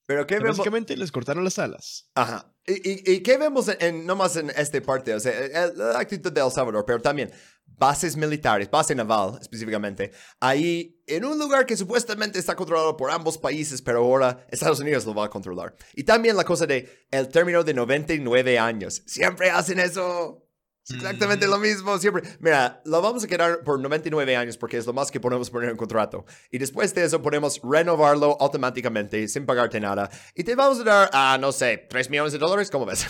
Pero 0.08 0.26
¿qué 0.26 0.38
vemos? 0.38 0.56
Básicamente 0.56 0.96
les 0.96 1.12
cortaron 1.12 1.44
las 1.44 1.58
alas. 1.58 2.08
Ajá. 2.14 2.50
¿Y, 2.66 2.72
y, 2.72 3.12
y 3.16 3.20
qué 3.22 3.36
vemos 3.36 3.68
en, 3.68 3.76
en- 3.80 4.06
no 4.06 4.16
más 4.16 4.36
en 4.36 4.48
esta 4.56 4.80
parte? 4.80 5.14
O 5.14 5.20
sea, 5.20 5.32
eh, 5.32 5.72
la 5.76 5.98
actitud 5.98 6.32
de 6.32 6.40
El 6.40 6.50
Salvador, 6.50 6.84
pero 6.86 6.98
también 7.02 7.30
bases 7.66 8.16
militares, 8.16 8.70
base 8.70 8.94
naval 8.94 9.38
específicamente, 9.40 10.10
ahí 10.40 11.00
en 11.06 11.26
un 11.26 11.38
lugar 11.38 11.66
que 11.66 11.76
supuestamente 11.76 12.38
está 12.38 12.56
controlado 12.56 12.96
por 12.96 13.10
ambos 13.10 13.36
países, 13.36 13.82
pero 13.82 13.98
ahora 13.98 14.46
Estados 14.50 14.80
Unidos 14.80 15.04
lo 15.04 15.14
va 15.14 15.26
a 15.26 15.30
controlar. 15.30 15.76
Y 15.94 16.04
también 16.04 16.36
la 16.36 16.44
cosa 16.44 16.66
de 16.66 17.06
el 17.10 17.28
término 17.28 17.62
de 17.62 17.74
99 17.74 18.58
años. 18.58 19.02
Siempre 19.06 19.50
hacen 19.50 19.78
eso. 19.78 20.47
Exactamente 20.90 21.46
Mm. 21.46 21.50
lo 21.50 21.58
mismo, 21.58 21.98
siempre. 21.98 22.22
Mira, 22.40 22.80
lo 22.84 23.02
vamos 23.02 23.24
a 23.24 23.26
quedar 23.26 23.62
por 23.64 23.78
99 23.80 24.36
años 24.36 24.56
porque 24.56 24.76
es 24.78 24.86
lo 24.86 24.92
más 24.92 25.10
que 25.10 25.20
podemos 25.20 25.50
poner 25.50 25.70
en 25.70 25.76
contrato. 25.76 26.24
Y 26.50 26.58
después 26.58 26.94
de 26.94 27.04
eso 27.04 27.20
podemos 27.22 27.60
renovarlo 27.62 28.36
automáticamente 28.40 29.26
sin 29.28 29.46
pagarte 29.46 29.80
nada. 29.80 30.10
Y 30.34 30.44
te 30.44 30.54
vamos 30.54 30.80
a 30.80 30.84
dar, 30.84 31.10
ah, 31.12 31.36
no 31.40 31.52
sé, 31.52 31.86
3 31.88 32.08
millones 32.10 32.32
de 32.32 32.38
dólares, 32.38 32.70
¿cómo 32.70 32.86
ves? 32.86 33.06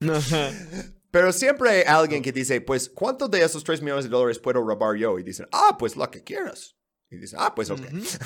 Pero 1.10 1.32
siempre 1.32 1.70
hay 1.70 1.82
alguien 1.86 2.22
que 2.22 2.32
dice, 2.32 2.60
pues, 2.60 2.88
¿cuánto 2.88 3.28
de 3.28 3.42
esos 3.42 3.64
3 3.64 3.82
millones 3.82 4.04
de 4.04 4.10
dólares 4.10 4.38
puedo 4.38 4.62
robar 4.62 4.96
yo? 4.96 5.18
Y 5.18 5.22
dicen, 5.24 5.46
ah, 5.52 5.76
pues 5.78 5.96
lo 5.96 6.08
que 6.10 6.22
quieras. 6.22 6.76
Y 7.10 7.16
dicen, 7.16 7.40
ah, 7.42 7.54
pues 7.54 7.70
ok. 7.70 7.80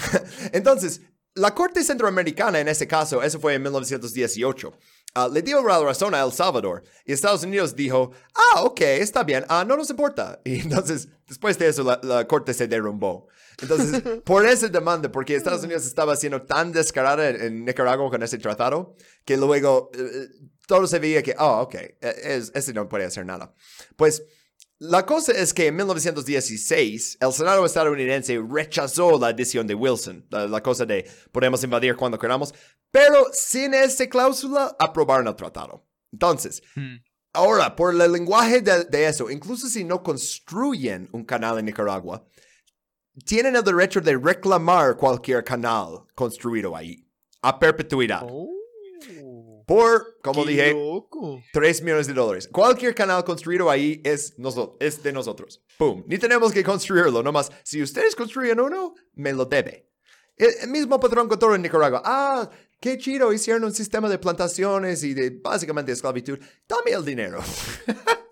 Entonces, 0.53 1.01
la 1.35 1.55
Corte 1.55 1.83
Centroamericana 1.83 2.61
en 2.61 2.69
ese 2.69 2.87
caso, 2.87 3.23
eso 3.23 3.41
fue 3.41 3.55
en 3.55 3.63
1918, 3.63 4.73
ah, 5.15 5.29
le 5.29 5.43
dio 5.43 5.63
la 5.67 5.81
razón 5.81 6.15
a 6.15 6.23
El 6.23 6.33
Salvador. 6.33 6.85
Y 7.05 7.13
Estados 7.13 7.43
Unidos 7.43 7.75
dijo, 7.75 8.13
ah, 8.35 8.63
ok, 8.63 8.81
está 8.83 9.25
bien, 9.25 9.45
ah, 9.49 9.65
no 9.67 9.77
nos 9.77 9.91
importa. 9.91 10.41
Y 10.45 10.61
entonces, 10.61 11.09
después 11.27 11.59
de 11.59 11.69
eso, 11.69 11.83
la, 11.83 12.01
la 12.03 12.27
Corte 12.27 12.55
se 12.55 12.69
derrumbó. 12.69 13.27
Entonces, 13.61 14.03
por 14.25 14.47
esa 14.47 14.69
demanda, 14.69 15.11
porque 15.11 15.35
Estados 15.35 15.65
Unidos 15.65 15.87
estaba 15.87 16.17
siendo 16.17 16.43
tan 16.43 16.73
descarada 16.73 17.29
en, 17.29 17.41
en 17.41 17.65
Nicaragua 17.65 18.11
con 18.11 18.23
ese 18.23 18.39
tratado, 18.39 18.97
que 19.25 19.37
luego 19.37 19.91
eh, 19.95 20.29
todo 20.67 20.87
se 20.87 20.99
veía 20.99 21.23
que, 21.23 21.35
oh, 21.39 21.63
ok, 21.63 21.75
eh, 21.75 21.97
es, 22.01 22.53
ese 22.55 22.73
no 22.73 22.89
puede 22.89 23.05
hacer 23.05 23.27
nada. 23.27 23.53
Pues 23.97 24.23
la 24.91 25.05
cosa 25.07 25.33
es 25.33 25.53
que 25.53 25.67
en 25.67 25.77
1916 25.77 27.19
el 27.21 27.33
Senado 27.33 27.65
estadounidense 27.65 28.41
rechazó 28.49 29.19
la 29.19 29.29
adición 29.29 29.67
de 29.67 29.75
Wilson, 29.75 30.27
la, 30.31 30.47
la 30.47 30.63
cosa 30.63 30.85
de 30.87 31.09
podemos 31.33 31.63
invadir 31.65 31.97
cuando 31.97 32.19
queramos, 32.19 32.55
pero 32.91 33.27
sin 33.33 33.75
esa 33.75 34.07
cláusula 34.09 34.77
aprobaron 34.79 35.27
el 35.29 35.37
tratado. 35.37 35.87
Entonces, 36.13 36.63
Hmm. 36.75 36.97
ahora, 37.33 37.75
por 37.75 37.93
el 37.93 38.13
lenguaje 38.13 38.61
de, 38.61 38.85
de 38.85 39.07
eso, 39.07 39.31
incluso 39.31 39.69
si 39.69 39.85
no 39.85 40.03
construyen 40.03 41.09
un 41.13 41.25
canal 41.25 41.59
en 41.59 41.65
Nicaragua, 41.67 42.25
tienen 43.25 43.57
el 43.57 43.63
derecho 43.65 44.01
de 44.01 44.17
reclamar 44.17 44.97
cualquier 44.97 45.43
canal 45.45 46.05
construido 46.15 46.77
ahí, 46.77 47.09
a 47.43 47.59
perpetuidad. 47.59 48.23
Oh, 48.25 48.54
Por, 49.67 50.19
como 50.23 50.45
qué 50.45 50.51
dije, 50.51 50.73
loco. 50.73 51.43
3 51.53 51.83
millones 51.83 52.07
de 52.07 52.13
dólares. 52.15 52.49
Cualquier 52.49 52.95
canal 52.95 53.25
construido 53.25 53.71
ahí 53.71 54.01
es, 54.05 54.35
es 54.81 55.03
de 55.03 55.13
nosotros. 55.13 55.63
¡Pum! 55.79 56.05
Ni 56.07 56.19
tenemos 56.19 56.53
que 56.53 56.63
construirlo, 56.63 57.23
nomás. 57.23 57.51
Si 57.63 57.83
ustedes 57.83 58.15
construyen 58.15 58.61
uno, 58.61 58.95
me 59.15 59.33
lo 59.33 59.45
debe. 59.47 59.91
El, 60.37 60.51
el 60.63 60.69
mismo 60.69 61.01
patrón 61.01 61.29
con 61.29 61.39
todo 61.39 61.55
en 61.55 61.63
Nicaragua. 61.63 62.03
Ah, 62.05 62.51
qué 62.81 62.99
chido, 62.99 63.33
hicieron 63.33 63.65
un 63.65 63.73
sistema 63.73 64.09
de 64.09 64.19
plantaciones 64.19 65.03
y 65.05 65.15
de 65.15 65.31
básicamente 65.31 65.93
esclavitud. 65.93 66.39
Dame 66.69 66.91
el 66.91 67.05
dinero. 67.05 67.41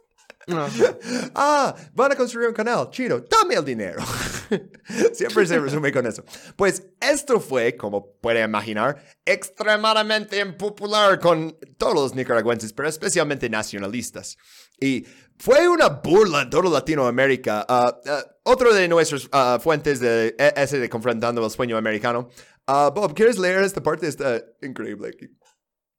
ah, 1.34 1.74
van 1.94 2.12
a 2.12 2.16
construir 2.16 2.48
un 2.48 2.54
canal, 2.54 2.90
chido, 2.90 3.24
dame 3.30 3.54
el 3.54 3.64
dinero. 3.64 4.02
Siempre 5.12 5.46
se 5.46 5.58
resume 5.58 5.92
con 5.92 6.06
eso. 6.06 6.24
Pues 6.56 6.86
esto 7.00 7.40
fue, 7.40 7.76
como 7.76 8.14
puede 8.20 8.42
imaginar, 8.42 9.02
extremadamente 9.24 10.40
impopular 10.40 11.18
con 11.20 11.56
todos 11.78 11.94
los 11.94 12.14
nicaragüenses, 12.14 12.72
pero 12.72 12.88
especialmente 12.88 13.48
nacionalistas. 13.48 14.36
Y 14.80 15.06
fue 15.38 15.68
una 15.68 15.88
burla 15.88 16.42
en 16.42 16.50
toda 16.50 16.70
Latinoamérica. 16.70 17.66
Uh, 17.68 18.50
otro 18.50 18.74
de 18.74 18.88
nuestras 18.88 19.26
uh, 19.26 19.60
fuentes 19.60 20.00
de 20.00 20.34
ese 20.56 20.78
de 20.78 20.88
Confrontando 20.88 21.44
el 21.44 21.50
Sueño 21.50 21.76
Americano. 21.76 22.28
Bob, 22.66 23.14
¿quieres 23.14 23.38
leer 23.38 23.62
esta 23.64 23.82
parte? 23.82 24.06
Está 24.06 24.42
increíble. 24.62 25.10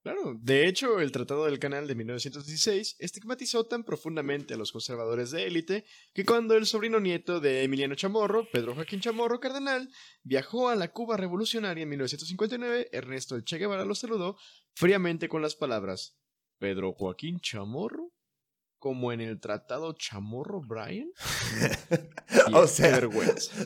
Claro, 0.03 0.37
de 0.37 0.67
hecho, 0.67 0.99
el 0.99 1.13
Tratado 1.13 1.45
del 1.45 1.59
Canal 1.59 1.87
de 1.87 1.95
1916 1.95 2.97
estigmatizó 2.99 3.63
tan 3.63 3.85
profundamente 3.85 4.53
a 4.53 4.57
los 4.57 4.73
conservadores 4.73 5.31
de 5.31 5.47
élite 5.47 5.85
que 6.13 6.25
cuando 6.25 6.57
el 6.57 6.65
sobrino 6.65 6.99
nieto 6.99 7.39
de 7.39 7.63
Emiliano 7.63 7.95
Chamorro, 7.95 8.45
Pedro 8.51 8.75
Joaquín 8.75 8.99
Chamorro 8.99 9.39
Cardenal, 9.39 9.89
viajó 10.21 10.67
a 10.67 10.75
la 10.75 10.89
Cuba 10.89 11.15
revolucionaria 11.15 11.83
en 11.83 11.89
1959, 11.89 12.89
Ernesto 12.91 13.39
Che 13.39 13.57
Guevara 13.57 13.85
lo 13.85 13.95
saludó 13.95 14.35
fríamente 14.73 15.29
con 15.29 15.41
las 15.41 15.55
palabras: 15.55 16.17
¿Pedro 16.59 16.91
Joaquín 16.91 17.39
Chamorro? 17.39 18.11
como 18.77 19.13
en 19.13 19.21
el 19.21 19.39
tratado 19.39 19.93
Chamorro 19.93 20.59
Brian. 20.59 21.09
o 22.53 22.67
sea, 22.67 22.99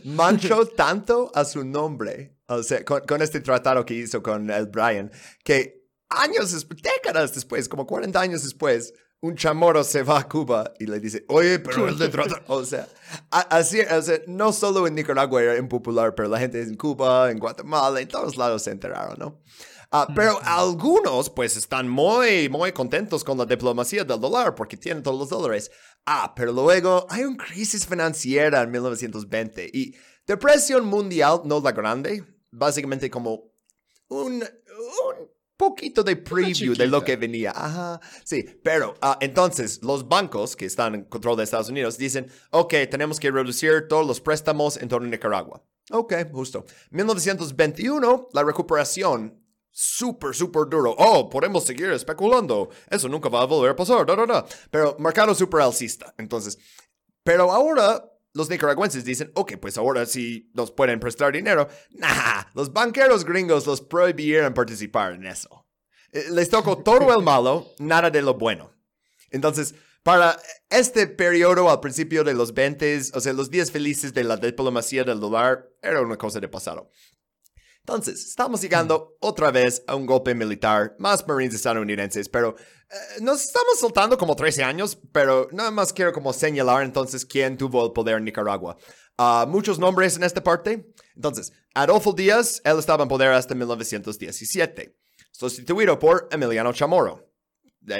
manchó 0.03 0.67
tanto 0.67 1.31
a 1.33 1.43
su 1.43 1.65
nombre, 1.65 2.37
o 2.45 2.61
sea, 2.61 2.85
con, 2.85 3.01
con, 3.01 3.23
este 3.23 3.39
tratado 3.39 3.83
que 3.83 3.95
hizo 3.95 4.21
con 4.21 4.51
el 4.51 4.67
Brian, 4.67 5.11
que 5.43 5.86
años, 6.09 6.67
décadas 6.81 7.33
después, 7.33 7.67
como 7.67 7.85
40 7.85 8.19
años 8.19 8.43
después, 8.43 8.93
un 9.19 9.35
chamorro 9.35 9.83
se 9.83 10.03
va 10.03 10.19
a 10.19 10.27
Cuba 10.27 10.73
y 10.79 10.85
le 10.85 10.99
dice, 10.99 11.25
oye, 11.27 11.59
pero 11.59 11.87
el 11.87 11.97
de 11.97 12.09
tratado, 12.09 12.43
o 12.47 12.63
sea, 12.63 12.87
así, 13.31 13.79
o 13.81 14.01
sea, 14.01 14.19
no 14.27 14.53
solo 14.53 14.85
en 14.85 14.95
Nicaragua 14.95 15.41
era 15.41 15.57
impopular, 15.57 16.13
pero 16.13 16.29
la 16.29 16.39
gente 16.39 16.61
en 16.61 16.75
Cuba, 16.75 17.31
en 17.31 17.39
Guatemala, 17.39 17.99
en 17.99 18.07
todos 18.07 18.37
lados 18.37 18.63
se 18.63 18.71
enteraron, 18.71 19.17
¿no? 19.17 19.41
Ah, 19.89 20.05
pero 20.13 20.37
algunos 20.43 21.29
pues 21.29 21.55
están 21.55 21.87
muy, 21.87 22.49
muy 22.49 22.73
contentos 22.73 23.23
con 23.23 23.37
la 23.37 23.45
diplomacia 23.45 24.03
del 24.03 24.19
dólar 24.19 24.53
porque 24.53 24.75
tienen 24.75 25.01
todos 25.01 25.17
los 25.17 25.29
dólares. 25.29 25.71
Ah, 26.05 26.33
pero 26.35 26.51
luego 26.51 27.07
hay 27.09 27.23
una 27.23 27.45
crisis 27.45 27.87
financiera 27.87 28.63
en 28.63 28.71
1920 28.71 29.69
y 29.73 29.95
depresión 30.25 30.85
mundial, 30.85 31.41
no 31.45 31.61
la 31.61 31.71
grande, 31.71 32.21
básicamente 32.51 33.09
como 33.09 33.53
un, 34.09 34.43
un 34.43 35.36
poquito 35.57 36.03
de 36.03 36.15
preview 36.15 36.75
de 36.75 36.87
lo 36.87 37.03
que 37.03 37.17
venía. 37.17 37.51
Ajá, 37.55 37.99
sí, 38.23 38.45
pero 38.63 38.95
ah, 39.01 39.17
entonces 39.19 39.81
los 39.83 40.07
bancos 40.07 40.55
que 40.55 40.65
están 40.65 40.95
en 40.95 41.03
control 41.05 41.37
de 41.37 41.43
Estados 41.43 41.69
Unidos 41.69 41.97
dicen, 41.97 42.27
ok, 42.51 42.73
tenemos 42.89 43.19
que 43.19 43.31
reducir 43.31 43.87
todos 43.89 44.05
los 44.05 44.21
préstamos 44.21 44.77
en 44.77 44.87
torno 44.87 45.07
a 45.07 45.11
Nicaragua. 45.11 45.63
Ok, 45.91 46.13
justo. 46.31 46.65
1921, 46.91 48.29
la 48.33 48.43
recuperación 48.43 49.41
súper, 49.71 50.35
súper 50.35 50.67
duro. 50.67 50.95
Oh, 50.97 51.29
podemos 51.29 51.63
seguir 51.63 51.91
especulando. 51.91 52.69
Eso 52.89 53.07
nunca 53.07 53.29
va 53.29 53.41
a 53.41 53.45
volver 53.45 53.71
a 53.71 53.75
pasar. 53.75 54.05
Da, 54.05 54.15
da, 54.15 54.25
da. 54.25 54.45
Pero 54.69 54.97
mercado 54.99 55.33
súper 55.33 55.61
alcista. 55.61 56.13
Entonces, 56.17 56.57
pero 57.23 57.51
ahora 57.51 58.03
los 58.33 58.49
nicaragüenses 58.49 59.03
dicen, 59.03 59.31
ok, 59.35 59.53
pues 59.59 59.77
ahora 59.77 60.05
sí 60.05 60.51
nos 60.53 60.71
pueden 60.71 60.99
prestar 60.99 61.33
dinero. 61.33 61.67
Nah, 61.91 62.43
los 62.53 62.71
banqueros 62.71 63.25
gringos 63.25 63.65
los 63.65 63.81
prohibieron 63.81 64.53
participar 64.53 65.13
en 65.13 65.25
eso. 65.25 65.65
Eh, 66.11 66.25
les 66.31 66.49
tocó 66.49 66.77
todo 66.77 67.13
el 67.17 67.23
malo, 67.23 67.73
nada 67.79 68.09
de 68.09 68.21
lo 68.21 68.35
bueno. 68.35 68.71
Entonces, 69.29 69.75
para 70.03 70.39
este 70.69 71.07
periodo 71.07 71.69
al 71.69 71.79
principio 71.79 72.23
de 72.23 72.33
los 72.33 72.53
20, 72.53 73.01
o 73.13 73.19
sea, 73.19 73.33
los 73.33 73.49
días 73.49 73.71
felices 73.71 74.13
de 74.13 74.23
la 74.23 74.37
diplomacia 74.37 75.03
del 75.03 75.19
dólar, 75.19 75.67
era 75.81 76.01
una 76.01 76.17
cosa 76.17 76.39
de 76.39 76.47
pasado. 76.47 76.91
Entonces, 77.87 78.27
estamos 78.27 78.61
llegando 78.61 79.15
otra 79.21 79.49
vez 79.49 79.81
a 79.87 79.95
un 79.95 80.05
golpe 80.05 80.35
militar, 80.35 80.93
más 80.99 81.25
marines 81.25 81.55
estadounidenses, 81.55 82.27
pero 82.27 82.53
eh, 82.89 83.21
nos 83.21 83.41
estamos 83.41 83.79
soltando 83.79 84.17
como 84.17 84.35
13 84.35 84.61
años, 84.61 84.97
pero 85.13 85.47
nada 85.53 85.71
más 85.71 85.93
quiero 85.93 86.11
como 86.11 86.33
señalar 86.33 86.83
entonces 86.83 87.25
quién 87.25 87.57
tuvo 87.57 87.85
el 87.85 87.93
poder 87.93 88.17
en 88.17 88.25
Nicaragua. 88.25 88.75
Uh, 89.17 89.47
muchos 89.47 89.79
nombres 89.79 90.17
en 90.17 90.23
esta 90.23 90.43
parte. 90.43 90.93
Entonces, 91.15 91.53
Adolfo 91.75 92.11
Díaz, 92.11 92.61
él 92.65 92.77
estaba 92.77 93.03
en 93.03 93.07
poder 93.07 93.31
hasta 93.31 93.55
1917, 93.55 94.93
sustituido 95.31 95.97
por 95.97 96.27
Emiliano 96.29 96.73
Chamorro. 96.73 97.31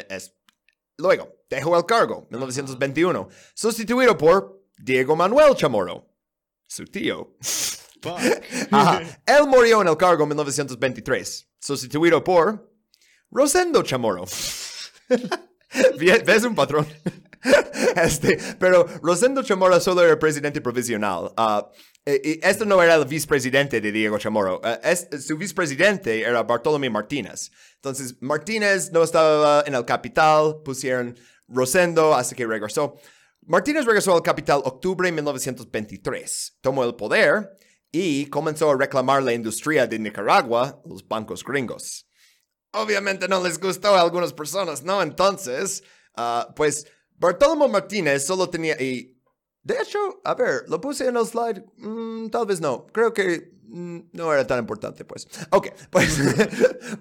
Es, 0.10 0.34
luego, 0.98 1.34
dejó 1.50 1.78
el 1.78 1.86
cargo, 1.86 2.28
1921, 2.30 3.30
sustituido 3.54 4.18
por 4.18 4.66
Diego 4.78 5.16
Manuel 5.16 5.56
Chamorro, 5.56 6.14
su 6.68 6.84
tío. 6.84 7.38
Él 9.26 9.48
murió 9.48 9.82
en 9.82 9.88
el 9.88 9.98
cargo 9.98 10.24
en 10.24 10.30
1923, 10.30 11.50
sustituido 11.60 12.24
por 12.24 12.72
Rosendo 13.32 13.84
Chamorro. 13.84 14.26
¿Ves 15.98 16.44
un 16.44 16.56
patrón? 16.56 16.88
Este, 17.96 18.38
pero 18.60 18.86
Rosendo 19.02 19.44
Chamorro 19.44 19.80
solo 19.80 20.04
era 20.04 20.18
presidente 20.18 20.60
provisional. 20.60 21.32
Uh, 21.38 21.62
y 22.06 22.40
este 22.42 22.66
no 22.66 22.82
era 22.82 22.96
el 22.96 23.06
vicepresidente 23.06 23.80
de 23.80 23.92
Diego 23.92 24.18
Chamorro. 24.18 24.60
Uh, 24.60 25.18
su 25.18 25.38
vicepresidente 25.38 26.22
era 26.22 26.44
Bartolomé 26.44 26.90
Martínez. 26.90 27.52
Entonces, 27.76 28.16
Martínez 28.22 28.92
no 28.92 29.04
estaba 29.04 29.64
en 29.66 29.76
el 29.76 29.86
capital, 29.86 30.62
pusieron 30.66 31.16
Rosendo 31.48 32.14
hasta 32.14 32.36
que 32.36 32.46
regresó. 32.46 32.96
Martínez 33.46 33.86
regresó 33.86 34.14
al 34.14 34.22
capital 34.22 34.62
octubre 34.66 35.08
de 35.08 35.14
1923. 35.14 36.58
Tomó 36.60 36.84
el 36.84 36.96
poder 36.96 37.58
y 37.92 38.26
comenzó 38.28 38.72
a 38.72 38.78
reclamar 38.78 39.24
la 39.24 39.34
industria 39.34 39.88
de 39.88 40.00
Nicaragua, 40.00 40.82
los 40.86 41.08
bancos 41.08 41.44
gringos. 41.44 42.08
Obviamente 42.74 43.28
no 43.28 43.42
les 43.44 43.60
gustó 43.60 43.96
a 43.96 44.02
algunas 44.02 44.34
personas, 44.34 44.84
¿no? 44.84 45.02
Entonces, 45.02 45.84
ah, 46.16 46.54
pues 46.56 46.86
Bartolomé 47.16 47.68
Martínez 47.68 48.26
solo 48.26 48.50
tenía... 48.50 48.80
Y, 48.82 49.18
de 49.64 49.76
hecho, 49.82 50.22
a 50.24 50.34
ver, 50.34 50.64
lo 50.68 50.80
puse 50.80 51.08
en 51.08 51.18
el 51.18 51.26
slide, 51.26 51.66
mm, 51.78 52.30
tal 52.30 52.46
vez 52.46 52.62
no, 52.62 52.88
creo 52.88 53.14
que 53.14 53.52
mm, 53.64 54.00
no 54.14 54.34
era 54.34 54.46
tan 54.46 54.60
importante, 54.60 55.04
pues. 55.04 55.28
Ok, 55.50 55.70
pues 55.90 56.20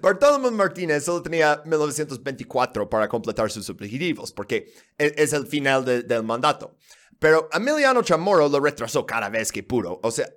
Bartolomé 0.01 0.51
Martínez 0.51 1.03
solo 1.03 1.21
tenía 1.21 1.61
1924 1.65 2.89
para 2.89 3.07
completar 3.07 3.51
sus 3.51 3.69
objetivos, 3.69 4.31
porque 4.31 4.73
e, 4.97 5.13
es 5.17 5.33
el 5.33 5.47
final 5.47 5.85
del 5.85 6.23
mandato. 6.23 6.75
Pero 7.19 7.49
Emiliano 7.51 8.03
Chamorro 8.03 8.47
lo 8.47 8.59
retrasó 8.59 9.05
cada 9.05 9.29
vez 9.29 9.51
que 9.51 9.63
pudo. 9.63 9.99
O 10.03 10.11
sea, 10.11 10.29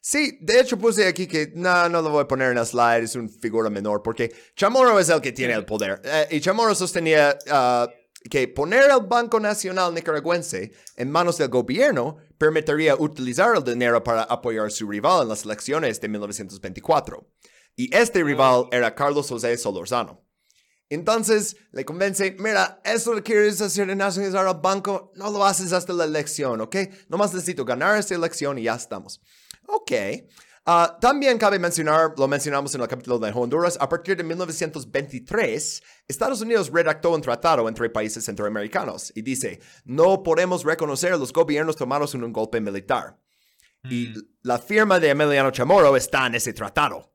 Sí, 0.00 0.38
de 0.40 0.60
hecho 0.60 0.78
puse 0.78 1.06
aquí 1.06 1.26
que 1.26 1.52
no, 1.54 1.88
no 1.88 2.02
lo 2.02 2.10
voy 2.10 2.22
a 2.22 2.28
poner 2.28 2.50
en 2.50 2.56
la 2.56 2.64
slide, 2.64 3.02
es 3.02 3.16
una 3.16 3.28
figura 3.28 3.68
menor, 3.68 4.02
porque 4.02 4.32
Chamorro 4.54 4.98
es 4.98 5.08
el 5.08 5.20
que 5.20 5.32
tiene 5.32 5.54
el 5.54 5.64
poder. 5.64 6.00
Eh, 6.04 6.28
y 6.30 6.40
Chamorro 6.40 6.74
sostenía 6.74 7.36
ah, 7.50 7.88
que 8.30 8.48
poner 8.48 8.90
al 8.90 9.06
Banco 9.06 9.40
Nacional 9.40 9.94
Nicaragüense 9.94 10.72
en 10.96 11.10
manos 11.10 11.38
del 11.38 11.48
gobierno 11.48 12.16
permitiría 12.36 12.94
utilizar 12.96 13.56
el 13.56 13.64
dinero 13.64 14.02
para 14.02 14.22
apoyar 14.22 14.66
a 14.66 14.70
su 14.70 14.88
rival 14.88 15.22
en 15.22 15.28
las 15.28 15.44
elecciones 15.44 16.00
de 16.00 16.08
1924. 16.08 17.28
Y 17.76 17.94
este 17.94 18.22
rival 18.22 18.64
ah. 18.64 18.68
era 18.76 18.94
Carlos 18.94 19.28
José 19.28 19.56
Solorzano. 19.56 20.24
Entonces 20.90 21.56
le 21.72 21.84
convence, 21.84 22.34
mira, 22.38 22.80
eso 22.82 23.12
lo 23.12 23.22
quieres 23.22 23.60
hacer 23.60 23.88
de 23.88 23.94
nacionalizar 23.94 24.46
al 24.46 24.60
banco, 24.60 25.12
no 25.16 25.30
lo 25.30 25.44
haces 25.44 25.72
hasta 25.72 25.92
la 25.92 26.04
elección, 26.04 26.62
¿ok? 26.62 26.76
Nomás 27.08 27.34
necesito 27.34 27.64
ganar 27.64 27.98
esta 27.98 28.14
elección 28.14 28.58
y 28.58 28.62
ya 28.64 28.74
estamos. 28.74 29.20
Ok. 29.68 29.92
Ah, 30.70 30.98
también 31.00 31.38
cabe 31.38 31.58
mencionar, 31.58 32.12
lo 32.18 32.28
mencionamos 32.28 32.74
en 32.74 32.82
el 32.82 32.88
capítulo 32.88 33.18
de 33.18 33.32
Honduras, 33.34 33.78
a 33.80 33.88
partir 33.88 34.18
de 34.18 34.22
1923, 34.22 35.82
Estados 36.06 36.42
Unidos 36.42 36.70
redactó 36.70 37.14
un 37.14 37.22
tratado 37.22 37.66
entre 37.68 37.88
países 37.88 38.24
centroamericanos 38.24 39.10
y 39.14 39.22
dice, 39.22 39.60
no 39.84 40.22
podemos 40.22 40.64
reconocer 40.64 41.12
los 41.12 41.32
gobiernos 41.32 41.76
tomados 41.76 42.14
en 42.14 42.22
un 42.22 42.34
golpe 42.34 42.60
militar. 42.60 43.18
Y 43.84 44.08
mm. 44.08 44.14
la 44.42 44.58
firma 44.58 45.00
de 45.00 45.08
Emiliano 45.08 45.50
Chamorro 45.52 45.96
está 45.96 46.26
en 46.26 46.34
ese 46.34 46.52
tratado. 46.52 47.14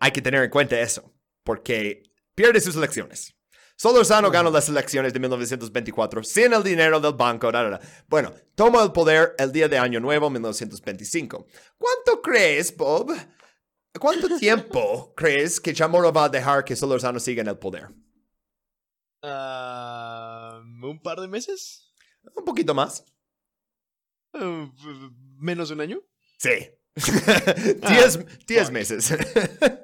Hay 0.00 0.12
que 0.12 0.22
tener 0.22 0.42
en 0.42 0.50
cuenta 0.50 0.80
eso, 0.80 1.12
porque 1.44 2.04
pierde 2.34 2.62
sus 2.62 2.76
elecciones. 2.76 3.35
Solorzano 3.76 4.30
ganó 4.30 4.50
las 4.50 4.68
elecciones 4.70 5.12
de 5.12 5.20
1924 5.20 6.24
sin 6.24 6.54
el 6.54 6.62
dinero 6.62 6.98
del 6.98 7.12
banco. 7.12 7.50
Bueno, 8.08 8.32
tomó 8.54 8.82
el 8.82 8.90
poder 8.90 9.34
el 9.38 9.52
día 9.52 9.68
de 9.68 9.78
Año 9.78 10.00
Nuevo, 10.00 10.30
1925. 10.30 11.46
¿Cuánto 11.76 12.22
crees, 12.22 12.74
Bob? 12.74 13.14
¿Cuánto 14.00 14.28
tiempo 14.38 15.12
crees 15.14 15.60
que 15.60 15.74
Chamorro 15.74 16.10
va 16.10 16.24
a 16.24 16.28
dejar 16.30 16.64
que 16.64 16.74
Solorzano 16.74 17.20
siga 17.20 17.42
en 17.42 17.48
el 17.48 17.58
poder? 17.58 17.88
Ah, 19.22 20.62
¿Un 20.82 21.00
par 21.02 21.20
de 21.20 21.28
meses? 21.28 21.92
Un 22.34 22.44
poquito 22.44 22.74
más. 22.74 23.04
Uh, 24.32 24.70
¿Menos 25.38 25.68
de 25.68 25.74
un 25.74 25.80
año? 25.82 26.02
Sí. 26.38 26.70
diez, 27.88 28.18
diez 28.46 28.70
meses. 28.70 29.12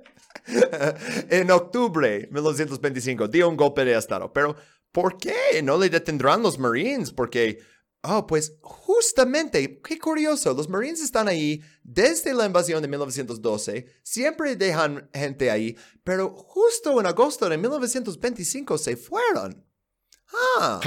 en 1.30 1.50
octubre 1.50 2.08
de 2.08 2.26
1925 2.28 3.28
dio 3.28 3.48
un 3.48 3.56
golpe 3.56 3.84
de 3.84 3.96
Estado, 3.96 4.32
pero 4.32 4.56
¿por 4.90 5.18
qué 5.18 5.62
no 5.62 5.78
le 5.78 5.88
detendrán 5.88 6.42
los 6.42 6.58
Marines? 6.58 7.12
Porque, 7.12 7.60
oh, 8.02 8.26
pues 8.26 8.56
justamente, 8.60 9.80
qué 9.80 9.98
curioso, 9.98 10.52
los 10.54 10.68
Marines 10.68 11.00
están 11.00 11.28
ahí 11.28 11.62
desde 11.82 12.34
la 12.34 12.46
invasión 12.46 12.82
de 12.82 12.88
1912, 12.88 13.86
siempre 14.02 14.56
dejan 14.56 15.08
gente 15.14 15.50
ahí, 15.50 15.76
pero 16.04 16.30
justo 16.30 16.98
en 17.00 17.06
agosto 17.06 17.48
de 17.48 17.58
1925 17.58 18.78
se 18.78 18.96
fueron. 18.96 19.64
Ah. 20.58 20.80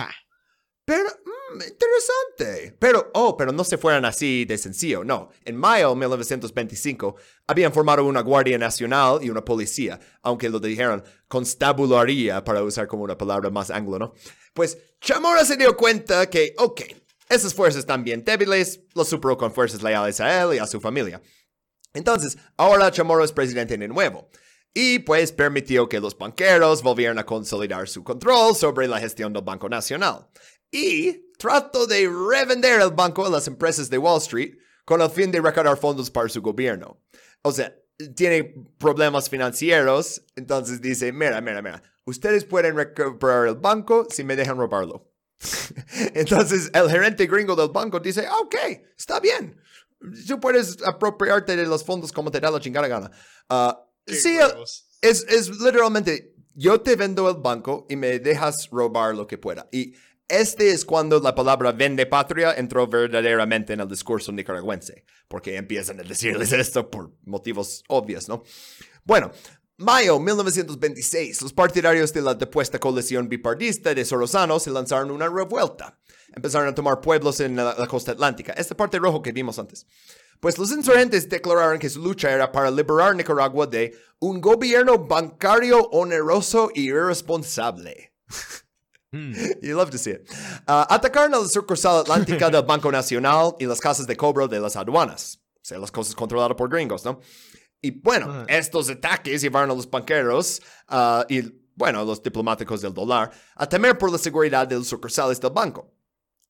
Pero, 0.85 1.09
mm, 1.09 1.61
interesante. 1.63 2.77
Pero, 2.79 3.09
oh, 3.15 3.35
pero 3.35 3.51
no 3.51 3.63
se 3.63 3.77
fueran 3.77 4.05
así 4.05 4.45
de 4.45 4.57
sencillo, 4.57 5.03
no. 5.03 5.29
En 5.43 5.55
mayo 5.55 5.89
de 5.89 5.95
1925 5.95 7.15
habían 7.47 7.73
formado 7.73 8.05
una 8.05 8.21
Guardia 8.21 8.57
Nacional 8.59 9.19
y 9.21 9.31
una 9.31 9.43
policía, 9.43 9.99
aunque 10.21 10.49
lo 10.49 10.59
dijeron 10.59 11.03
constabularía 11.27 12.43
para 12.43 12.63
usar 12.63 12.87
como 12.87 13.03
una 13.03 13.17
palabra 13.17 13.49
más 13.49 13.71
anglo, 13.71 13.97
¿no? 13.97 14.13
Pues 14.53 14.77
Chamorro 15.01 15.43
se 15.43 15.57
dio 15.57 15.75
cuenta 15.75 16.29
que, 16.29 16.53
ok, 16.57 16.81
esas 17.29 17.53
fuerzas 17.53 17.79
están 17.79 18.03
bien 18.03 18.23
débiles, 18.23 18.81
lo 18.93 19.03
superó 19.03 19.37
con 19.37 19.51
fuerzas 19.51 19.81
leales 19.81 20.21
a 20.21 20.43
él 20.43 20.55
y 20.55 20.59
a 20.59 20.67
su 20.67 20.79
familia. 20.79 21.21
Entonces, 21.93 22.37
ahora 22.57 22.91
Chamorro 22.91 23.23
es 23.23 23.31
presidente 23.31 23.77
de 23.77 23.87
nuevo. 23.87 24.29
Y 24.77 24.99
pues 24.99 25.31
permitió 25.31 25.87
que 25.87 26.01
los 26.01 26.17
banqueros 26.17 26.83
volvieran 26.83 27.17
a 27.17 27.25
consolidar 27.25 27.87
su 27.87 28.03
control 28.03 28.55
sobre 28.57 28.89
la 28.89 28.99
gestión 28.99 29.31
del 29.31 29.41
Banco 29.41 29.69
Nacional 29.69 30.27
y 30.75 31.31
trató 31.37 31.87
de 31.87 32.09
revender 32.09 32.81
el 32.81 32.91
banco 32.91 33.25
a 33.25 33.29
las 33.29 33.47
empresas 33.47 33.89
de 33.89 33.97
Wall 33.97 34.17
Street 34.17 34.57
con 34.83 34.99
el 34.99 35.09
fin 35.09 35.31
de 35.31 35.39
recaudar 35.39 35.77
fondos 35.77 36.11
para 36.11 36.27
su 36.27 36.41
gobierno. 36.41 37.01
O 37.43 37.51
sea, 37.53 37.73
tiene 38.13 38.53
problemas 38.77 39.29
financieros, 39.29 40.21
entonces 40.35 40.81
dice, 40.81 41.13
mira, 41.13 41.39
mira, 41.39 41.61
mira, 41.61 41.81
ustedes 42.03 42.43
pueden 42.43 42.75
recuperar 42.75 43.47
el 43.47 43.55
banco 43.55 44.05
si 44.09 44.25
me 44.25 44.35
dejan 44.35 44.57
robarlo. 44.57 45.09
entonces 46.13 46.69
el 46.73 46.89
gerente 46.89 47.25
gringo 47.25 47.55
del 47.55 47.69
banco 47.69 48.01
dice, 48.01 48.27
ok, 48.41 48.55
está 48.97 49.21
bien, 49.21 49.57
tú 50.27 50.41
puedes 50.41 50.77
apropiarte 50.83 51.55
de 51.55 51.65
los 51.65 51.85
fondos 51.85 52.11
como 52.11 52.31
te 52.31 52.41
da 52.41 52.51
la 52.51 52.59
chingada 52.59 52.89
gana. 52.89 53.11
Ah, 53.47 53.81
sí, 54.05 54.37
es, 55.01 55.25
es 55.29 55.49
literalmente, 55.49 56.35
yo 56.53 56.81
te 56.81 56.97
vendo 56.97 57.29
el 57.29 57.37
banco 57.37 57.85
y 57.89 57.95
me 57.95 58.19
dejas 58.19 58.69
robar 58.71 59.15
lo 59.15 59.25
que 59.25 59.37
pueda. 59.37 59.69
Y 59.71 59.95
este 60.27 60.71
es 60.71 60.85
cuando 60.85 61.19
la 61.19 61.35
palabra 61.35 61.71
vende 61.71 62.05
patria 62.07 62.53
entró 62.53 62.87
verdaderamente 62.87 63.73
en 63.73 63.79
el 63.79 63.87
discurso 63.87 64.31
nicaragüense, 64.31 65.05
porque 65.27 65.55
empiezan 65.55 65.99
a 65.99 66.03
decirles 66.03 66.51
esto 66.51 66.89
por 66.89 67.11
motivos 67.25 67.83
obvios, 67.87 68.27
¿no? 68.27 68.43
Bueno, 69.03 69.31
mayo 69.77 70.19
1926, 70.19 71.43
los 71.43 71.53
partidarios 71.53 72.11
de 72.11 72.21
la 72.21 72.33
depuesta 72.33 72.79
coalición 72.79 73.29
bipardista 73.29 73.93
de 73.93 74.03
Sorosano 74.03 74.59
se 74.59 74.71
lanzaron 74.71 75.11
una 75.11 75.29
revuelta. 75.29 75.99
Empezaron 76.35 76.67
a 76.67 76.75
tomar 76.75 77.01
pueblos 77.01 77.39
en 77.39 77.55
la, 77.55 77.75
la 77.77 77.87
costa 77.87 78.13
atlántica, 78.13 78.53
esta 78.53 78.75
parte 78.75 78.97
rojo 78.97 79.21
que 79.21 79.31
vimos 79.31 79.59
antes. 79.59 79.85
Pues 80.39 80.57
los 80.57 80.71
insurgentes 80.71 81.29
declararon 81.29 81.79
que 81.79 81.89
su 81.89 82.01
lucha 82.01 82.31
era 82.31 82.51
para 82.51 82.71
liberar 82.71 83.15
Nicaragua 83.15 83.67
de 83.67 83.95
un 84.19 84.41
gobierno 84.41 84.97
bancario 84.97 85.81
oneroso 85.91 86.71
y 86.73 86.89
irresponsable. 86.89 88.13
You 89.61 89.75
love 89.75 89.89
to 89.91 89.97
see 89.97 90.11
it. 90.11 90.29
Uh, 90.67 90.85
atacaron 90.89 91.33
a 91.33 91.39
la 91.39 91.47
sucursal 91.47 91.99
atlántica 92.01 92.49
del 92.49 92.63
Banco 92.67 92.91
Nacional 92.91 93.55
y 93.59 93.65
las 93.65 93.79
casas 93.79 94.05
de 94.07 94.15
cobro 94.15 94.47
de 94.47 94.59
las 94.59 94.75
aduanas. 94.75 95.39
O 95.55 95.59
sea, 95.67 95.79
las 95.79 95.91
cosas 95.91 96.13
controladas 96.15 96.55
por 96.55 96.69
gringos, 96.69 97.03
¿no? 97.05 97.19
Y 97.81 97.91
bueno, 97.91 98.27
Ah. 98.29 98.45
estos 98.47 98.89
ataques 98.89 99.41
llevaron 99.41 99.71
a 99.71 99.73
los 99.75 99.89
banqueros 99.89 100.61
uh, 100.89 101.23
y, 101.29 101.41
bueno, 101.75 101.99
a 102.01 102.03
los 102.03 102.21
diplomáticos 102.21 102.81
del 102.81 102.93
dólar 102.93 103.31
a 103.55 103.67
temer 103.67 103.97
por 103.97 104.11
la 104.11 104.17
seguridad 104.17 104.67
de 104.67 104.75
los 104.75 104.87
sucursales 104.87 105.39
del 105.39 105.51
banco. 105.51 105.91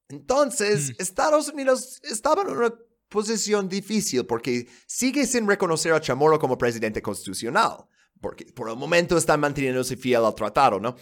Entonces, 0.09 0.93
Estados 0.99 1.49
Unidos 1.49 1.99
estaba 2.03 2.43
en 2.43 2.49
una 2.49 2.73
posición 3.09 3.67
difícil 3.67 4.25
porque 4.25 4.67
sigue 4.85 5.25
sin 5.25 5.47
reconocer 5.47 5.93
a 5.93 5.99
Chamorro 6.01 6.39
como 6.39 6.57
presidente 6.57 7.01
constitucional. 7.01 7.85
Porque 8.21 8.45
por 8.45 8.69
el 8.69 8.77
momento 8.77 9.17
están 9.17 9.39
manteniéndose 9.41 9.97
fiel 9.97 10.23
al 10.23 10.33
tratado, 10.35 10.79
¿no? 10.79 10.95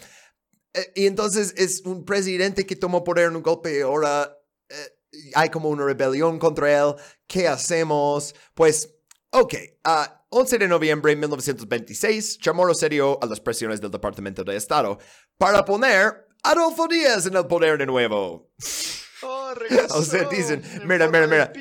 Eh, 0.74 0.92
y 0.96 1.06
entonces 1.06 1.54
es 1.56 1.82
un 1.84 2.04
presidente 2.04 2.66
que 2.66 2.76
tomó 2.76 3.04
poder 3.04 3.28
en 3.28 3.36
un 3.36 3.42
golpe 3.42 3.78
y 3.78 3.80
ahora 3.80 4.36
eh, 4.68 4.98
hay 5.34 5.48
como 5.48 5.68
una 5.68 5.84
rebelión 5.84 6.38
contra 6.38 6.70
él. 6.78 6.94
¿Qué 7.26 7.46
hacemos? 7.48 8.34
Pues, 8.54 8.94
ok, 9.30 9.54
a 9.84 10.26
11 10.30 10.58
de 10.58 10.68
noviembre 10.68 11.12
de 11.12 11.16
1926, 11.16 12.38
Chamorro 12.38 12.74
se 12.74 12.88
dio 12.88 13.22
a 13.22 13.26
las 13.26 13.40
presiones 13.40 13.80
del 13.80 13.90
Departamento 13.92 14.42
de 14.44 14.56
Estado 14.56 14.98
para 15.38 15.64
poner 15.64 16.26
a 16.42 16.50
Adolfo 16.50 16.88
Díaz 16.88 17.26
en 17.26 17.36
el 17.36 17.46
poder 17.46 17.78
de 17.78 17.86
nuevo. 17.86 18.50
Oh, 19.22 19.52
O 19.94 20.02
sea, 20.02 20.28
dicen, 20.28 20.62
mira, 20.84 21.08
mira, 21.08 21.26
mira. 21.26 21.52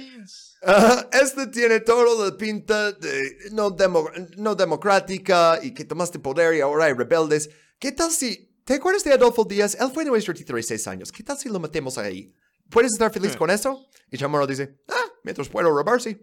Ajá, 0.65 1.09
este 1.11 1.47
tiene 1.47 1.81
todo 1.81 2.25
la 2.25 2.35
pinta 2.37 2.93
de 2.93 3.49
no, 3.51 3.69
demo- 3.75 4.09
no 4.37 4.55
democrática 4.55 5.59
y 5.61 5.73
que 5.73 5.83
tomaste 5.85 6.19
poder 6.19 6.55
y 6.55 6.61
ahora 6.61 6.85
hay 6.85 6.93
rebeldes. 6.93 7.49
¿Qué 7.79 7.91
tal 7.91 8.11
si... 8.11 8.49
¿Te 8.65 8.75
acuerdas 8.75 9.03
de 9.03 9.13
Adolfo 9.13 9.43
Díaz? 9.43 9.75
Él 9.79 9.89
fue 9.93 10.05
nuestro 10.05 10.33
título 10.33 10.57
de 10.57 10.63
seis 10.63 10.87
años. 10.87 11.11
¿Qué 11.11 11.21
tal 11.21 11.37
si 11.37 11.49
lo 11.49 11.59
metemos 11.59 11.97
ahí? 11.97 12.33
¿Puedes 12.69 12.93
estar 12.93 13.11
feliz 13.11 13.35
con 13.35 13.49
eso? 13.49 13.87
Y 14.09 14.17
Chamorro 14.17 14.47
dice, 14.47 14.79
ah, 14.87 15.05
mientras 15.23 15.49
puedo 15.49 15.69
robar, 15.69 16.01
sí. 16.01 16.17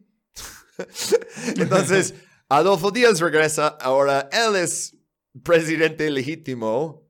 Entonces, 1.57 2.15
Adolfo 2.49 2.91
Díaz 2.91 3.21
regresa. 3.21 3.69
Ahora 3.69 4.29
él 4.33 4.57
es 4.57 4.97
presidente 5.43 6.11
legítimo. 6.11 7.07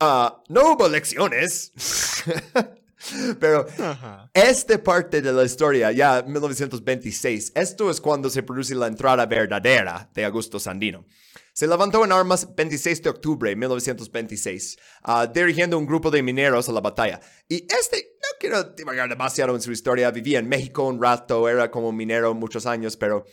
Ah, 0.00 0.42
no 0.48 0.72
hubo 0.72 0.86
elecciones. 0.86 1.72
Pero 3.38 3.66
Ajá. 3.78 4.30
esta 4.32 4.82
parte 4.82 5.20
de 5.22 5.32
la 5.32 5.44
historia, 5.44 5.92
ya 5.92 6.22
1926, 6.22 7.52
esto 7.54 7.90
es 7.90 8.00
cuando 8.00 8.30
se 8.30 8.42
produce 8.42 8.74
la 8.74 8.86
entrada 8.86 9.26
verdadera 9.26 10.10
de 10.14 10.24
Augusto 10.24 10.58
Sandino. 10.58 11.06
Se 11.54 11.68
levantó 11.68 12.04
en 12.04 12.10
armas 12.10 12.52
26 12.56 13.00
de 13.04 13.10
octubre 13.10 13.50
de 13.50 13.54
1926, 13.54 14.76
ah, 15.04 15.24
dirigiendo 15.32 15.78
un 15.78 15.86
grupo 15.86 16.10
de 16.10 16.20
mineros 16.20 16.68
a 16.68 16.72
la 16.72 16.80
batalla. 16.80 17.20
Y 17.48 17.64
este, 17.72 18.16
no 18.20 18.28
quiero 18.40 18.64
divagar 18.64 19.08
demasiado 19.08 19.54
en 19.54 19.62
su 19.62 19.70
historia, 19.70 20.10
vivía 20.10 20.40
en 20.40 20.48
México 20.48 20.82
un 20.82 21.00
rato, 21.00 21.48
era 21.48 21.70
como 21.70 21.92
minero 21.92 22.34
muchos 22.34 22.66
años, 22.66 22.96
pero 22.96 23.24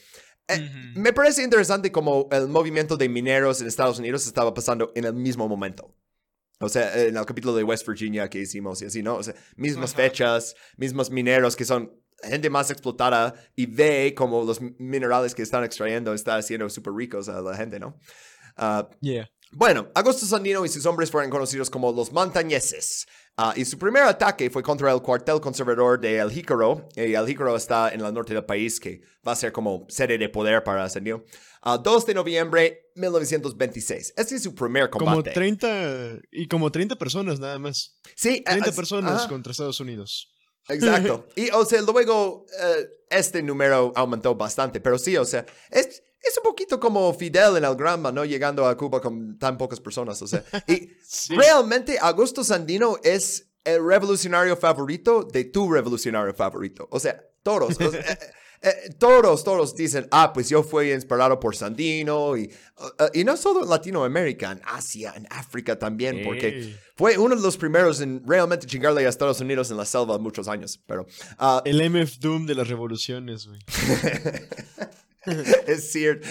eh, 0.48 0.70
me 0.96 1.14
parece 1.14 1.42
interesante 1.42 1.92
como 1.92 2.30
el 2.32 2.48
movimiento 2.48 2.96
de 2.96 3.10
mineros 3.10 3.60
en 3.60 3.68
Estados 3.68 3.98
Unidos 3.98 4.28
estaba 4.28 4.54
pasando 4.54 4.92
en 4.94 5.06
el 5.06 5.16
mismo 5.16 5.48
momento. 5.48 5.96
O 6.60 6.70
sea, 6.70 6.96
en 7.02 7.18
el 7.18 7.26
capítulo 7.26 7.56
de 7.56 7.64
West 7.64 7.88
Virginia 7.88 8.30
que 8.30 8.42
hicimos 8.42 8.84
y 8.84 8.86
así, 8.86 9.02
¿no? 9.02 9.16
O 9.16 9.24
sea, 9.24 9.34
mismas 9.56 9.96
fechas, 9.96 10.56
mismos 10.78 11.10
mineros 11.10 11.56
que 11.56 11.66
son 11.66 11.92
gente 12.24 12.50
más 12.50 12.70
explotada 12.72 13.34
y 13.56 13.66
ve 13.66 14.14
como 14.16 14.44
los 14.44 14.60
minerales 14.80 15.34
que 15.36 15.42
están 15.42 15.64
extrayendo 15.64 16.14
están 16.14 16.40
haciendo 16.40 16.70
súper 16.70 16.94
ricos 16.94 17.30
a 17.30 17.42
la 17.42 17.56
gente, 17.56 17.80
¿no? 17.80 17.98
Ah, 18.58 18.88
Yeah. 19.02 19.30
bueno, 19.52 19.90
Augusto 19.96 20.26
Sandino 20.26 20.64
y 20.66 20.70
sus 20.70 20.86
hombres 20.86 21.10
fueron 21.12 21.30
conocidos 21.32 21.70
como 21.70 21.92
los 21.92 22.12
montañeses. 22.12 23.08
Ah, 23.38 23.54
y 23.56 23.64
su 23.66 23.78
primer 23.80 24.04
ataque 24.04 24.50
fue 24.50 24.62
contra 24.62 24.92
el 24.92 25.02
cuartel 25.02 25.40
conservador 25.40 26.00
de 26.00 26.20
El 26.20 26.30
Jícaro. 26.32 26.88
Y 26.96 27.14
El 27.14 27.26
Jícaro 27.26 27.56
está 27.56 27.90
en 27.94 28.02
el 28.02 28.14
norte 28.14 28.34
del 28.34 28.44
país, 28.46 28.80
que 28.80 29.02
va 29.26 29.32
a 29.32 29.36
ser 29.36 29.52
como 29.54 29.86
sede 29.90 30.18
de 30.18 30.28
poder 30.30 30.64
para 30.64 30.88
Sandino. 30.90 31.24
Ah, 31.62 31.78
2 31.78 32.06
de 32.06 32.14
noviembre 32.14 32.92
1926. 32.96 34.14
Este 34.18 34.36
es 34.36 34.44
su 34.44 34.54
primer 34.54 34.90
Como 34.90 35.06
combate. 35.06 35.32
30 35.32 36.20
y 36.32 36.48
como 36.48 36.72
30 36.72 36.96
personas 36.98 37.40
nada 37.40 37.58
más. 37.58 37.98
sí, 38.16 38.44
ah, 38.46 38.52
30 38.52 38.70
es- 38.70 38.76
personas 38.76 39.14
ajá. 39.22 39.30
contra 39.30 39.52
Estados 39.52 39.80
Unidos. 39.80 40.32
Exacto. 40.70 41.28
Y, 41.36 41.50
o 41.52 41.66
sea, 41.66 41.82
luego 41.82 42.46
eh, 42.60 42.90
este 43.10 43.42
número 43.44 43.92
aumentó 43.96 44.36
bastante, 44.36 44.80
pero 44.80 44.98
sí, 44.98 45.18
o 45.18 45.26
sea, 45.26 45.46
es, 45.70 46.04
es 46.22 46.38
un 46.38 46.44
poquito 46.44 46.80
como 46.80 47.14
Fidel 47.14 47.58
en 47.58 47.66
el 47.66 47.76
Granma, 47.76 48.12
¿no? 48.12 48.24
Llegando 48.26 48.66
a 48.68 48.78
Cuba 48.78 49.02
con 49.02 49.38
tan 49.38 49.58
pocas 49.58 49.80
personas, 49.80 50.22
o 50.22 50.28
sea. 50.28 50.44
Y 50.68 50.90
Sí. 51.04 51.36
realmente 51.36 51.98
Augusto 52.00 52.44
Sandino 52.44 52.98
es 53.04 53.48
el 53.64 53.86
revolucionario 53.86 54.56
favorito 54.58 55.24
de 55.24 55.46
tu 55.46 55.72
revolucionario 55.72 56.34
favorito. 56.34 56.88
O 56.92 57.00
sea, 57.00 57.22
todos. 57.44 57.80
o 57.80 57.92
sea, 57.92 58.02
eh, 58.64 58.70
eh, 58.70 58.94
todos, 59.00 59.44
todos 59.44 59.76
dicen, 59.76 60.08
ah, 60.12 60.32
pues 60.32 60.50
yo 60.50 60.62
fui 60.62 60.92
inspirado 60.92 61.40
por 61.40 61.56
Sandino 61.56 62.38
y, 62.38 62.52
uh, 62.78 63.04
uh, 63.04 63.10
y 63.14 63.24
no 63.24 63.36
solo 63.36 63.64
en 63.64 63.70
Latinoamérica, 63.70 64.52
en 64.52 64.62
Asia, 64.64 65.14
en 65.16 65.26
África 65.32 65.80
también, 65.80 66.22
porque 66.24 66.76
fue 66.96 67.18
uno 67.18 67.36
de 67.36 67.42
los 67.42 67.58
primeros 67.58 68.02
en 68.02 68.22
realmente 68.26 68.68
chingarle 68.68 69.06
a 69.06 69.10
Estados 69.10 69.42
Unidos 69.42 69.72
en 69.72 69.78
la 69.78 69.86
selva 69.86 70.20
muchos 70.20 70.48
años, 70.48 70.80
pero 70.86 71.08
ah, 71.40 71.62
El 71.66 71.82
MF 71.90 72.20
Doom 72.20 72.46
de 72.46 72.56
las 72.56 72.68
revoluciones, 72.68 73.48
güey. 73.48 73.60
es 75.68 75.92
cierto. 75.92 76.28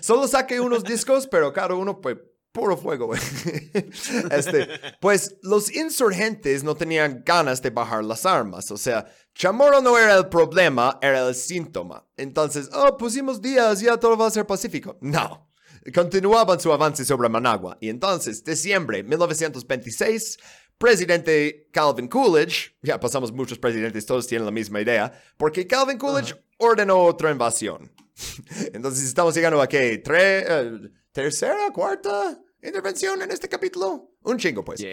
Solo 0.00 0.28
saqué 0.28 0.60
unos 0.60 0.84
discos, 0.84 1.26
pero 1.26 1.52
cada 1.52 1.74
uno 1.74 2.00
pues 2.00 2.16
puro 2.52 2.76
fuego. 2.76 3.12
Este, 4.30 4.68
pues 5.00 5.36
los 5.42 5.74
insurgentes 5.74 6.62
no 6.64 6.74
tenían 6.74 7.22
ganas 7.24 7.62
de 7.62 7.70
bajar 7.70 8.04
las 8.04 8.26
armas, 8.26 8.70
o 8.70 8.76
sea, 8.76 9.06
Chamorro 9.34 9.80
no 9.80 9.96
era 9.98 10.16
el 10.16 10.28
problema, 10.28 10.98
era 11.00 11.26
el 11.28 11.34
síntoma. 11.34 12.06
Entonces, 12.16 12.68
oh, 12.72 12.96
pusimos 12.96 13.40
días, 13.40 13.80
ya 13.80 13.96
todo 13.96 14.16
va 14.16 14.26
a 14.26 14.30
ser 14.30 14.46
pacífico. 14.46 14.98
No. 15.00 15.48
Continuaban 15.94 16.60
su 16.60 16.72
avance 16.72 17.04
sobre 17.04 17.28
Managua 17.28 17.78
y 17.80 17.88
entonces, 17.88 18.44
diciembre 18.44 19.02
1926, 19.02 20.36
presidente 20.76 21.68
Calvin 21.72 22.08
Coolidge, 22.08 22.76
ya 22.82 22.98
pasamos 23.00 23.32
muchos 23.32 23.58
presidentes, 23.58 24.04
todos 24.04 24.26
tienen 24.26 24.44
la 24.44 24.50
misma 24.52 24.80
idea, 24.80 25.12
porque 25.38 25.66
Calvin 25.66 25.96
Coolidge 25.98 26.34
ordenó 26.58 26.98
otra 26.98 27.30
invasión. 27.30 27.90
Entonces 28.74 29.04
estamos 29.04 29.34
llegando 29.34 29.62
a 29.62 29.66
qué, 29.68 30.02
Tre- 30.02 30.44
eh, 30.46 30.90
tercera, 31.12 31.70
cuarta 31.72 32.40
intervención 32.62 33.22
en 33.22 33.30
este 33.30 33.48
capítulo. 33.48 34.16
Un 34.22 34.38
chingo, 34.38 34.64
pues. 34.64 34.84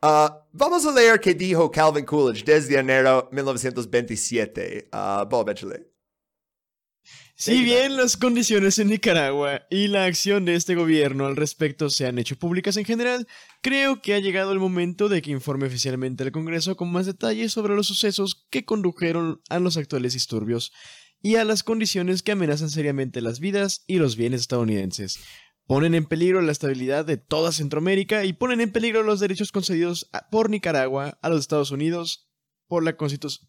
Ah, 0.00 0.46
vamos 0.52 0.86
a 0.86 0.92
leer 0.92 1.20
qué 1.20 1.34
dijo 1.34 1.70
Calvin 1.70 2.04
Coolidge 2.04 2.44
desde 2.44 2.78
enero 2.78 3.28
1927. 3.32 4.88
Ah, 4.92 5.26
Bob, 5.28 5.50
échale. 5.50 5.90
Si 7.40 7.62
bien 7.62 7.96
las 7.96 8.18
condiciones 8.18 8.78
en 8.78 8.88
Nicaragua 8.88 9.62
y 9.70 9.88
la 9.88 10.04
acción 10.04 10.44
de 10.44 10.56
este 10.56 10.74
gobierno 10.74 11.24
al 11.24 11.36
respecto 11.36 11.88
se 11.88 12.06
han 12.06 12.18
hecho 12.18 12.36
públicas 12.36 12.76
en 12.76 12.84
general, 12.84 13.26
creo 13.62 14.02
que 14.02 14.12
ha 14.12 14.18
llegado 14.18 14.52
el 14.52 14.58
momento 14.58 15.08
de 15.08 15.22
que 15.22 15.30
informe 15.30 15.66
oficialmente 15.66 16.22
al 16.22 16.32
Congreso 16.32 16.76
con 16.76 16.92
más 16.92 17.06
detalles 17.06 17.52
sobre 17.52 17.74
los 17.74 17.86
sucesos 17.86 18.46
que 18.50 18.66
condujeron 18.66 19.40
a 19.48 19.58
los 19.58 19.78
actuales 19.78 20.12
disturbios 20.12 20.70
y 21.22 21.36
a 21.36 21.44
las 21.46 21.62
condiciones 21.62 22.22
que 22.22 22.32
amenazan 22.32 22.68
seriamente 22.68 23.22
las 23.22 23.40
vidas 23.40 23.84
y 23.86 23.96
los 23.96 24.16
bienes 24.16 24.42
estadounidenses. 24.42 25.18
Ponen 25.70 25.94
en 25.94 26.04
peligro 26.04 26.42
la 26.42 26.50
estabilidad 26.50 27.04
de 27.04 27.16
toda 27.16 27.52
Centroamérica 27.52 28.24
y 28.24 28.32
ponen 28.32 28.60
en 28.60 28.72
peligro 28.72 29.04
los 29.04 29.20
derechos 29.20 29.52
concedidos 29.52 30.10
a- 30.12 30.28
por 30.28 30.50
Nicaragua 30.50 31.16
a 31.22 31.28
los 31.28 31.38
Estados 31.38 31.70
Unidos 31.70 32.28
por 32.66 32.82
la, 32.82 32.96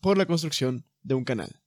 por 0.02 0.18
la 0.19 0.27
construcción 0.27 0.85
de 1.02 1.15
un 1.15 1.23
canal. 1.23 1.60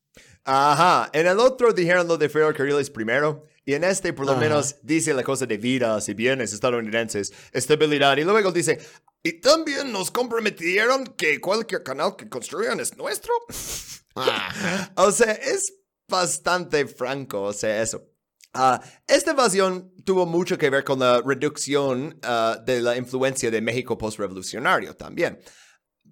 Ajá, 0.45 1.11
en 1.13 1.27
el 1.27 1.41
otro 1.41 1.73
dijeron 1.73 2.07
lo 2.07 2.19
de 2.19 2.29
ferrocarriles 2.29 2.89
primero, 2.89 3.43
y 3.65 3.75
en 3.75 3.83
este 3.83 4.13
por 4.13 4.27
lo 4.27 4.33
Ajá. 4.33 4.43
menos 4.43 4.77
dice 4.85 5.13
la 5.13 5.25
cosa 5.25 5.45
de 5.47 5.57
vidas 5.59 6.09
y 6.09 6.15
bienes 6.15 6.53
estadounidenses, 6.53 7.33
estabilidad, 7.51 8.17
y 8.17 8.23
luego 8.23 8.53
dice, 8.53 8.79
y 9.25 9.41
también 9.41 9.91
nos 9.91 10.13
comprometieron 10.13 11.05
que 11.17 11.41
cualquier 11.41 11.83
canal 11.83 12.15
que 12.15 12.29
construyan 12.29 12.79
es 12.79 12.97
nuestro. 12.97 13.33
o 14.95 15.11
sea, 15.11 15.33
es 15.33 15.63
bastante 16.09 16.87
franco, 16.87 17.43
o 17.43 17.53
sea, 17.53 17.83
eso. 17.83 18.09
Ah, 18.57 18.81
esta 19.09 19.33
invasión 19.33 19.93
tuvo 20.05 20.27
mucho 20.27 20.59
que 20.59 20.71
ver 20.71 20.85
con 20.85 20.99
la 20.99 21.21
reducción 21.25 22.19
ah, 22.23 22.59
de 22.65 22.81
la 22.81 22.97
influencia 22.97 23.51
de 23.51 23.61
México 23.61 23.99
postrevolucionario 23.99 24.95
también. 24.95 25.39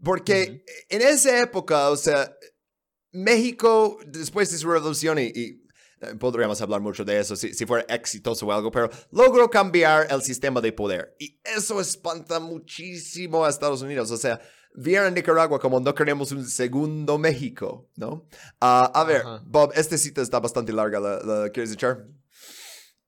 Porque 0.02 0.64
en 0.88 1.02
esa 1.02 1.40
época, 1.40 1.90
o 1.90 1.96
sea, 1.96 2.34
México, 3.12 3.98
después 4.06 4.50
de 4.50 4.58
su 4.58 4.70
revolución, 4.70 5.18
y, 5.18 5.26
y, 5.34 5.62
eh, 6.00 6.14
podríamos 6.18 6.60
hablar 6.60 6.80
mucho 6.80 7.04
de 7.04 7.20
eso 7.20 7.36
si, 7.36 7.54
si 7.54 7.66
fuera 7.66 7.84
exitoso 7.94 8.46
o 8.46 8.52
algo, 8.52 8.70
pero 8.70 8.90
logró 9.12 9.48
cambiar 9.48 10.08
el 10.10 10.22
sistema 10.22 10.60
de 10.60 10.72
poder. 10.72 11.14
Y 11.18 11.38
eso 11.44 11.80
espanta 11.80 12.40
muchísimo 12.40 13.44
a 13.44 13.50
Estados 13.50 13.82
Unidos. 13.82 14.10
O 14.10 14.16
sea, 14.16 14.40
vieron 14.74 15.14
Nicaragua 15.14 15.60
como 15.60 15.78
no 15.78 15.94
queremos 15.94 16.32
un 16.32 16.46
segundo 16.46 17.18
México, 17.18 17.88
¿no? 17.94 18.26
Ah, 18.60 18.90
a 18.94 19.04
ver, 19.04 19.20
Ajá. 19.20 19.42
Bob, 19.46 19.72
esta 19.76 19.96
cita 19.98 20.22
está 20.22 20.40
bastante 20.40 20.72
larga, 20.72 20.98
¿la, 20.98 21.20
la 21.20 21.50
quieres 21.50 21.72
echar? 21.72 22.06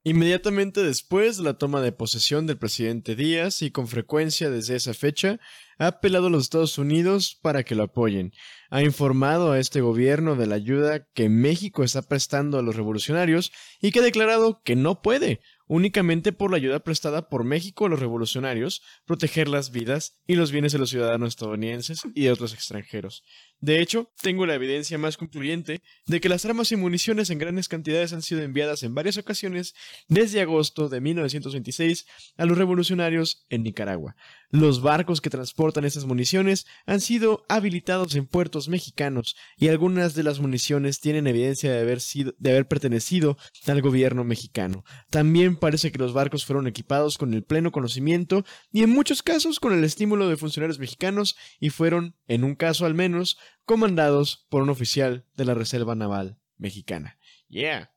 Inmediatamente 0.07 0.83
después 0.83 1.39
de 1.39 1.45
la 1.45 1.55
toma 1.55 1.81
de 1.81 1.91
posesión 1.91 2.47
del 2.47 2.59
presidente 2.59 3.17
Díaz 3.17 3.63
y 3.63 3.71
con 3.71 3.89
frecuencia 3.89 4.51
desde 4.51 4.77
esa 4.77 4.93
fecha, 4.93 5.41
ha 5.79 5.87
apelado 5.87 6.27
a 6.27 6.31
los 6.31 6.43
Estados 6.43 6.77
Unidos 6.77 7.39
para 7.41 7.63
que 7.63 7.75
lo 7.75 7.85
apoyen. 7.85 8.35
Ha 8.69 8.83
informado 8.83 9.53
a 9.53 9.59
este 9.59 9.81
gobierno 9.81 10.37
de 10.37 10.47
la 10.47 10.57
ayuda 10.57 11.09
que 11.15 11.31
México 11.31 11.83
está 11.85 12.03
prestando 12.03 12.59
a 12.59 12.63
los 12.63 12.77
revolucionarios 12.77 13.51
y 13.81 13.93
que 13.93 14.01
ha 14.01 14.03
declarado 14.03 14.61
que 14.63 14.77
no 14.77 15.01
puede, 15.01 15.41
únicamente 15.69 16.33
por 16.33 16.51
la 16.51 16.59
ayuda 16.59 16.81
prestada 16.81 17.31
por 17.31 17.45
México 17.45 17.87
a 17.87 17.89
los 17.89 17.99
revolucionarios, 17.99 18.83
proteger 19.07 19.49
las 19.49 19.71
vidas 19.71 20.21
y 20.27 20.35
los 20.35 20.53
bienes 20.53 20.73
de 20.73 20.81
los 20.81 20.91
ciudadanos 20.91 21.31
estadounidenses 21.31 22.03
y 22.15 22.25
de 22.25 22.33
otros 22.33 22.53
extranjeros. 22.53 23.25
De 23.61 23.81
hecho, 23.81 24.13
tengo 24.21 24.45
la 24.45 24.55
evidencia 24.55 24.99
más 24.99 25.17
concluyente 25.17 25.81
de 26.07 26.21
que 26.21 26.29
las 26.29 26.45
armas 26.45 26.71
y 26.73 26.77
municiones 26.77 27.31
en 27.31 27.39
grandes 27.39 27.69
cantidades 27.69 28.13
han 28.13 28.23
sido 28.23 28.43
enviadas 28.43 28.83
en 28.83 28.95
varias 28.95 29.17
ocasiones 29.17 29.75
desde 30.09 30.41
agosto 30.41 30.89
de 30.89 31.01
1926 31.01 32.07
a 32.37 32.45
los 32.45 32.59
revolucionarios 32.59 33.47
en 33.49 33.63
Nicaragua. 33.63 34.17
Los 34.51 34.83
barcos 34.83 35.21
que 35.21 35.31
transportan 35.31 35.85
estas 35.85 36.05
municiones 36.05 36.67
han 36.87 37.01
sido 37.01 37.45
habilitados 37.49 38.15
en 38.15 38.27
puertos 38.27 38.69
mexicanos 38.69 39.35
y 39.57 39.67
algunas 39.67 40.15
de 40.15 40.23
las 40.23 40.39
municiones 40.39 41.01
tienen 41.01 41.27
evidencia 41.27 41.73
de 41.73 41.81
haber, 41.81 42.01
sido, 42.01 42.35
de 42.39 42.51
haber 42.51 42.69
pertenecido 42.69 43.37
al 43.67 43.83
gobierno 43.83 44.23
mexicano. 44.23 44.85
También 45.11 45.57
parece 45.57 45.91
que 45.91 45.99
los 45.99 46.13
barcos 46.13 46.45
fueron 46.45 46.69
equipados 46.69 47.19
con 47.19 47.35
el 47.35 47.43
pleno 47.43 47.73
conocimiento 47.73 48.45
y 48.71 48.83
en 48.83 48.91
muchos 48.91 49.23
casos 49.23 49.59
con 49.59 49.73
el 49.73 49.83
estímulo 49.83 50.29
de 50.29 50.37
funcionarios 50.37 50.79
mexicanos 50.79 51.37
y 51.59 51.71
fueron, 51.71 52.15
en 52.29 52.45
un 52.45 52.55
caso 52.55 52.87
al 52.87 52.95
menos, 52.95 53.39
comandados 53.65 54.47
por 54.49 54.63
un 54.63 54.71
oficial 54.71 55.27
de 55.35 55.45
la 55.45 55.55
Reserva 55.55 55.95
Naval 55.95 56.39
Mexicana. 56.57 57.19
Yeah. 57.49 57.94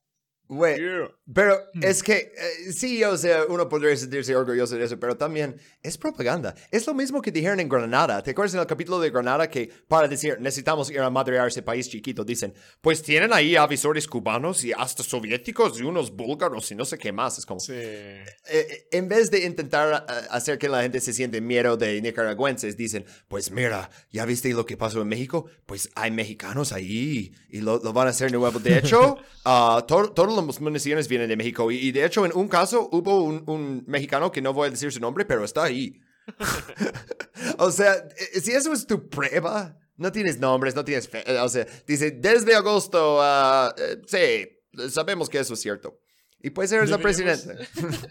Güey, 0.50 0.78
Yeah. 0.80 1.12
Pero 1.34 1.58
Hmm. 1.74 1.84
es 1.84 2.02
que 2.04 2.32
eh, 2.38 2.72
sí, 2.72 3.04
o 3.04 3.18
sea, 3.18 3.44
uno 3.50 3.68
podría 3.68 3.96
sentirse 3.98 4.34
orgulloso 4.34 4.78
de 4.78 4.86
eso, 4.86 4.98
pero 4.98 5.18
también 5.18 5.58
es 5.84 5.98
propaganda. 5.98 6.56
Es 6.72 6.88
lo 6.88 6.94
mismo 6.94 7.22
que 7.22 7.32
dijeron 7.34 7.60
en 7.60 7.68
Granada. 7.68 8.24
¿Te 8.24 8.32
acuerdas 8.32 8.54
en 8.54 8.62
el 8.62 8.66
capítulo 8.68 9.00
de 9.02 9.10
Granada 9.10 9.50
que 9.50 9.70
para 9.90 10.08
decir 10.08 10.38
necesitamos 10.40 10.90
ir 10.90 11.00
a 11.02 11.10
madrear 11.10 11.50
ese 11.50 11.62
país 11.64 11.90
chiquito, 11.90 12.24
dicen, 12.24 12.54
pues 12.80 13.02
tienen 13.04 13.34
ahí 13.34 13.58
avisores 13.58 14.08
cubanos 14.08 14.64
y 14.64 14.72
hasta 14.72 15.04
soviéticos 15.04 15.80
y 15.80 15.84
unos 15.84 16.12
búlgaros 16.16 16.72
y 16.72 16.76
no 16.76 16.86
sé 16.86 16.98
qué 16.98 17.12
más? 17.12 17.38
Es 17.40 17.46
como, 17.46 17.60
Sí. 17.60 17.74
eh, 17.76 18.88
en 18.92 19.10
vez 19.10 19.30
de 19.30 19.44
intentar 19.46 20.06
eh, 20.08 20.14
hacer 20.30 20.58
que 20.58 20.70
la 20.70 20.82
gente 20.82 21.02
se 21.02 21.12
siente 21.12 21.42
miedo 21.42 21.76
de 21.76 22.02
nicaragüenses, 22.02 22.78
dicen, 22.78 23.06
pues 23.28 23.52
mira, 23.52 23.90
¿ya 24.12 24.26
viste 24.26 24.50
lo 24.54 24.66
que 24.66 24.78
pasó 24.78 25.02
en 25.02 25.10
México? 25.10 25.46
Pues 25.66 25.90
hay 25.96 26.12
mexicanos 26.12 26.72
ahí 26.72 27.34
y 27.50 27.60
lo, 27.62 27.80
lo 27.84 27.92
van 27.92 28.08
a 28.08 28.12
hacer 28.12 28.32
de 28.32 28.38
nuevo. 28.38 28.60
De 28.60 28.78
hecho, 28.78 29.18
ah, 29.46 29.84
to- 29.88 30.12
todas 30.12 30.37
las 30.46 30.62
municiones 30.62 31.08
vienen 31.08 31.30
de 31.30 31.36
México 31.38 31.72
y, 31.72 31.78
y 31.78 31.92
de 31.92 32.06
hecho 32.06 32.26
en 32.26 32.32
un 32.36 32.48
caso 32.48 32.90
hubo 32.92 33.24
un, 33.24 33.44
un 33.48 33.84
mexicano 33.88 34.32
que 34.32 34.42
no 34.42 34.54
voy 34.54 34.68
a 34.68 34.72
decir 34.72 34.92
su 34.92 35.00
nombre, 35.00 35.26
pero 35.26 35.44
está 35.44 35.64
ahí. 35.64 36.00
o 37.58 37.72
sea, 37.72 37.94
eh, 37.96 38.40
si 38.42 38.52
eso 38.52 38.74
es 38.74 38.86
tu 38.86 39.08
prueba, 39.10 39.78
no 39.96 40.12
tienes 40.12 40.40
nombres, 40.40 40.76
no 40.76 40.84
tienes... 40.86 41.08
fe- 41.08 41.24
o 41.40 41.50
sea, 41.50 41.66
dice, 41.88 42.12
desde 42.12 42.56
agosto, 42.56 43.20
ah, 43.22 43.74
eh, 43.78 44.02
sí, 44.06 44.90
sabemos 44.90 45.30
que 45.30 45.40
eso 45.40 45.54
es 45.54 45.60
cierto. 45.62 46.00
Y 46.40 46.52
pues 46.52 46.72
eres 46.72 46.90
la 46.90 47.00
presidenta. 47.00 47.56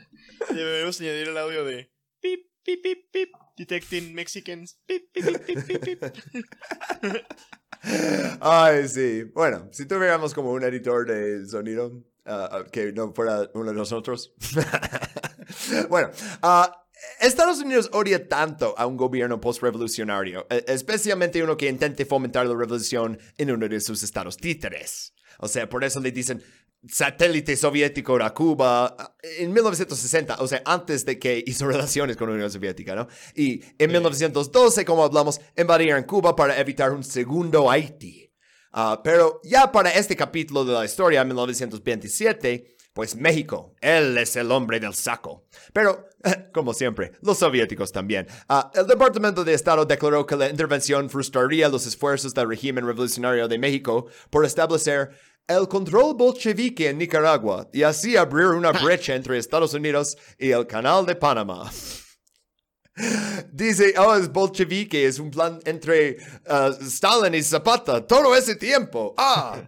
Deberíamos 0.53 1.01
añadir 1.01 1.28
el 1.28 1.39
audio 1.39 1.65
de 1.65 1.93
pip, 2.20 2.40
pip, 2.65 2.82
pip, 2.82 2.98
pip, 3.12 3.31
detecting 3.57 4.15
Mexicans. 4.15 4.78
Pip, 4.86 5.12
pip, 5.12 5.39
pip, 5.47 5.65
pip, 5.65 5.85
pip. 5.85 6.03
Ay, 8.40 8.89
sí. 8.89 9.24
Bueno, 9.35 9.69
si 9.73 9.86
tuviéramos 9.86 10.35
como 10.35 10.51
un 10.53 10.65
editor 10.65 11.07
de 11.07 11.47
sonido 11.47 12.03
ah, 12.27 12.65
que 12.70 12.93
no 12.93 13.12
fuera 13.12 13.51
uno 13.55 13.73
de 13.73 13.77
nosotros. 13.77 14.35
bueno, 15.89 16.11
ah, 16.43 16.85
Estados 17.20 17.61
Unidos 17.61 17.90
odia 17.93 18.28
tanto 18.28 18.74
a 18.77 18.86
un 18.86 18.97
gobierno 18.97 19.40
postrevolucionario, 19.40 20.47
e- 20.51 20.65
especialmente 20.69 21.43
uno 21.43 21.57
que 21.57 21.69
intente 21.69 22.05
fomentar 22.05 22.47
la 22.47 22.55
revolución 22.55 23.19
en 23.36 23.51
uno 23.51 23.69
de 23.69 23.81
sus 23.81 24.03
estados 24.03 24.36
títeres. 24.36 25.15
O 25.39 25.48
sea, 25.48 25.69
por 25.69 25.85
eso 25.85 26.01
le 26.01 26.12
dicen 26.12 26.43
satélite 26.89 27.57
soviético 27.57 28.16
a 28.23 28.32
Cuba 28.32 28.97
ah, 28.98 29.16
en 29.23 29.53
1960, 29.53 30.36
o 30.40 30.47
sea, 30.47 30.62
antes 30.65 31.05
de 31.05 31.19
que 31.19 31.43
hizo 31.47 31.66
relaciones 31.66 32.16
con 32.16 32.28
la 32.28 32.35
Unión 32.35 32.51
Soviética, 32.51 32.94
¿no? 32.94 33.09
Y 33.35 33.62
en 33.78 33.90
1912, 33.90 34.85
como 34.85 35.05
hablamos, 35.05 35.40
invadieron 35.57 36.05
Cuba 36.05 36.35
para 36.36 36.59
evitar 36.59 36.93
un 36.93 37.05
segundo 37.05 37.70
Haití. 37.70 38.26
Ah, 38.78 39.01
pero 39.03 39.40
ya 39.43 39.73
para 39.73 39.89
este 39.89 40.15
capítulo 40.15 40.62
de 40.62 40.74
la 40.74 40.85
historia, 40.85 41.24
1927, 41.24 42.77
pues 42.93 43.16
México, 43.16 43.74
él 43.81 44.19
es 44.19 44.36
el 44.36 44.53
hombre 44.53 44.78
del 44.78 44.93
saco. 44.93 45.47
Pero, 45.73 46.11
como 46.53 46.74
siempre, 46.74 47.12
los 47.23 47.39
soviéticos 47.39 47.90
también. 47.90 48.27
Ah, 48.51 48.70
el 48.74 48.86
Departamento 48.86 49.44
de 49.44 49.55
Estado 49.55 49.86
declaró 49.86 50.27
que 50.27 50.36
la 50.36 50.51
intervención 50.51 51.09
frustraría 51.09 51.70
los 51.70 51.86
esfuerzos 51.86 52.35
del 52.35 52.51
régimen 52.51 52.86
revolucionario 52.86 53.48
de 53.48 53.59
México 53.59 54.09
por 54.28 54.44
establecer 54.44 55.09
el 55.48 55.69
control 55.69 56.15
bolchevique 56.15 56.90
en 56.90 56.98
Nicaragua 56.98 57.70
y 57.73 57.82
así 57.82 58.19
abrir 58.19 58.48
una 58.48 58.73
brecha 58.85 59.15
entre 59.15 59.39
Estados 59.39 59.73
Unidos 59.73 60.19
y 60.39 60.51
el 60.51 60.66
Canal 60.66 61.07
de 61.07 61.16
Panamá. 61.16 61.70
Dice, 63.52 63.94
oh, 63.98 64.14
es 64.14 64.32
bolchevique, 64.32 65.06
es 65.06 65.18
un 65.18 65.31
plan 65.31 65.60
entre 65.64 66.16
ah, 66.48 66.70
Stalin 66.81 67.35
y 67.35 67.43
Zapata 67.43 68.06
todo 68.06 68.35
ese 68.35 68.56
tiempo. 68.56 69.14
Ah. 69.18 69.60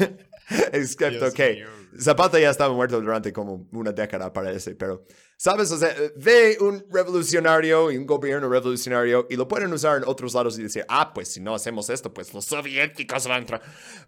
Excepto 0.72 1.32
que. 1.32 1.64
Zapata 2.00 2.38
ya 2.38 2.50
estaba 2.50 2.72
muerto 2.72 3.00
durante 3.00 3.32
como 3.32 3.66
una 3.72 3.90
década, 3.90 4.32
parece, 4.32 4.76
pero, 4.76 5.04
¿sabes? 5.36 5.72
O 5.72 5.78
sea, 5.78 5.92
ve 6.16 6.56
un 6.60 6.84
revolucionario 6.90 7.90
y 7.90 7.96
un 7.96 8.06
gobierno 8.06 8.48
revolucionario 8.48 9.26
y 9.28 9.34
lo 9.34 9.48
pueden 9.48 9.72
usar 9.72 9.96
en 9.96 10.04
otros 10.06 10.34
lados 10.34 10.58
y 10.58 10.62
decir, 10.62 10.84
ah, 10.88 11.12
pues 11.12 11.32
si 11.32 11.40
no 11.40 11.54
hacemos 11.54 11.90
esto, 11.90 12.14
pues 12.14 12.32
los 12.32 12.44
soviéticos 12.44 13.26
van 13.26 13.36
a 13.36 13.40
entrar. 13.40 13.62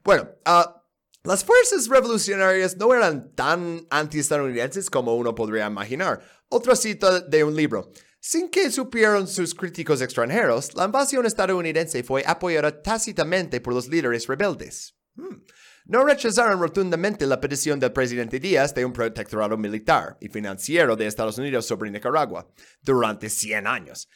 Bueno, 0.04 0.28
ah, 0.44 0.84
las 1.24 1.44
fuerzas 1.44 1.88
revolucionarias 1.88 2.76
no 2.76 2.94
eran 2.94 3.34
tan 3.34 3.86
antiestadounidenses 3.90 4.88
como 4.88 5.16
uno 5.16 5.34
podría 5.34 5.66
imaginar. 5.66 6.20
Otra 6.48 6.76
cita 6.76 7.20
de 7.20 7.42
un 7.42 7.56
libro. 7.56 7.90
Sin 8.22 8.50
que 8.50 8.70
supieron 8.70 9.26
sus 9.26 9.54
críticos 9.54 10.02
extranjeros, 10.02 10.74
la 10.74 10.84
invasión 10.84 11.24
estadounidense 11.24 12.02
fue 12.04 12.22
apoyada 12.26 12.82
tácitamente 12.82 13.62
por 13.62 13.72
los 13.72 13.88
líderes 13.88 14.26
rebeldes. 14.26 14.94
Hmm. 15.14 15.42
No 15.86 16.04
rechazaron 16.04 16.60
rotundamente 16.60 17.26
la 17.26 17.40
petición 17.40 17.80
del 17.80 17.92
presidente 17.92 18.38
Díaz 18.38 18.74
de 18.74 18.84
un 18.84 18.92
protectorado 18.92 19.56
militar 19.56 20.18
y 20.20 20.28
financiero 20.28 20.96
de 20.96 21.06
Estados 21.06 21.38
Unidos 21.38 21.64
sobre 21.64 21.90
Nicaragua 21.90 22.46
durante 22.82 23.30
100 23.30 23.66
años. 23.66 24.06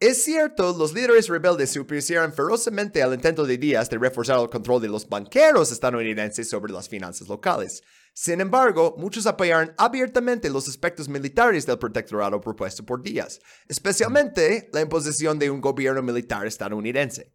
Es 0.00 0.24
cierto, 0.24 0.74
los 0.76 0.94
líderes 0.94 1.28
rebeldes 1.28 1.68
se 1.68 1.80
opusieron 1.80 2.32
ferozmente 2.32 3.02
al 3.02 3.12
intento 3.12 3.44
de 3.44 3.58
Díaz 3.58 3.90
de 3.90 3.98
reforzar 3.98 4.40
el 4.40 4.48
control 4.48 4.80
de 4.80 4.88
los 4.88 5.06
banqueros 5.06 5.70
estadounidenses 5.70 6.48
sobre 6.48 6.72
las 6.72 6.88
finanzas 6.88 7.28
locales. 7.28 7.82
Sin 8.14 8.40
embargo, 8.40 8.94
muchos 8.98 9.26
apoyaron 9.26 9.74
abiertamente 9.78 10.50
los 10.50 10.68
aspectos 10.68 11.08
militares 11.08 11.66
del 11.66 11.78
protectorado 11.78 12.40
propuesto 12.40 12.84
por 12.84 13.02
Díaz, 13.02 13.40
especialmente 13.68 14.68
la 14.72 14.80
imposición 14.80 15.38
de 15.38 15.50
un 15.50 15.60
gobierno 15.60 16.02
militar 16.02 16.46
estadounidense. 16.46 17.32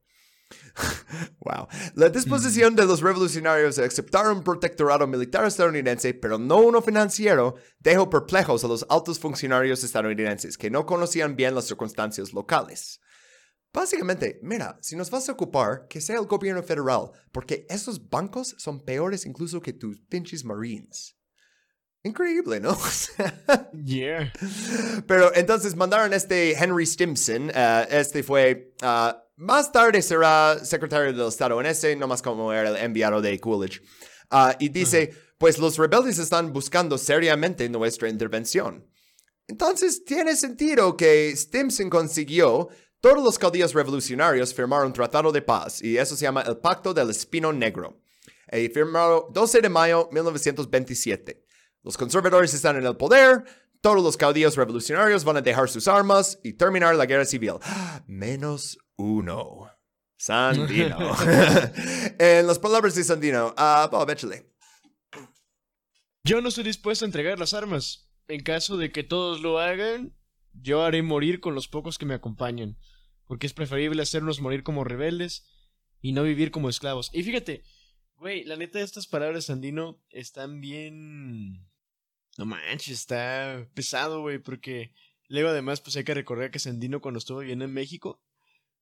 wow. 1.39 1.67
La 1.95 2.09
disposición 2.09 2.75
de 2.75 2.85
los 2.85 3.01
revolucionarios 3.01 3.79
a 3.79 3.85
aceptar 3.85 4.27
un 4.27 4.43
protectorado 4.43 5.07
militar 5.07 5.45
estadounidense, 5.45 6.13
pero 6.13 6.37
no 6.37 6.57
uno 6.57 6.81
financiero, 6.81 7.55
dejó 7.79 8.09
perplejos 8.09 8.63
a 8.63 8.67
los 8.67 8.85
altos 8.89 9.19
funcionarios 9.19 9.83
estadounidenses 9.83 10.57
que 10.57 10.69
no 10.69 10.85
conocían 10.85 11.35
bien 11.35 11.55
las 11.55 11.65
circunstancias 11.65 12.33
locales. 12.33 12.99
Básicamente, 13.75 14.39
mira, 14.41 14.79
si 14.81 14.95
nos 14.95 15.11
vas 15.11 15.27
a 15.27 15.33
ocupar, 15.33 15.85
que 15.89 15.99
sea 15.99 16.15
el 16.15 16.27
gobierno 16.27 16.63
federal, 16.63 17.11
porque 17.33 17.67
esos 17.69 18.09
bancos 18.09 18.55
son 18.57 18.79
peores 18.79 19.25
incluso 19.25 19.61
que 19.61 19.73
tus 19.73 19.99
pinches 19.99 20.45
marines. 20.45 21.17
Increíble, 22.01 22.61
¿no? 22.61 22.77
yeah. 23.83 24.31
Pero 25.05 25.35
entonces 25.35 25.75
mandaron 25.75 26.13
este 26.13 26.53
Henry 26.53 26.85
Stimson, 26.85 27.49
uh, 27.49 27.85
este 27.89 28.23
fue 28.23 28.73
uh, 28.81 29.11
más 29.35 29.73
tarde 29.73 30.01
será 30.01 30.57
secretario 30.63 31.11
del 31.11 31.27
Estado 31.27 31.59
en 31.59 31.67
ese, 31.67 31.97
más 31.97 32.21
como 32.21 32.53
era 32.53 32.69
el 32.69 32.77
enviado 32.77 33.21
de 33.21 33.37
Coolidge. 33.41 33.81
Ah, 34.31 34.55
y 34.57 34.69
dice, 34.69 35.13
pues 35.37 35.57
los 35.57 35.77
rebeldes 35.77 36.17
están 36.17 36.53
buscando 36.53 36.97
seriamente 36.97 37.67
nuestra 37.67 38.07
intervención. 38.07 38.87
Entonces 39.47 40.05
tiene 40.05 40.35
sentido 40.35 40.95
que 40.97 41.35
Stimson 41.35 41.89
consiguió 41.89 42.69
todos 43.05 43.23
los 43.23 43.37
caudillos 43.37 43.75
revolucionarios 43.75 44.51
firmar 44.51 44.83
un 44.83 44.91
tratado 44.91 45.31
de 45.31 45.39
paz 45.39 45.79
y 45.79 45.95
eso 45.95 46.15
se 46.15 46.23
llama 46.23 46.41
el 46.41 46.57
Pacto 46.57 46.91
del 46.91 47.11
Espino 47.11 47.53
Negro. 47.53 48.01
Y 48.51 48.67
firmado 48.69 49.29
12 49.31 49.61
de 49.61 49.69
mayo 49.69 50.05
de 50.05 50.15
1927. 50.15 51.45
Los 51.83 51.97
conservadores 51.97 52.51
están 52.55 52.77
en 52.77 52.85
el 52.87 52.97
poder, 52.97 53.43
todos 53.79 54.01
los 54.01 54.17
caudillos 54.17 54.55
revolucionarios 54.55 55.23
van 55.23 55.37
a 55.37 55.41
dejar 55.41 55.69
sus 55.69 55.87
armas 55.87 56.39
y 56.43 56.53
terminar 56.53 56.95
la 56.95 57.05
guerra 57.05 57.25
civil. 57.25 57.57
Menos 58.07 58.79
uno. 58.95 59.69
Sandino. 60.17 60.97
en 62.17 62.47
las 62.47 62.57
palabras 62.57 62.95
de 62.95 63.03
Sandino, 63.03 63.53
uh, 63.55 63.87
Bob, 63.91 64.09
échale. 64.09 64.51
Yo 66.23 66.41
no 66.41 66.47
estoy 66.49 66.63
dispuesto 66.63 67.05
a 67.05 67.09
entregar 67.09 67.37
las 67.37 67.53
armas. 67.53 68.09
En 68.27 68.41
caso 68.41 68.77
de 68.77 68.91
que 68.91 69.03
todos 69.03 69.41
lo 69.41 69.59
hagan, 69.59 70.15
yo 70.53 70.81
haré 70.81 71.03
morir 71.03 71.39
con 71.39 71.53
los 71.53 71.67
pocos 71.67 71.99
que 71.99 72.07
me 72.07 72.15
acompañan. 72.15 72.79
Porque 73.27 73.47
es 73.47 73.53
preferible 73.53 74.01
hacernos 74.01 74.41
morir 74.41 74.63
como 74.63 74.83
rebeldes 74.83 75.45
y 76.01 76.11
no 76.11 76.23
vivir 76.23 76.51
como 76.51 76.69
esclavos. 76.69 77.09
Y 77.13 77.23
fíjate, 77.23 77.63
güey, 78.17 78.43
la 78.43 78.55
neta 78.55 78.79
de 78.79 78.85
estas 78.85 79.07
palabras, 79.07 79.45
Sandino, 79.45 80.01
están 80.09 80.61
bien... 80.61 81.67
No 82.37 82.45
manches, 82.45 82.99
está 82.99 83.67
pesado, 83.73 84.21
güey, 84.21 84.39
porque 84.39 84.93
luego 85.27 85.49
además 85.49 85.81
pues 85.81 85.95
hay 85.95 86.03
que 86.03 86.13
recordar 86.13 86.51
que 86.51 86.59
Sandino 86.59 87.01
cuando 87.01 87.17
estuvo 87.17 87.39
viviendo 87.39 87.63
en 87.65 87.73
México, 87.73 88.21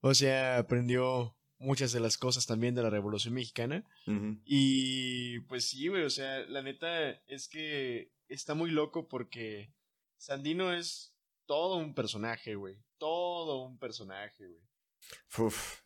o 0.01 0.13
sea, 0.15 0.57
aprendió 0.57 1.37
muchas 1.59 1.91
de 1.93 1.99
las 1.99 2.17
cosas 2.17 2.45
también 2.45 2.75
de 2.75 2.83
la 2.83 2.89
Revolución 2.89 3.35
Mexicana. 3.35 3.85
Y 4.43 5.39
pues 5.41 5.69
sí, 5.69 5.87
güey, 5.87 6.03
o 6.03 6.09
sea, 6.09 6.39
la 6.47 6.61
neta 6.61 7.11
es 7.27 7.47
que 7.47 8.11
está 8.27 8.53
muy 8.53 8.71
loco 8.71 9.07
porque 9.07 9.71
Sandino 10.17 10.73
es 10.73 11.12
todo 11.45 11.77
un 11.77 11.93
personaje, 11.93 12.55
güey. 12.55 12.77
Todo 12.97 13.63
un 13.63 13.77
personaje, 13.77 14.45
güey. 14.47 14.61
Uf, 15.37 15.83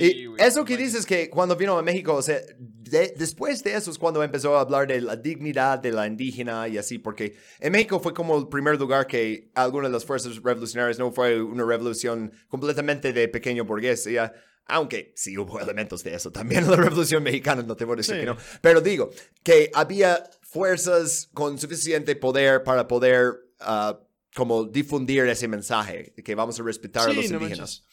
y 0.00 0.28
eso 0.38 0.64
que 0.64 0.76
dices 0.76 1.04
que 1.04 1.28
cuando 1.28 1.56
vino 1.56 1.76
a 1.78 1.82
México, 1.82 2.14
o 2.14 2.22
sea, 2.22 2.40
después 2.58 3.62
de 3.62 3.74
eso 3.74 3.90
es 3.90 3.98
cuando 3.98 4.22
empezó 4.22 4.56
a 4.56 4.60
hablar 4.60 4.86
de 4.86 5.00
la 5.00 5.16
dignidad 5.16 5.78
de 5.78 5.92
la 5.92 6.06
indígena 6.06 6.68
y 6.68 6.78
así, 6.78 6.98
porque 6.98 7.36
en 7.58 7.72
México 7.72 8.00
fue 8.00 8.14
como 8.14 8.38
el 8.38 8.48
primer 8.48 8.78
lugar 8.78 9.06
que 9.06 9.50
algunas 9.54 9.90
de 9.90 9.94
las 9.94 10.04
fuerzas 10.04 10.36
revolucionarias 10.42 10.98
no 10.98 11.12
fue 11.12 11.40
una 11.40 11.64
revolución 11.64 12.32
completamente 12.48 13.12
de 13.12 13.28
pequeño 13.28 13.64
burguesía, 13.64 14.32
aunque 14.66 15.12
sí 15.16 15.36
hubo 15.36 15.60
elementos 15.60 16.04
de 16.04 16.14
eso 16.14 16.30
también 16.30 16.64
en 16.64 16.70
la 16.70 16.76
revolución 16.88 17.22
mexicana, 17.22 17.62
no 17.62 17.76
te 17.76 17.84
voy 17.84 17.94
a 17.94 17.96
decir 17.96 18.20
que 18.20 18.26
no, 18.26 18.36
pero 18.60 18.80
digo 18.80 19.10
que 19.42 19.70
había 19.74 20.22
fuerzas 20.42 21.28
con 21.34 21.58
suficiente 21.58 22.14
poder 22.16 22.62
para 22.62 22.86
poder 22.86 23.34
uh, 23.60 24.07
como 24.34 24.64
difundir 24.64 25.24
ese 25.24 25.48
mensaje, 25.48 26.14
que 26.24 26.34
vamos 26.34 26.58
a 26.60 26.62
respetar 26.62 27.08
a 27.08 27.12
los 27.12 27.30
indígenas. 27.30 27.86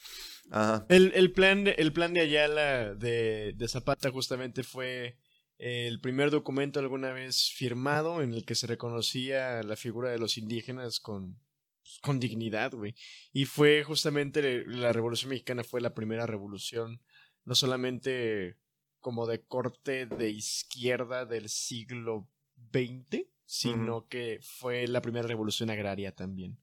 El, 0.89 1.31
plan 1.31 1.63
de, 1.63 1.71
el 1.71 1.91
plan 1.91 2.13
de 2.13 2.21
Ayala 2.21 2.93
de, 2.93 3.55
Zapata 3.67 4.11
justamente 4.11 4.63
fue 4.63 5.17
el 5.57 5.99
primer 6.01 6.31
documento 6.31 6.79
alguna 6.79 7.11
vez 7.13 7.51
firmado 7.51 8.21
en 8.21 8.33
el 8.33 8.45
que 8.45 8.55
se 8.55 8.67
reconocía 8.67 9.63
la 9.63 9.75
figura 9.75 10.11
de 10.11 10.19
los 10.19 10.37
indígenas 10.37 10.99
con, 10.99 11.39
pues, 11.81 11.99
con 12.01 12.19
dignidad, 12.19 12.73
güey. 12.73 12.95
Y 13.31 13.45
fue 13.45 13.83
justamente 13.83 14.65
la 14.67 14.93
Revolución 14.93 15.29
Mexicana 15.29 15.63
fue 15.63 15.81
la 15.81 15.93
primera 15.93 16.27
revolución, 16.27 17.01
no 17.43 17.55
solamente 17.55 18.57
como 18.99 19.27
de 19.27 19.43
corte 19.43 20.05
de 20.05 20.29
izquierda 20.29 21.25
del 21.25 21.47
siglo 21.49 22.27
XX, 22.71 23.25
sino 23.45 24.07
que 24.07 24.39
fue 24.41 24.87
la 24.87 25.01
primera 25.01 25.27
revolución 25.27 25.69
agraria 25.69 26.13
también. 26.13 26.59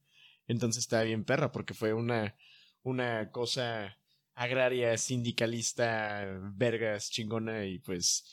Entonces 0.47 0.83
estaba 0.83 1.03
bien 1.03 1.23
perra 1.23 1.51
porque 1.51 1.73
fue 1.73 1.93
una 1.93 2.35
una 2.83 3.31
cosa 3.31 3.97
agraria, 4.35 4.97
sindicalista, 4.97 6.39
vergas, 6.55 7.09
chingona 7.09 7.65
y 7.65 7.79
pues, 7.79 8.25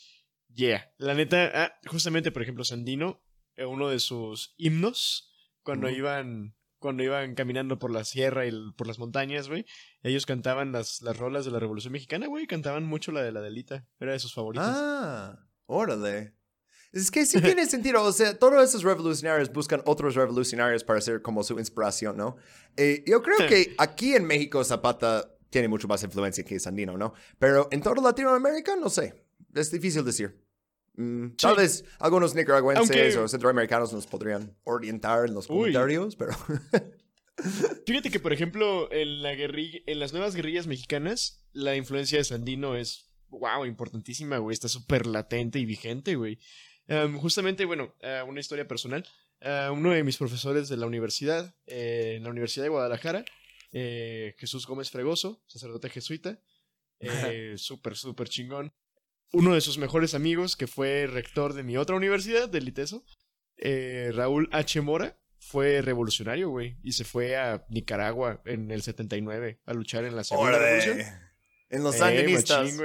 yeah. 0.53 0.91
La 0.97 1.13
neta, 1.13 1.51
ah, 1.53 1.73
justamente, 1.87 2.31
por 2.31 2.41
ejemplo, 2.41 2.63
Sandino, 2.63 3.23
eh, 3.55 3.65
uno 3.65 3.89
de 3.89 3.99
sus 3.99 4.53
himnos, 4.57 5.33
cuando 5.63 5.89
iban 5.89 6.55
cuando 6.79 7.03
iban 7.03 7.35
caminando 7.35 7.77
por 7.77 7.91
la 7.91 8.03
sierra 8.03 8.47
y 8.47 8.51
por 8.75 8.87
las 8.87 8.97
montañas, 8.97 9.47
güey, 9.47 9.67
ellos 10.01 10.25
cantaban 10.25 10.71
las, 10.71 11.03
las 11.03 11.15
rolas 11.15 11.45
de 11.45 11.51
la 11.51 11.59
Revolución 11.59 11.93
Mexicana, 11.93 12.25
güey, 12.25 12.47
cantaban 12.47 12.85
mucho 12.85 13.11
la 13.11 13.21
de 13.21 13.31
la 13.31 13.41
Delita, 13.41 13.87
era 13.99 14.13
de 14.13 14.19
sus 14.19 14.33
favoritos. 14.33 14.67
Ah, 14.67 15.45
órale. 15.67 16.33
Es 16.93 17.09
que 17.09 17.25
sí 17.25 17.41
tiene 17.41 17.65
sentido, 17.69 18.03
o 18.03 18.11
sea, 18.11 18.37
todos 18.37 18.67
esos 18.67 18.83
revolucionarios 18.83 19.51
buscan 19.51 19.81
otros 19.85 20.15
revolucionarios 20.15 20.83
para 20.83 20.99
ser 20.99 21.21
como 21.21 21.43
su 21.43 21.57
inspiración, 21.57 22.17
¿no? 22.17 22.35
Eh, 22.75 23.03
yo 23.07 23.21
creo 23.21 23.37
que 23.47 23.73
aquí 23.77 24.15
en 24.15 24.25
México 24.25 24.63
Zapata 24.63 25.33
tiene 25.49 25.67
mucho 25.67 25.87
más 25.87 26.03
influencia 26.03 26.43
que 26.43 26.59
Sandino, 26.59 26.97
¿no? 26.97 27.13
Pero 27.39 27.67
en 27.71 27.81
toda 27.81 28.01
Latinoamérica, 28.01 28.75
no 28.75 28.89
sé, 28.89 29.23
es 29.53 29.71
difícil 29.71 30.03
decir. 30.03 30.41
Mm, 30.95 31.35
tal 31.37 31.55
vez 31.55 31.85
algunos 31.99 32.35
nicaragüenses 32.35 33.15
o 33.15 33.27
centroamericanos 33.27 33.93
nos 33.93 34.07
podrían 34.07 34.53
orientar 34.63 35.25
en 35.25 35.33
los 35.33 35.47
comentarios, 35.47 36.15
pero... 36.15 36.33
Fíjate 37.87 38.11
que, 38.11 38.19
por 38.19 38.33
ejemplo, 38.33 38.91
en, 38.91 39.23
la 39.23 39.33
guerrilla, 39.33 39.79
en 39.87 39.99
las 39.99 40.13
nuevas 40.13 40.35
guerrillas 40.35 40.67
mexicanas, 40.67 41.43
la 41.53 41.75
influencia 41.75 42.17
de 42.17 42.23
Sandino 42.23 42.75
es, 42.75 43.09
wow, 43.29 43.65
importantísima, 43.65 44.37
güey. 44.37 44.53
Está 44.53 44.67
súper 44.67 45.07
latente 45.07 45.57
y 45.57 45.65
vigente, 45.65 46.15
güey. 46.15 46.39
Em, 46.87 47.17
justamente, 47.17 47.65
bueno, 47.65 47.95
eh, 48.01 48.23
una 48.27 48.39
historia 48.39 48.67
personal. 48.67 49.05
Eh, 49.39 49.69
uno 49.71 49.91
de 49.91 50.03
mis 50.03 50.17
profesores 50.17 50.69
de 50.69 50.77
la 50.77 50.85
universidad, 50.85 51.55
eh, 51.65 52.15
en 52.17 52.23
la 52.23 52.29
Universidad 52.29 52.65
de 52.65 52.69
Guadalajara, 52.69 53.25
Jesús 53.71 54.67
Gómez 54.67 54.91
Fregoso, 54.91 55.41
sacerdote 55.47 55.89
jesuita, 55.89 56.41
súper, 57.55 57.95
súper 57.95 58.27
chingón. 58.27 58.73
Uno 59.31 59.55
de 59.55 59.61
sus 59.61 59.77
mejores 59.77 60.13
amigos, 60.13 60.57
que 60.57 60.67
fue 60.67 61.07
rector 61.07 61.53
de 61.53 61.63
mi 61.63 61.77
otra 61.77 61.95
universidad, 61.95 62.49
del 62.49 62.67
ITESO, 62.67 63.05
Raúl 64.13 64.49
H. 64.51 64.81
Mora, 64.81 65.17
fue 65.39 65.81
revolucionario, 65.81 66.49
güey, 66.49 66.77
y 66.83 66.91
se 66.91 67.05
fue 67.05 67.37
a 67.37 67.65
Nicaragua 67.69 68.41
en 68.45 68.69
el 68.71 68.81
79 68.81 69.61
a 69.65 69.73
luchar 69.73 70.03
en 70.03 70.17
la 70.17 70.25
Segunda 70.25 70.59
Revolución. 70.59 70.99
En 71.69 71.83
los 71.83 71.95
sandinistas. 71.95 72.77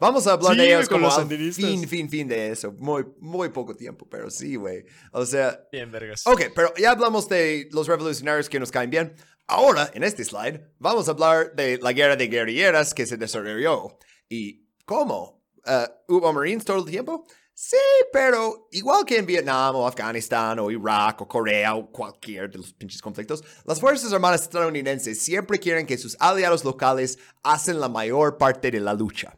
Vamos 0.00 0.26
a 0.26 0.32
hablar 0.32 0.56
de 0.56 0.66
ellos 0.66 0.88
como 0.88 1.06
los 1.06 1.54
fin, 1.54 1.86
fin, 1.86 2.08
fin 2.08 2.28
de 2.28 2.50
eso. 2.50 2.72
Muy, 2.72 3.04
muy 3.18 3.50
poco 3.50 3.76
tiempo, 3.76 4.08
pero 4.08 4.30
sí, 4.30 4.56
güey. 4.56 4.84
O 5.12 5.26
sea... 5.26 5.60
Bien, 5.70 5.90
vergas. 5.90 6.26
Ok, 6.26 6.44
pero 6.54 6.72
ya 6.76 6.92
hablamos 6.92 7.28
de 7.28 7.68
los 7.72 7.86
revolucionarios 7.86 8.48
que 8.48 8.60
nos 8.60 8.70
caen 8.70 8.90
bien. 8.90 9.14
Ahora, 9.46 9.90
en 9.94 10.04
este 10.04 10.24
slide, 10.24 10.60
vamos 10.78 11.08
a 11.08 11.10
hablar 11.10 11.54
de 11.54 11.78
la 11.78 11.92
guerra 11.92 12.16
de 12.16 12.28
guerrilleras 12.28 12.94
que 12.94 13.04
se 13.04 13.16
desarrolló. 13.16 13.98
¿Y 14.28 14.68
cómo? 14.84 15.42
Uh, 15.66 16.14
¿Hubo 16.14 16.32
Marines 16.32 16.64
todo 16.64 16.78
el 16.78 16.84
tiempo? 16.84 17.26
Sí, 17.52 17.76
pero 18.10 18.68
igual 18.70 19.04
que 19.04 19.18
en 19.18 19.26
Vietnam 19.26 19.76
o 19.76 19.86
Afganistán 19.86 20.58
o 20.60 20.70
Irak 20.70 21.20
o 21.20 21.28
Corea 21.28 21.74
o 21.74 21.90
cualquier 21.90 22.48
de 22.48 22.56
los 22.56 22.72
pinches 22.72 23.02
conflictos, 23.02 23.44
las 23.66 23.78
Fuerzas 23.78 24.12
Armadas 24.14 24.42
estadounidenses 24.42 25.20
siempre 25.20 25.58
quieren 25.58 25.84
que 25.84 25.98
sus 25.98 26.16
aliados 26.20 26.64
locales 26.64 27.18
hacen 27.42 27.78
la 27.78 27.90
mayor 27.90 28.38
parte 28.38 28.70
de 28.70 28.80
la 28.80 28.94
lucha. 28.94 29.36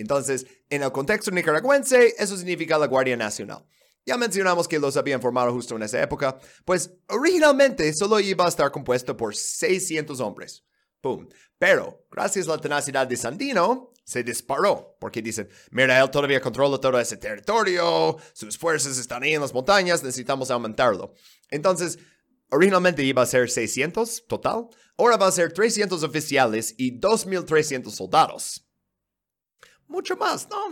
Entonces, 0.00 0.46
en 0.68 0.82
el 0.82 0.92
contexto 0.92 1.30
nicaragüense, 1.30 2.14
eso 2.18 2.36
significa 2.36 2.78
la 2.78 2.86
Guardia 2.86 3.16
Nacional. 3.16 3.64
Ya 4.06 4.16
mencionamos 4.16 4.66
que 4.66 4.78
los 4.78 4.96
habían 4.96 5.20
formado 5.20 5.52
justo 5.52 5.76
en 5.76 5.82
esa 5.82 6.02
época, 6.02 6.38
pues 6.64 6.90
originalmente 7.08 7.92
solo 7.92 8.18
iba 8.18 8.46
a 8.46 8.48
estar 8.48 8.70
compuesto 8.72 9.16
por 9.16 9.36
600 9.36 10.20
hombres. 10.20 10.64
¡Pum! 11.00 11.28
Pero, 11.58 12.06
gracias 12.10 12.48
a 12.48 12.52
la 12.52 12.58
tenacidad 12.58 13.06
de 13.06 13.16
Sandino, 13.16 13.92
se 14.04 14.22
disparó, 14.22 14.96
porque 14.98 15.22
dicen, 15.22 15.48
mira, 15.70 16.00
él 16.00 16.10
todavía 16.10 16.40
controla 16.40 16.78
todo 16.78 16.98
ese 16.98 17.16
territorio, 17.16 18.16
sus 18.32 18.58
fuerzas 18.58 18.98
están 18.98 19.22
ahí 19.22 19.34
en 19.34 19.40
las 19.40 19.54
montañas, 19.54 20.02
necesitamos 20.02 20.50
aumentarlo. 20.50 21.14
Entonces, 21.50 21.98
originalmente 22.50 23.04
iba 23.04 23.22
a 23.22 23.26
ser 23.26 23.50
600 23.50 24.26
total, 24.26 24.68
ahora 24.96 25.16
va 25.16 25.28
a 25.28 25.32
ser 25.32 25.52
300 25.52 26.02
oficiales 26.02 26.74
y 26.76 26.98
2.300 26.98 27.90
soldados. 27.90 28.69
Mucho 29.90 30.16
más, 30.16 30.48
¿no? 30.48 30.68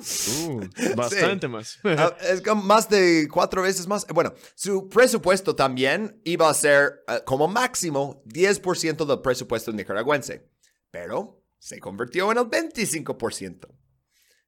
Uh, 0.46 0.60
bastante 0.96 1.48
más. 1.48 1.80
Ah, 1.82 2.16
es 2.20 2.40
como 2.40 2.62
más 2.62 2.88
de 2.88 3.26
cuatro 3.28 3.62
veces 3.62 3.88
más. 3.88 4.06
Bueno, 4.06 4.32
su 4.54 4.88
presupuesto 4.88 5.56
también 5.56 6.20
iba 6.22 6.48
a 6.48 6.54
ser 6.54 7.02
uh, 7.08 7.24
como 7.24 7.48
máximo 7.48 8.22
10% 8.26 9.04
del 9.04 9.20
presupuesto 9.20 9.72
nicaragüense, 9.72 10.48
pero 10.92 11.42
se 11.58 11.80
convirtió 11.80 12.30
en 12.30 12.38
el 12.38 12.44
25%. 12.44 13.68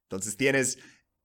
Entonces 0.03 0.37
tienes 0.37 0.79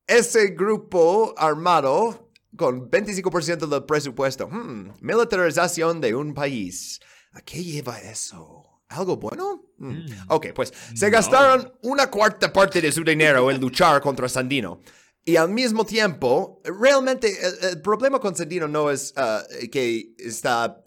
ese 0.08 0.48
grupo 0.48 1.32
armado 1.38 2.32
con 2.56 2.90
25% 2.90 3.68
del 3.68 3.84
presupuesto. 3.84 4.48
Hmm, 4.48 4.90
militarización 5.00 6.00
de 6.00 6.16
un 6.16 6.34
país. 6.34 7.00
¿A 7.30 7.40
qué 7.42 7.62
lleva 7.62 8.00
eso? 8.00 8.75
¿Algo 8.88 9.16
bueno? 9.16 9.72
Mm. 9.78 9.88
Mm. 9.88 10.06
Ok, 10.28 10.48
pues 10.54 10.72
se 10.94 11.10
gastaron 11.10 11.72
una 11.82 12.10
cuarta 12.10 12.52
parte 12.52 12.80
de 12.80 12.92
su 12.92 13.02
dinero 13.02 13.50
en 13.50 13.60
luchar 13.60 14.00
contra 14.00 14.28
Sandino. 14.28 14.80
Y 15.24 15.36
al 15.36 15.48
mismo 15.48 15.84
tiempo, 15.84 16.62
realmente 16.64 17.36
el, 17.44 17.70
el 17.70 17.82
problema 17.82 18.20
con 18.20 18.36
Sandino 18.36 18.68
no 18.68 18.90
es 18.90 19.12
uh, 19.16 19.68
que 19.70 20.14
está 20.18 20.84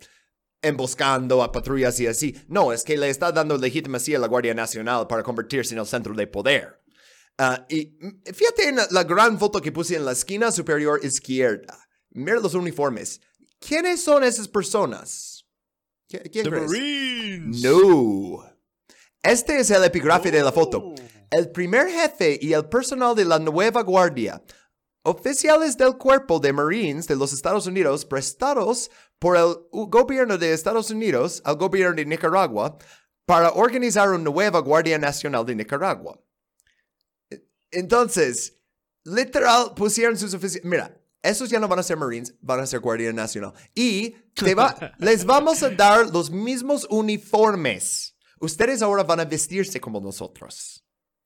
emboscando 0.62 1.44
a 1.44 1.52
patrullas 1.52 2.00
y 2.00 2.08
así. 2.08 2.36
No, 2.48 2.72
es 2.72 2.84
que 2.84 2.98
le 2.98 3.10
está 3.10 3.32
dando 3.32 3.58
legitimacia 3.58 4.18
a 4.18 4.22
la 4.22 4.28
Guardia 4.28 4.54
Nacional 4.54 5.08
para 5.08 5.24
convertirse 5.24 5.74
en 5.74 5.80
el 5.80 5.86
centro 5.86 6.14
de 6.14 6.28
poder. 6.28 6.82
Uh, 7.38 7.64
y 7.70 7.98
fíjate 8.34 8.70
en 8.70 8.78
la 8.92 9.04
gran 9.04 9.38
foto 9.38 9.62
que 9.62 9.72
puse 9.72 9.96
en 9.96 10.06
la 10.06 10.14
esquina 10.14 10.52
superior 10.52 11.00
izquierda. 11.04 11.78
Mira 12.12 12.40
los 12.40 12.54
uniformes. 12.54 13.22
¿Quiénes 13.60 14.02
son 14.02 14.24
esas 14.24 14.48
personas? 14.48 15.29
¿Qui- 16.10 16.30
¿Quién 16.32 16.44
The 16.44 16.50
crees? 16.50 16.68
Marines. 16.72 17.64
No. 17.64 18.44
Este 19.22 19.60
es 19.60 19.70
el 19.72 19.84
epígrafe 19.84 20.32
de 20.32 20.42
la 20.44 20.52
foto. 20.52 20.80
Oh. 20.80 20.96
El 21.32 21.52
primer 21.52 21.88
jefe 21.90 22.40
y 22.42 22.54
el 22.54 22.66
personal 22.70 23.16
de 23.16 23.26
la 23.26 23.38
nueva 23.38 23.84
guardia, 23.84 24.42
oficiales 25.04 25.78
del 25.78 25.98
cuerpo 25.98 26.40
de 26.40 26.52
Marines 26.54 27.08
de 27.08 27.16
los 27.16 27.34
Estados 27.34 27.68
Unidos 27.68 28.06
prestados 28.06 28.90
por 29.20 29.38
el 29.38 29.56
gobierno 29.72 30.38
de 30.38 30.54
Estados 30.54 30.90
Unidos 30.90 31.42
al 31.46 31.58
gobierno 31.58 31.96
de 31.96 32.06
Nicaragua 32.06 32.78
para 33.26 33.52
organizar 33.52 34.10
una 34.10 34.18
nueva 34.18 34.60
Guardia 34.60 34.98
Nacional 34.98 35.46
de 35.46 35.56
Nicaragua. 35.56 36.20
E- 37.30 37.44
Entonces, 37.72 38.58
literal 39.04 39.74
pusieron 39.76 40.18
sus 40.18 40.34
oficiales. 40.34 40.66
Mira, 40.66 40.99
esos 41.22 41.50
ya 41.50 41.60
no 41.60 41.68
van 41.68 41.80
a 41.80 41.84
ser 41.84 41.98
Marines, 41.98 42.34
van 42.42 42.60
a 42.60 42.66
ser 42.66 42.80
Guardia 42.80 43.12
Nacional. 43.14 43.54
Y 43.76 44.12
te 44.34 44.56
va- 44.56 44.94
les 45.00 45.26
vamos 45.26 45.62
a 45.64 45.70
dar 45.70 46.10
los 46.12 46.30
mismos 46.32 46.86
uniformes. 46.90 48.16
Ustedes 48.40 48.82
ahora 48.82 49.04
van 49.04 49.20
a 49.20 49.26
vestirse 49.26 49.82
como 49.82 50.00
nosotros. 50.00 50.84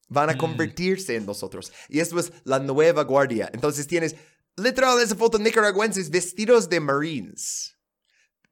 Van 0.09 0.29
a 0.29 0.37
convertirse 0.37 1.15
en 1.15 1.25
nosotros. 1.25 1.71
Y 1.89 1.99
esto 1.99 2.19
es 2.19 2.31
la 2.43 2.59
nueva 2.59 3.03
guardia. 3.03 3.49
Entonces 3.53 3.87
tienes 3.87 4.15
literal 4.57 4.99
esa 5.01 5.15
foto 5.15 5.39
nicaragüenses 5.39 6.09
vestidos 6.09 6.69
de 6.69 6.79
Marines. 6.79 7.77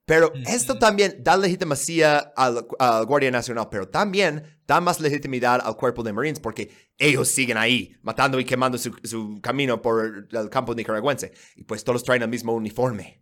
Pero 0.05 0.31
esto 0.47 0.79
también 0.79 1.23
da 1.23 1.37
legitimacia 1.37 2.17
al, 2.35 2.65
al 2.79 3.05
Guardia 3.05 3.31
Nacional, 3.31 3.67
pero 3.69 3.87
también 3.87 4.60
da 4.71 4.79
más 4.79 5.01
legitimidad 5.01 5.59
al 5.61 5.75
cuerpo 5.75 6.01
de 6.01 6.13
Marines 6.13 6.39
porque 6.39 6.71
ellos 6.97 7.27
siguen 7.27 7.57
ahí, 7.57 7.93
matando 8.03 8.39
y 8.39 8.45
quemando 8.45 8.77
su, 8.77 8.95
su 9.03 9.41
camino 9.41 9.81
por 9.81 10.27
el 10.31 10.49
campo 10.49 10.73
nicaragüense. 10.73 11.33
Y 11.57 11.63
pues 11.63 11.83
todos 11.83 12.05
traen 12.05 12.21
el 12.21 12.29
mismo 12.29 12.53
uniforme. 12.53 13.21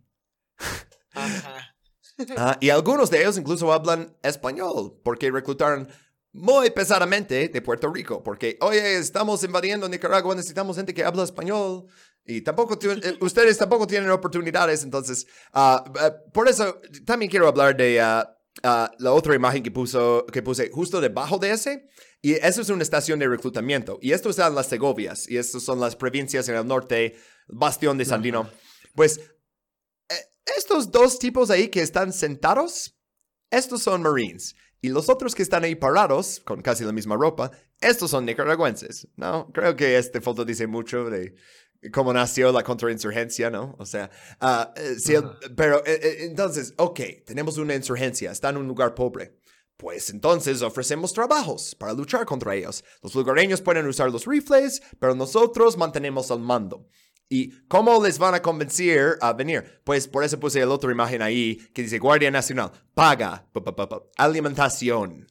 Ah, 2.36 2.58
y 2.60 2.68
algunos 2.68 3.10
de 3.10 3.22
ellos 3.22 3.38
incluso 3.38 3.72
hablan 3.72 4.14
español 4.22 5.00
porque 5.02 5.30
reclutaron 5.30 5.88
muy 6.32 6.70
pesadamente 6.70 7.48
de 7.48 7.62
Puerto 7.62 7.90
Rico. 7.90 8.22
Porque, 8.22 8.58
oye, 8.60 8.98
estamos 8.98 9.42
invadiendo 9.42 9.88
Nicaragua, 9.88 10.34
necesitamos 10.34 10.76
gente 10.76 10.92
que 10.92 11.02
habla 11.02 11.24
español. 11.24 11.86
Y 12.26 12.42
tampoco 12.42 12.78
eh, 12.80 13.16
ustedes 13.20 13.56
tampoco 13.56 13.86
tienen 13.86 14.10
oportunidades. 14.10 14.84
Entonces, 14.84 15.26
ah, 15.54 15.82
eh, 16.00 16.12
por 16.32 16.46
eso 16.46 16.80
también 17.06 17.30
quiero 17.30 17.48
hablar 17.48 17.74
de 17.74 18.00
ah, 18.62 18.90
la 18.98 19.12
otra 19.12 19.34
imagen 19.34 19.62
que, 19.62 19.70
puso, 19.70 20.26
que 20.32 20.42
puse 20.42 20.70
justo 20.70 21.00
debajo 21.00 21.38
de 21.38 21.52
ese. 21.52 21.88
Y 22.22 22.34
eso 22.34 22.60
es 22.60 22.68
una 22.68 22.82
estación 22.82 23.18
de 23.18 23.28
reclutamiento. 23.28 23.98
Y 24.02 24.12
esto 24.12 24.30
está 24.30 24.46
en 24.46 24.54
las 24.54 24.66
Segovias. 24.66 25.28
Y 25.28 25.38
estas 25.38 25.62
son 25.62 25.80
las 25.80 25.96
provincias 25.96 26.48
en 26.48 26.56
el 26.56 26.66
norte, 26.66 27.16
bastión 27.48 27.96
de 27.96 28.04
Sandino. 28.04 28.50
Pues 28.94 29.18
eh, 30.08 30.14
estos 30.56 30.90
dos 30.90 31.18
tipos 31.18 31.50
ahí 31.50 31.68
que 31.68 31.82
están 31.82 32.12
sentados, 32.12 32.98
estos 33.50 33.82
son 33.82 34.02
Marines. 34.02 34.54
Y 34.82 34.88
los 34.88 35.08
otros 35.08 35.34
que 35.34 35.42
están 35.42 35.64
ahí 35.64 35.74
parados, 35.74 36.40
con 36.40 36.62
casi 36.62 36.84
la 36.84 36.92
misma 36.92 37.16
ropa, 37.16 37.50
estos 37.80 38.10
son 38.10 38.24
nicaragüenses, 38.24 39.08
¿no? 39.16 39.50
Creo 39.52 39.76
que 39.76 39.98
esta 39.98 40.20
foto 40.20 40.44
dice 40.44 40.66
mucho 40.66 41.10
de 41.10 41.34
cómo 41.92 42.12
nació 42.12 42.52
la 42.52 42.62
contrainsurgencia, 42.62 43.50
¿no? 43.50 43.74
O 43.78 43.86
sea, 43.86 44.10
el- 45.18 45.54
pero 45.56 45.78
eh, 45.86 46.00
eh, 46.02 46.16
entonces, 46.20 46.74
ok, 46.76 47.00
tenemos 47.24 47.56
una 47.58 47.74
insurgencia, 47.74 48.30
está 48.30 48.50
en 48.50 48.58
un 48.58 48.66
lugar 48.68 48.94
pobre. 48.94 49.38
Pues 49.76 50.10
entonces 50.10 50.60
ofrecemos 50.60 51.14
trabajos 51.14 51.74
para 51.74 51.94
luchar 51.94 52.26
contra 52.26 52.54
ellos. 52.54 52.84
Los 53.02 53.14
lugareños 53.14 53.62
pueden 53.62 53.86
usar 53.86 54.10
los 54.10 54.26
rifles, 54.26 54.82
pero 54.98 55.14
nosotros 55.14 55.78
mantenemos 55.78 56.30
el 56.30 56.40
mando. 56.40 56.86
¿Y 57.30 57.50
cómo 57.68 58.04
les 58.04 58.18
van 58.18 58.34
a 58.34 58.42
convencer 58.42 59.16
a 59.22 59.32
venir? 59.32 59.80
Pues 59.84 60.06
por 60.06 60.22
eso 60.24 60.38
puse 60.38 60.60
la 60.60 60.68
otra 60.68 60.90
imagen 60.92 61.22
ahí 61.22 61.56
que 61.72 61.82
dice 61.82 61.98
Guardia 61.98 62.30
Nacional, 62.30 62.72
paga, 62.92 63.48
pa, 63.52 63.62
pa, 63.64 63.74
pa, 63.74 63.88
pa, 63.88 64.02
alimentación. 64.18 65.26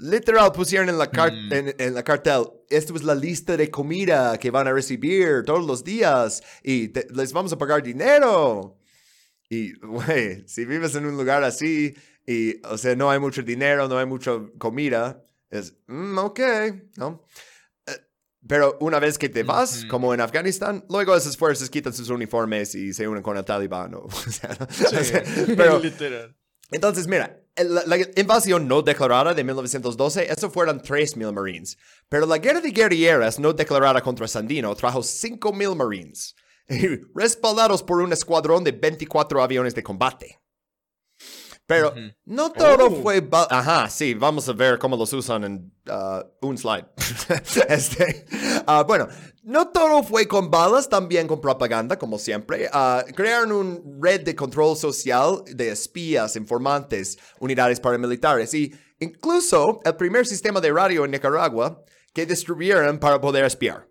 Literal 0.00 0.52
pusieron 0.52 0.88
en 0.88 0.96
la, 0.98 1.10
car- 1.10 1.32
en, 1.50 1.74
en 1.76 1.94
la 1.94 2.04
cartel, 2.04 2.44
esto 2.70 2.94
es 2.94 3.02
la 3.02 3.14
lista 3.16 3.56
de 3.56 3.68
comida 3.70 4.38
que 4.38 4.50
van 4.50 4.68
a 4.68 4.72
recibir 4.72 5.42
todos 5.44 5.66
los 5.66 5.82
días 5.82 6.42
y 6.62 6.88
te- 6.88 7.08
les 7.12 7.32
vamos 7.32 7.52
a 7.52 7.58
pagar 7.58 7.82
dinero. 7.82 8.78
Y, 9.50 9.72
güey, 9.80 10.46
si 10.46 10.64
vives 10.64 10.94
en 10.94 11.06
un 11.06 11.16
lugar 11.16 11.42
así 11.42 11.94
y, 12.26 12.64
o 12.66 12.78
sea, 12.78 12.94
no 12.94 13.10
hay 13.10 13.18
mucho 13.18 13.42
dinero, 13.42 13.88
no 13.88 13.98
hay 13.98 14.06
mucha 14.06 14.32
comida, 14.58 15.24
es, 15.50 15.74
mm, 15.86 16.18
ok, 16.18 16.40
¿no? 16.96 17.24
Eh, 17.86 17.92
Pero 18.46 18.76
una 18.80 19.00
vez 19.00 19.16
que 19.18 19.28
te 19.30 19.42
vas, 19.42 19.84
como 19.86 20.12
en 20.14 20.20
Afganistán, 20.20 20.84
luego 20.90 21.16
esas 21.16 21.36
fuerzas 21.36 21.70
quitan 21.70 21.92
sus 21.94 22.10
uniformes 22.10 22.74
y 22.74 22.92
se 22.92 23.08
unen 23.08 23.22
con 23.22 23.36
el 23.36 23.44
talibán. 23.44 23.94
O 23.96 24.10
sea, 24.10 24.56
¿no? 24.60 24.66
O 24.66 25.02
sea, 25.04 25.24
pero, 25.56 25.78
Literal. 25.82 26.36
entonces, 26.70 27.08
mira, 27.08 27.37
la, 27.64 27.82
la 27.86 27.98
invasión 28.16 28.66
no 28.68 28.82
declarada 28.82 29.34
de 29.34 29.44
1912, 29.44 30.30
eso 30.30 30.50
fueron 30.50 30.80
3.000 30.80 31.32
Marines. 31.32 31.76
Pero 32.08 32.26
la 32.26 32.38
guerra 32.38 32.60
de 32.60 32.70
guerrilleras 32.70 33.38
no 33.38 33.52
declarada 33.52 34.00
contra 34.00 34.28
Sandino 34.28 34.74
trajo 34.74 35.00
5.000 35.00 35.74
Marines, 35.76 36.34
respaldados 37.14 37.82
por 37.82 38.00
un 38.00 38.12
escuadrón 38.12 38.64
de 38.64 38.72
24 38.72 39.42
aviones 39.42 39.74
de 39.74 39.82
combate. 39.82 40.40
Pero 41.66 41.92
no 42.24 42.50
todo 42.50 42.86
Oh. 42.86 43.02
fue... 43.02 43.28
Ajá, 43.50 43.90
sí, 43.90 44.14
vamos 44.14 44.48
a 44.48 44.54
ver 44.54 44.78
cómo 44.78 44.96
los 44.96 45.12
usan 45.12 45.44
en 45.44 45.72
uh, 45.90 46.46
un 46.46 46.56
slide. 46.56 46.86
Este, 47.68 48.24
ah, 48.66 48.84
bueno, 48.88 49.06
no 49.48 49.68
todo 49.68 50.02
fue 50.02 50.28
con 50.28 50.50
balas, 50.50 50.90
también 50.90 51.26
con 51.26 51.40
propaganda, 51.40 51.98
como 51.98 52.18
siempre. 52.18 52.68
Ah, 52.70 53.02
crearon 53.16 53.52
una 53.52 53.78
red 53.98 54.20
de 54.20 54.36
control 54.36 54.76
social 54.76 55.42
de 55.46 55.70
espías, 55.70 56.36
informantes, 56.36 57.18
unidades 57.40 57.80
paramilitares 57.80 58.52
y 58.52 58.74
incluso 58.98 59.80
el 59.86 59.96
primer 59.96 60.26
sistema 60.26 60.60
de 60.60 60.70
radio 60.70 61.06
en 61.06 61.12
Nicaragua 61.12 61.82
que 62.12 62.26
distribuyeron 62.26 62.98
para 62.98 63.22
poder 63.22 63.46
espiar. 63.46 63.88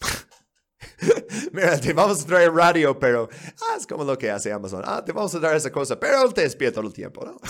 Mira, 1.52 1.80
te 1.80 1.92
vamos 1.92 2.22
a 2.22 2.26
traer 2.26 2.52
radio, 2.52 2.96
pero 2.96 3.28
ah, 3.68 3.76
es 3.76 3.88
como 3.88 4.04
lo 4.04 4.16
que 4.16 4.30
hace 4.30 4.52
Amazon. 4.52 4.82
Ah, 4.84 5.04
te 5.04 5.10
vamos 5.10 5.34
a 5.34 5.40
dar 5.40 5.56
esa 5.56 5.72
cosa, 5.72 5.98
pero 5.98 6.32
te 6.32 6.44
espía 6.44 6.70
todo 6.72 6.86
el 6.86 6.92
tiempo, 6.92 7.24
¿no? 7.24 7.36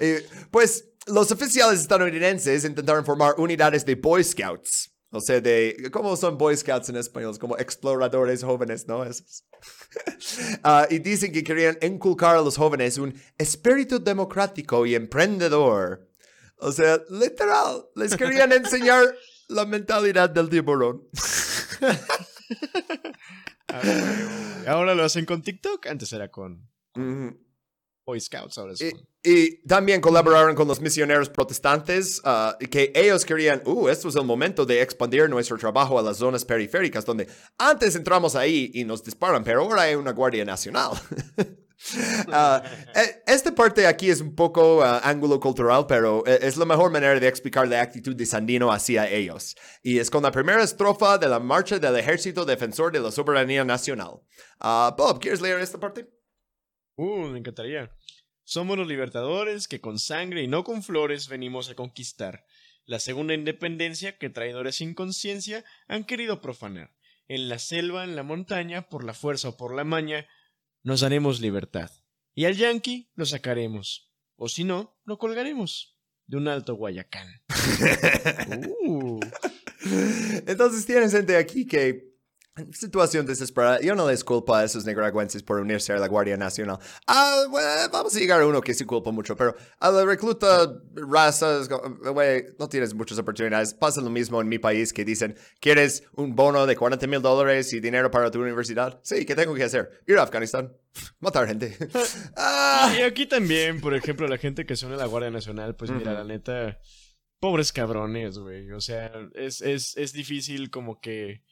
Y, 0.00 0.26
pues 0.50 0.88
los 1.06 1.30
oficiales 1.30 1.78
estadounidenses 1.78 2.64
intentaron 2.64 3.04
formar 3.04 3.36
unidades 3.38 3.86
de 3.86 3.94
Boy 3.94 4.24
Scouts. 4.24 4.95
O 5.16 5.20
sea, 5.20 5.40
de, 5.40 5.88
¿cómo 5.90 6.16
son 6.16 6.38
Boy 6.38 6.56
Scouts 6.56 6.90
en 6.90 6.96
español? 6.96 7.36
Como 7.38 7.58
exploradores 7.58 8.44
jóvenes, 8.44 8.86
¿no? 8.86 9.04
Esos. 9.04 9.44
Ah, 10.62 10.86
y 10.90 10.98
dicen 10.98 11.32
que 11.32 11.42
querían 11.42 11.78
inculcar 11.80 12.36
a 12.36 12.42
los 12.42 12.56
jóvenes 12.56 12.98
un 12.98 13.14
espíritu 13.38 13.98
democrático 13.98 14.84
y 14.84 14.94
emprendedor. 14.94 16.06
O 16.58 16.72
sea, 16.72 17.00
literal, 17.10 17.86
les 17.94 18.16
querían 18.16 18.52
enseñar 18.52 19.04
la 19.48 19.64
mentalidad 19.64 20.30
del 20.30 20.48
tiburón. 20.48 21.02
Ahora 24.66 24.94
lo 24.94 25.04
hacen 25.04 25.24
con 25.24 25.42
TikTok, 25.42 25.86
antes 25.86 26.12
era 26.12 26.30
con. 26.30 26.68
Boy 28.06 28.20
Scouts, 28.20 28.56
ahora 28.56 28.74
Y, 28.78 29.28
y 29.28 29.62
también 29.62 30.00
colaboraron 30.00 30.54
con 30.54 30.68
los 30.68 30.80
misioneros 30.80 31.28
protestantes, 31.28 32.22
ah, 32.24 32.56
que 32.70 32.92
ellos 32.94 33.24
querían, 33.24 33.60
uh, 33.66 33.88
esto 33.88 34.08
es 34.08 34.14
el 34.14 34.24
momento 34.24 34.64
de 34.64 34.80
expandir 34.80 35.28
nuestro 35.28 35.58
trabajo 35.58 35.98
a 35.98 36.02
las 36.02 36.18
zonas 36.18 36.44
periféricas, 36.44 37.04
donde 37.04 37.26
antes 37.58 37.96
entramos 37.96 38.36
ahí 38.36 38.70
y 38.74 38.84
nos 38.84 39.02
disparan, 39.02 39.42
pero 39.42 39.62
ahora 39.62 39.82
hay 39.82 39.96
una 39.96 40.12
Guardia 40.12 40.44
Nacional. 40.44 40.92
Ah, 42.32 42.62
eh, 42.94 43.22
esta 43.26 43.54
parte 43.54 43.86
aquí 43.86 44.10
es 44.10 44.22
un 44.22 44.34
poco 44.34 44.82
ah, 44.82 44.98
ángulo 45.04 45.38
cultural, 45.38 45.84
pero 45.86 46.24
eh, 46.26 46.38
es 46.40 46.56
la 46.56 46.64
mejor 46.64 46.90
manera 46.90 47.20
de 47.20 47.28
explicar 47.28 47.68
la 47.68 47.82
actitud 47.82 48.16
de 48.16 48.24
Sandino 48.24 48.72
hacia 48.72 49.08
ellos. 49.08 49.54
Y 49.82 49.98
es 49.98 50.10
con 50.10 50.22
la 50.22 50.32
primera 50.32 50.62
estrofa 50.62 51.18
de 51.18 51.28
la 51.28 51.38
marcha 51.38 51.78
del 51.78 51.96
Ejército 51.96 52.46
Defensor 52.46 52.90
de 52.92 53.00
la 53.00 53.12
Soberanía 53.12 53.62
Nacional. 53.62 54.20
Bob, 54.58 55.20
¿quieres 55.20 55.42
leer 55.42 55.60
esta 55.60 55.78
parte? 55.78 56.08
Uh, 56.96 57.28
me 57.28 57.38
encantaría. 57.38 57.90
Somos 58.44 58.78
los 58.78 58.88
libertadores 58.88 59.68
que 59.68 59.80
con 59.80 59.98
sangre 59.98 60.42
y 60.42 60.48
no 60.48 60.64
con 60.64 60.82
flores 60.82 61.28
venimos 61.28 61.68
a 61.68 61.74
conquistar. 61.74 62.44
La 62.84 63.00
segunda 63.00 63.34
independencia 63.34 64.16
que 64.18 64.30
traidores 64.30 64.76
sin 64.76 64.94
conciencia 64.94 65.64
han 65.88 66.04
querido 66.04 66.40
profanar. 66.40 66.94
En 67.28 67.48
la 67.48 67.58
selva, 67.58 68.04
en 68.04 68.14
la 68.14 68.22
montaña, 68.22 68.88
por 68.88 69.04
la 69.04 69.12
fuerza 69.12 69.50
o 69.50 69.56
por 69.56 69.74
la 69.74 69.84
maña, 69.84 70.26
nos 70.82 71.00
daremos 71.00 71.40
libertad. 71.40 71.90
Y 72.34 72.44
al 72.44 72.56
yanqui 72.56 73.10
lo 73.14 73.26
sacaremos. 73.26 74.12
O 74.36 74.48
si 74.48 74.64
no, 74.64 74.96
lo 75.04 75.18
colgaremos. 75.18 75.98
De 76.26 76.36
un 76.36 76.48
alto 76.48 76.74
Guayacán. 76.74 77.28
Uh. 78.88 79.18
Entonces 80.46 80.86
tienen 80.86 81.10
gente 81.10 81.36
aquí 81.36 81.66
que 81.66 82.15
situación 82.72 83.26
desesperada. 83.26 83.80
Yo 83.80 83.94
no 83.94 84.08
les 84.08 84.24
culpo 84.24 84.54
a 84.54 84.64
esos 84.64 84.84
nicaragüenses 84.86 85.42
por 85.42 85.60
unirse 85.60 85.92
a 85.92 85.98
la 85.98 86.08
Guardia 86.08 86.36
Nacional. 86.36 86.78
Ah, 87.06 87.44
bueno, 87.50 87.68
vamos 87.92 88.16
a 88.16 88.18
llegar 88.18 88.40
a 88.40 88.46
uno 88.46 88.60
que 88.60 88.74
sí 88.74 88.84
culpa 88.84 89.10
mucho, 89.10 89.36
pero 89.36 89.54
a 89.78 89.90
la 89.90 90.04
recluta 90.04 90.80
raza, 90.94 91.60
es 91.60 91.68
como, 91.68 91.96
güey, 92.12 92.44
no 92.58 92.68
tienes 92.68 92.94
muchas 92.94 93.18
oportunidades. 93.18 93.74
Pasa 93.74 94.00
lo 94.00 94.10
mismo 94.10 94.40
en 94.40 94.48
mi 94.48 94.58
país 94.58 94.92
que 94.92 95.04
dicen, 95.04 95.36
¿quieres 95.60 96.04
un 96.12 96.34
bono 96.34 96.66
de 96.66 96.76
40 96.76 97.06
mil 97.06 97.20
dólares 97.20 97.72
y 97.72 97.80
dinero 97.80 98.10
para 98.10 98.30
tu 98.30 98.40
universidad? 98.40 99.00
Sí, 99.02 99.24
¿qué 99.24 99.34
tengo 99.34 99.54
que 99.54 99.64
hacer? 99.64 100.02
Ir 100.06 100.18
a 100.18 100.22
Afganistán. 100.22 100.72
Matar 101.20 101.46
gente. 101.46 101.76
ah, 102.36 102.94
Y 102.98 103.02
aquí 103.02 103.26
también, 103.26 103.80
por 103.80 103.94
ejemplo, 103.94 104.26
la 104.28 104.38
gente 104.38 104.64
que 104.64 104.74
une 104.84 104.94
a 104.94 104.98
la 104.98 105.06
Guardia 105.06 105.30
Nacional, 105.30 105.74
pues 105.76 105.90
mira, 105.90 106.12
la 106.12 106.24
neta, 106.24 106.78
pobres 107.40 107.72
cabrones, 107.72 108.38
güey. 108.38 108.70
O 108.72 108.80
sea, 108.80 109.12
es, 109.34 109.60
es, 109.60 109.96
es 109.96 110.12
difícil 110.12 110.70
como 110.70 111.00
que, 111.00 111.42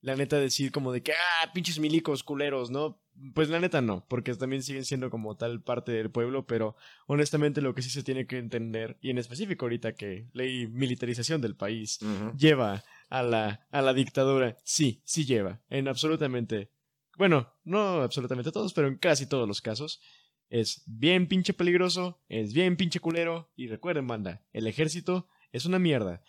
la 0.00 0.16
neta, 0.16 0.38
decir 0.38 0.72
como 0.72 0.92
de 0.92 1.02
que, 1.02 1.12
ah, 1.12 1.52
pinches 1.52 1.78
milicos 1.78 2.22
culeros, 2.22 2.70
¿no? 2.70 3.00
Pues 3.34 3.48
la 3.48 3.58
neta 3.58 3.80
no, 3.80 4.06
porque 4.08 4.32
también 4.34 4.62
siguen 4.62 4.84
siendo 4.84 5.10
como 5.10 5.36
tal 5.36 5.60
parte 5.60 5.90
del 5.90 6.10
pueblo, 6.10 6.46
pero 6.46 6.76
honestamente 7.06 7.60
lo 7.60 7.74
que 7.74 7.82
sí 7.82 7.90
se 7.90 8.04
tiene 8.04 8.26
que 8.28 8.38
entender, 8.38 8.96
y 9.00 9.10
en 9.10 9.18
específico 9.18 9.64
ahorita 9.64 9.94
que 9.94 10.28
ley 10.32 10.68
militarización 10.68 11.40
del 11.40 11.56
país 11.56 11.98
lleva 12.36 12.84
a 13.08 13.22
la, 13.24 13.66
a 13.72 13.82
la 13.82 13.92
dictadura, 13.92 14.56
sí, 14.62 15.02
sí 15.04 15.24
lleva, 15.24 15.60
en 15.68 15.88
absolutamente, 15.88 16.70
bueno, 17.16 17.52
no 17.64 18.02
absolutamente 18.02 18.52
todos, 18.52 18.72
pero 18.72 18.86
en 18.86 18.98
casi 18.98 19.26
todos 19.28 19.48
los 19.48 19.60
casos, 19.60 20.00
es 20.48 20.84
bien 20.86 21.26
pinche 21.26 21.52
peligroso, 21.52 22.22
es 22.28 22.52
bien 22.52 22.76
pinche 22.76 23.00
culero, 23.00 23.50
y 23.56 23.66
recuerden, 23.66 24.06
banda, 24.06 24.44
el 24.52 24.68
ejército 24.68 25.28
es 25.50 25.66
una 25.66 25.80
mierda, 25.80 26.22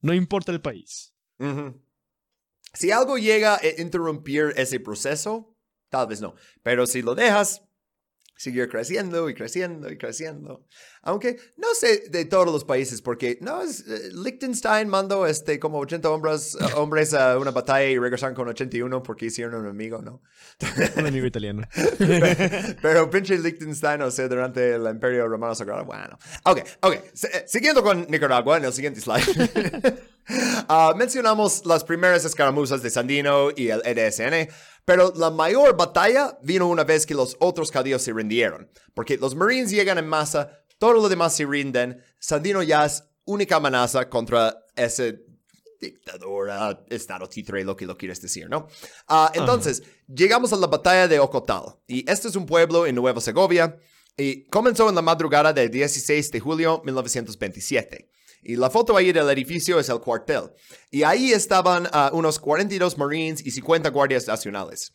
no 0.00 0.14
importa 0.14 0.52
el 0.52 0.60
país. 0.60 1.12
Si 2.76 2.90
algo 2.90 3.16
llega 3.16 3.56
a 3.56 3.60
interrumpir 3.80 4.52
ese 4.56 4.78
proceso, 4.80 5.56
tal 5.90 6.08
vez 6.08 6.20
no. 6.20 6.34
Pero 6.62 6.86
si 6.86 7.00
lo 7.00 7.14
dejas, 7.14 7.62
seguir 8.36 8.68
creciendo 8.68 9.28
y 9.28 9.34
creciendo 9.34 9.90
y 9.90 9.96
creciendo. 9.96 10.64
Aunque 11.02 11.36
no 11.56 11.68
sé 11.74 12.08
de 12.10 12.24
todos 12.24 12.46
los 12.46 12.64
países, 12.64 13.00
porque 13.00 13.38
no 13.40 13.62
es. 13.62 13.80
eh, 13.86 14.10
Liechtenstein 14.12 14.88
mandó 14.88 15.26
este, 15.26 15.58
como 15.58 15.78
80 15.78 16.10
hombres, 16.10 16.56
eh, 16.60 16.64
hombres 16.74 17.14
a 17.14 17.38
una 17.38 17.50
batalla 17.52 17.88
y 17.88 17.98
regresaron 17.98 18.34
con 18.34 18.48
81 18.48 19.02
porque 19.02 19.26
hicieron 19.26 19.54
un 19.54 19.66
amigo, 19.68 20.02
¿no? 20.02 20.22
Un 20.96 21.06
amigo 21.06 21.26
italiano. 21.26 21.62
Pero 22.82 23.08
pinche 23.10 23.38
Liechtenstein, 23.38 24.02
o 24.02 24.10
sea, 24.10 24.28
durante 24.28 24.74
el 24.74 24.86
Imperio 24.86 25.28
Romano 25.28 25.54
Sagrado, 25.54 25.84
bueno. 25.84 26.18
Ok, 26.44 26.60
ok. 26.82 26.92
Eh, 26.94 27.44
siguiendo 27.46 27.82
con 27.82 28.06
Nicaragua 28.08 28.58
en 28.58 28.64
el 28.64 28.72
siguiente 28.72 29.00
slide. 29.00 30.02
Ah, 30.68 30.92
mencionamos 30.96 31.64
las 31.66 31.84
primeras 31.84 32.24
escaramuzas 32.24 32.82
de 32.82 32.90
Sandino 32.90 33.50
y 33.54 33.68
el 33.68 33.80
EDSN, 33.84 34.48
pero 34.86 35.12
la 35.16 35.30
mayor 35.30 35.76
batalla 35.76 36.38
vino 36.42 36.68
una 36.68 36.84
vez 36.84 37.04
que 37.04 37.14
los 37.14 37.36
otros 37.40 37.70
caudillos 37.70 38.00
se 38.02 38.12
rindieron, 38.12 38.70
porque 38.94 39.18
los 39.18 39.34
Marines 39.34 39.70
llegan 39.70 39.98
en 39.98 40.06
masa, 40.06 40.62
todo 40.78 40.94
lo 40.94 41.08
demás 41.08 41.34
se 41.34 41.44
rinden, 41.44 42.02
Sandino 42.18 42.62
ya 42.62 42.86
es 42.86 43.04
única 43.24 43.56
amenaza 43.56 44.08
contra 44.08 44.56
ese 44.76 45.24
dictadura, 45.80 46.84
estado 46.88 47.28
títere, 47.28 47.64
lo 47.64 47.76
que 47.76 47.84
lo 47.84 47.98
quieres 47.98 48.22
decir, 48.22 48.48
¿no? 48.48 48.68
Ah, 49.08 49.30
entonces, 49.34 49.82
llegamos 50.06 50.52
a 50.52 50.56
la 50.56 50.68
batalla 50.68 51.08
de 51.08 51.18
Ocotal, 51.18 51.64
y 51.88 52.08
este 52.10 52.28
es 52.28 52.36
un 52.36 52.46
pueblo 52.46 52.86
en 52.86 52.94
Nueva 52.94 53.20
Segovia, 53.20 53.76
y 54.16 54.44
comenzó 54.44 54.88
en 54.88 54.94
la 54.94 55.02
madrugada 55.02 55.52
del 55.52 55.68
16 55.68 56.30
de 56.30 56.40
julio 56.40 56.76
de 56.78 56.86
1927. 56.86 58.10
Y 58.48 58.54
la 58.54 58.70
foto 58.70 58.96
ahí 58.96 59.10
del 59.10 59.28
edificio 59.30 59.80
es 59.80 59.88
el 59.88 59.98
cuartel. 59.98 60.52
Y 60.92 61.02
ahí 61.02 61.32
estaban 61.32 61.88
ah, 61.92 62.10
unos 62.12 62.38
42 62.38 62.96
Marines 62.96 63.44
y 63.44 63.50
50 63.50 63.90
guardias 63.90 64.28
nacionales. 64.28 64.92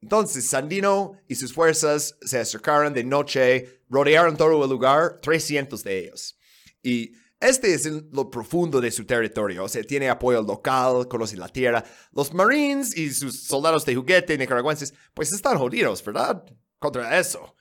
Entonces, 0.00 0.48
Sandino 0.48 1.12
y 1.28 1.34
sus 1.34 1.52
fuerzas 1.52 2.16
se 2.22 2.38
acercaron 2.38 2.94
de 2.94 3.04
noche, 3.04 3.82
rodearon 3.90 4.38
todo 4.38 4.64
el 4.64 4.70
lugar, 4.70 5.20
300 5.20 5.84
de 5.84 5.98
ellos. 5.98 6.38
Y 6.82 7.12
este 7.40 7.74
es 7.74 7.84
lo 7.84 8.30
profundo 8.30 8.80
de 8.80 8.90
su 8.90 9.04
territorio, 9.04 9.64
o 9.64 9.68
sea, 9.68 9.82
tiene 9.82 10.08
apoyo 10.08 10.40
local, 10.40 11.06
conoce 11.06 11.36
la 11.36 11.48
tierra. 11.48 11.84
Los 12.10 12.32
Marines 12.32 12.96
y 12.96 13.12
sus 13.12 13.44
soldados 13.44 13.84
de 13.84 13.96
juguete 13.96 14.38
nicaragüenses, 14.38 14.94
pues 15.12 15.30
están 15.30 15.58
jodidos, 15.58 16.02
¿verdad? 16.02 16.42
Contra 16.78 17.18
eso. 17.18 17.54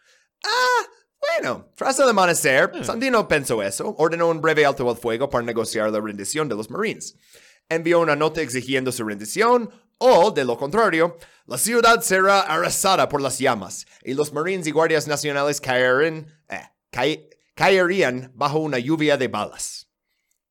Ah, 0.46 0.88
bueno, 1.40 1.70
tras 1.76 2.00
el 2.00 2.10
amanecer, 2.10 2.72
Sandino 2.84 3.28
pensó 3.28 3.64
eso, 3.64 3.96
ordenó 3.98 4.30
un 4.30 4.42
breve 4.42 4.66
alto 4.66 4.90
al 4.90 4.98
fuego 4.98 5.30
para 5.30 5.44
negociar 5.44 5.90
la 5.90 6.00
rendición 6.00 6.48
de 6.48 6.56
los 6.56 6.70
Marines. 6.70 7.16
Envió 7.70 8.00
una 8.00 8.16
nota 8.16 8.42
exigiendo 8.42 8.92
su 8.92 9.04
rendición, 9.04 9.70
o, 9.98 10.32
de 10.32 10.46
lo 10.46 10.58
contrario, 10.58 11.18
la 11.46 11.58
ciudad 11.58 12.02
será 12.02 12.42
arrasada 12.42 13.10
por 13.10 13.22
las 13.22 13.40
llamas, 13.40 13.86
y 14.04 14.14
los 14.14 14.34
Marines 14.34 14.68
y 14.68 14.72
guardias 14.72 15.08
nacionales 15.08 15.60
caerían, 15.60 16.28
eh, 16.50 17.30
caerían 17.56 18.32
bajo 18.36 18.60
una 18.60 18.80
lluvia 18.80 19.18
de 19.18 19.28
balas. 19.28 19.90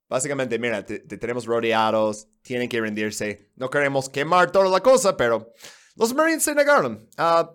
Básicamente, 0.08 0.58
mira, 0.58 0.84
te, 0.84 0.98
te 0.98 1.16
tenemos 1.16 1.46
rodeados, 1.46 2.28
tienen 2.42 2.68
que 2.68 2.80
rendirse, 2.80 3.50
no 3.56 3.70
queremos 3.70 4.08
quemar 4.08 4.50
toda 4.50 4.68
la 4.68 4.80
cosa, 4.80 5.16
pero 5.16 5.52
los 5.96 6.14
Marines 6.14 6.42
se 6.42 6.54
negaron. 6.54 7.08
Ah, 7.16 7.50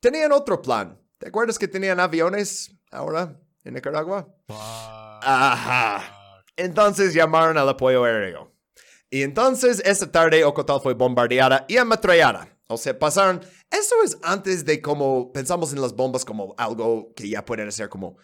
tenían 0.00 0.32
otro 0.32 0.62
plan. 0.62 0.99
¿Te 1.20 1.28
acuerdas 1.28 1.58
que 1.58 1.68
tenían 1.68 2.00
aviones 2.00 2.74
ahora 2.90 3.38
en 3.62 3.74
Nicaragua? 3.74 4.26
Ajá. 4.48 6.42
Entonces 6.56 7.12
llamaron 7.12 7.58
al 7.58 7.68
apoyo 7.68 8.04
aéreo. 8.04 8.54
Y 9.10 9.20
entonces 9.20 9.82
esa 9.84 10.10
tarde 10.10 10.42
Ocotal 10.44 10.80
fue 10.80 10.94
bombardeada 10.94 11.66
y 11.68 11.76
ametrallada. 11.76 12.48
O 12.68 12.78
sea, 12.78 12.98
pasaron... 12.98 13.42
Eso 13.70 13.96
es 14.02 14.16
antes 14.22 14.64
de 14.64 14.80
como 14.80 15.30
pensamos 15.30 15.74
en 15.74 15.82
las 15.82 15.94
bombas 15.94 16.24
como 16.24 16.54
algo 16.56 17.12
que 17.14 17.28
ya 17.28 17.44
pueden 17.44 17.68
hacer 17.68 17.90
como 17.90 18.16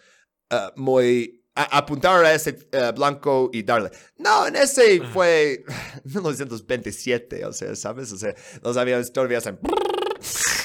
ah, 0.49 0.73
muy... 0.75 1.45
a- 1.53 1.77
apuntar 1.77 2.25
a 2.25 2.33
ese 2.33 2.67
ah, 2.73 2.93
blanco 2.93 3.51
y 3.53 3.61
darle. 3.61 3.91
No, 4.17 4.47
en 4.47 4.55
ese 4.55 5.01
fue 5.13 5.63
1927, 6.03 7.45
o 7.45 7.53
sea, 7.53 7.75
¿sabes? 7.75 8.11
O 8.11 8.17
sea, 8.17 8.33
los 8.63 8.75
aviones 8.75 9.13
todavía 9.13 9.37
hacen... 9.37 9.59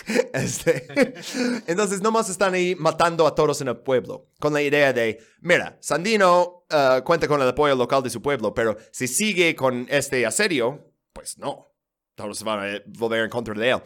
Este, 0.32 0.86
entonces, 1.66 2.00
nomás 2.00 2.28
están 2.28 2.54
ahí 2.54 2.74
matando 2.74 3.26
a 3.26 3.34
todos 3.34 3.60
en 3.60 3.68
el 3.68 3.76
pueblo, 3.76 4.30
con 4.40 4.52
la 4.52 4.62
idea 4.62 4.92
de, 4.92 5.18
mira, 5.40 5.78
Sandino 5.80 6.64
ah, 6.70 7.02
cuenta 7.04 7.28
con 7.28 7.40
el 7.40 7.48
apoyo 7.48 7.74
local 7.74 8.02
de 8.02 8.10
su 8.10 8.20
pueblo, 8.20 8.54
pero 8.54 8.76
si 8.90 9.06
sigue 9.06 9.54
con 9.54 9.86
este 9.90 10.24
asedio, 10.26 10.92
pues 11.12 11.38
no, 11.38 11.68
todos 12.14 12.42
van 12.42 12.60
a 12.60 12.82
volver 12.86 13.24
en 13.24 13.30
contra 13.30 13.54
de 13.54 13.70
él. 13.70 13.82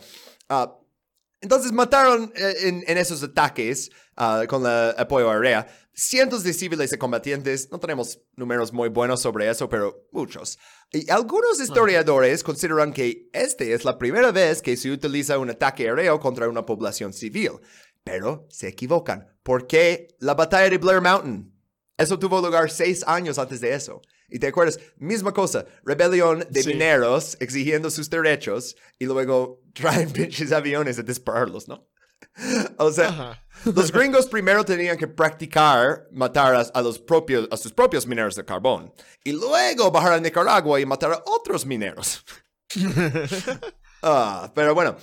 Ah, 0.49 0.79
entonces 1.41 1.73
mataron 1.73 2.33
eh, 2.35 2.83
en, 2.87 2.99
esos 2.99 3.23
ataques 3.23 3.91
ah, 4.17 4.45
con 4.49 4.65
el 4.65 4.95
apoyo 4.97 5.31
aéreo 5.31 5.67
cientos 5.97 6.45
de 6.45 6.53
civiles 6.53 6.93
y 6.93 6.99
combatientes. 6.99 7.71
No 7.73 7.81
tenemos 7.81 8.21
números 8.37 8.73
muy 8.73 8.89
buenos 8.91 9.21
sobre 9.23 9.49
eso, 9.51 9.69
pero 9.69 10.07
muchos. 10.13 10.59
Y 10.93 11.11
algunos 11.11 11.59
historiadores 11.61 12.45
consideran 12.45 12.93
que 12.93 13.29
esta 13.33 13.65
es 13.65 13.85
la 13.85 13.99
primera 13.99 14.31
vez 14.31 14.61
que 14.63 14.77
se 14.77 14.91
utiliza 14.93 15.39
un 15.39 15.51
ataque 15.51 15.89
aéreo 15.89 16.21
contra 16.21 16.49
una 16.49 16.65
población 16.67 17.13
civil. 17.13 17.53
Pero 18.05 18.47
se 18.51 18.69
equivocan. 18.69 19.27
¿Por 19.43 19.67
qué 19.67 20.09
la 20.21 20.35
batalla 20.35 20.71
de 20.71 20.79
Blair 20.79 21.01
Mountain? 21.01 21.53
Eso 21.97 22.19
tuvo 22.19 22.41
lugar 22.41 22.71
seis 22.71 23.03
años 23.07 23.39
antes 23.39 23.61
de 23.61 23.75
eso. 23.75 24.03
Y 24.29 24.39
te 24.39 24.49
acuerdas, 24.49 24.79
misma 24.99 25.33
cosa, 25.33 25.65
rebelión 25.85 26.45
de 26.51 26.63
Sí. 26.63 26.69
mineros 26.69 27.37
exigiendo 27.41 27.91
sus 27.91 28.11
derechos 28.11 28.77
y 28.99 29.07
luego 29.07 29.63
traen 29.73 30.11
pinches 30.13 30.53
aviones 30.53 30.99
a 30.99 31.03
dispararlos, 31.03 31.69
¿no? 31.69 31.89
O 32.79 32.91
sea, 32.93 33.09
Ajá. 33.09 33.43
los 33.65 33.91
gringos 33.91 34.27
primero 34.27 34.65
tenían 34.65 34.97
que 34.99 35.07
practicar 35.07 36.07
matar 36.13 36.55
a, 36.55 36.61
a 36.61 36.83
los 36.83 36.99
propios, 36.99 37.49
a 37.51 37.57
sus 37.57 37.73
propios 37.73 38.07
mineros 38.07 38.35
de 38.35 38.45
carbón 38.45 38.93
y 39.25 39.33
luego 39.33 39.91
bajar 39.91 40.13
a 40.13 40.21
Nicaragua 40.21 40.79
y 40.81 40.87
matar 40.87 41.13
a 41.13 41.23
otros 41.27 41.65
mineros. 41.67 42.25
Ah, 44.03 44.53
pero 44.55 44.75
bueno, 44.75 44.97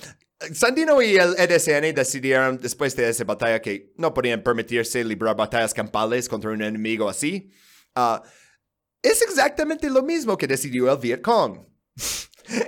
Sandino 0.52 1.02
y 1.02 1.16
el 1.16 1.34
EDSN 1.36 1.94
decidieron 1.94 2.58
después 2.58 2.94
de 2.96 3.08
esa 3.08 3.24
batalla 3.24 3.60
que 3.60 3.92
no 3.96 4.14
podían 4.14 4.42
permitirse 4.42 5.04
librar 5.04 5.36
batallas 5.36 5.74
campales 5.74 6.28
contra 6.28 6.50
un 6.52 6.62
enemigo 6.62 7.08
así. 7.08 7.50
Ah, 7.94 8.22
es 9.02 9.20
exactamente 9.20 9.90
lo 9.90 10.02
mismo 10.02 10.38
que 10.38 10.46
decidió 10.46 10.90
el 10.90 10.98
Vietcong. 10.98 11.66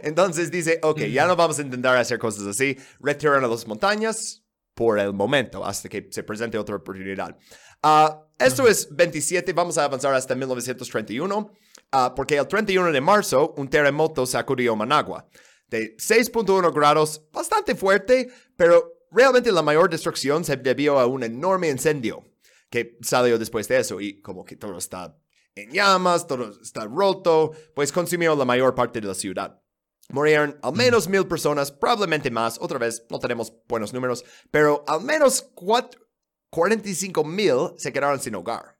Entonces 0.03 0.51
dice, 0.51 0.79
ok, 0.83 1.01
ya 1.03 1.27
no 1.27 1.37
vamos 1.37 1.59
a 1.59 1.63
intentar 1.63 1.97
hacer 1.97 2.19
cosas 2.19 2.47
así, 2.47 2.77
retiran 3.01 3.45
a 3.45 3.49
las 3.49 3.67
montañas 3.67 4.43
por 4.75 4.99
el 4.99 5.13
momento, 5.13 5.65
hasta 5.65 5.89
que 5.89 6.09
se 6.11 6.23
presente 6.23 6.59
otra 6.59 6.77
oportunidad. 6.77 7.37
Ah, 7.83 8.23
esto 8.39 8.69
es 8.69 8.89
27, 8.95 9.53
vamos 9.53 9.79
a 9.79 9.85
avanzar 9.85 10.15
hasta 10.15 10.35
1931, 10.35 11.53
ah, 11.93 12.13
porque 12.15 12.37
el 12.37 12.47
31 12.47 12.93
de 12.93 13.01
marzo 13.01 13.55
un 13.57 13.69
terremoto 13.69 14.27
sacudió 14.27 14.77
Managua 14.77 15.27
de 15.69 15.97
6.1 15.97 16.73
grados, 16.73 17.23
bastante 17.33 17.75
fuerte, 17.75 18.29
pero 18.57 18.93
realmente 19.11 19.51
la 19.51 19.63
mayor 19.63 19.91
destrucción 19.91 20.45
se 20.45 20.57
debió 20.57 20.99
a 20.99 21.07
un 21.07 21.23
enorme 21.23 21.69
incendio 21.69 22.25
que 22.71 22.99
salió 23.03 23.39
después 23.39 23.69
de 23.69 23.79
eso 23.79 24.01
y 24.01 24.21
como 24.21 24.45
que 24.45 24.57
todo 24.57 24.79
está 24.79 25.17
en 25.55 25.71
llamas, 25.71 26.27
todo 26.27 26.53
está 26.61 26.85
roto, 26.85 27.53
pues 27.75 27.91
consumió 27.91 28.37
la 28.37 28.45
mayor 28.45 28.75
parte 28.75 29.01
de 29.01 29.09
la 29.09 29.15
ciudad. 29.15 29.61
Murieron 30.09 30.59
al 30.63 30.73
menos 30.75 31.09
mil 31.09 31.27
personas, 31.27 31.73
probablemente 31.73 32.31
más, 32.31 32.59
otra 32.61 32.79
vez 32.79 33.05
no 33.11 33.19
tenemos 33.19 33.53
buenos 33.69 33.93
números, 33.93 34.25
pero 34.51 34.85
al 34.87 35.01
menos 35.03 35.53
cuat- 35.55 35.97
45 36.51 37.25
mil 37.25 37.73
se 37.77 37.93
quedaron 37.93 38.21
sin 38.21 38.35
hogar. 38.37 38.79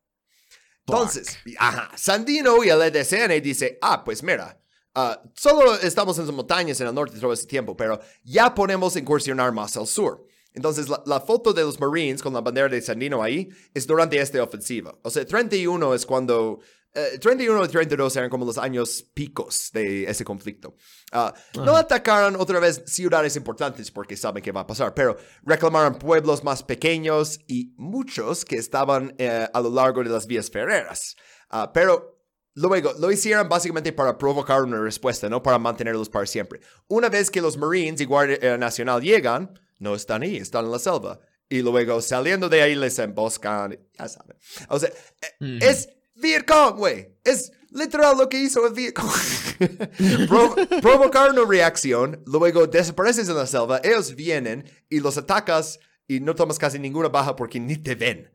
Entonces, 0.87 1.37
ajá, 1.59 1.91
Sandino 1.97 2.63
y 2.63 2.69
el 2.69 2.81
EDCN 2.81 3.43
dice, 3.43 3.77
ah, 3.83 4.05
pues 4.05 4.23
mira, 4.23 4.61
ah, 4.95 5.21
solo 5.35 5.75
estamos 5.75 6.17
en 6.19 6.27
las 6.27 6.35
montañas 6.35 6.81
en 6.81 6.87
el 6.87 6.95
norte 6.95 7.19
todo 7.19 7.33
este 7.33 7.49
tiempo, 7.49 7.77
pero 7.77 7.99
ya 8.23 8.55
podemos 8.55 8.95
incursionar 8.97 9.51
más 9.53 9.77
al 9.77 9.89
sur. 9.89 10.25
Entonces, 10.53 10.89
la, 10.89 11.03
la 11.07 11.21
foto 11.21 11.53
de 11.53 11.63
los 11.63 11.79
Marines 11.81 12.23
con 12.23 12.33
la 12.33 12.41
bandera 12.41 12.69
de 12.69 12.81
Sandino 12.81 13.21
ahí 13.23 13.49
es 13.75 13.87
durante 13.87 14.19
esta 14.19 14.43
ofensiva. 14.43 14.97
O 15.03 15.11
sea, 15.11 15.27
31 15.27 15.93
es 15.93 16.07
cuando... 16.07 16.61
eh, 16.97 17.19
31 17.19 17.67
y 17.67 17.69
32 17.69 18.17
eran 18.17 18.31
como 18.31 18.47
los 18.47 18.57
años 18.57 19.05
picos 19.13 19.71
de 19.73 20.05
ese 20.05 20.25
conflicto. 20.25 20.75
Ah, 21.13 21.35
no 21.55 21.77
atacaron 21.77 22.37
otra 22.37 22.59
vez 22.59 22.83
ciudades 22.87 23.37
importantes 23.37 23.91
porque 23.91 24.17
saben 24.17 24.43
que 24.43 24.51
va 24.51 24.63
a 24.63 24.67
pasar, 24.67 24.95
pero 24.95 25.17
reclamaron 25.43 25.99
pueblos 25.99 26.43
más 26.43 26.63
pequeños 26.63 27.39
y 27.47 27.75
muchos 27.77 28.47
que 28.47 28.57
estaban 28.57 29.15
eh, 29.19 29.47
a 29.53 29.61
lo 29.61 29.69
largo 29.69 30.03
de 30.03 30.09
las 30.09 30.27
vías 30.27 30.51
ferreras. 30.51 31.17
Ah, 31.51 31.71
pero 31.71 32.23
luego 32.55 32.95
lo 32.99 33.13
hicieron 33.13 33.47
básicamente 33.47 33.93
para 33.93 34.17
provocar 34.17 34.63
una 34.63 34.81
respuesta, 34.81 35.29
no 35.29 35.43
para 35.43 35.59
mantenerlos 35.59 36.09
para 36.09 36.25
siempre. 36.25 36.61
Una 36.89 37.11
vez 37.11 37.31
que 37.31 37.43
los 37.43 37.59
Marines 37.59 38.01
y 38.01 38.07
Guardia 38.07 38.39
eh, 38.41 38.57
Nacional 38.57 39.03
llegan, 39.03 39.61
no 39.79 39.95
están 39.95 40.23
ahí, 40.23 40.39
están 40.39 40.65
en 40.65 40.73
la 40.73 40.79
selva. 40.79 41.21
Y 41.49 41.61
luego 41.63 42.01
saliendo 42.01 42.49
de 42.49 42.63
ahí 42.63 42.75
les 42.75 42.99
emboscan, 42.99 43.79
ya 43.97 44.09
saben. 44.09 44.37
O 44.69 44.79
sea, 44.79 44.89
eh, 44.89 45.59
es 45.61 45.91
Vietcong, 46.17 46.77
güey. 46.77 47.15
Es 47.25 47.53
literal 47.71 48.17
lo 48.19 48.29
que 48.29 48.39
hizo 48.41 48.67
el. 48.67 48.75
Pro- 50.29 50.55
provocar 50.83 51.31
una 51.31 51.45
reacción, 51.49 52.23
luego 52.27 52.67
desapareces 52.67 53.29
en 53.29 53.37
la 53.37 53.47
selva, 53.47 53.81
ellos 53.83 54.15
vienen 54.15 54.65
y 54.89 55.01
los 55.01 55.17
atacas 55.17 55.79
y 56.09 56.21
no 56.21 56.35
tomas 56.35 56.59
casi 56.59 56.79
ninguna 56.79 57.09
baja 57.09 57.35
porque 57.37 57.59
ni 57.61 57.77
te 57.77 57.95
ven. 57.95 58.31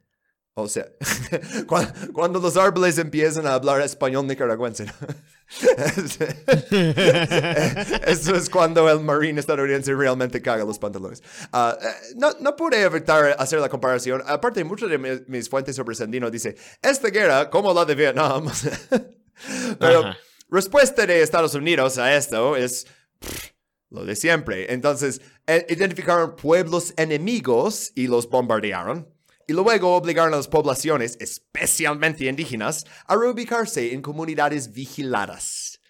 O 0.53 0.67
sea, 0.67 0.85
cuando 2.13 2.39
los 2.39 2.57
árboles 2.57 2.97
empiezan 2.97 3.47
a 3.47 3.53
hablar 3.53 3.81
español 3.81 4.27
nicaragüense. 4.27 4.85
Eso 8.07 8.35
es 8.35 8.49
cuando 8.49 8.89
el 8.89 9.01
marine 9.01 9.39
estadounidense 9.39 9.93
realmente 9.93 10.41
caga 10.41 10.63
los 10.63 10.79
pantalones. 10.79 11.21
Eh, 11.53 11.73
no, 12.15 12.31
no 12.39 12.55
pude 12.55 12.81
evitar 12.81 13.35
hacer 13.37 13.59
la 13.59 13.69
comparación. 13.69 14.23
Aparte, 14.25 14.63
muchas 14.63 14.89
de 14.89 14.97
mis, 14.97 15.27
mis 15.27 15.49
fuentes 15.49 15.75
sobre 15.75 15.95
Sandino 15.95 16.31
dice, 16.31 16.55
esta 16.81 17.09
guerra, 17.09 17.49
como 17.49 17.73
la 17.73 17.85
de 17.85 17.95
Vietnam. 17.95 18.49
Pero 19.79 19.99
Ajá. 19.99 20.17
respuesta 20.49 21.05
de 21.05 21.21
Estados 21.21 21.55
Unidos 21.55 21.97
a 21.97 22.15
esto 22.15 22.55
es 22.55 22.87
pff, 23.19 23.49
lo 23.89 24.05
de 24.05 24.15
siempre. 24.15 24.73
Entonces, 24.73 25.21
eh, 25.47 25.65
identificaron 25.69 26.35
pueblos 26.35 26.93
enemigos 26.97 27.91
y 27.95 28.07
los 28.07 28.29
bombardearon. 28.29 29.07
Y 29.51 29.53
luego 29.53 29.97
obligaron 29.97 30.33
a 30.33 30.37
las 30.37 30.47
poblaciones, 30.47 31.17
especialmente 31.19 32.23
indígenas, 32.23 32.85
a 33.05 33.17
reubicarse 33.17 33.93
en 33.93 34.01
comunidades 34.01 34.71
vigiladas. 34.71 35.81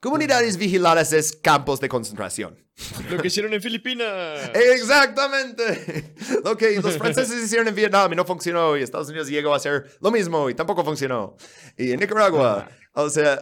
Comunidades 0.00 0.56
vigiladas 0.56 1.12
es 1.12 1.36
campos 1.36 1.80
de 1.80 1.90
concentración. 1.90 2.64
Lo 3.10 3.18
que 3.18 3.28
hicieron 3.28 3.52
en 3.52 3.60
Filipinas. 3.60 4.50
Exactamente. 4.54 6.14
Lo 6.44 6.56
que 6.56 6.80
los 6.80 6.96
franceses 6.96 7.44
hicieron 7.44 7.68
en 7.68 7.74
Vietnam 7.74 8.10
y 8.10 8.16
no 8.16 8.24
funcionó. 8.24 8.74
Y 8.78 8.82
Estados 8.82 9.10
Unidos 9.10 9.28
llegó 9.28 9.52
a 9.52 9.58
hacer 9.58 9.98
lo 10.00 10.10
mismo 10.10 10.48
y 10.48 10.54
tampoco 10.54 10.82
funcionó. 10.82 11.36
Y 11.76 11.92
en 11.92 12.00
Nicaragua, 12.00 12.70
o 12.94 13.10
sea... 13.10 13.38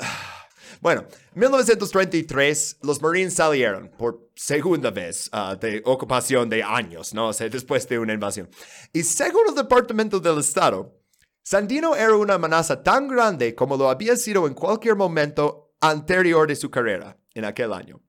Bueno, 0.81 1.05
1933 1.35 2.79
los 2.83 3.03
Marines 3.03 3.35
salieron 3.35 3.91
por 3.97 4.31
segunda 4.35 4.91
vez 4.91 5.29
ah, 5.33 5.57
de 5.61 5.83
ocupación 5.85 6.49
de 6.49 6.63
años, 6.63 7.13
¿no? 7.15 7.29
O 7.29 7.33
sea, 7.33 7.49
después 7.49 7.89
de 7.89 7.99
una 7.99 8.13
invasión. 8.13 8.49
Y 8.93 9.03
según 9.03 9.43
el 9.49 9.55
Departamento 9.55 10.21
del 10.21 10.39
Estado, 10.39 10.95
Sandino 11.43 11.97
era 11.97 12.15
una 12.15 12.35
amenaza 12.35 12.83
tan 12.83 13.09
grande 13.09 13.55
como 13.55 13.77
lo 13.77 13.89
había 13.89 14.17
sido 14.17 14.47
en 14.47 14.55
cualquier 14.55 14.97
momento 14.97 15.75
anterior 15.81 16.47
de 16.47 16.57
su 16.57 16.71
carrera 16.71 17.17
en 17.35 17.45
aquel 17.45 17.73
año. 17.73 18.01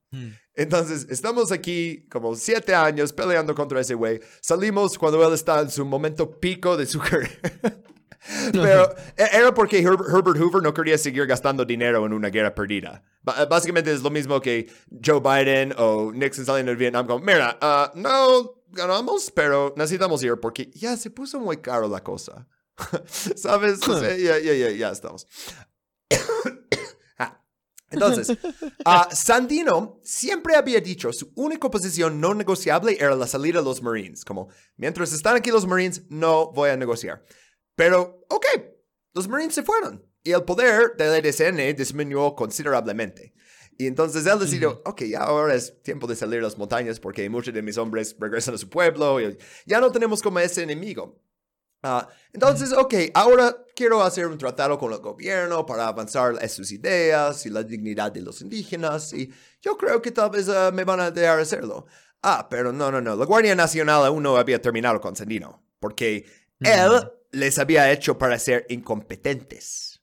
Entonces, 0.56 1.08
estamos 1.10 1.52
aquí 1.52 2.06
como 2.10 2.36
siete 2.36 2.76
años 2.76 3.14
peleando 3.14 3.56
contra 3.56 3.80
ese 3.80 3.94
güey. 3.94 4.20
Salimos 4.42 4.98
cuando 4.98 5.26
él 5.26 5.34
está 5.34 5.62
en 5.62 5.70
su 5.70 5.86
momento 5.86 6.40
pico 6.40 6.76
de 6.76 6.86
su 6.86 7.00
carrera. 7.00 7.40
Pero 8.52 8.94
e- 9.18 9.30
era 9.38 9.54
porque 9.54 9.82
Her- 9.82 10.06
Herbert 10.08 10.38
Hoover 10.40 10.62
no 10.62 10.74
quería 10.74 10.98
seguir 10.98 11.26
gastando 11.26 11.64
dinero 11.66 12.06
en 12.06 12.14
una 12.14 12.30
guerra 12.30 12.54
perdida. 12.54 13.02
Ba- 13.22 13.46
básicamente 13.46 13.92
es 13.92 14.02
lo 14.02 14.10
mismo 14.10 14.40
que 14.42 14.68
Joe 15.04 15.20
Biden 15.22 15.74
o 15.78 16.12
Nixon 16.14 16.46
saliendo 16.46 16.72
de 16.72 16.78
Vietnam. 16.78 17.08
Como, 17.08 17.24
mira, 17.24 17.58
ah, 17.62 17.92
no 17.96 18.64
ganamos, 18.72 19.32
pero 19.32 19.74
necesitamos 19.78 20.22
ir 20.24 20.36
porque 20.40 20.70
ya 20.74 20.96
se 20.98 21.10
puso 21.10 21.40
muy 21.40 21.58
caro 21.58 21.88
la 21.88 22.04
cosa. 22.04 22.48
¿Sabes? 23.36 23.80
O 23.88 24.00
sea, 24.00 24.16
ya, 24.16 24.40
ya, 24.40 24.54
ya, 24.54 24.70
ya 24.72 24.90
estamos. 24.92 25.28
Ah, 27.18 27.42
Entonces, 27.92 28.38
ah, 28.86 29.10
Sandino 29.12 30.00
siempre 30.04 30.56
había 30.56 30.80
dicho 30.80 31.12
su 31.12 31.32
única 31.36 31.70
posición 31.72 32.22
no 32.22 32.34
negociable 32.36 32.96
era 33.00 33.16
la 33.16 33.26
salida 33.28 33.60
de 33.60 33.66
los 33.66 33.82
Marines. 33.82 34.24
Como, 34.24 34.48
mientras 34.78 35.12
están 35.12 35.36
aquí 35.36 35.50
los 35.50 35.66
Marines, 35.66 36.04
no 36.10 36.52
voy 36.52 36.70
a 36.70 36.78
negociar. 36.78 37.26
Pero, 37.80 38.26
ok, 38.28 38.46
los 39.14 39.30
Marines 39.30 39.56
se 39.56 39.64
fueron 39.64 40.06
y 40.22 40.34
el 40.34 40.44
poder 40.44 40.98
del 40.98 41.26
EDSN 41.26 41.78
disminuyó 41.78 42.36
considerablemente. 42.36 43.34
Y 43.78 43.88
entonces 43.88 44.26
él 44.26 44.38
decidió, 44.38 44.82
ok, 44.84 45.04
ya 45.04 45.22
ahora 45.22 45.56
es 45.56 45.82
tiempo 45.82 46.06
de 46.06 46.18
salir 46.18 46.42
a 46.42 46.44
las 46.44 46.58
montañas 46.58 47.00
porque 47.00 47.30
muchos 47.30 47.54
de 47.54 47.62
mis 47.62 47.78
hombres 47.78 48.18
regresan 48.20 48.56
a 48.56 48.58
su 48.58 48.70
pueblo 48.70 49.22
y 49.22 49.38
ya 49.66 49.80
no 49.80 49.94
tenemos 49.94 50.22
como 50.22 50.40
ese 50.40 50.64
enemigo. 50.64 51.24
Ah, 51.82 52.06
entonces, 52.34 52.74
ok, 52.74 52.96
ahora 53.14 53.56
quiero 53.74 54.04
hacer 54.04 54.28
un 54.28 54.38
tratado 54.38 54.78
con 54.78 54.92
el 54.92 55.00
gobierno 55.00 55.66
para 55.66 55.88
avanzar 55.88 56.34
en 56.42 56.50
sus 56.50 56.74
ideas 56.74 57.46
y 57.46 57.50
la 57.50 57.64
dignidad 57.64 58.12
de 58.12 58.20
los 58.20 58.42
indígenas 58.42 59.14
y 59.14 59.32
yo 59.62 59.78
creo 59.78 60.02
que 60.02 60.12
tal 60.12 60.32
vez 60.32 60.50
ah, 60.50 60.70
me 60.74 60.84
van 60.84 61.00
a 61.00 61.12
dejar 61.12 61.40
hacerlo. 61.40 61.86
Ah, 62.22 62.46
pero 62.50 62.74
no, 62.74 62.92
no, 62.92 63.00
no, 63.00 63.16
la 63.16 63.24
Guardia 63.24 63.56
Nacional 63.56 64.06
aún 64.06 64.24
no 64.24 64.36
había 64.36 64.62
terminado 64.62 65.00
con 65.00 65.16
Sandino 65.16 65.64
porque 65.80 66.26
él 66.60 67.10
les 67.32 67.60
había 67.60 67.92
hecho 67.92 68.18
parecer 68.18 68.66
incompetentes. 68.70 70.02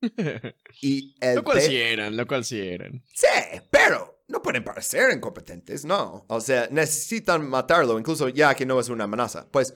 Y 0.80 1.14
el 1.20 1.36
Lo 1.36 1.44
cual 1.44 1.60
sí 1.60 1.76
eran, 1.76 2.16
lo 2.16 2.26
cual 2.26 2.44
sí 2.44 2.58
eran. 2.60 3.04
Sí, 3.14 3.26
pero 3.70 4.24
no 4.28 4.42
pueden 4.42 4.64
parecer 4.64 5.12
incompetentes, 5.14 5.84
no. 5.84 6.24
O 6.28 6.40
sea, 6.40 6.66
necesitan 6.70 7.48
matarlo, 7.48 7.98
incluso 7.98 8.28
ya 8.28 8.54
que 8.54 8.66
no 8.66 8.80
es 8.80 8.88
una 8.88 9.04
amenaza. 9.04 9.46
Pues 9.50 9.74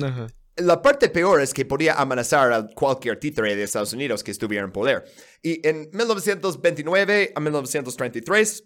Ajá. 0.00 0.28
la 0.56 0.80
parte 0.80 1.08
peor 1.08 1.40
es 1.40 1.52
que 1.52 1.64
podía 1.64 1.94
amenazar 1.94 2.52
a 2.52 2.66
cualquier 2.68 3.18
títere 3.18 3.56
de 3.56 3.64
Estados 3.64 3.92
Unidos 3.94 4.22
que 4.22 4.30
estuviera 4.30 4.64
en 4.64 4.70
poder. 4.70 5.04
Y 5.42 5.66
en 5.66 5.88
1929 5.92 7.32
a 7.34 7.40
1933, 7.40 8.64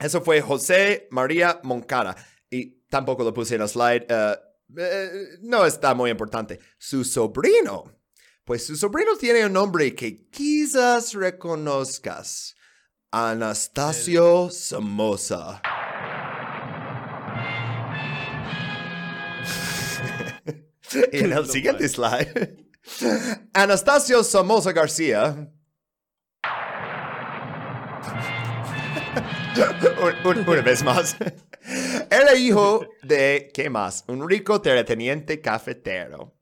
eso 0.00 0.20
fue 0.20 0.40
José 0.42 1.06
María 1.10 1.60
Moncada. 1.62 2.16
Y 2.50 2.82
tampoco 2.90 3.24
lo 3.24 3.32
puse 3.32 3.54
en 3.54 3.60
la 3.62 3.68
slide. 3.68 4.04
eh, 4.08 4.36
eh, 4.76 5.38
no 5.42 5.64
está 5.66 5.94
muy 5.94 6.10
importante. 6.10 6.58
Su 6.78 7.04
sobrino. 7.04 7.98
Pues 8.44 8.66
su 8.66 8.74
sobrino 8.76 9.16
tiene 9.16 9.46
un 9.46 9.52
nombre 9.52 9.94
que 9.94 10.26
quizás 10.28 11.12
reconozcas. 11.14 12.54
Anastasio 13.10 14.50
Somoza. 14.50 15.60
y 21.12 21.18
en 21.24 21.32
el 21.32 21.48
siguiente 21.48 21.88
slide, 21.88 22.56
Anastasio 23.54 24.22
Somoza 24.24 24.72
García. 24.72 25.48
Un- 30.24 30.38
un- 30.38 30.48
una 30.48 30.62
vez 30.62 30.82
más. 30.82 31.14
Era 32.12 32.34
hijo 32.34 32.86
de, 33.02 33.50
¿qué 33.54 33.70
más? 33.70 34.04
Un 34.06 34.28
rico 34.28 34.60
terrateniente 34.60 35.40
cafetero. 35.40 36.36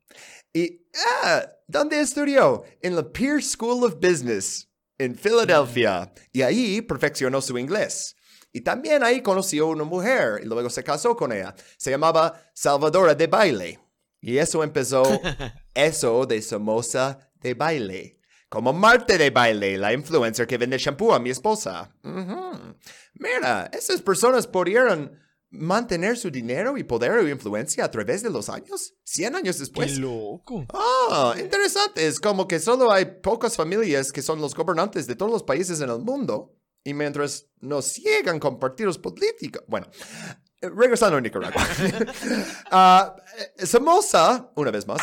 Y, 0.51 0.85
ah, 1.23 1.45
¿dónde 1.65 2.01
estudió? 2.01 2.65
En 2.81 2.93
la 2.97 3.09
Pierce 3.09 3.51
School 3.51 3.85
of 3.85 3.95
Business, 4.01 4.69
en 4.97 5.15
Filadelfia. 5.15 6.11
Y 6.33 6.41
ahí 6.41 6.81
perfeccionó 6.81 7.39
su 7.39 7.57
inglés. 7.57 8.17
Y 8.51 8.59
también 8.59 9.01
ahí 9.01 9.21
conoció 9.21 9.67
una 9.67 9.85
mujer 9.85 10.41
y 10.43 10.45
luego 10.45 10.69
se 10.69 10.83
casó 10.83 11.15
con 11.15 11.31
ella. 11.31 11.55
Se 11.77 11.89
llamaba 11.89 12.51
Salvadora 12.53 13.15
de 13.15 13.27
Baile. 13.27 13.79
Y 14.19 14.39
eso 14.39 14.65
empezó 14.65 15.03
eso 15.73 16.25
de 16.25 16.41
Somoza 16.41 17.31
de 17.35 17.53
Baile. 17.53 18.19
Como 18.49 18.73
Marte 18.73 19.17
de 19.17 19.29
Baile, 19.29 19.77
la 19.77 19.93
influencer 19.93 20.45
que 20.45 20.57
vende 20.57 20.77
shampoo 20.77 21.13
a 21.13 21.19
mi 21.19 21.29
esposa. 21.29 21.95
Mira, 23.13 23.69
esas 23.71 24.01
personas 24.01 24.45
pudieron 24.45 25.20
mantener 25.51 26.17
su 26.17 26.31
dinero 26.31 26.77
y 26.77 26.83
poder 26.83 27.11
o 27.11 27.27
influencia 27.27 27.85
a 27.85 27.91
través 27.91 28.23
de 28.23 28.29
los 28.29 28.49
años. 28.49 28.93
100 29.03 29.35
años 29.35 29.57
¡Qué 29.57 29.59
después. 29.61 29.97
loco! 29.97 30.65
Ah, 30.73 31.35
interesante. 31.39 32.07
Es 32.07 32.19
como 32.19 32.47
que 32.47 32.59
solo 32.59 32.91
hay 32.91 33.05
pocas 33.21 33.55
familias 33.55 34.11
que 34.11 34.21
son 34.21 34.39
los 34.41 34.55
gobernantes 34.55 35.07
de 35.07 35.15
todos 35.15 35.31
los 35.31 35.43
países 35.43 35.81
en 35.81 35.89
el 35.89 35.99
mundo. 35.99 36.55
Y 36.83 36.93
mientras 36.93 37.47
nos 37.59 37.85
ciegan 37.85 38.39
con 38.39 38.57
partidos 38.57 38.97
políticos. 38.97 39.63
Bueno, 39.67 39.87
eh, 40.61 40.69
regresando 40.69 41.17
a 41.17 41.21
Nicaragua. 41.21 41.63
Eh, 43.57 43.65
Somoza, 43.65 44.51
una 44.55 44.71
vez 44.71 44.85
más. 44.87 45.01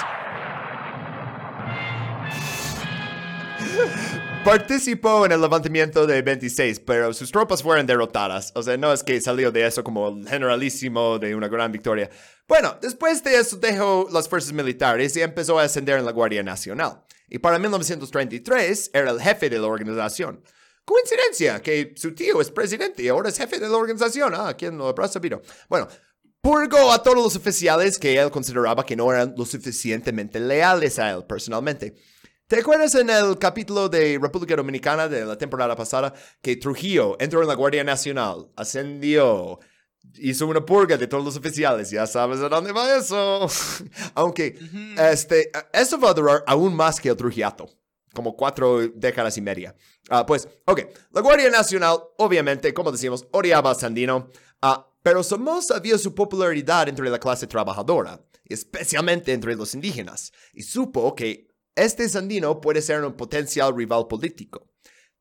Participó 4.48 5.26
en 5.26 5.32
el 5.32 5.42
levantamiento 5.42 6.06
de 6.06 6.22
26, 6.22 6.80
pero 6.80 7.12
sus 7.12 7.30
tropas 7.30 7.62
fueron 7.62 7.86
derrotadas. 7.86 8.50
O 8.54 8.62
sea, 8.62 8.78
no 8.78 8.90
es 8.94 9.02
que 9.02 9.20
salió 9.20 9.52
de 9.52 9.66
eso 9.66 9.84
como 9.84 10.24
generalísimo 10.24 11.18
de 11.18 11.34
una 11.34 11.48
gran 11.48 11.70
victoria. 11.70 12.08
Bueno, 12.48 12.78
después 12.80 13.22
de 13.22 13.36
eso 13.36 13.58
dejó 13.58 14.08
las 14.10 14.26
fuerzas 14.26 14.54
militares 14.54 15.14
y 15.18 15.20
empezó 15.20 15.58
a 15.58 15.64
ascender 15.64 15.98
en 15.98 16.06
la 16.06 16.12
Guardia 16.12 16.42
Nacional. 16.42 17.04
Y 17.28 17.40
para 17.40 17.58
1933 17.58 18.92
era 18.94 19.10
el 19.10 19.20
jefe 19.20 19.50
de 19.50 19.58
la 19.58 19.66
organización. 19.66 20.42
Coincidencia 20.82 21.60
que 21.60 21.92
su 21.94 22.14
tío 22.14 22.40
es 22.40 22.50
presidente 22.50 23.02
y 23.02 23.08
ahora 23.08 23.28
es 23.28 23.36
jefe 23.36 23.58
de 23.58 23.68
la 23.68 23.76
organización. 23.76 24.32
Ah, 24.34 24.54
¿quién 24.56 24.78
lo 24.78 24.88
habrá 24.88 25.08
sabido? 25.08 25.42
Bueno, 25.68 25.88
purgó 26.40 26.90
a 26.90 27.02
todos 27.02 27.18
los 27.18 27.36
oficiales 27.36 27.98
que 27.98 28.18
él 28.18 28.30
consideraba 28.30 28.86
que 28.86 28.96
no 28.96 29.12
eran 29.12 29.34
lo 29.36 29.44
suficientemente 29.44 30.40
leales 30.40 30.98
a 30.98 31.10
él 31.10 31.26
personalmente. 31.26 31.96
¿Te 32.48 32.60
acuerdas 32.60 32.94
en 32.94 33.10
el 33.10 33.36
capítulo 33.36 33.90
de 33.90 34.18
República 34.18 34.56
Dominicana 34.56 35.06
de 35.06 35.26
la 35.26 35.36
temporada 35.36 35.76
pasada 35.76 36.14
que 36.40 36.56
Trujillo 36.56 37.14
entró 37.20 37.42
en 37.42 37.46
la 37.46 37.52
Guardia 37.52 37.84
Nacional, 37.84 38.48
ascendió, 38.56 39.60
hizo 40.14 40.46
una 40.46 40.64
purga 40.64 40.96
de 40.96 41.06
todos 41.06 41.22
los 41.22 41.36
oficiales? 41.36 41.90
Ya 41.90 42.06
sabes 42.06 42.40
a 42.40 42.48
dónde 42.48 42.72
va 42.72 42.96
eso. 42.96 43.46
Aunque 44.14 44.58
este, 44.96 45.50
eso 45.74 46.00
va 46.00 46.08
a 46.08 46.14
durar 46.14 46.42
aún 46.46 46.74
más 46.74 46.98
que 46.98 47.10
el 47.10 47.16
Trujillato, 47.16 47.68
como 48.14 48.34
cuatro 48.34 48.78
décadas 48.94 49.36
y 49.36 49.42
media. 49.42 49.76
Ah, 50.08 50.24
pues, 50.24 50.48
ok, 50.64 50.86
la 51.10 51.20
Guardia 51.20 51.50
Nacional, 51.50 51.98
obviamente, 52.16 52.72
como 52.72 52.90
decimos, 52.90 53.26
odiaba 53.30 53.72
a 53.72 53.74
Sandino, 53.74 54.30
ah, 54.62 54.90
pero 55.02 55.22
Somoza 55.22 55.80
vio 55.80 55.98
su 55.98 56.14
popularidad 56.14 56.88
entre 56.88 57.10
la 57.10 57.18
clase 57.18 57.46
trabajadora, 57.46 58.24
especialmente 58.46 59.34
entre 59.34 59.54
los 59.54 59.74
indígenas, 59.74 60.32
y 60.54 60.62
supo 60.62 61.14
que 61.14 61.47
este 61.78 62.08
Sandino 62.08 62.60
puede 62.60 62.82
ser 62.82 63.02
un 63.04 63.14
potencial 63.14 63.74
rival 63.76 64.06
político. 64.08 64.70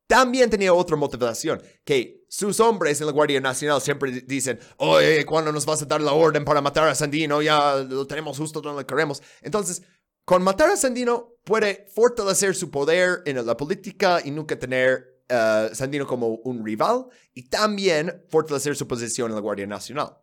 También 0.07 0.49
tenía 0.49 0.73
otra 0.73 0.95
motivación, 0.95 1.61
que 1.83 2.23
sus 2.29 2.59
hombres 2.61 3.01
en 3.01 3.07
la 3.07 3.13
Guardia 3.13 3.41
Nacional 3.41 3.81
siempre 3.81 4.11
di- 4.11 4.21
dicen, 4.21 4.57
oye, 4.77 5.25
¿cuándo 5.25 5.51
nos 5.51 5.65
vas 5.65 5.81
a 5.81 5.85
dar 5.85 5.99
la 6.01 6.13
orden 6.13 6.45
para 6.45 6.61
matar 6.61 6.87
a 6.87 6.95
Sandino? 6.95 7.41
Ya 7.41 7.75
lo 7.75 8.07
tenemos 8.07 8.37
justo 8.37 8.61
donde 8.61 8.83
lo 8.83 8.87
queremos. 8.87 9.21
Entonces, 9.41 9.81
con 10.23 10.43
matar 10.43 10.69
a 10.69 10.77
Sandino 10.77 11.33
puede 11.43 11.87
fortalecer 11.93 12.55
su 12.55 12.71
poder 12.71 13.21
en 13.25 13.45
la 13.45 13.57
política 13.57 14.21
y 14.23 14.31
nunca 14.31 14.57
tener 14.57 15.21
a 15.29 15.69
Sandino 15.73 16.07
como 16.07 16.27
un 16.35 16.65
rival 16.65 17.07
y 17.33 17.49
también 17.49 18.23
fortalecer 18.29 18.77
su 18.77 18.87
posición 18.87 19.29
en 19.31 19.35
la 19.35 19.41
Guardia 19.41 19.67
Nacional. 19.67 20.17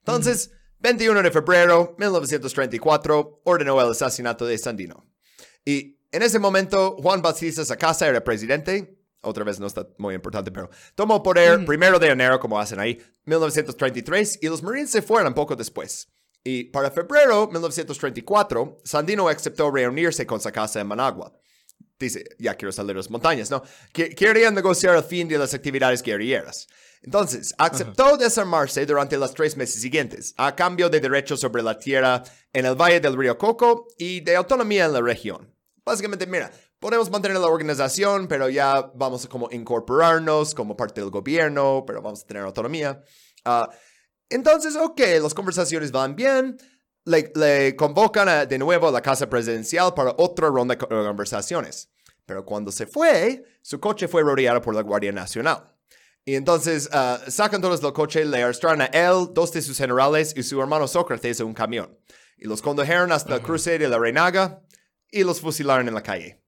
Entonces, 0.00 0.50
21 0.80 1.22
de 1.22 1.30
febrero 1.30 1.94
1934, 1.98 3.42
ordenó 3.44 3.80
el 3.80 3.90
asesinato 3.92 4.44
de 4.44 4.58
Sandino. 4.58 5.08
Y 5.64 5.98
en 6.12 6.22
ese 6.22 6.38
momento, 6.38 6.96
Juan 7.00 7.22
Bautista 7.22 7.64
Sacasa 7.64 8.06
era 8.08 8.22
presidente. 8.22 8.98
Otra 9.22 9.42
vez 9.44 9.58
no 9.58 9.66
está 9.66 9.88
muy 9.96 10.14
importante, 10.14 10.50
pero 10.52 10.68
tomó 10.94 11.22
poder 11.22 11.64
primero 11.64 11.98
de 11.98 12.08
enero, 12.08 12.38
como 12.38 12.60
hacen 12.60 12.78
ahí, 12.78 13.00
1933, 13.24 14.38
y 14.42 14.48
los 14.48 14.62
Marines 14.62 14.90
se 14.90 15.00
fueron 15.02 15.32
poco 15.32 15.56
después. 15.56 16.08
Y 16.42 16.64
para 16.64 16.90
febrero 16.90 17.48
1934, 17.50 18.78
Sandino 18.84 19.28
aceptó 19.28 19.70
reunirse 19.70 20.26
con 20.26 20.40
Sacasa 20.40 20.80
en 20.80 20.86
Managua. 20.86 21.32
Dice, 21.98 22.24
ya 22.38 22.54
quiero 22.54 22.72
salir 22.72 22.90
a 22.92 22.96
las 22.96 23.08
montañas, 23.10 23.50
¿no? 23.50 23.62
Que- 23.92 24.10
Querían 24.10 24.54
negociar 24.54 24.94
el 24.96 25.04
fin 25.04 25.26
de 25.28 25.38
las 25.38 25.54
actividades 25.54 26.02
guerrilleras. 26.02 26.66
Entonces, 27.02 27.54
aceptó 27.56 28.16
desarmarse 28.16 28.84
durante 28.84 29.16
los 29.16 29.32
tres 29.32 29.56
meses 29.56 29.80
siguientes, 29.80 30.34
a 30.36 30.54
cambio 30.56 30.90
de 30.90 31.00
derechos 31.00 31.40
sobre 31.40 31.62
la 31.62 31.78
tierra 31.78 32.22
en 32.52 32.66
el 32.66 32.74
Valle 32.74 33.00
del 33.00 33.16
Río 33.16 33.38
Coco 33.38 33.88
y 33.96 34.20
de 34.20 34.36
autonomía 34.36 34.86
en 34.86 34.92
la 34.92 35.00
región. 35.00 35.53
Básicamente, 35.84 36.26
mira, 36.26 36.50
podemos 36.78 37.10
mantener 37.10 37.36
la 37.38 37.46
organización, 37.46 38.26
pero 38.26 38.48
ya 38.48 38.90
vamos 38.94 39.24
a 39.24 39.28
como 39.28 39.48
incorporarnos 39.50 40.54
como 40.54 40.76
parte 40.76 41.00
del 41.00 41.10
gobierno, 41.10 41.84
pero 41.86 42.00
vamos 42.00 42.22
a 42.22 42.26
tener 42.26 42.42
autonomía. 42.42 43.02
Ah, 43.44 43.68
entonces, 44.30 44.76
ok, 44.76 45.00
las 45.22 45.34
conversaciones 45.34 45.92
van 45.92 46.16
bien. 46.16 46.56
Le, 47.04 47.30
le 47.34 47.76
convocan 47.76 48.28
a- 48.30 48.46
de 48.46 48.58
nuevo 48.58 48.88
a 48.88 48.90
la 48.92 49.02
casa 49.02 49.28
presidencial 49.28 49.92
para 49.92 50.14
otra 50.16 50.48
ronda 50.48 50.74
de 50.74 50.86
conversaciones. 50.86 51.90
Pero 52.24 52.46
cuando 52.46 52.72
se 52.72 52.86
fue, 52.86 53.44
su 53.60 53.78
coche 53.78 54.08
fue 54.08 54.22
rodeado 54.22 54.62
por 54.62 54.74
la 54.74 54.80
Guardia 54.80 55.12
Nacional. 55.12 55.70
Y 56.24 56.36
entonces 56.36 56.88
ah, 56.92 57.20
sacan 57.28 57.60
todos 57.60 57.82
del 57.82 57.92
coche, 57.92 58.24
le 58.24 58.42
arrestaron 58.42 58.80
a 58.80 58.86
él, 58.86 59.28
dos 59.34 59.52
de 59.52 59.60
sus 59.60 59.76
generales 59.76 60.32
y 60.34 60.42
su 60.42 60.58
hermano 60.58 60.88
Sócrates 60.88 61.40
en 61.40 61.46
un 61.48 61.52
camión. 61.52 61.98
Y 62.38 62.46
los 62.46 62.62
condujeron 62.62 63.12
hasta 63.12 63.34
el 63.34 63.42
cruce 63.42 63.78
de 63.78 63.86
la 63.88 63.98
Reinaga 63.98 64.62
y 65.14 65.24
los 65.24 65.40
fusilaron 65.40 65.88
en 65.88 65.94
la 65.94 66.02
calle. 66.02 66.42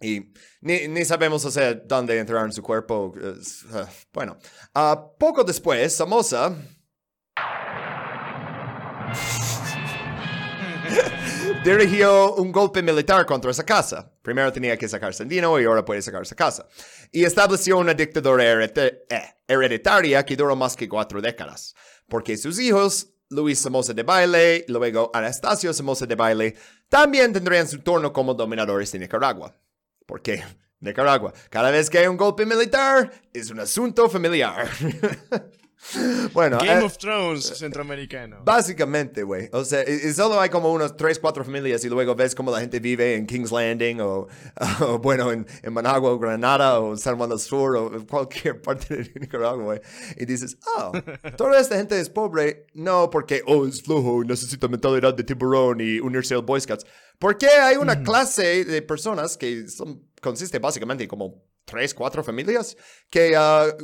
Y 0.00 0.32
ni, 0.60 0.88
ni 0.88 1.04
sabemos, 1.04 1.42
sea, 1.42 1.74
dónde 1.74 2.18
entraron 2.18 2.52
su 2.52 2.62
cuerpo. 2.62 3.14
es, 3.16 3.64
ah, 3.72 3.88
bueno, 4.12 4.38
Ah, 4.74 5.10
poco 5.18 5.42
después, 5.42 5.96
Somoza 5.96 6.54
dirigió 11.64 12.34
un 12.34 12.52
golpe 12.52 12.82
militar 12.82 13.24
contra 13.24 13.50
esa 13.50 13.64
casa. 13.64 14.12
Primero 14.20 14.52
tenía 14.52 14.76
que 14.76 14.88
sacar 14.88 15.14
Sandino 15.14 15.58
y 15.58 15.64
ahora 15.64 15.84
puede 15.84 16.02
sacar 16.02 16.22
esa 16.22 16.34
casa. 16.34 16.68
Y 17.10 17.24
estableció 17.24 17.78
una 17.78 17.94
dictadura 17.94 18.44
eh, 18.44 19.34
hereditaria 19.48 20.26
que 20.26 20.36
duró 20.36 20.54
más 20.56 20.76
que 20.76 20.88
cuatro 20.88 21.22
décadas. 21.22 21.74
Porque 22.08 22.36
sus 22.36 22.60
hijos, 22.60 23.14
Luis 23.30 23.58
Somoza 23.58 23.92
de 23.92 24.02
Baile 24.02 24.64
luego 24.68 25.10
Anastasio 25.12 25.72
Somoza 25.72 26.06
de 26.06 26.14
Baile, 26.14 26.54
también 26.88 27.32
tendrían 27.32 27.66
su 27.66 27.80
turno 27.80 28.12
como 28.12 28.34
dominadores 28.34 28.92
de 28.92 29.00
Nicaragua. 29.00 29.54
Porque 30.06 30.42
Nicaragua, 30.80 31.32
cada 31.50 31.70
vez 31.70 31.90
que 31.90 31.98
hay 31.98 32.06
un 32.06 32.16
golpe 32.16 32.46
militar, 32.46 33.12
es 33.32 33.50
un 33.50 33.60
asunto 33.60 34.08
familiar. 34.08 34.68
bueno, 36.32 36.58
Game 36.58 36.80
eh, 36.80 36.84
of 36.84 36.98
Thrones 36.98 37.44
centroamericano. 37.58 38.38
Básicamente, 38.44 39.22
güey. 39.22 39.48
O 39.52 39.64
sea, 39.64 39.84
y, 39.86 40.08
y 40.08 40.12
solo 40.12 40.40
hay 40.40 40.50
como 40.50 40.72
unos 40.72 40.96
tres, 40.96 41.18
cuatro 41.18 41.44
familias 41.44 41.84
y 41.84 41.88
luego 41.88 42.14
ves 42.14 42.34
cómo 42.34 42.50
la 42.50 42.60
gente 42.60 42.80
vive 42.80 43.14
en 43.14 43.26
King's 43.26 43.52
Landing 43.52 44.00
o, 44.00 44.26
o, 44.80 44.98
bueno, 44.98 45.32
en, 45.32 45.46
en 45.62 45.72
Managua 45.72 46.10
o 46.10 46.18
Granada 46.18 46.80
o 46.80 46.96
San 46.96 47.16
Juan 47.16 47.30
del 47.30 47.38
Sur 47.38 47.76
o 47.76 48.06
cualquier 48.06 48.60
parte 48.62 48.96
de 48.96 49.20
Nicaragua, 49.20 49.64
güey. 49.64 49.80
Y 50.16 50.24
dices, 50.24 50.58
oh, 50.76 50.92
toda 51.36 51.60
esta 51.60 51.76
gente 51.76 51.98
es 52.00 52.10
pobre. 52.10 52.66
No 52.74 53.10
porque, 53.10 53.42
oh, 53.46 53.66
es 53.66 53.82
flojo 53.82 54.22
y 54.22 54.26
necesita 54.26 54.68
mentalidad 54.68 55.14
de 55.14 55.24
tiburón 55.24 55.80
y 55.80 56.00
unirse 56.00 56.34
al 56.34 56.42
Boy 56.42 56.60
Scouts. 56.60 56.86
Porque 57.18 57.46
hay 57.46 57.76
una 57.76 58.02
clase 58.02 58.64
de 58.64 58.82
personas 58.82 59.36
que 59.36 59.68
son, 59.68 60.02
consiste 60.20 60.58
básicamente 60.58 61.08
como 61.08 61.45
tres, 61.66 61.92
cuatro 61.92 62.24
familias 62.24 62.76
que 63.10 63.32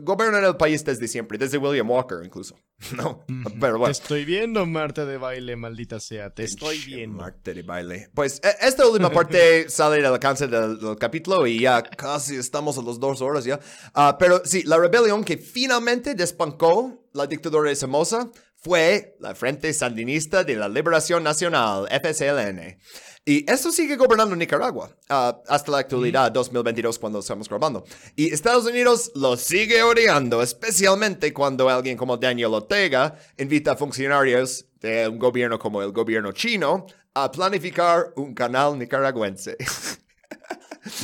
gobiernan 0.01 0.45
el 0.45 0.57
país 0.57 0.83
desde 0.85 1.07
siempre, 1.09 1.37
desde 1.37 1.59
William 1.59 1.91
Walker 1.91 2.19
incluso. 2.25 2.57
No, 2.97 3.25
pero 3.61 3.75
Te 3.75 3.79
bueno. 3.79 3.87
estoy 3.93 4.25
viendo, 4.25 4.67
Marta 4.67 5.05
de 5.07 5.17
baile, 5.17 5.55
maldita 5.55 6.01
sea. 6.01 6.31
Te 6.31 6.43
estoy 6.43 6.79
viendo. 6.79 7.19
Marte 7.19 7.55
de 7.55 7.63
baile. 7.63 8.09
Pues 8.13 8.41
e- 8.43 8.67
esta 8.67 8.87
última 8.87 9.11
parte 9.13 9.69
sale 9.69 9.97
del 9.97 10.07
alcance 10.07 10.49
del, 10.49 10.81
del 10.81 10.97
capítulo 10.97 11.47
y 11.47 11.61
ya 11.61 11.83
casi 11.83 12.35
estamos 12.37 12.79
a 12.79 12.83
las 12.83 12.99
dos 12.99 13.21
horas 13.21 13.45
ya. 13.45 13.61
Ah, 13.95 14.17
pero 14.19 14.43
sí, 14.45 14.63
la 14.65 14.79
rebelión 14.79 15.23
que 15.23 15.37
finalmente 15.37 16.15
despancó 16.17 17.07
la 17.13 17.27
dictadura 17.29 17.71
de 17.71 17.77
Somoza 17.77 18.31
fue 18.57 19.17
la 19.21 19.35
Frente 19.35 19.73
Sandinista 19.73 20.43
de 20.45 20.57
la 20.57 20.69
Liberación 20.69 21.23
Nacional, 21.23 21.87
FSLN. 21.89 22.79
Y 23.25 23.49
esto 23.49 23.71
sigue 23.71 23.95
gobernando 23.95 24.35
Nicaragua 24.35 24.91
ah, 25.09 25.41
hasta 25.47 25.71
la 25.71 25.79
actualidad, 25.79 26.33
2022, 26.33 26.99
cuando 26.99 27.21
estamos 27.21 27.49
grabando. 27.49 27.85
Y 28.17 28.33
Estados 28.33 28.67
Unidos 28.67 29.13
lo 29.15 29.37
sigue 29.37 29.81
odiando, 29.83 30.43
especialmente 30.43 31.33
cuando 31.33 31.69
alguien 31.69 31.97
como 31.97 32.17
Daniel 32.17 32.55
Ortega 32.55 33.17
invita 33.39 33.73
a 33.73 33.77
funcionarios 33.77 34.67
de 34.81 35.07
un 35.07 35.21
gobierno 35.21 35.57
como 35.57 35.83
el 35.83 35.93
gobierno 35.93 36.33
chino 36.33 36.87
a 37.15 37.31
planificar 37.31 38.13
un 38.17 38.35
canal 38.35 38.77
nicaragüense. 38.77 39.57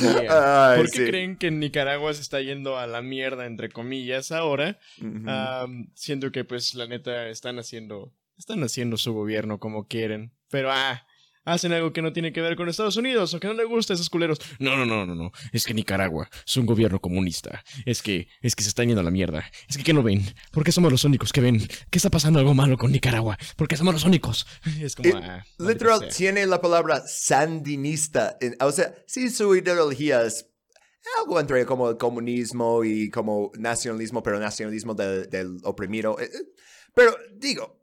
Yeah. 0.01 0.71
Ay, 0.71 0.77
¿Por 0.77 0.91
qué 0.91 0.97
sí. 0.97 1.05
creen 1.05 1.37
que 1.37 1.51
Nicaragua 1.51 2.13
se 2.13 2.21
está 2.21 2.41
yendo 2.41 2.77
a 2.77 2.85
la 2.85 3.01
mierda, 3.01 3.45
entre 3.45 3.69
comillas, 3.69 4.33
ahora? 4.33 4.77
Am, 5.25 5.89
siento 5.95 6.33
que, 6.33 6.43
pues, 6.43 6.73
la 6.75 6.85
neta, 6.85 7.29
están 7.29 7.59
haciendo, 7.59 8.13
están 8.37 8.61
haciendo 8.63 8.97
su 8.97 9.13
gobierno 9.13 9.57
como 9.57 9.87
quieren. 9.87 10.33
Pero, 10.49 10.69
ah, 10.69 11.05
hacen 11.45 11.73
algo 11.73 11.91
que 11.93 12.01
no 12.01 12.13
tiene 12.13 12.31
que 12.31 12.41
ver 12.41 12.55
con 12.55 12.69
Estados 12.69 12.95
Unidos 12.97 13.33
o 13.33 13.39
que 13.39 13.47
no 13.47 13.53
le 13.53 13.63
gusta 13.65 13.93
a 13.93 13.95
esos 13.95 14.09
culeros. 14.09 14.39
No, 14.59 14.75
no, 14.77 14.85
no, 14.85 15.05
no, 15.05 15.15
no. 15.15 15.31
Es 15.51 15.65
que 15.65 15.73
Nicaragua 15.73 16.29
es 16.45 16.57
un 16.57 16.65
gobierno 16.65 16.99
comunista. 16.99 17.63
Es 17.85 18.01
que, 18.01 18.27
es 18.41 18.55
que 18.55 18.63
se 18.63 18.69
está 18.69 18.83
yendo 18.83 19.01
a 19.01 19.03
la 19.03 19.11
mierda. 19.11 19.43
Es 19.67 19.77
que, 19.77 19.83
¿qué 19.83 19.93
no 19.93 20.03
ven? 20.03 20.21
¿Por 20.51 20.63
qué 20.63 20.71
somos 20.71 20.91
los 20.91 21.03
únicos 21.05 21.33
que 21.33 21.41
ven? 21.41 21.59
¿Qué 21.89 21.97
está 21.97 22.09
pasando 22.09 22.39
algo 22.39 22.53
malo 22.53 22.77
con 22.77 22.91
Nicaragua? 22.91 23.37
¿Por 23.55 23.67
qué 23.67 23.75
somos 23.77 23.93
los 23.93 24.05
únicos? 24.05 24.45
Es 24.79 24.95
como, 24.95 25.09
Eh, 25.09 25.13
ah, 25.23 25.43
Literal, 25.57 26.07
tiene 26.15 26.45
la 26.45 26.61
palabra 26.61 27.03
sandinista. 27.07 28.37
en- 28.41 28.55
o 28.59 28.71
sea, 28.71 28.93
sí, 29.07 29.29
su 29.29 29.55
ideología 29.55 30.21
es 30.23 30.45
algo 31.19 31.39
entre 31.39 31.65
como 31.65 31.89
el 31.89 31.97
comunismo 31.97 32.83
y 32.83 33.09
como 33.09 33.51
nacionalismo, 33.57 34.21
pero 34.21 34.39
nacionalismo 34.39 34.93
del, 34.93 35.29
del 35.29 35.57
oprimido. 35.63 36.19
Eh, 36.19 36.25
eh, 36.25 36.37
Pero 36.93 37.15
digo, 37.35 37.78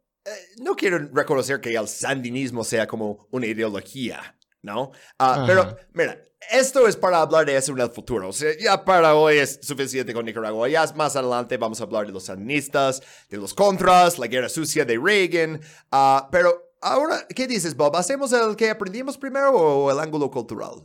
no 0.59 0.74
quiero 0.74 0.98
reconocer 1.12 1.61
que 1.61 1.74
el 1.74 1.89
sandinismo 1.89 2.65
sea 2.65 2.86
como 2.86 3.28
una 3.31 3.47
ideología, 3.47 4.39
¿no? 4.62 4.93
Ajá. 5.19 5.44
pero, 5.47 5.77
mira, 5.93 6.20
esto 6.51 6.86
es 6.86 6.97
para 6.97 7.20
hablar 7.20 7.47
de 7.47 7.57
eso 7.57 7.73
en 7.73 7.81
el 7.81 7.90
futuro. 7.90 8.28
O 8.28 8.32
sea, 8.32 8.51
ya 8.59 8.85
para 8.85 9.15
hoy 9.15 9.39
es 9.39 9.61
suficiente 9.62 10.12
con 10.12 10.24
Nicaragua. 10.24 10.69
Ya 10.69 10.86
más 10.94 11.16
adelante 11.16 11.57
vamos 11.57 11.81
a 11.81 11.85
hablar 11.85 12.07
de 12.07 12.12
los 12.12 12.24
sandinistas, 12.24 13.03
de 13.28 13.36
los 13.36 13.55
contras, 13.55 14.19
la 14.19 14.27
guerra 14.27 14.48
sucia 14.48 14.85
de 14.85 14.98
Reagan. 14.98 15.61
Ah, 15.90 16.28
pero 16.31 16.74
ahora, 16.81 17.27
¿qué 17.35 17.47
dices, 17.47 17.77
Bob? 17.77 17.97
¿Hacemos 17.97 18.32
el 18.32 18.57
que 18.57 18.70
aprendimos 18.70 19.19
primero 19.19 19.51
o 19.51 19.90
el 19.90 19.98
ángulo 19.98 20.31
cultural? 20.31 20.85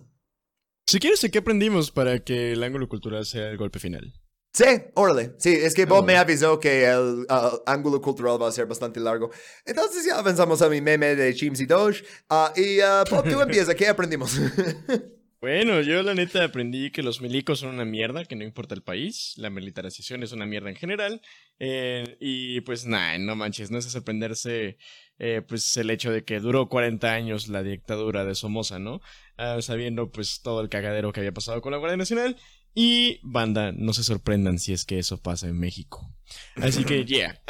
Si 0.87 0.99
quieres, 0.99 1.25
¿qué 1.31 1.39
aprendimos 1.39 1.91
para 1.91 2.19
que 2.19 2.53
el 2.53 2.63
ángulo 2.63 2.89
cultural 2.89 3.25
sea 3.25 3.49
el 3.49 3.57
golpe 3.57 3.79
final? 3.79 4.13
Sí, 4.53 4.65
órale. 4.95 5.33
Sí, 5.37 5.49
es 5.49 5.73
que 5.73 5.85
Bob 5.85 6.05
me 6.05 6.17
avisó 6.17 6.59
que 6.59 6.85
el 6.85 7.25
ah, 7.29 7.57
ángulo 7.65 8.01
cultural 8.01 8.41
va 8.41 8.49
a 8.49 8.51
ser 8.51 8.65
bastante 8.65 8.99
largo. 8.99 9.31
Entonces 9.65 10.05
ya 10.05 10.17
avanzamos 10.17 10.61
a 10.61 10.69
mi 10.69 10.81
meme 10.81 11.15
de 11.15 11.33
Chims 11.33 11.61
y 11.61 11.65
Doge. 11.65 12.03
Ah, 12.29 12.51
y 12.55 12.81
ah, 12.81 13.03
Bob, 13.09 13.29
tú 13.29 13.39
empieza. 13.39 13.73
¿Qué 13.73 13.87
aprendimos? 13.87 14.37
Bueno, 15.41 15.81
yo 15.81 16.03
la 16.03 16.13
neta 16.13 16.43
aprendí 16.43 16.91
que 16.91 17.01
los 17.01 17.19
milicos 17.19 17.61
son 17.61 17.69
una 17.69 17.83
mierda, 17.83 18.25
que 18.25 18.35
no 18.35 18.43
importa 18.43 18.75
el 18.75 18.83
país, 18.83 19.33
la 19.37 19.49
militarización 19.49 20.21
es 20.21 20.33
una 20.33 20.45
mierda 20.45 20.69
en 20.69 20.75
general, 20.75 21.19
eh, 21.57 22.15
y 22.19 22.61
pues 22.61 22.85
nada, 22.85 23.17
no 23.17 23.35
manches, 23.35 23.71
no 23.71 23.79
es 23.79 23.85
de 23.85 23.89
sorprenderse 23.89 24.77
eh, 25.17 25.41
pues 25.47 25.75
el 25.77 25.89
hecho 25.89 26.11
de 26.11 26.23
que 26.23 26.39
duró 26.39 26.69
40 26.69 27.11
años 27.11 27.47
la 27.47 27.63
dictadura 27.63 28.23
de 28.23 28.35
Somoza, 28.35 28.77
¿no? 28.77 29.01
Ah, 29.35 29.59
sabiendo 29.63 30.11
pues 30.11 30.41
todo 30.43 30.61
el 30.61 30.69
cagadero 30.69 31.11
que 31.11 31.21
había 31.21 31.31
pasado 31.31 31.59
con 31.61 31.71
la 31.71 31.79
Guardia 31.79 31.97
Nacional, 31.97 32.37
y 32.73 33.19
banda, 33.23 33.71
no 33.71 33.93
se 33.93 34.03
sorprendan 34.03 34.59
si 34.59 34.73
es 34.73 34.85
que 34.85 34.99
eso 34.99 35.21
pasa 35.21 35.47
en 35.47 35.59
México. 35.59 36.13
Así 36.55 36.83
que, 36.83 37.05
yeah. 37.05 37.41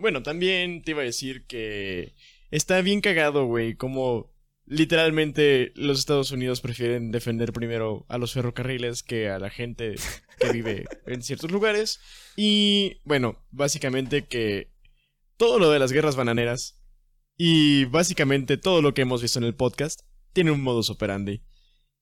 Bueno, 0.00 0.22
también 0.22 0.82
te 0.82 0.92
iba 0.92 1.02
a 1.02 1.04
decir 1.04 1.46
que 1.46 2.14
está 2.50 2.80
bien 2.80 3.00
cagado, 3.00 3.46
güey, 3.46 3.74
como 3.74 4.32
literalmente 4.66 5.72
los 5.74 5.98
Estados 5.98 6.30
Unidos 6.30 6.60
prefieren 6.60 7.10
defender 7.10 7.52
primero 7.52 8.06
a 8.08 8.18
los 8.18 8.32
ferrocarriles 8.32 9.02
que 9.02 9.28
a 9.28 9.38
la 9.38 9.50
gente 9.50 9.96
que 10.38 10.52
vive 10.52 10.86
en 11.06 11.22
ciertos 11.22 11.50
lugares. 11.50 12.00
Y 12.36 13.00
bueno, 13.04 13.44
básicamente 13.50 14.26
que 14.26 14.72
todo 15.36 15.58
lo 15.58 15.70
de 15.70 15.80
las 15.80 15.92
guerras 15.92 16.16
bananeras 16.16 16.80
y 17.36 17.84
básicamente 17.86 18.56
todo 18.58 18.80
lo 18.80 18.94
que 18.94 19.02
hemos 19.02 19.22
visto 19.22 19.38
en 19.38 19.44
el 19.44 19.54
podcast 19.54 20.02
tiene 20.32 20.50
un 20.50 20.62
modus 20.62 20.88
operandi. 20.88 21.42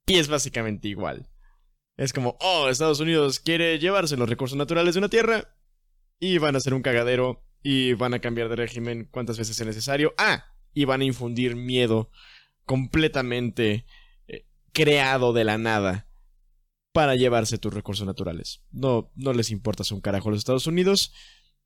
Y 0.07 0.19
es 0.19 0.29
básicamente 0.29 0.89
igual. 0.89 1.29
Es 1.99 2.13
como, 2.13 2.39
oh, 2.41 2.69
Estados 2.69 3.01
Unidos 3.01 3.41
quiere 3.41 3.79
llevarse 3.81 4.17
los 4.17 4.29
recursos 4.29 4.57
naturales 4.57 4.95
de 4.95 5.01
una 5.01 5.09
tierra 5.09 5.57
y 6.21 6.39
van 6.39 6.55
a 6.55 6.59
hacer 6.59 6.73
un 6.73 6.81
cagadero 6.81 7.45
y 7.61 7.95
van 7.95 8.15
a 8.15 8.21
cambiar 8.21 8.49
de 8.49 8.55
régimen 8.55 9.09
cuantas 9.11 9.37
veces 9.37 9.57
sea 9.57 9.67
necesario. 9.67 10.15
Ah, 10.17 10.45
y 10.73 10.85
van 10.85 11.01
a 11.01 11.05
infundir 11.05 11.57
miedo 11.57 12.09
completamente 12.65 13.85
eh, 14.29 14.47
creado 14.73 15.33
de 15.33 15.43
la 15.43 15.59
nada 15.59 16.09
para 16.93 17.17
llevarse 17.17 17.59
tus 17.59 17.75
recursos 17.75 18.07
naturales. 18.07 18.63
No, 18.71 19.11
no 19.17 19.33
les 19.33 19.51
importa 19.51 19.83
un 19.93 20.01
carajo 20.01 20.29
a 20.29 20.33
los 20.33 20.39
Estados 20.39 20.69
Unidos. 20.69 21.13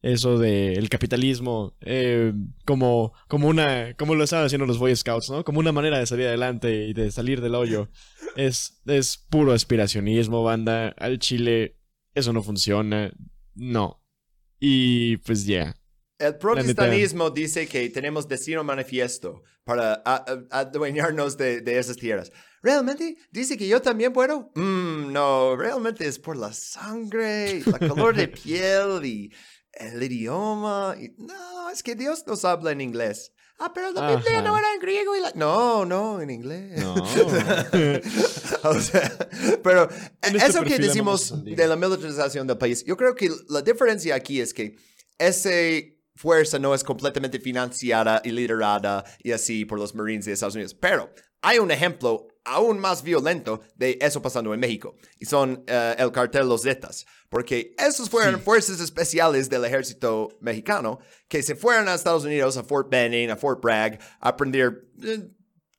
Eso 0.02 0.38
de 0.38 0.74
el 0.74 0.88
capitalismo 0.88 1.76
eh, 1.80 2.32
como, 2.64 3.12
como 3.28 3.46
una 3.46 3.94
como 3.96 4.16
lo 4.16 4.24
estaban 4.24 4.46
haciendo 4.46 4.66
los 4.66 4.78
Boy 4.78 4.96
Scouts, 4.96 5.30
¿no? 5.30 5.44
Como 5.44 5.60
una 5.60 5.70
manera 5.70 5.98
de 5.98 6.06
salir 6.06 6.26
adelante 6.26 6.86
y 6.86 6.92
de 6.92 7.12
salir 7.12 7.40
del 7.40 7.54
hoyo. 7.54 7.88
Es, 8.34 8.82
es 8.86 9.16
puro 9.16 9.52
aspiracionismo, 9.52 10.42
banda. 10.42 10.88
Al 10.98 11.20
Chile 11.20 11.78
eso 12.14 12.32
no 12.32 12.42
funciona. 12.42 13.12
No. 13.54 14.02
Y 14.58 15.18
pues 15.18 15.46
ya. 15.46 15.76
El 16.18 16.36
protestantismo 16.36 17.30
dice 17.30 17.66
que 17.66 17.88
tenemos 17.90 18.28
destino 18.28 18.62
manifiesto 18.62 19.42
para 19.64 20.02
adueñarnos 20.50 21.36
de, 21.36 21.60
de 21.60 21.78
esas 21.78 21.96
tierras. 21.96 22.32
¿Realmente? 22.62 23.16
¿Dice 23.32 23.56
que 23.56 23.66
yo 23.66 23.82
también 23.82 24.12
puedo? 24.12 24.52
Mm, 24.54 25.12
no, 25.12 25.56
realmente 25.56 26.06
es 26.06 26.20
por 26.20 26.36
la 26.36 26.52
sangre, 26.52 27.60
la 27.66 27.78
color 27.88 28.14
de 28.14 28.28
piel 28.28 29.04
y 29.04 29.32
el 29.72 30.02
idioma. 30.02 30.96
y- 31.00 31.14
no, 31.18 31.70
es 31.70 31.82
que 31.82 31.94
Dios 31.94 32.26
nos 32.26 32.44
habla 32.44 32.72
en 32.72 32.80
inglés. 32.80 33.32
Ah, 33.58 33.70
pero 33.72 33.92
la 33.92 34.16
Biblia 34.16 34.38
Ajá. 34.40 34.48
no 34.48 34.58
era 34.58 34.74
en 34.74 34.80
griego 34.80 35.14
y 35.14 35.20
la... 35.20 35.30
No, 35.36 35.84
no, 35.84 36.20
en 36.20 36.30
inglés. 36.30 36.80
No. 36.80 36.94
o 38.64 38.80
sea, 38.80 39.12
pero 39.62 39.88
En 40.22 40.36
este 40.36 40.48
eso 40.50 40.62
que 40.64 40.78
decimos 40.78 41.44
de 41.44 41.66
la 41.68 41.76
militarización 41.76 42.46
del 42.46 42.58
país, 42.58 42.84
yo 42.84 42.96
creo 42.96 43.14
que 43.14 43.30
la 43.48 43.62
diferencia 43.62 44.14
aquí 44.16 44.40
es 44.40 44.52
que 44.52 44.76
esa 45.18 45.50
fuerza 46.16 46.58
no 46.58 46.74
es 46.74 46.82
completamente 46.82 47.38
financiada 47.38 48.20
y 48.24 48.30
liderada 48.30 49.04
y 49.22 49.30
así 49.32 49.64
por 49.64 49.78
los 49.78 49.94
Marines 49.94 50.24
de 50.24 50.32
Estados 50.32 50.54
Unidos. 50.54 50.74
Pero 50.74 51.10
hay 51.42 51.58
un 51.58 51.70
ejemplo 51.70 52.28
aún 52.44 52.80
más 52.80 53.02
violento 53.04 53.60
de 53.76 53.98
eso 54.00 54.20
pasando 54.20 54.52
en 54.52 54.58
México 54.58 54.96
y 55.20 55.26
son 55.26 55.62
eh, 55.68 55.94
el 55.98 56.10
cartel 56.10 56.48
Los 56.48 56.62
Zetas. 56.62 57.06
Porque 57.28 57.74
esos 57.78 58.10
fueron 58.10 58.36
Sí. 58.36 58.40
fuerzas 58.42 58.80
especiales 58.80 59.48
del 59.48 59.64
ejército 59.64 60.28
mexicano 60.40 60.98
que 61.28 61.42
se 61.42 61.54
fueron 61.54 61.88
a 61.88 61.94
Estados 61.94 62.24
Unidos, 62.24 62.56
a 62.56 62.64
Fort 62.64 62.90
Benning, 62.90 63.30
a 63.30 63.36
Fort 63.36 63.62
Bragg, 63.62 63.98
a 64.20 64.30
aprender 64.30 64.88
eh, 65.02 65.28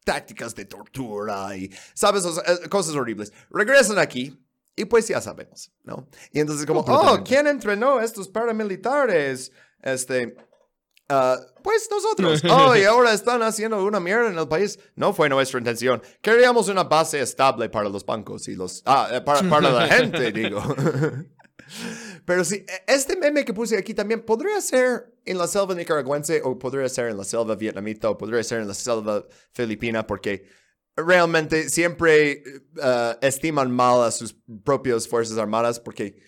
tácticas 0.06 0.56
de 0.56 0.66
tortura 0.66 1.56
y, 1.58 1.70
¿sabes? 1.94 2.26
O 2.26 2.34
sea, 2.34 2.44
eh, 2.54 2.70
cosas 2.70 2.96
horribles. 2.96 3.32
Regresan 3.50 4.00
aquí 4.00 4.40
y 4.76 4.86
pues 4.86 5.08
ya 5.08 5.22
sabemos, 5.22 5.72
¿no? 5.84 6.08
Y 6.32 6.40
entonces 6.40 6.66
como, 6.66 6.80
oh. 6.82 7.24
¿quién 7.24 7.46
entrenó 7.48 7.98
a 8.00 8.04
estos 8.06 8.28
paramilitares? 8.30 9.52
Este, 9.82 10.36
ah, 11.14 11.40
pues 11.64 11.88
nosotros. 11.90 12.42
Oh, 12.50 12.76
y 12.76 12.84
ahora 12.86 13.14
están 13.14 13.42
haciendo 13.42 13.84
una 13.84 14.00
mierda 14.00 14.30
en 14.30 14.38
el 14.38 14.48
país. 14.48 14.80
No 14.96 15.14
fue 15.14 15.30
nuestra 15.30 15.60
intención. 15.60 16.02
Queríamos 16.22 16.68
una 16.68 16.84
base 16.84 17.22
estable 17.22 17.70
para 17.70 17.90
los 17.90 18.06
bancos 18.06 18.48
y 18.48 18.56
los... 18.56 18.82
Ah, 18.86 19.10
eh, 19.12 19.22
para, 19.22 19.48
para 19.50 19.72
la 19.72 19.88
gente, 19.96 20.32
digo. 20.32 20.62
Pero 22.26 22.44
sí, 22.44 22.66
e- 22.68 22.84
este 22.94 23.16
meme 23.16 23.46
que 23.46 23.54
puse 23.54 23.78
aquí 23.78 23.94
también 23.94 24.26
podría 24.26 24.60
ser 24.62 25.14
en 25.26 25.38
la 25.38 25.48
selva 25.48 25.74
nicaragüense 25.76 26.42
o 26.44 26.58
podría 26.58 26.88
ser 26.90 27.10
en 27.10 27.18
la 27.18 27.24
selva 27.24 27.56
vietnamita 27.56 28.10
o 28.10 28.18
podría 28.18 28.44
ser 28.44 28.62
en 28.62 28.68
la 28.68 28.74
selva 28.74 29.26
filipina 29.54 30.06
porque 30.06 30.46
realmente 30.96 31.70
siempre 31.70 32.44
eh, 32.82 33.18
estiman 33.22 33.72
mal 33.72 34.04
a 34.04 34.12
sus 34.12 34.36
propias 34.64 35.08
fuerzas 35.08 35.38
armadas 35.38 35.80
porque 35.80 36.22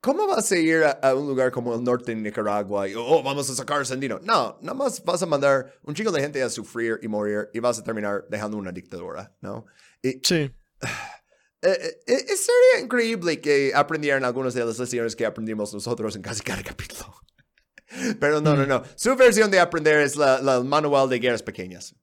¿cómo 0.00 0.26
vas 0.26 0.50
a 0.52 0.56
ir 0.58 0.82
a, 0.84 0.90
a 0.90 1.14
un 1.14 1.26
lugar 1.28 1.50
como 1.52 1.74
el 1.74 1.84
norte 1.84 2.14
de 2.14 2.20
Nicaragua 2.20 2.88
y 2.88 2.94
oh, 2.96 3.22
vamos 3.22 3.48
a 3.50 3.54
sacar 3.54 3.84
Sandino? 3.86 4.20
No, 4.22 4.58
nada 4.60 4.74
más 4.74 5.02
vas 5.04 5.22
a 5.22 5.26
mandar 5.26 5.78
un 5.82 5.94
chico 5.94 6.10
de 6.10 6.20
gente 6.20 6.42
a 6.42 6.50
sufrir 6.50 6.98
y 7.02 7.08
morir 7.08 7.48
y 7.52 7.60
vas 7.60 7.78
a 7.78 7.84
terminar 7.84 8.26
dejando 8.28 8.56
una 8.56 8.72
dictadura, 8.72 9.34
¿no? 9.40 9.66
Y 10.02 10.20
Sí. 10.22 10.34
eh, 10.42 10.52
eh, 11.62 12.00
eh, 12.06 12.36
sería 12.36 12.82
increíble 12.84 13.40
que 13.40 13.72
aprendieran 13.74 14.24
algunas 14.24 14.54
de 14.54 14.64
las 14.64 14.78
lecciones 14.78 15.14
que 15.14 15.26
aprendimos 15.26 15.72
nosotros 15.74 16.16
en 16.16 16.22
casi 16.22 16.42
cada 16.42 16.62
capítulo. 16.64 17.14
Pero 18.20 18.40
no, 18.40 18.54
no, 18.54 18.66
no. 18.66 18.82
Su 18.94 19.16
versión 19.16 19.50
de 19.50 19.58
aprender 19.58 19.98
es 19.98 20.14
la, 20.14 20.40
la 20.40 20.60
manual 20.60 21.08
de 21.08 21.18
guerras 21.18 21.42
pequeñas. 21.42 21.94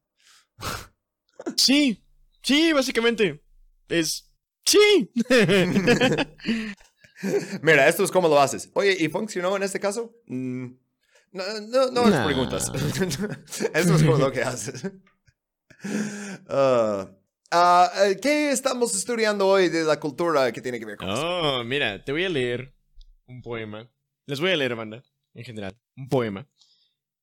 Sí. 1.55 2.03
Sí, 2.43 2.73
básicamente. 2.73 3.41
Es. 3.87 4.29
Sí. 4.65 5.11
Mira, 7.61 7.87
esto 7.87 8.03
es 8.03 8.11
cómo 8.11 8.27
lo 8.27 8.39
haces. 8.39 8.69
Oye, 8.73 8.95
¿y 8.99 9.07
funcionó 9.09 9.55
en 9.55 9.63
este 9.63 9.79
caso? 9.79 10.13
Mm, 10.27 10.67
no, 11.31 11.43
no, 11.61 11.91
no 11.91 12.03
es 12.05 12.11
Nah. 12.11 12.25
preguntas. 12.25 12.71
esto 13.73 13.95
es 13.95 14.03
como 14.03 14.17
lo 14.17 14.31
que 14.31 14.41
haces. 14.43 14.83
Ah, 16.49 17.07
ah, 17.51 17.91
eh, 18.05 18.17
¿Qué 18.19 18.49
estamos 18.51 18.95
estudiando 18.95 19.47
hoy 19.47 19.69
de 19.69 19.83
la 19.83 19.99
cultura 19.99 20.51
que 20.51 20.61
tiene 20.61 20.79
que 20.79 20.85
ver 20.85 20.97
con 20.97 21.09
eso? 21.09 21.21
Oh, 21.21 21.63
mira, 21.63 22.03
te 22.03 22.11
voy 22.11 22.25
a 22.25 22.29
leer 22.29 22.73
un 23.27 23.43
poema. 23.43 23.87
Les 24.25 24.39
voy 24.39 24.51
a 24.51 24.55
leer, 24.55 24.75
banda, 24.75 25.03
en 25.35 25.43
general. 25.45 25.77
Un 25.95 26.09
poema. 26.09 26.47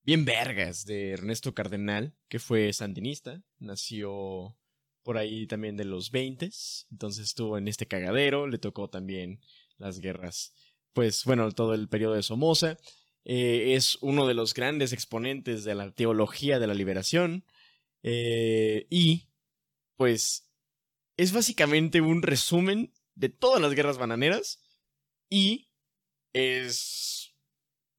Bien 0.02 0.24
vergas, 0.24 0.84
de 0.84 1.10
Ernesto 1.12 1.52
Cardenal, 1.52 2.14
que 2.28 2.38
fue 2.38 2.72
sandinista. 2.72 3.42
Nació 3.58 4.56
por 5.02 5.18
ahí 5.18 5.46
también 5.46 5.76
de 5.76 5.84
los 5.84 6.10
20. 6.10 6.50
Entonces 6.92 7.24
estuvo 7.24 7.58
en 7.58 7.66
este 7.66 7.86
cagadero. 7.86 8.46
Le 8.46 8.58
tocó 8.58 8.88
también 8.88 9.40
las 9.84 10.00
guerras. 10.00 10.52
Pues 10.92 11.24
bueno, 11.24 11.50
todo 11.52 11.74
el 11.74 11.88
periodo 11.88 12.14
de 12.14 12.22
Somoza. 12.22 12.76
Eh, 13.24 13.74
es 13.74 13.96
uno 14.00 14.26
de 14.26 14.34
los 14.34 14.54
grandes 14.54 14.92
exponentes 14.92 15.64
de 15.64 15.74
la 15.74 15.90
teología 15.92 16.58
de 16.58 16.66
la 16.66 16.74
liberación. 16.74 17.44
Eh, 18.02 18.86
y, 18.90 19.28
pues, 19.96 20.50
es 21.16 21.32
básicamente 21.32 22.00
un 22.00 22.22
resumen 22.22 22.92
de 23.14 23.28
todas 23.28 23.60
las 23.60 23.74
guerras 23.74 23.98
bananeras. 23.98 24.62
Y 25.30 25.70
es, 26.32 27.34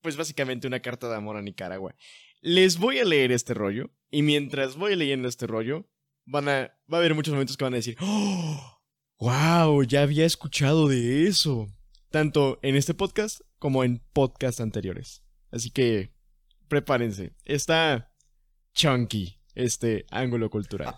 pues, 0.02 0.16
básicamente 0.18 0.68
una 0.68 0.82
carta 0.82 1.10
de 1.10 1.16
amor 1.16 1.38
a 1.38 1.42
Nicaragua. 1.42 1.96
Les 2.42 2.78
voy 2.78 3.00
a 3.00 3.06
leer 3.06 3.32
este 3.32 3.54
rollo. 3.54 3.92
Y 4.12 4.22
mientras 4.22 4.76
voy 4.76 4.96
leyendo 4.96 5.28
este 5.28 5.48
rollo, 5.48 5.90
van 6.26 6.48
a, 6.48 6.78
va 6.92 6.98
a 6.98 6.98
haber 6.98 7.16
muchos 7.16 7.34
momentos 7.34 7.58
que 7.58 7.64
van 7.64 7.74
a 7.74 7.78
decir, 7.78 7.98
¡Oh! 8.00 8.82
¡Wow! 9.20 9.84
Ya 9.84 10.04
había 10.04 10.26
escuchado 10.26 10.88
de 10.88 11.28
eso. 11.28 11.68
Tanto 12.16 12.60
en 12.62 12.78
este 12.78 12.94
podcast 12.94 13.42
como 13.60 13.84
en 13.84 14.02
podcasts 14.14 14.62
anteriores. 14.62 15.22
Así 15.52 15.70
que 15.70 16.14
prepárense. 16.70 17.36
Está 17.44 18.10
chunky 18.74 19.42
este 19.54 20.06
ángulo 20.12 20.50
cultural. 20.50 20.96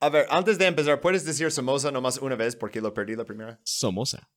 A 0.00 0.08
ver, 0.08 0.26
antes 0.30 0.56
de 0.56 0.68
empezar, 0.68 1.00
¿puedes 1.00 1.24
decir 1.24 1.50
Somoza 1.50 1.90
nomás 1.90 2.18
una 2.18 2.36
vez 2.36 2.54
porque 2.54 2.80
lo 2.80 2.94
perdí 2.94 3.16
la 3.16 3.24
primera? 3.24 3.60
Somoza. 3.64 4.30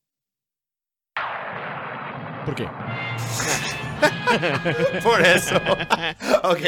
¿Por 2.44 2.56
qué? 2.56 2.64
Por 5.04 5.22
eso. 5.22 5.56
ok, 6.44 6.60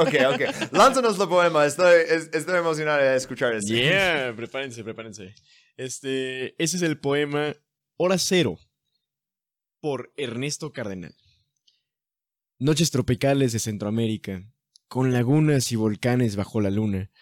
ok, 0.00 0.14
ok. 0.34 0.72
Lánzanos 0.72 1.20
el 1.20 1.28
poema. 1.28 1.64
Estoy, 1.64 1.94
es- 2.08 2.30
estoy 2.32 2.58
emocionado 2.58 2.98
de 2.98 3.14
escuchar 3.14 3.54
esto. 3.54 3.72
Yeah, 3.72 4.32
prepárense, 4.34 4.82
prepárense. 4.82 5.32
Este, 5.76 6.60
ese 6.60 6.76
es 6.76 6.82
el 6.82 6.98
poema 6.98 7.54
Hora 7.96 8.18
Cero 8.18 8.58
por 9.80 10.12
Ernesto 10.16 10.72
Cardenal. 10.72 11.14
Noches 12.58 12.90
tropicales 12.90 13.52
de 13.52 13.60
Centroamérica, 13.60 14.44
con 14.88 15.12
lagunas 15.12 15.70
y 15.70 15.76
volcanes 15.76 16.34
bajo 16.34 16.60
la 16.60 16.70
luna, 16.70 17.12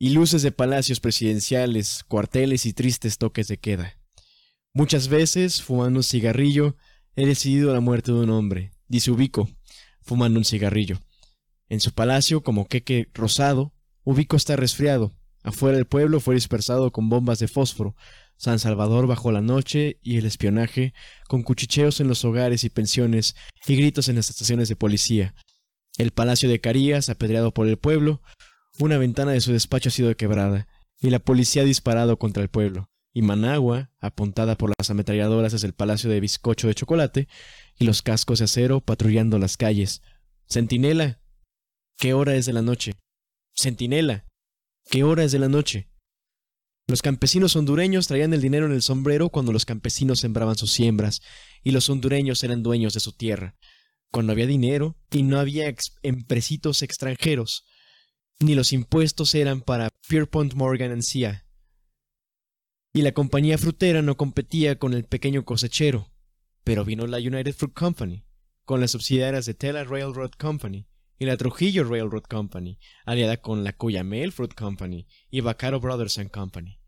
y 0.00 0.10
luces 0.10 0.42
de 0.42 0.50
palacios 0.50 0.98
presidenciales, 0.98 2.02
cuarteles 2.02 2.66
y 2.66 2.72
tristes 2.72 3.16
toques 3.16 3.46
de 3.46 3.58
queda. 3.58 3.96
Muchas 4.72 5.06
veces, 5.06 5.62
fumando 5.62 6.00
un 6.00 6.04
cigarrillo, 6.04 6.76
he 7.14 7.24
decidido 7.24 7.72
la 7.72 7.78
muerte 7.78 8.10
de 8.10 8.18
un 8.18 8.30
hombre, 8.30 8.72
dice 8.88 9.12
Ubico, 9.12 9.48
fumando 10.00 10.40
un 10.40 10.44
cigarrillo. 10.44 11.00
En 11.68 11.78
su 11.78 11.92
palacio, 11.92 12.42
como 12.42 12.66
queque 12.66 13.08
rosado, 13.14 13.72
Ubico 14.02 14.34
está 14.34 14.56
resfriado. 14.56 15.14
Afuera 15.44 15.76
del 15.76 15.86
pueblo 15.86 16.18
fue 16.18 16.34
dispersado 16.34 16.90
con 16.90 17.08
bombas 17.08 17.38
de 17.38 17.46
fósforo. 17.46 17.94
San 18.42 18.58
Salvador 18.58 19.06
bajo 19.06 19.30
la 19.30 19.40
noche 19.40 20.00
y 20.02 20.16
el 20.16 20.26
espionaje, 20.26 20.94
con 21.28 21.44
cuchicheos 21.44 22.00
en 22.00 22.08
los 22.08 22.24
hogares 22.24 22.64
y 22.64 22.70
pensiones 22.70 23.36
y 23.68 23.76
gritos 23.76 24.08
en 24.08 24.16
las 24.16 24.30
estaciones 24.30 24.68
de 24.68 24.74
policía. 24.74 25.36
El 25.96 26.10
palacio 26.10 26.48
de 26.48 26.60
Carías, 26.60 27.08
apedreado 27.08 27.54
por 27.54 27.68
el 27.68 27.76
pueblo, 27.76 28.20
una 28.80 28.98
ventana 28.98 29.30
de 29.30 29.40
su 29.40 29.52
despacho 29.52 29.90
ha 29.90 29.92
sido 29.92 30.16
quebrada, 30.16 30.66
y 31.00 31.10
la 31.10 31.20
policía 31.20 31.62
ha 31.62 31.64
disparado 31.64 32.18
contra 32.18 32.42
el 32.42 32.48
pueblo. 32.48 32.90
Y 33.12 33.22
Managua, 33.22 33.92
apuntada 34.00 34.56
por 34.58 34.72
las 34.76 34.90
ametralladoras 34.90 35.52
desde 35.52 35.68
el 35.68 35.74
palacio 35.74 36.10
de 36.10 36.18
bizcocho 36.18 36.66
de 36.66 36.74
chocolate, 36.74 37.28
y 37.78 37.84
los 37.84 38.02
cascos 38.02 38.40
de 38.40 38.46
acero 38.46 38.80
patrullando 38.80 39.38
las 39.38 39.56
calles. 39.56 40.02
Centinela, 40.50 41.20
¿qué 41.96 42.12
hora 42.12 42.34
es 42.34 42.46
de 42.46 42.54
la 42.54 42.62
noche? 42.62 42.94
Centinela, 43.54 44.26
¿qué 44.90 45.04
hora 45.04 45.22
es 45.22 45.30
de 45.30 45.38
la 45.38 45.48
noche? 45.48 45.91
Los 46.88 47.00
campesinos 47.00 47.56
hondureños 47.56 48.08
traían 48.08 48.34
el 48.34 48.40
dinero 48.42 48.66
en 48.66 48.72
el 48.72 48.82
sombrero 48.82 49.28
cuando 49.28 49.52
los 49.52 49.64
campesinos 49.64 50.20
sembraban 50.20 50.56
sus 50.56 50.72
siembras, 50.72 51.22
y 51.62 51.70
los 51.70 51.88
hondureños 51.88 52.42
eran 52.42 52.62
dueños 52.62 52.94
de 52.94 53.00
su 53.00 53.12
tierra. 53.12 53.56
Cuando 54.10 54.32
había 54.32 54.46
dinero 54.46 54.96
y 55.10 55.22
no 55.22 55.38
había 55.38 55.68
ex- 55.68 55.94
empresitos 56.02 56.82
extranjeros, 56.82 57.64
ni 58.40 58.54
los 58.54 58.72
impuestos 58.72 59.34
eran 59.34 59.60
para 59.60 59.88
Pierpont 60.08 60.54
Morgan 60.54 60.90
and 60.90 61.02
Cia. 61.02 61.46
Y 62.92 63.02
la 63.02 63.12
compañía 63.12 63.56
frutera 63.56 64.02
no 64.02 64.16
competía 64.16 64.78
con 64.78 64.92
el 64.92 65.04
pequeño 65.04 65.44
cosechero, 65.44 66.12
pero 66.62 66.84
vino 66.84 67.06
la 67.06 67.18
United 67.18 67.54
Fruit 67.54 67.72
Company, 67.72 68.26
con 68.64 68.80
las 68.80 68.90
subsidiarias 68.90 69.46
de 69.46 69.54
Tela 69.54 69.84
Railroad 69.84 70.32
Company 70.32 70.86
y 71.22 71.24
la 71.24 71.36
Trujillo 71.36 71.84
Railroad 71.84 72.24
Company, 72.24 72.80
aliada 73.06 73.36
con 73.36 73.62
la 73.62 73.76
Cuyamel 73.76 74.32
Fruit 74.32 74.54
Company 74.54 75.06
y 75.30 75.40
Vaccaro 75.40 75.78
Brothers 75.78 76.18
and 76.18 76.32
Company. 76.32 76.80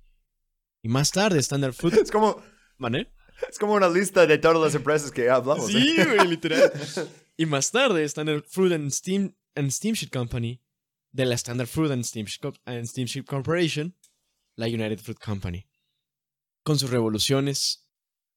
Y 0.83 0.89
más 0.89 1.13
tarde 1.13 1.39
Standard 1.39 1.73
Fruit... 1.73 1.95
Es 1.95 2.11
como, 2.11 2.43
¿Mané? 2.77 3.13
es 3.49 3.61
como 3.61 3.75
una 3.75 3.89
lista 3.89 4.27
de 4.27 4.39
todas 4.39 4.61
las 4.61 4.75
empresas 4.75 5.13
que 5.13 5.31
hablamos. 5.31 5.71
¿eh? 5.71 5.73
Sí, 5.73 5.97
güey, 6.03 6.27
literal. 6.27 6.73
Y 7.37 7.47
más 7.47 7.71
tarde 7.71 8.03
Standard 8.03 8.43
Fruit 8.49 8.73
and, 8.73 8.91
Steam, 8.91 9.37
and 9.55 9.71
Steamship 9.71 10.11
Company, 10.11 10.61
de 11.13 11.27
la 11.27 11.37
Standard 11.37 11.69
Fruit 11.69 11.93
and 11.93 12.03
Steamship, 12.03 12.55
and 12.65 12.87
Steamship 12.87 13.27
Corporation, 13.27 13.95
la 14.57 14.67
United 14.67 14.99
Fruit 14.99 15.19
Company. 15.21 15.69
Con 16.65 16.77
sus 16.77 16.91
revoluciones 16.91 17.89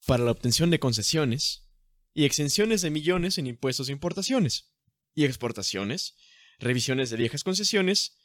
para 0.06 0.24
la 0.24 0.30
obtención 0.30 0.70
de 0.70 0.80
concesiones 0.80 1.68
y 2.14 2.26
exenciones 2.26 2.84
de 2.84 2.92
millones 2.92 3.40
en 3.40 3.48
impuestos 3.48 3.88
de 3.88 3.94
importaciones 3.94 4.72
y 5.18 5.26
exportaciones, 5.26 6.16
revisiones 6.60 7.10
de 7.10 7.18
viejas 7.18 7.44
concesiones 7.44 8.20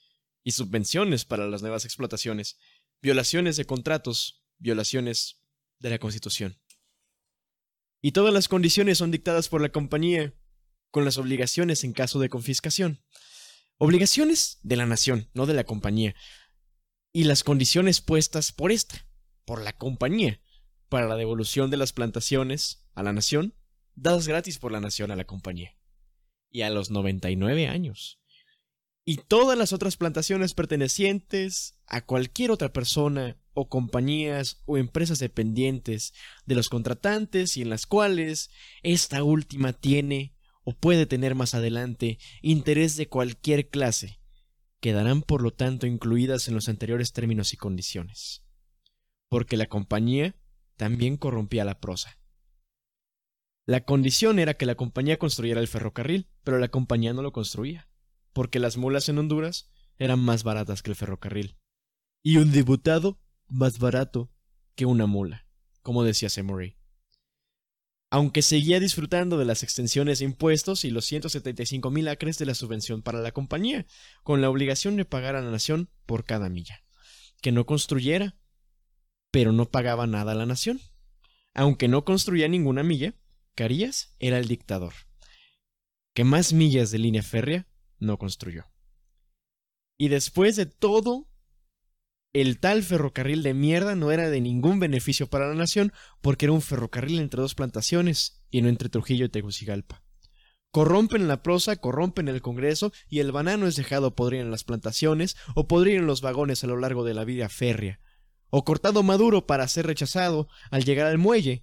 y 0.44 0.50
subvenciones 0.50 1.24
para 1.24 1.48
las 1.48 1.62
nuevas 1.62 1.86
explotaciones, 1.86 2.58
violaciones 3.00 3.56
de 3.56 3.64
contratos, 3.64 4.44
violaciones 4.58 5.40
de 5.78 5.88
la 5.88 5.98
Constitución. 5.98 6.60
Y 8.02 8.12
todas 8.12 8.34
las 8.34 8.46
condiciones 8.46 8.98
son 8.98 9.10
dictadas 9.10 9.48
por 9.48 9.62
la 9.62 9.70
compañía, 9.70 10.34
con 10.90 11.06
las 11.06 11.16
obligaciones 11.16 11.82
en 11.82 11.94
caso 11.94 12.20
de 12.20 12.28
confiscación. 12.28 13.02
Obligaciones 13.78 14.58
de 14.62 14.76
la 14.76 14.84
nación, 14.84 15.30
no 15.32 15.46
de 15.46 15.54
la 15.54 15.64
compañía. 15.64 16.14
Y 17.10 17.24
las 17.24 17.42
condiciones 17.42 18.02
puestas 18.02 18.52
por 18.52 18.70
esta, 18.70 19.08
por 19.46 19.62
la 19.62 19.72
compañía, 19.78 20.42
para 20.90 21.08
la 21.08 21.16
devolución 21.16 21.70
de 21.70 21.78
las 21.78 21.94
plantaciones 21.94 22.86
a 22.94 23.02
la 23.02 23.14
nación, 23.14 23.54
dadas 23.94 24.28
gratis 24.28 24.58
por 24.58 24.72
la 24.72 24.80
nación 24.80 25.10
a 25.10 25.16
la 25.16 25.24
compañía. 25.24 25.74
Y 26.52 26.62
a 26.62 26.70
los 26.70 26.90
99 26.90 27.66
años. 27.66 28.20
Y 29.04 29.16
todas 29.16 29.58
las 29.58 29.72
otras 29.72 29.96
plantaciones 29.96 30.54
pertenecientes 30.54 31.76
a 31.86 32.02
cualquier 32.06 32.52
otra 32.52 32.72
persona 32.72 33.36
o 33.52 33.68
compañías 33.68 34.62
o 34.64 34.78
empresas 34.78 35.18
dependientes 35.18 36.14
de 36.46 36.54
los 36.54 36.68
contratantes 36.68 37.56
y 37.56 37.62
en 37.62 37.70
las 37.70 37.86
cuales 37.86 38.50
esta 38.82 39.24
última 39.24 39.72
tiene 39.72 40.34
o 40.64 40.72
puede 40.72 41.06
tener 41.06 41.34
más 41.34 41.54
adelante 41.54 42.18
interés 42.40 42.96
de 42.96 43.08
cualquier 43.08 43.68
clase, 43.68 44.20
quedarán 44.80 45.22
por 45.22 45.42
lo 45.42 45.52
tanto 45.52 45.86
incluidas 45.86 46.48
en 46.48 46.54
los 46.54 46.68
anteriores 46.68 47.12
términos 47.12 47.52
y 47.52 47.56
condiciones. 47.56 48.44
Porque 49.28 49.56
la 49.56 49.66
compañía 49.66 50.36
también 50.76 51.16
corrompía 51.16 51.64
la 51.64 51.80
prosa. 51.80 52.18
La 53.64 53.84
condición 53.84 54.38
era 54.38 54.54
que 54.54 54.66
la 54.66 54.74
compañía 54.74 55.18
construyera 55.18 55.60
el 55.60 55.68
ferrocarril, 55.68 56.28
pero 56.44 56.58
la 56.58 56.68
compañía 56.68 57.12
no 57.12 57.22
lo 57.22 57.32
construía, 57.32 57.88
porque 58.32 58.58
las 58.58 58.76
mulas 58.76 59.08
en 59.08 59.18
Honduras 59.18 59.70
eran 59.98 60.20
más 60.20 60.42
baratas 60.42 60.82
que 60.82 60.90
el 60.90 60.96
ferrocarril. 60.96 61.56
Y 62.22 62.36
un 62.36 62.52
diputado 62.52 63.20
más 63.48 63.78
barato 63.78 64.30
que 64.74 64.86
una 64.86 65.06
mula, 65.06 65.46
como 65.82 66.04
decía 66.04 66.28
Semory. 66.28 66.76
Aunque 68.10 68.42
seguía 68.42 68.78
disfrutando 68.78 69.38
de 69.38 69.46
las 69.46 69.62
extensiones 69.62 70.18
de 70.18 70.26
impuestos 70.26 70.84
y 70.84 70.90
los 70.90 71.06
175 71.06 71.90
mil 71.90 72.08
acres 72.08 72.36
de 72.38 72.44
la 72.44 72.54
subvención 72.54 73.02
para 73.02 73.20
la 73.20 73.32
compañía, 73.32 73.86
con 74.22 74.42
la 74.42 74.50
obligación 74.50 74.96
de 74.96 75.06
pagar 75.06 75.34
a 75.34 75.40
la 75.40 75.50
nación 75.50 75.88
por 76.04 76.24
cada 76.24 76.50
milla. 76.50 76.84
Que 77.40 77.52
no 77.52 77.64
construyera, 77.64 78.36
pero 79.30 79.52
no 79.52 79.70
pagaba 79.70 80.06
nada 80.06 80.32
a 80.32 80.34
la 80.34 80.46
nación. 80.46 80.80
Aunque 81.54 81.88
no 81.88 82.04
construía 82.04 82.48
ninguna 82.48 82.82
milla, 82.82 83.14
Carías 83.54 84.14
era 84.18 84.38
el 84.38 84.46
dictador, 84.46 84.92
que 86.14 86.24
más 86.24 86.52
millas 86.52 86.90
de 86.90 86.98
línea 86.98 87.22
férrea 87.22 87.66
no 87.98 88.18
construyó. 88.18 88.66
Y 89.98 90.08
después 90.08 90.56
de 90.56 90.66
todo, 90.66 91.28
el 92.32 92.58
tal 92.58 92.82
ferrocarril 92.82 93.42
de 93.42 93.54
mierda 93.54 93.94
no 93.94 94.10
era 94.10 94.30
de 94.30 94.40
ningún 94.40 94.80
beneficio 94.80 95.28
para 95.28 95.48
la 95.48 95.54
nación 95.54 95.92
porque 96.20 96.46
era 96.46 96.52
un 96.52 96.62
ferrocarril 96.62 97.20
entre 97.20 97.40
dos 97.40 97.54
plantaciones 97.54 98.42
y 98.50 98.62
no 98.62 98.68
entre 98.68 98.88
Trujillo 98.88 99.26
y 99.26 99.28
Tegucigalpa. 99.28 100.02
Corrompen 100.70 101.28
la 101.28 101.42
prosa, 101.42 101.76
corrompen 101.76 102.28
el 102.28 102.40
Congreso 102.40 102.92
y 103.06 103.20
el 103.20 103.30
banano 103.30 103.66
es 103.66 103.76
dejado 103.76 104.14
podrir 104.14 104.40
en 104.40 104.50
las 104.50 104.64
plantaciones 104.64 105.36
o 105.54 105.68
podrir 105.68 105.98
en 105.98 106.06
los 106.06 106.22
vagones 106.22 106.64
a 106.64 106.66
lo 106.66 106.78
largo 106.78 107.04
de 107.04 107.12
la 107.12 107.24
vía 107.24 107.50
férrea, 107.50 108.00
o 108.48 108.64
cortado 108.64 109.02
maduro 109.02 109.46
para 109.46 109.68
ser 109.68 109.86
rechazado 109.86 110.48
al 110.70 110.84
llegar 110.84 111.06
al 111.06 111.18
muelle, 111.18 111.62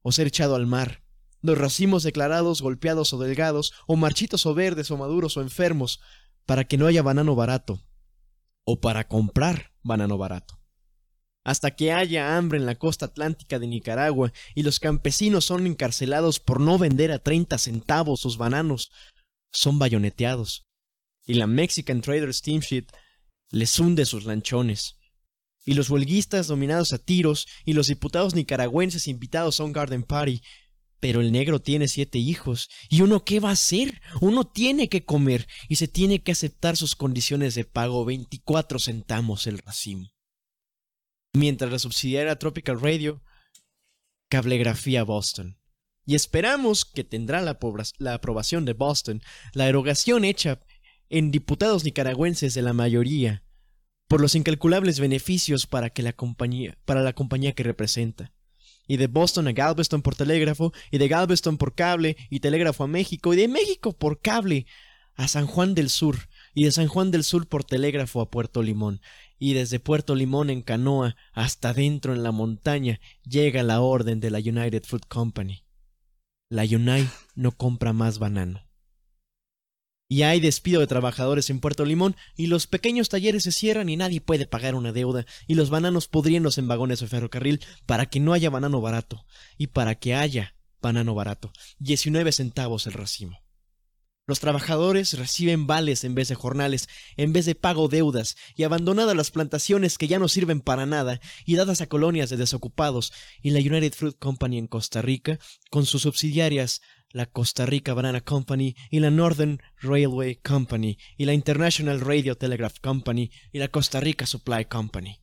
o 0.00 0.12
ser 0.12 0.28
echado 0.28 0.54
al 0.54 0.66
mar, 0.66 1.02
los 1.40 1.58
racimos 1.58 2.02
declarados 2.02 2.62
golpeados 2.62 3.12
o 3.12 3.18
delgados, 3.18 3.72
o 3.86 3.96
marchitos 3.96 4.46
o 4.46 4.54
verdes 4.54 4.90
o 4.90 4.96
maduros 4.96 5.36
o 5.36 5.42
enfermos, 5.42 6.00
para 6.46 6.64
que 6.64 6.78
no 6.78 6.86
haya 6.86 7.02
banano 7.02 7.34
barato, 7.34 7.80
o 8.64 8.80
para 8.80 9.06
comprar 9.06 9.72
banano 9.82 10.18
barato. 10.18 10.58
Hasta 11.44 11.70
que 11.70 11.92
haya 11.92 12.36
hambre 12.36 12.58
en 12.58 12.66
la 12.66 12.74
costa 12.74 13.06
atlántica 13.06 13.58
de 13.58 13.66
Nicaragua 13.66 14.32
y 14.54 14.62
los 14.62 14.80
campesinos 14.80 15.46
son 15.46 15.66
encarcelados 15.66 16.40
por 16.40 16.60
no 16.60 16.76
vender 16.78 17.10
a 17.10 17.20
30 17.20 17.56
centavos 17.56 18.20
sus 18.20 18.36
bananos, 18.36 18.90
son 19.50 19.78
bayoneteados. 19.78 20.66
Y 21.24 21.34
la 21.34 21.46
Mexican 21.46 22.00
Trader 22.00 22.34
Steamship 22.34 22.86
les 23.50 23.78
hunde 23.78 24.04
sus 24.04 24.24
lanchones. 24.24 24.96
Y 25.64 25.74
los 25.74 25.90
huelguistas 25.90 26.46
dominados 26.46 26.92
a 26.92 26.98
tiros 26.98 27.46
y 27.64 27.72
los 27.72 27.86
diputados 27.86 28.34
nicaragüenses 28.34 29.08
invitados 29.08 29.60
a 29.60 29.64
un 29.64 29.72
garden 29.72 30.02
party 30.02 30.42
pero 31.00 31.20
el 31.20 31.32
negro 31.32 31.60
tiene 31.60 31.88
siete 31.88 32.18
hijos. 32.18 32.68
¿Y 32.88 33.02
uno 33.02 33.24
qué 33.24 33.40
va 33.40 33.50
a 33.50 33.52
hacer? 33.52 34.00
Uno 34.20 34.46
tiene 34.46 34.88
que 34.88 35.04
comer 35.04 35.46
y 35.68 35.76
se 35.76 35.88
tiene 35.88 36.22
que 36.22 36.32
aceptar 36.32 36.76
sus 36.76 36.96
condiciones 36.96 37.54
de 37.54 37.64
pago 37.64 38.04
24 38.04 38.78
centavos 38.78 39.46
el 39.46 39.58
racimo. 39.58 40.10
Mientras 41.32 41.70
la 41.70 41.78
subsidiaria 41.78 42.38
Tropical 42.38 42.80
Radio, 42.80 43.22
Cablegrafía 44.28 45.04
Boston. 45.04 45.58
Y 46.04 46.14
esperamos 46.14 46.84
que 46.84 47.04
tendrá 47.04 47.42
la, 47.42 47.58
la 47.98 48.14
aprobación 48.14 48.64
de 48.64 48.72
Boston, 48.72 49.22
la 49.52 49.68
erogación 49.68 50.24
hecha 50.24 50.60
en 51.10 51.30
diputados 51.30 51.84
nicaragüenses 51.84 52.54
de 52.54 52.62
la 52.62 52.72
mayoría, 52.72 53.44
por 54.08 54.20
los 54.22 54.34
incalculables 54.34 55.00
beneficios 55.00 55.66
para, 55.66 55.90
que 55.90 56.02
la 56.02 56.14
compañía, 56.14 56.78
para 56.86 57.02
la 57.02 57.12
compañía 57.12 57.52
que 57.52 57.62
representa 57.62 58.32
y 58.88 58.96
de 58.96 59.06
Boston 59.06 59.46
a 59.46 59.52
Galveston 59.52 60.02
por 60.02 60.16
telégrafo, 60.16 60.72
y 60.90 60.98
de 60.98 61.06
Galveston 61.06 61.58
por 61.58 61.76
cable, 61.76 62.16
y 62.30 62.40
telégrafo 62.40 62.82
a 62.82 62.88
México, 62.88 63.32
y 63.32 63.36
de 63.36 63.46
México 63.46 63.92
por 63.92 64.20
cable 64.20 64.66
a 65.14 65.28
San 65.28 65.46
Juan 65.46 65.74
del 65.74 65.90
Sur, 65.90 66.16
y 66.54 66.64
de 66.64 66.72
San 66.72 66.88
Juan 66.88 67.12
del 67.12 67.22
Sur 67.22 67.46
por 67.46 67.62
telégrafo 67.62 68.20
a 68.20 68.30
Puerto 68.30 68.62
Limón, 68.62 69.00
y 69.38 69.52
desde 69.52 69.78
Puerto 69.78 70.16
Limón 70.16 70.50
en 70.50 70.62
canoa 70.62 71.14
hasta 71.32 71.72
dentro 71.72 72.14
en 72.14 72.24
la 72.24 72.32
montaña 72.32 72.98
llega 73.22 73.62
la 73.62 73.80
orden 73.80 74.18
de 74.18 74.30
la 74.30 74.38
United 74.38 74.82
Fruit 74.82 75.06
Company. 75.06 75.64
La 76.48 76.62
Unite 76.62 77.10
no 77.34 77.52
compra 77.52 77.92
más 77.92 78.18
banano 78.18 78.67
y 80.08 80.22
hay 80.22 80.40
despido 80.40 80.80
de 80.80 80.86
trabajadores 80.86 81.50
en 81.50 81.60
Puerto 81.60 81.84
Limón 81.84 82.16
y 82.34 82.46
los 82.46 82.66
pequeños 82.66 83.10
talleres 83.10 83.42
se 83.42 83.52
cierran 83.52 83.88
y 83.88 83.96
nadie 83.96 84.20
puede 84.20 84.46
pagar 84.46 84.74
una 84.74 84.92
deuda 84.92 85.26
y 85.46 85.54
los 85.54 85.68
bananos 85.68 86.08
pudriéndose 86.08 86.60
en 86.60 86.68
vagones 86.68 87.00
de 87.00 87.08
ferrocarril 87.08 87.60
para 87.84 88.06
que 88.06 88.18
no 88.18 88.32
haya 88.32 88.50
banano 88.50 88.80
barato 88.80 89.26
y 89.58 89.68
para 89.68 89.94
que 89.96 90.14
haya 90.14 90.54
banano 90.80 91.14
barato, 91.14 91.52
19 91.78 92.32
centavos 92.32 92.86
el 92.86 92.94
racimo. 92.94 93.38
Los 94.28 94.40
trabajadores 94.40 95.14
reciben 95.14 95.66
vales 95.66 96.04
en 96.04 96.14
vez 96.14 96.28
de 96.28 96.34
jornales, 96.34 96.86
en 97.16 97.32
vez 97.32 97.46
de 97.46 97.54
pago 97.54 97.88
deudas, 97.88 98.36
y 98.54 98.64
abandonadas 98.64 99.16
las 99.16 99.30
plantaciones 99.30 99.96
que 99.96 100.06
ya 100.06 100.18
no 100.18 100.28
sirven 100.28 100.60
para 100.60 100.84
nada, 100.84 101.18
y 101.46 101.56
dadas 101.56 101.80
a 101.80 101.86
colonias 101.86 102.28
de 102.28 102.36
desocupados, 102.36 103.10
y 103.40 103.52
la 103.52 103.60
United 103.60 103.94
Fruit 103.94 104.18
Company 104.18 104.58
en 104.58 104.66
Costa 104.66 105.00
Rica, 105.00 105.38
con 105.70 105.86
sus 105.86 106.02
subsidiarias 106.02 106.82
la 107.10 107.26
Costa 107.26 107.66
Rica 107.66 107.94
Banana 107.94 108.20
Company 108.20 108.74
y 108.90 109.00
la 109.00 109.10
Northern 109.10 109.60
Railway 109.80 110.36
Company 110.36 110.98
y 111.16 111.24
la 111.24 111.34
International 111.34 112.00
Radio 112.00 112.36
Telegraph 112.36 112.78
Company 112.80 113.30
y 113.52 113.58
la 113.58 113.68
Costa 113.68 114.00
Rica 114.00 114.26
Supply 114.26 114.66
Company. 114.66 115.22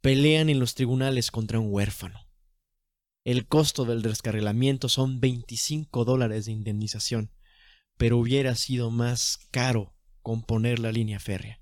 Pelean 0.00 0.48
en 0.48 0.58
los 0.58 0.74
tribunales 0.74 1.30
contra 1.30 1.58
un 1.58 1.72
huérfano. 1.72 2.28
El 3.24 3.46
costo 3.46 3.84
del 3.84 4.00
descarrilamiento 4.00 4.88
son 4.88 5.20
25 5.20 6.04
dólares 6.04 6.46
de 6.46 6.52
indemnización, 6.52 7.32
pero 7.98 8.16
hubiera 8.16 8.54
sido 8.54 8.90
más 8.90 9.38
caro 9.50 9.94
componer 10.22 10.78
la 10.78 10.92
línea 10.92 11.18
férrea. 11.18 11.60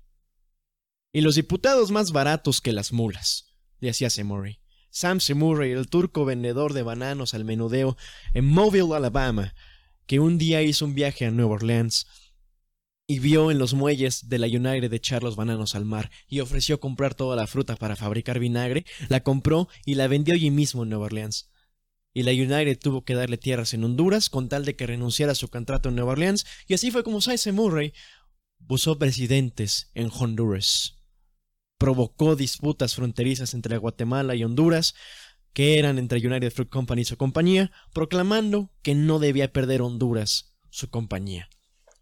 Y 1.11 1.21
los 1.21 1.35
diputados 1.35 1.91
más 1.91 2.11
baratos 2.11 2.61
que 2.61 2.71
las 2.71 2.93
mulas, 2.93 3.55
decía 3.81 4.09
Semory. 4.09 4.61
Sam 4.97 5.19
Semurray, 5.19 5.73
el 5.73 5.89
turco 5.89 6.25
vendedor 6.25 6.73
de 6.73 6.81
bananos 6.81 7.35
al 7.35 7.45
menudeo 7.45 7.95
en 8.33 8.47
Mobile, 8.47 8.95
Alabama, 8.95 9.53
que 10.07 10.19
un 10.19 10.39
día 10.39 10.63
hizo 10.63 10.85
un 10.85 10.95
viaje 10.95 11.27
a 11.27 11.29
Nueva 11.29 11.53
Orleans 11.53 12.07
y 13.05 13.19
vio 13.19 13.51
en 13.51 13.59
los 13.59 13.75
muelles 13.75 14.27
de 14.27 14.39
la 14.39 14.47
United 14.47 14.91
echar 14.91 15.21
los 15.21 15.35
bananos 15.35 15.75
al 15.75 15.85
mar 15.85 16.09
y 16.27 16.39
ofreció 16.39 16.79
comprar 16.79 17.13
toda 17.13 17.35
la 17.35 17.45
fruta 17.45 17.75
para 17.75 17.95
fabricar 17.95 18.39
vinagre, 18.39 18.85
la 19.07 19.21
compró 19.21 19.69
y 19.85 19.93
la 19.93 20.07
vendió 20.07 20.33
allí 20.33 20.49
mismo 20.49 20.81
en 20.81 20.89
Nueva 20.89 21.05
Orleans. 21.05 21.51
Y 22.11 22.23
la 22.23 22.31
United 22.31 22.79
tuvo 22.79 23.03
que 23.03 23.13
darle 23.13 23.37
tierras 23.37 23.75
en 23.75 23.83
Honduras 23.83 24.31
con 24.31 24.49
tal 24.49 24.65
de 24.65 24.75
que 24.75 24.87
renunciara 24.87 25.33
a 25.33 25.35
su 25.35 25.47
contrato 25.49 25.89
en 25.89 25.95
Nueva 25.95 26.13
Orleans, 26.13 26.47
y 26.67 26.73
así 26.73 26.89
fue 26.89 27.03
como 27.03 27.21
Sam 27.21 27.37
Murray 27.53 27.93
buscó 28.57 28.97
presidentes 28.97 29.91
en 29.93 30.09
Honduras 30.09 30.96
provocó 31.77 32.35
disputas 32.35 32.95
fronterizas 32.95 33.53
entre 33.53 33.77
Guatemala 33.77 34.35
y 34.35 34.43
Honduras, 34.43 34.95
que 35.53 35.79
eran 35.79 35.97
entre 35.97 36.25
United 36.25 36.51
Fruit 36.51 36.69
Company 36.69 37.01
y 37.01 37.05
su 37.05 37.17
compañía, 37.17 37.71
proclamando 37.93 38.71
que 38.81 38.95
no 38.95 39.19
debía 39.19 39.51
perder 39.51 39.81
Honduras 39.81 40.55
su 40.69 40.89
compañía. 40.89 41.49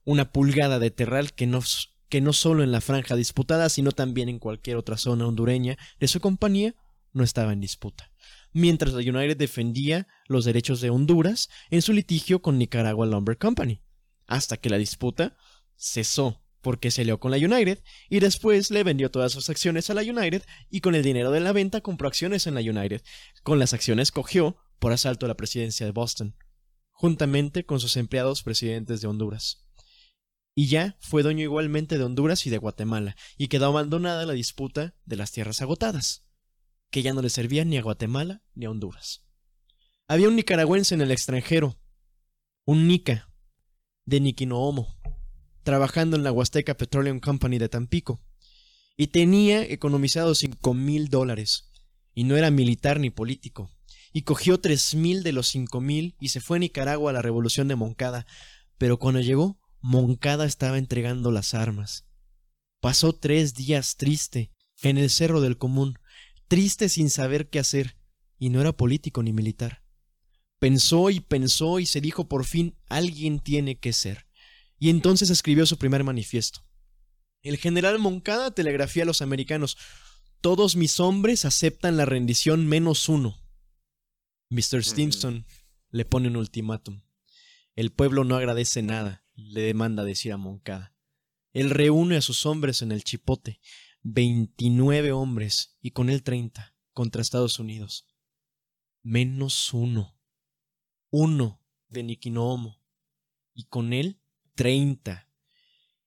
Una 0.03 0.31
pulgada 0.31 0.79
de 0.79 0.91
terral 0.91 1.33
que 1.33 1.47
no, 1.47 1.61
que 2.09 2.21
no 2.21 2.33
solo 2.33 2.63
en 2.63 2.71
la 2.71 2.81
franja 2.81 3.15
disputada, 3.15 3.69
sino 3.69 3.91
también 3.91 4.29
en 4.29 4.39
cualquier 4.39 4.77
otra 4.77 4.97
zona 4.97 5.27
hondureña 5.27 5.77
de 5.99 6.07
su 6.07 6.19
compañía 6.19 6.75
no 7.13 7.23
estaba 7.23 7.53
en 7.53 7.61
disputa. 7.61 8.11
Mientras 8.51 8.93
la 8.93 8.99
United 8.99 9.37
defendía 9.37 10.07
los 10.27 10.45
derechos 10.45 10.81
de 10.81 10.89
Honduras 10.89 11.49
en 11.69 11.81
su 11.81 11.93
litigio 11.93 12.41
con 12.41 12.57
Nicaragua 12.57 13.05
Lumber 13.05 13.37
Company, 13.37 13.81
hasta 14.27 14.57
que 14.57 14.69
la 14.69 14.77
disputa 14.77 15.37
cesó 15.75 16.44
porque 16.65 16.89
se 16.89 17.05
lió 17.05 17.19
con 17.19 17.29
la 17.29 17.37
United 17.37 17.83
y 18.09 18.21
después 18.21 18.71
le 18.71 18.83
vendió 18.83 19.11
todas 19.11 19.31
sus 19.31 19.51
acciones 19.51 19.91
a 19.91 19.93
la 19.93 20.01
United 20.01 20.43
y 20.71 20.81
con 20.81 20.95
el 20.95 21.03
dinero 21.03 21.29
de 21.29 21.39
la 21.39 21.51
venta 21.51 21.81
compró 21.81 22.07
acciones 22.07 22.47
en 22.47 22.55
la 22.55 22.61
United. 22.61 23.03
Con 23.43 23.59
las 23.59 23.75
acciones 23.75 24.11
cogió 24.11 24.57
por 24.79 24.91
asalto 24.91 25.27
a 25.27 25.29
la 25.29 25.37
presidencia 25.37 25.85
de 25.85 25.91
Boston, 25.91 26.35
juntamente 26.89 27.67
con 27.67 27.79
sus 27.79 27.97
empleados 27.97 28.41
presidentes 28.41 28.99
de 28.99 29.07
Honduras. 29.07 29.67
Y 30.55 30.65
ya 30.65 30.97
fue 31.01 31.21
dueño 31.21 31.43
igualmente 31.43 31.99
de 31.99 32.03
Honduras 32.03 32.47
y 32.47 32.49
de 32.49 32.57
Guatemala, 32.57 33.15
y 33.37 33.47
quedó 33.47 33.67
abandonada 33.67 34.25
la 34.25 34.33
disputa 34.33 34.95
de 35.05 35.17
las 35.17 35.31
tierras 35.31 35.61
agotadas, 35.61 36.25
que 36.89 37.03
ya 37.03 37.13
no 37.13 37.21
le 37.21 37.29
servían 37.29 37.69
ni 37.69 37.77
a 37.77 37.83
Guatemala 37.83 38.41
ni 38.55 38.65
a 38.65 38.71
Honduras. 38.71 39.23
Había 40.07 40.29
un 40.29 40.35
nicaragüense 40.35 40.95
en 40.95 41.01
el 41.01 41.11
extranjero, 41.11 41.79
un 42.65 42.87
Nica, 42.87 43.29
de 44.05 44.19
Niquinoomo, 44.19 44.95
trabajando 45.65 46.15
en 46.15 46.23
la 46.23 46.31
Huasteca 46.31 46.77
Petroleum 46.77 47.19
Company 47.19 47.57
de 47.57 47.67
Tampico, 47.67 48.21
y 48.95 49.07
tenía 49.07 49.63
economizado 49.63 50.33
cinco 50.35 50.73
mil 50.73 51.09
dólares, 51.09 51.71
y 52.13 52.23
no 52.23 52.37
era 52.37 52.51
militar 52.51 53.01
ni 53.01 53.09
político, 53.09 53.69
y 54.13 54.21
cogió 54.21 54.61
tres 54.61 54.95
mil 54.95 55.23
de 55.23 55.33
los 55.33 55.47
cinco 55.47 55.81
mil 55.81 56.15
y 56.21 56.29
se 56.29 56.39
fue 56.39 56.57
a 56.57 56.59
Nicaragua 56.61 57.09
a 57.09 57.13
la 57.13 57.21
revolución 57.21 57.67
de 57.67 57.75
Moncada, 57.75 58.25
pero 58.77 58.99
cuando 58.99 59.19
llegó, 59.19 59.59
Moncada 59.81 60.45
estaba 60.45 60.77
entregando 60.77 61.31
las 61.31 61.53
armas. 61.53 62.05
Pasó 62.79 63.13
tres 63.13 63.55
días 63.55 63.97
triste, 63.97 64.51
en 64.83 64.99
el 64.99 65.09
Cerro 65.09 65.41
del 65.41 65.57
Común, 65.57 65.97
triste 66.47 66.89
sin 66.89 67.09
saber 67.09 67.49
qué 67.49 67.57
hacer, 67.57 67.97
y 68.37 68.49
no 68.49 68.61
era 68.61 68.71
político 68.71 69.23
ni 69.23 69.33
militar. 69.33 69.83
Pensó 70.59 71.09
y 71.09 71.21
pensó 71.21 71.79
y 71.79 71.87
se 71.87 72.01
dijo 72.01 72.27
por 72.27 72.45
fin, 72.45 72.77
alguien 72.87 73.39
tiene 73.39 73.79
que 73.79 73.93
ser. 73.93 74.24
Y 74.77 74.89
entonces 74.89 75.29
escribió 75.29 75.65
su 75.65 75.77
primer 75.77 76.03
manifiesto. 76.03 76.61
El 77.41 77.57
general 77.57 77.99
Moncada 77.99 78.51
telegrafía 78.51 79.03
a 79.03 79.05
los 79.05 79.21
americanos, 79.21 79.77
todos 80.41 80.75
mis 80.75 80.99
hombres 80.99 81.45
aceptan 81.45 81.97
la 81.97 82.05
rendición 82.05 82.67
menos 82.67 83.07
uno. 83.09 83.39
Mr. 84.49 84.83
Stimson 84.83 85.45
le 85.89 86.05
pone 86.05 86.27
un 86.27 86.37
ultimátum. 86.37 87.01
El 87.75 87.91
pueblo 87.91 88.23
no 88.23 88.35
agradece 88.35 88.81
nada, 88.81 89.25
le 89.33 89.61
demanda 89.61 90.03
decir 90.03 90.31
a 90.31 90.37
Moncada. 90.37 90.95
Él 91.53 91.69
reúne 91.69 92.17
a 92.17 92.21
sus 92.21 92.45
hombres 92.45 92.81
en 92.81 92.91
el 92.91 93.03
chipote, 93.03 93.59
veintinueve 94.01 95.11
hombres, 95.11 95.77
y 95.81 95.91
con 95.91 96.09
él 96.09 96.21
treinta, 96.21 96.75
contra 96.93 97.21
Estados 97.21 97.59
Unidos. 97.59 98.07
Menos 99.03 99.73
uno. 99.73 100.19
Uno 101.11 101.61
de 101.87 102.03
Niquinomo. 102.03 102.81
Y 103.53 103.65
con 103.65 103.93
él 103.93 104.21
treinta. 104.55 105.29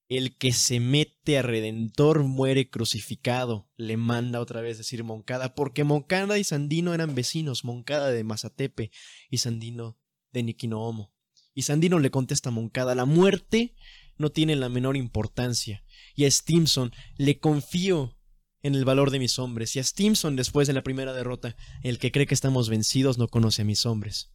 El 0.09 0.37
que 0.37 0.53
se 0.53 0.81
mete 0.81 1.39
a 1.39 1.43
Redentor 1.43 2.25
muere 2.25 2.71
crucificado, 2.71 3.71
le 3.77 3.99
manda 3.99 4.41
otra 4.41 4.63
vez 4.63 4.79
decir 4.79 5.05
Moncada, 5.05 5.55
porque 5.55 5.85
Moncada 5.85 6.39
y 6.39 6.45
Sandino 6.45 6.95
eran 6.95 7.15
vecinos, 7.15 7.65
Moncada 7.65 8.11
de 8.11 8.25
Mazatepe 8.25 8.91
y 9.31 9.39
Sandino 9.39 9.99
de 10.33 10.43
Niquinoomo. 10.43 11.13
Y 11.55 11.63
Sandino 11.63 11.99
le 11.99 12.11
contesta 12.11 12.49
a 12.49 12.53
Moncada, 12.53 12.95
la 12.95 13.05
muerte 13.05 13.75
no 14.17 14.31
tiene 14.31 14.57
la 14.57 14.69
menor 14.69 14.97
importancia. 14.97 15.85
Y 16.15 16.25
a 16.25 16.31
Stimson 16.31 16.93
le 17.17 17.39
confío 17.39 18.17
en 18.63 18.75
el 18.75 18.85
valor 18.85 19.11
de 19.11 19.19
mis 19.19 19.39
hombres. 19.39 19.77
Y 19.77 19.79
a 19.79 19.85
Stimson, 19.85 20.37
después 20.37 20.67
de 20.67 20.75
la 20.75 20.83
primera 20.83 21.13
derrota, 21.13 21.57
el 21.83 21.99
que 21.99 22.13
cree 22.13 22.27
que 22.27 22.35
estamos 22.35 22.69
vencidos 22.69 23.19
no 23.19 23.29
conoce 23.29 23.63
a 23.63 23.65
mis 23.65 23.87
hombres. 23.87 24.33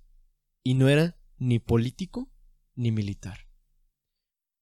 Y 0.64 0.76
no 0.76 0.90
era 0.90 1.18
ni 1.38 1.60
político 1.60 2.32
ni 2.76 2.92
militar. 2.92 3.48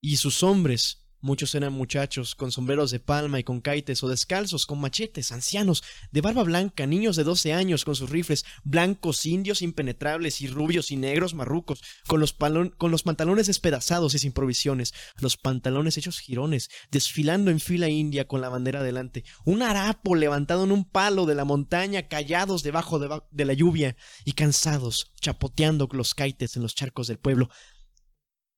Y 0.01 0.17
sus 0.17 0.43
hombres 0.43 1.01
Muchos 1.23 1.53
eran 1.53 1.73
muchachos, 1.73 2.33
con 2.33 2.51
sombreros 2.51 2.89
de 2.89 2.99
palma 2.99 3.39
y 3.39 3.43
con 3.43 3.61
caites 3.61 4.03
o 4.03 4.09
descalzos, 4.09 4.65
con 4.65 4.81
machetes, 4.81 5.31
ancianos, 5.31 5.83
de 6.11 6.19
barba 6.19 6.41
blanca, 6.41 6.87
niños 6.87 7.15
de 7.15 7.23
doce 7.23 7.53
años 7.53 7.85
con 7.85 7.95
sus 7.95 8.09
rifles, 8.09 8.43
blancos, 8.63 9.27
indios 9.27 9.61
impenetrables 9.61 10.41
y 10.41 10.47
rubios 10.47 10.89
y 10.89 10.95
negros 10.95 11.35
marrucos, 11.35 11.83
con 12.07 12.19
los, 12.19 12.33
con 12.33 12.89
los 12.89 13.03
pantalones 13.03 13.45
despedazados 13.45 14.15
y 14.15 14.19
sin 14.19 14.31
provisiones, 14.31 14.95
los 15.19 15.37
pantalones 15.37 15.95
hechos 15.95 16.17
jirones, 16.17 16.71
desfilando 16.89 17.51
en 17.51 17.59
fila 17.59 17.87
india 17.87 18.27
con 18.27 18.41
la 18.41 18.49
bandera 18.49 18.81
delante, 18.81 19.23
un 19.45 19.61
harapo 19.61 20.15
levantado 20.15 20.63
en 20.63 20.71
un 20.71 20.85
palo 20.85 21.27
de 21.27 21.35
la 21.35 21.45
montaña, 21.45 22.07
callados 22.07 22.63
debajo 22.63 22.97
de, 22.97 23.21
de 23.29 23.45
la 23.45 23.53
lluvia 23.53 23.95
y 24.25 24.31
cansados, 24.31 25.11
chapoteando 25.21 25.87
los 25.91 26.15
caites 26.15 26.55
en 26.55 26.63
los 26.63 26.73
charcos 26.73 27.05
del 27.05 27.19
pueblo. 27.19 27.51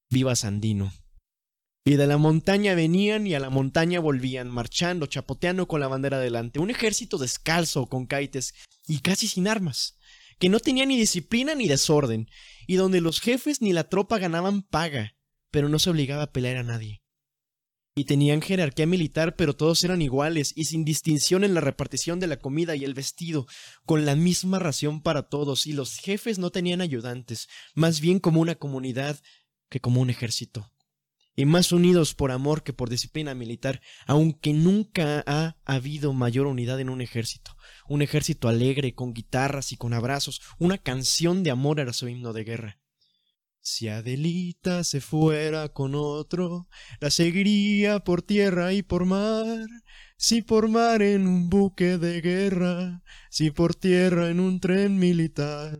Viva 0.09 0.35
Sandino 0.37 0.93
y 1.85 1.95
de 1.95 2.07
la 2.07 2.17
montaña 2.17 2.75
venían 2.75 3.27
y 3.27 3.33
a 3.33 3.39
la 3.39 3.49
montaña 3.49 3.99
volvían, 3.99 4.49
marchando, 4.49 5.05
chapoteando 5.05 5.67
con 5.67 5.81
la 5.81 5.89
bandera 5.89 6.19
delante. 6.19 6.59
Un 6.59 6.69
ejército 6.69 7.17
descalzo, 7.17 7.87
con 7.87 8.05
caites 8.05 8.53
y 8.87 8.99
casi 8.99 9.27
sin 9.27 9.47
armas, 9.47 9.97
que 10.39 10.49
no 10.49 10.59
tenía 10.59 10.85
ni 10.85 10.97
disciplina 10.97 11.55
ni 11.55 11.67
desorden, 11.67 12.29
y 12.67 12.75
donde 12.75 13.01
los 13.01 13.19
jefes 13.19 13.61
ni 13.61 13.73
la 13.73 13.89
tropa 13.89 14.17
ganaban 14.17 14.61
paga, 14.61 15.15
pero 15.51 15.67
no 15.67 15.77
se 15.77 15.89
obligaba 15.89 16.23
a 16.23 16.31
pelear 16.31 16.57
a 16.57 16.63
nadie. 16.63 17.01
Y 17.95 18.05
tenían 18.05 18.41
jerarquía 18.41 18.87
militar, 18.87 19.35
pero 19.35 19.53
todos 19.53 19.83
eran 19.83 20.01
iguales 20.01 20.53
y 20.55 20.63
sin 20.65 20.83
distinción 20.85 21.43
en 21.43 21.53
la 21.53 21.61
repartición 21.61 22.19
de 22.19 22.27
la 22.27 22.37
comida 22.37 22.75
y 22.77 22.85
el 22.85 22.93
vestido, 22.93 23.45
con 23.85 24.05
la 24.05 24.15
misma 24.15 24.57
ración 24.57 25.01
para 25.03 25.23
todos, 25.23 25.67
y 25.67 25.73
los 25.73 25.97
jefes 25.97 26.39
no 26.39 26.49
tenían 26.49 26.79
ayudantes, 26.79 27.49
más 27.75 27.99
bien 27.99 28.19
como 28.19 28.39
una 28.39 28.55
comunidad 28.55 29.19
que 29.69 29.81
como 29.81 30.01
un 30.01 30.09
ejército 30.09 30.72
y 31.35 31.45
más 31.45 31.71
unidos 31.71 32.13
por 32.13 32.31
amor 32.31 32.63
que 32.63 32.73
por 32.73 32.89
disciplina 32.89 33.33
militar, 33.33 33.81
aunque 34.05 34.53
nunca 34.53 35.23
ha 35.25 35.57
habido 35.65 36.13
mayor 36.13 36.47
unidad 36.47 36.79
en 36.79 36.89
un 36.89 37.01
ejército. 37.01 37.55
Un 37.87 38.01
ejército 38.01 38.47
alegre, 38.47 38.93
con 38.93 39.13
guitarras 39.13 39.71
y 39.71 39.77
con 39.77 39.93
abrazos, 39.93 40.41
una 40.59 40.77
canción 40.77 41.43
de 41.43 41.51
amor 41.51 41.79
era 41.79 41.93
su 41.93 42.07
himno 42.07 42.33
de 42.33 42.43
guerra. 42.43 42.79
Si 43.61 43.87
Adelita 43.87 44.83
se 44.83 44.99
fuera 44.99 45.69
con 45.69 45.95
otro, 45.95 46.67
la 46.99 47.09
seguiría 47.09 48.01
por 48.01 48.21
tierra 48.21 48.73
y 48.73 48.83
por 48.83 49.05
mar. 49.05 49.65
Si 50.17 50.41
por 50.41 50.67
mar 50.67 51.01
en 51.01 51.27
un 51.27 51.49
buque 51.49 51.97
de 51.97 52.21
guerra, 52.21 53.03
si 53.29 53.51
por 53.51 53.73
tierra 53.73 54.29
en 54.29 54.39
un 54.39 54.59
tren 54.59 54.99
militar. 54.99 55.79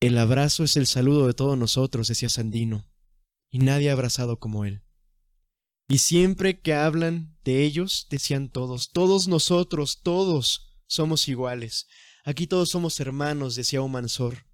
El 0.00 0.18
abrazo 0.18 0.64
es 0.64 0.76
el 0.76 0.86
saludo 0.86 1.26
de 1.26 1.34
todos 1.34 1.56
nosotros, 1.56 2.08
decía 2.08 2.28
Sandino 2.28 2.89
y 3.50 3.58
nadie 3.58 3.90
ha 3.90 3.92
abrazado 3.92 4.38
como 4.38 4.64
él. 4.64 4.82
Y 5.88 5.98
siempre 5.98 6.60
que 6.60 6.72
hablan 6.72 7.36
de 7.42 7.64
ellos, 7.64 8.06
decían 8.10 8.48
todos, 8.48 8.90
todos 8.92 9.26
nosotros, 9.26 10.00
todos 10.02 10.76
somos 10.86 11.26
iguales. 11.28 11.86
Aquí 12.24 12.46
todos 12.46 12.68
somos 12.68 13.00
hermanos, 13.00 13.56
decía 13.56 13.80
mansor. 13.82 14.46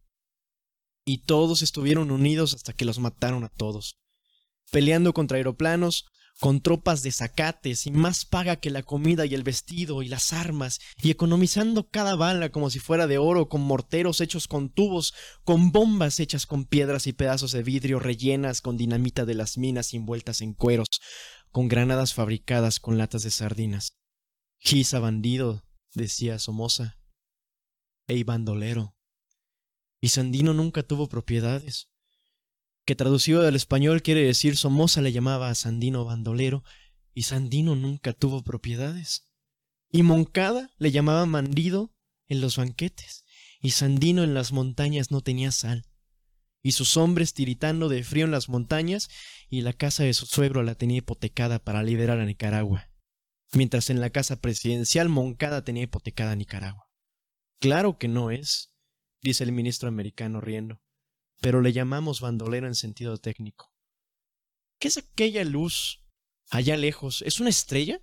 Y 1.05 1.19
todos 1.25 1.63
estuvieron 1.63 2.11
unidos 2.11 2.55
hasta 2.55 2.73
que 2.73 2.85
los 2.85 2.99
mataron 2.99 3.45
a 3.45 3.51
todos. 3.51 3.99
Peleando 4.71 5.13
contra 5.13 5.37
aeroplanos, 5.37 6.07
con 6.39 6.61
tropas 6.61 7.03
de 7.03 7.13
zacates 7.13 7.87
y 7.87 7.91
más 7.91 8.25
paga 8.25 8.57
que 8.57 8.71
la 8.71 8.83
comida 8.83 9.25
y 9.25 9.35
el 9.35 9.43
vestido 9.43 10.03
y 10.03 10.09
las 10.09 10.33
armas, 10.33 10.81
y 11.03 11.11
economizando 11.11 11.89
cada 11.89 12.15
bala 12.15 12.51
como 12.51 12.69
si 12.69 12.79
fuera 12.79 13.07
de 13.07 13.19
oro, 13.19 13.49
con 13.49 13.63
morteros 13.63 14.21
hechos 14.21 14.47
con 14.47 14.69
tubos, 14.69 15.15
con 15.45 15.73
bombas 15.73 16.21
hechas 16.21 16.47
con 16.47 16.65
piedras 16.65 17.07
y 17.07 17.13
pedazos 17.13 17.53
de 17.53 17.63
vidrio 17.63 17.99
rellenas 17.99 18.61
con 18.61 18.77
dinamita 18.77 19.25
de 19.25 19.35
las 19.35 19.57
minas 19.57 19.95
envueltas 19.95 20.43
en 20.43 20.53
cueros, 20.53 20.89
con 21.51 21.69
granadas 21.69 22.13
fabricadas 22.13 22.81
con 22.81 22.99
latas 22.99 23.23
de 23.23 23.31
sardinas. 23.31 23.97
Giza 24.59 24.99
bandido, 24.99 25.65
decía 25.95 26.39
Somoza. 26.39 26.99
Ey 28.09 28.25
bandolero. 28.25 28.95
Y 30.01 30.11
Sandino 30.11 30.53
nunca 30.53 30.83
tuvo 30.83 31.09
propiedades 31.09 31.89
que 32.87 32.95
traducido 32.95 33.43
del 33.43 33.57
español 33.57 34.01
quiere 34.01 34.23
decir 34.23 34.57
Somoza 34.57 35.03
le 35.03 35.11
llamaba 35.11 35.51
a 35.51 35.55
Sandino 35.57 36.05
bandolero 36.05 36.63
y 37.13 37.25
Sandino 37.25 37.75
nunca 37.75 38.13
tuvo 38.13 38.45
propiedades. 38.45 39.29
Y 39.91 40.05
Moncada 40.05 40.71
le 40.79 40.93
llamaba 40.93 41.27
mandido 41.27 41.93
en 42.29 42.41
los 42.41 42.57
banquetes 42.57 43.25
y 43.61 43.71
Sandino 43.71 44.23
en 44.23 44.35
las 44.35 44.53
montañas 44.53 45.11
no 45.11 45.21
tenía 45.21 45.51
sal. 45.51 45.85
Y 46.63 46.73
sus 46.73 46.97
hombres 46.97 47.35
tiritando 47.35 47.89
de 47.89 48.05
frío 48.05 48.25
en 48.25 48.31
las 48.31 48.49
montañas 48.49 49.09
y 49.51 49.63
la 49.63 49.73
casa 49.73 50.05
de 50.05 50.15
su 50.15 50.27
suegro 50.27 50.63
la 50.63 50.77
tenía 50.77 50.99
hipotecada 50.99 51.59
para 51.59 51.83
liberar 51.83 52.21
a 52.21 52.25
Nicaragua. 52.25 52.89
Mientras 53.53 53.91
en 53.91 54.01
la 54.01 54.11
casa 54.11 54.41
presidencial 54.41 55.09
Moncada 55.09 55.65
tenía 55.65 55.85
hipotecada 55.85 56.33
a 56.33 56.37
Nicaragua. 56.37 56.89
Claro 57.61 57.99
que 57.99 58.07
no 58.07 58.31
es, 58.31 58.73
dice 59.23 59.43
el 59.43 59.51
ministro 59.51 59.89
americano 59.89 60.41
riendo 60.41 60.81
pero 61.41 61.61
le 61.61 61.73
llamamos 61.73 62.21
bandolero 62.21 62.67
en 62.67 62.75
sentido 62.75 63.19
técnico. 63.19 63.73
¿Qué 64.79 64.89
es 64.89 64.99
aquella 64.99 65.45
luz 65.45 66.05
allá 66.51 66.77
lejos? 66.77 67.23
¿Es 67.23 67.41
una 67.41 67.51
estrella? 67.51 68.01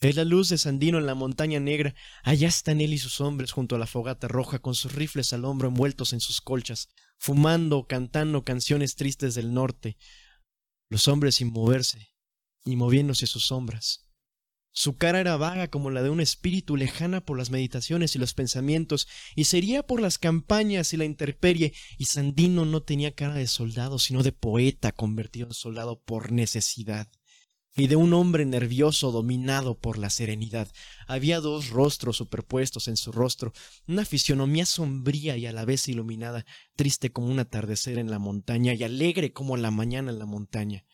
Es 0.00 0.16
la 0.16 0.24
luz 0.24 0.48
de 0.48 0.56
Sandino 0.56 0.98
en 0.98 1.06
la 1.06 1.14
montaña 1.14 1.60
negra. 1.60 1.94
Allá 2.22 2.48
están 2.48 2.80
él 2.80 2.94
y 2.94 2.98
sus 2.98 3.20
hombres 3.20 3.52
junto 3.52 3.76
a 3.76 3.78
la 3.78 3.86
fogata 3.86 4.28
roja, 4.28 4.58
con 4.58 4.74
sus 4.74 4.94
rifles 4.94 5.32
al 5.34 5.44
hombro 5.44 5.68
envueltos 5.68 6.14
en 6.14 6.20
sus 6.20 6.40
colchas, 6.40 6.88
fumando 7.18 7.78
o 7.78 7.86
cantando 7.86 8.42
canciones 8.42 8.96
tristes 8.96 9.34
del 9.34 9.52
norte. 9.52 9.98
Los 10.88 11.06
hombres 11.06 11.34
sin 11.36 11.52
moverse 11.52 12.14
y 12.64 12.76
moviéndose 12.76 13.26
sus 13.26 13.46
sombras. 13.46 14.09
Su 14.72 14.96
cara 14.96 15.20
era 15.20 15.36
vaga 15.36 15.68
como 15.68 15.90
la 15.90 16.02
de 16.02 16.10
un 16.10 16.20
espíritu 16.20 16.76
lejana 16.76 17.20
por 17.20 17.36
las 17.36 17.50
meditaciones 17.50 18.14
y 18.14 18.18
los 18.18 18.34
pensamientos, 18.34 19.08
y 19.34 19.44
sería 19.44 19.82
por 19.82 20.00
las 20.00 20.18
campañas 20.18 20.92
y 20.92 20.96
la 20.96 21.04
interperie, 21.04 21.72
y 21.98 22.04
Sandino 22.04 22.64
no 22.64 22.82
tenía 22.82 23.14
cara 23.14 23.34
de 23.34 23.48
soldado, 23.48 23.98
sino 23.98 24.22
de 24.22 24.32
poeta 24.32 24.92
convertido 24.92 25.48
en 25.48 25.54
soldado 25.54 26.00
por 26.00 26.30
necesidad, 26.30 27.08
y 27.76 27.88
de 27.88 27.96
un 27.96 28.12
hombre 28.14 28.44
nervioso 28.46 29.10
dominado 29.10 29.76
por 29.76 29.98
la 29.98 30.08
serenidad. 30.08 30.70
Había 31.08 31.40
dos 31.40 31.70
rostros 31.70 32.18
superpuestos 32.18 32.86
en 32.86 32.96
su 32.96 33.10
rostro, 33.10 33.52
una 33.88 34.04
fisionomía 34.04 34.66
sombría 34.66 35.36
y 35.36 35.46
a 35.46 35.52
la 35.52 35.64
vez 35.64 35.88
iluminada, 35.88 36.46
triste 36.76 37.10
como 37.10 37.26
un 37.26 37.40
atardecer 37.40 37.98
en 37.98 38.10
la 38.10 38.20
montaña 38.20 38.74
y 38.74 38.84
alegre 38.84 39.32
como 39.32 39.56
la 39.56 39.72
mañana 39.72 40.12
en 40.12 40.20
la 40.20 40.26
montaña. 40.26 40.84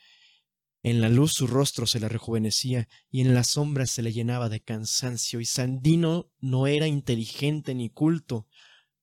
En 0.87 1.01
la 1.01 1.09
luz 1.09 1.33
su 1.33 1.49
rostro 1.49 1.85
se 1.85 1.99
le 1.99 2.09
rejuvenecía 2.09 2.89
y 3.11 3.21
en 3.21 3.35
las 3.35 3.49
sombras 3.49 3.91
se 3.91 4.03
le 4.03 4.13
llenaba 4.13 4.49
de 4.49 4.61
cansancio, 4.61 5.41
y 5.41 5.45
Sandino 5.45 6.31
no 6.39 6.69
era 6.69 6.87
inteligente 6.87 7.75
ni 7.75 7.91
culto, 7.91 8.47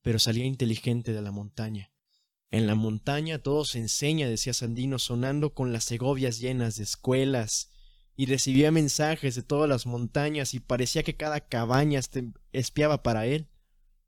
pero 0.02 0.18
salía 0.18 0.46
inteligente 0.46 1.12
de 1.12 1.22
la 1.22 1.34
montaña. 1.34 1.92
En 2.52 2.68
la 2.68 2.76
montaña 2.76 3.40
todo 3.40 3.66
se 3.66 3.80
enseña, 3.80 4.30
decía 4.30 4.54
Sandino, 4.54 4.98
sonando 4.98 5.54
con 5.54 5.74
las 5.74 5.84
segovias 5.84 6.40
llenas 6.40 6.78
de 6.78 6.84
escuelas, 6.84 7.70
y 8.16 8.28
recibía 8.28 8.72
mensajes 8.72 9.36
de 9.36 9.44
todas 9.44 9.68
las 9.68 9.86
montañas, 9.86 10.54
y 10.54 10.62
parecía 10.62 11.04
que 11.04 11.18
cada 11.18 11.42
cabaña 11.42 12.00
espiaba 12.54 13.04
para 13.04 13.26
él, 13.26 13.50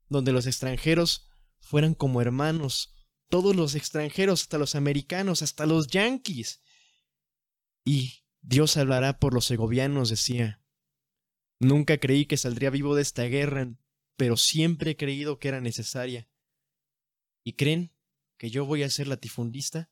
donde 0.08 0.32
los 0.32 0.46
extranjeros 0.46 1.28
fueran 1.60 1.92
como 1.92 2.22
hermanos, 2.22 2.94
todos 3.28 3.54
los 3.54 3.74
extranjeros, 3.74 4.40
hasta 4.40 4.56
los 4.56 4.74
americanos, 4.74 5.42
hasta 5.42 5.66
los 5.66 5.88
yanquis. 5.88 6.62
Y 7.86 8.24
Dios 8.42 8.76
hablará 8.76 9.20
por 9.20 9.32
los 9.32 9.46
segovianos, 9.46 10.10
decía. 10.10 10.60
Nunca 11.60 11.98
creí 11.98 12.26
que 12.26 12.36
saldría 12.36 12.68
vivo 12.68 12.96
de 12.96 13.02
esta 13.02 13.22
guerra, 13.22 13.72
pero 14.16 14.36
siempre 14.36 14.90
he 14.90 14.96
creído 14.96 15.38
que 15.38 15.48
era 15.48 15.60
necesaria. 15.60 16.28
¿Y 17.44 17.52
creen 17.52 17.94
que 18.38 18.50
yo 18.50 18.66
voy 18.66 18.82
a 18.82 18.90
ser 18.90 19.06
latifundista? 19.06 19.88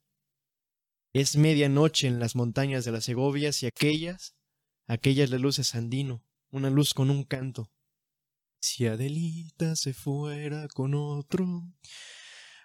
Es 1.13 1.37
medianoche 1.37 2.09
en 2.09 2.19
las 2.19 2.35
montañas 2.35 2.85
de 2.85 2.91
las 2.91 3.05
Segovias 3.05 3.63
y 3.63 3.67
aquellas, 3.67 4.35
aquellas 4.89 5.31
la 5.31 5.39
luz 5.39 5.59
de 5.59 5.65
Sandino, 5.65 6.27
una 6.51 6.71
luz 6.71 6.95
con 6.95 7.11
un 7.11 7.23
canto. 7.23 7.71
Si 8.61 8.89
Adelita 8.89 9.77
se 9.77 9.95
fuera 9.95 10.67
con 10.67 10.95
otro. 10.95 11.73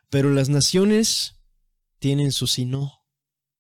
Pero 0.10 0.32
las 0.32 0.50
naciones 0.50 1.36
tienen 2.00 2.32
su 2.32 2.48
sino, 2.48 2.99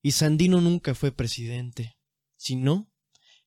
y 0.01 0.11
Sandino 0.11 0.61
nunca 0.61 0.95
fue 0.95 1.11
presidente, 1.11 1.97
sino 2.38 2.91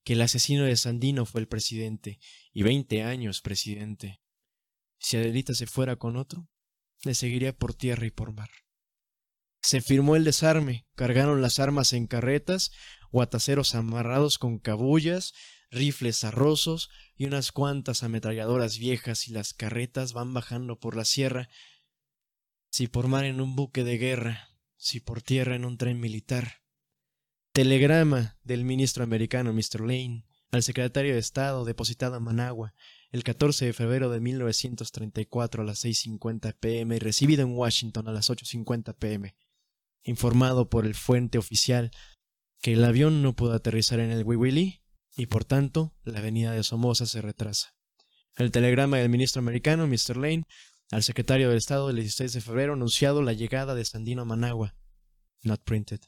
que 0.05 0.15
el 0.15 0.23
asesino 0.23 0.65
de 0.65 0.77
Sandino 0.77 1.27
fue 1.27 1.41
el 1.41 1.49
presidente, 1.49 2.19
y 2.53 2.63
veinte 2.63 3.03
años 3.03 3.41
presidente. 3.41 4.21
Si 4.99 5.17
Adelita 5.17 5.55
se 5.55 5.67
fuera 5.67 5.97
con 5.97 6.17
otro, 6.17 6.49
le 7.05 7.15
seguiría 7.15 7.57
por 7.57 7.75
tierra 7.75 8.07
y 8.07 8.11
por 8.11 8.33
mar. 8.33 8.51
Se 9.63 9.81
firmó 9.81 10.17
el 10.17 10.25
desarme, 10.25 10.87
cargaron 10.95 11.41
las 11.41 11.61
armas 11.61 11.93
en 11.93 12.07
carretas, 12.07 12.73
guataceros 13.11 13.75
amarrados 13.75 14.39
con 14.39 14.59
cabullas, 14.59 15.35
rifles 15.71 16.25
arrosos 16.25 16.91
y 17.17 17.27
unas 17.27 17.53
cuantas 17.53 18.03
ametralladoras 18.03 18.79
viejas 18.79 19.29
y 19.29 19.33
las 19.33 19.55
carretas 19.55 20.13
van 20.13 20.35
bajando 20.35 20.81
por 20.81 20.97
la 20.97 21.05
sierra, 21.05 21.49
si 22.71 22.89
por 22.89 23.07
mar 23.07 23.25
en 23.25 23.41
un 23.41 23.55
buque 23.55 23.85
de 23.85 23.99
guerra, 23.99 24.52
si 24.83 24.99
por 24.99 25.23
tierra 25.23 25.55
en 25.55 25.65
un 25.65 25.79
tren 25.79 26.01
militar. 26.01 26.61
Telegrama 27.53 28.41
del 28.43 28.65
ministro 28.65 29.05
americano 29.05 29.53
Mr. 29.53 29.81
Lane 29.81 30.27
al 30.51 30.65
secretario 30.65 31.15
de 31.15 31.21
Estado 31.21 31.65
depositado 31.65 32.17
en 32.17 32.25
Managua 32.25 32.75
el 33.13 33.23
14 33.23 33.67
de 33.67 33.73
febrero 33.75 34.11
de 34.11 34.19
1934 34.19 35.63
a 35.63 35.65
las 35.65 35.85
6.50 35.85 36.59
pm 36.59 36.97
y 36.97 36.99
recibido 36.99 37.43
en 37.43 37.57
Washington 37.57 38.09
a 38.09 38.13
las 38.13 38.29
8.50 38.29 38.97
pm. 38.99 39.37
Informado 40.03 40.69
por 40.69 40.85
el 40.85 40.97
fuente 40.97 41.39
oficial 41.39 41.93
que 42.61 42.73
el 42.73 42.85
avión 42.85 43.23
no 43.23 43.37
pudo 43.37 43.53
aterrizar 43.53 44.01
en 44.01 44.11
el 44.11 44.25
Wiwili 44.25 44.83
y 45.17 45.27
por 45.27 45.45
tanto 45.45 45.95
la 46.03 46.19
avenida 46.19 46.51
de 46.53 46.65
Somoza 46.65 47.07
se 47.07 47.23
retrasa. 47.23 47.77
El 48.35 48.51
telegrama 48.51 48.97
del 48.97 49.11
ministro 49.11 49.39
americano 49.39 49.87
Mr. 49.87 50.17
Lane 50.17 50.45
al 50.93 51.03
secretario 51.03 51.49
de 51.49 51.57
Estado 51.57 51.89
el 51.89 51.97
16 51.97 52.35
de 52.35 52.41
febrero 52.43 52.75
anunciado 52.75 53.23
la 53.23 53.33
llegada 53.33 53.75
de 53.75 53.83
Sandino 53.83 54.23
a 54.23 54.25
Managua. 54.27 54.77
Not 55.43 55.65
printed. 55.65 56.01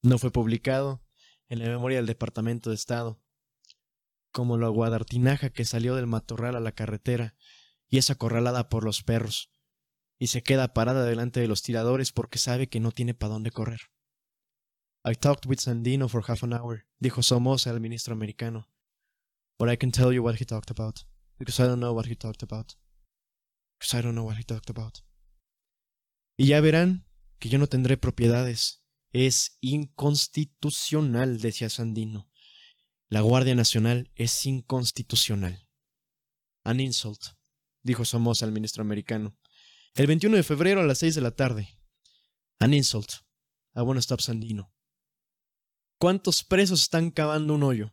No 0.00 0.16
fue 0.18 0.32
publicado 0.32 1.04
en 1.50 1.58
la 1.58 1.66
memoria 1.66 1.98
del 1.98 2.06
Departamento 2.06 2.70
de 2.70 2.76
Estado, 2.76 3.20
como 4.32 4.56
la 4.56 4.68
guadartinaja 4.68 5.50
que 5.50 5.66
salió 5.66 5.94
del 5.94 6.06
matorral 6.06 6.56
a 6.56 6.60
la 6.60 6.72
carretera 6.72 7.36
y 7.86 7.98
es 7.98 8.08
acorralada 8.08 8.70
por 8.70 8.82
los 8.82 9.02
perros, 9.02 9.50
y 10.18 10.28
se 10.28 10.42
queda 10.42 10.72
parada 10.72 11.04
delante 11.04 11.40
de 11.40 11.48
los 11.48 11.62
tiradores 11.62 12.10
porque 12.10 12.38
sabe 12.38 12.66
que 12.66 12.80
no 12.80 12.92
tiene 12.92 13.12
para 13.12 13.34
dónde 13.34 13.50
correr. 13.50 13.80
I 15.04 15.16
talked 15.16 15.46
with 15.46 15.58
Sandino 15.58 16.08
for 16.08 16.24
half 16.26 16.42
an 16.42 16.54
hour, 16.54 16.86
dijo 16.98 17.22
Somoza 17.22 17.68
al 17.68 17.80
ministro 17.80 18.14
americano. 18.14 18.70
But 19.58 19.70
I 19.70 19.76
can 19.76 19.92
tell 19.92 20.14
you 20.14 20.22
what 20.22 20.40
he 20.40 20.46
talked 20.46 20.70
about, 20.70 21.00
because 21.38 21.62
I 21.62 21.66
don't 21.66 21.80
know 21.80 21.92
what 21.92 22.06
he 22.06 22.16
talked 22.16 22.42
about. 22.42 22.74
I 23.92 24.02
don't 24.02 24.12
know 24.12 24.26
what 24.26 24.38
he 24.38 24.44
talked 24.44 24.70
about. 24.70 24.98
Y 26.36 26.48
ya 26.48 26.60
verán 26.60 27.06
que 27.38 27.48
yo 27.48 27.58
no 27.58 27.66
tendré 27.66 27.96
propiedades, 27.96 28.84
es 29.12 29.58
inconstitucional, 29.60 31.40
decía 31.40 31.70
Sandino. 31.70 32.30
La 33.08 33.20
Guardia 33.22 33.54
Nacional 33.54 34.10
es 34.16 34.44
inconstitucional. 34.44 35.68
An 36.64 36.80
insult, 36.80 37.22
dijo 37.82 38.04
Somoza 38.04 38.44
al 38.44 38.52
ministro 38.52 38.82
americano. 38.82 39.38
El 39.94 40.06
21 40.06 40.36
de 40.36 40.42
febrero 40.42 40.80
a 40.80 40.84
las 40.84 40.98
seis 40.98 41.14
de 41.14 41.22
la 41.22 41.30
tarde. 41.30 41.68
An 42.58 42.74
insult. 42.74 43.12
I 43.74 43.80
wanna 43.80 44.00
stop 44.00 44.20
Sandino. 44.20 44.72
¿Cuántos 45.98 46.44
presos 46.44 46.82
están 46.82 47.10
cavando 47.10 47.54
un 47.54 47.62
hoyo? 47.62 47.92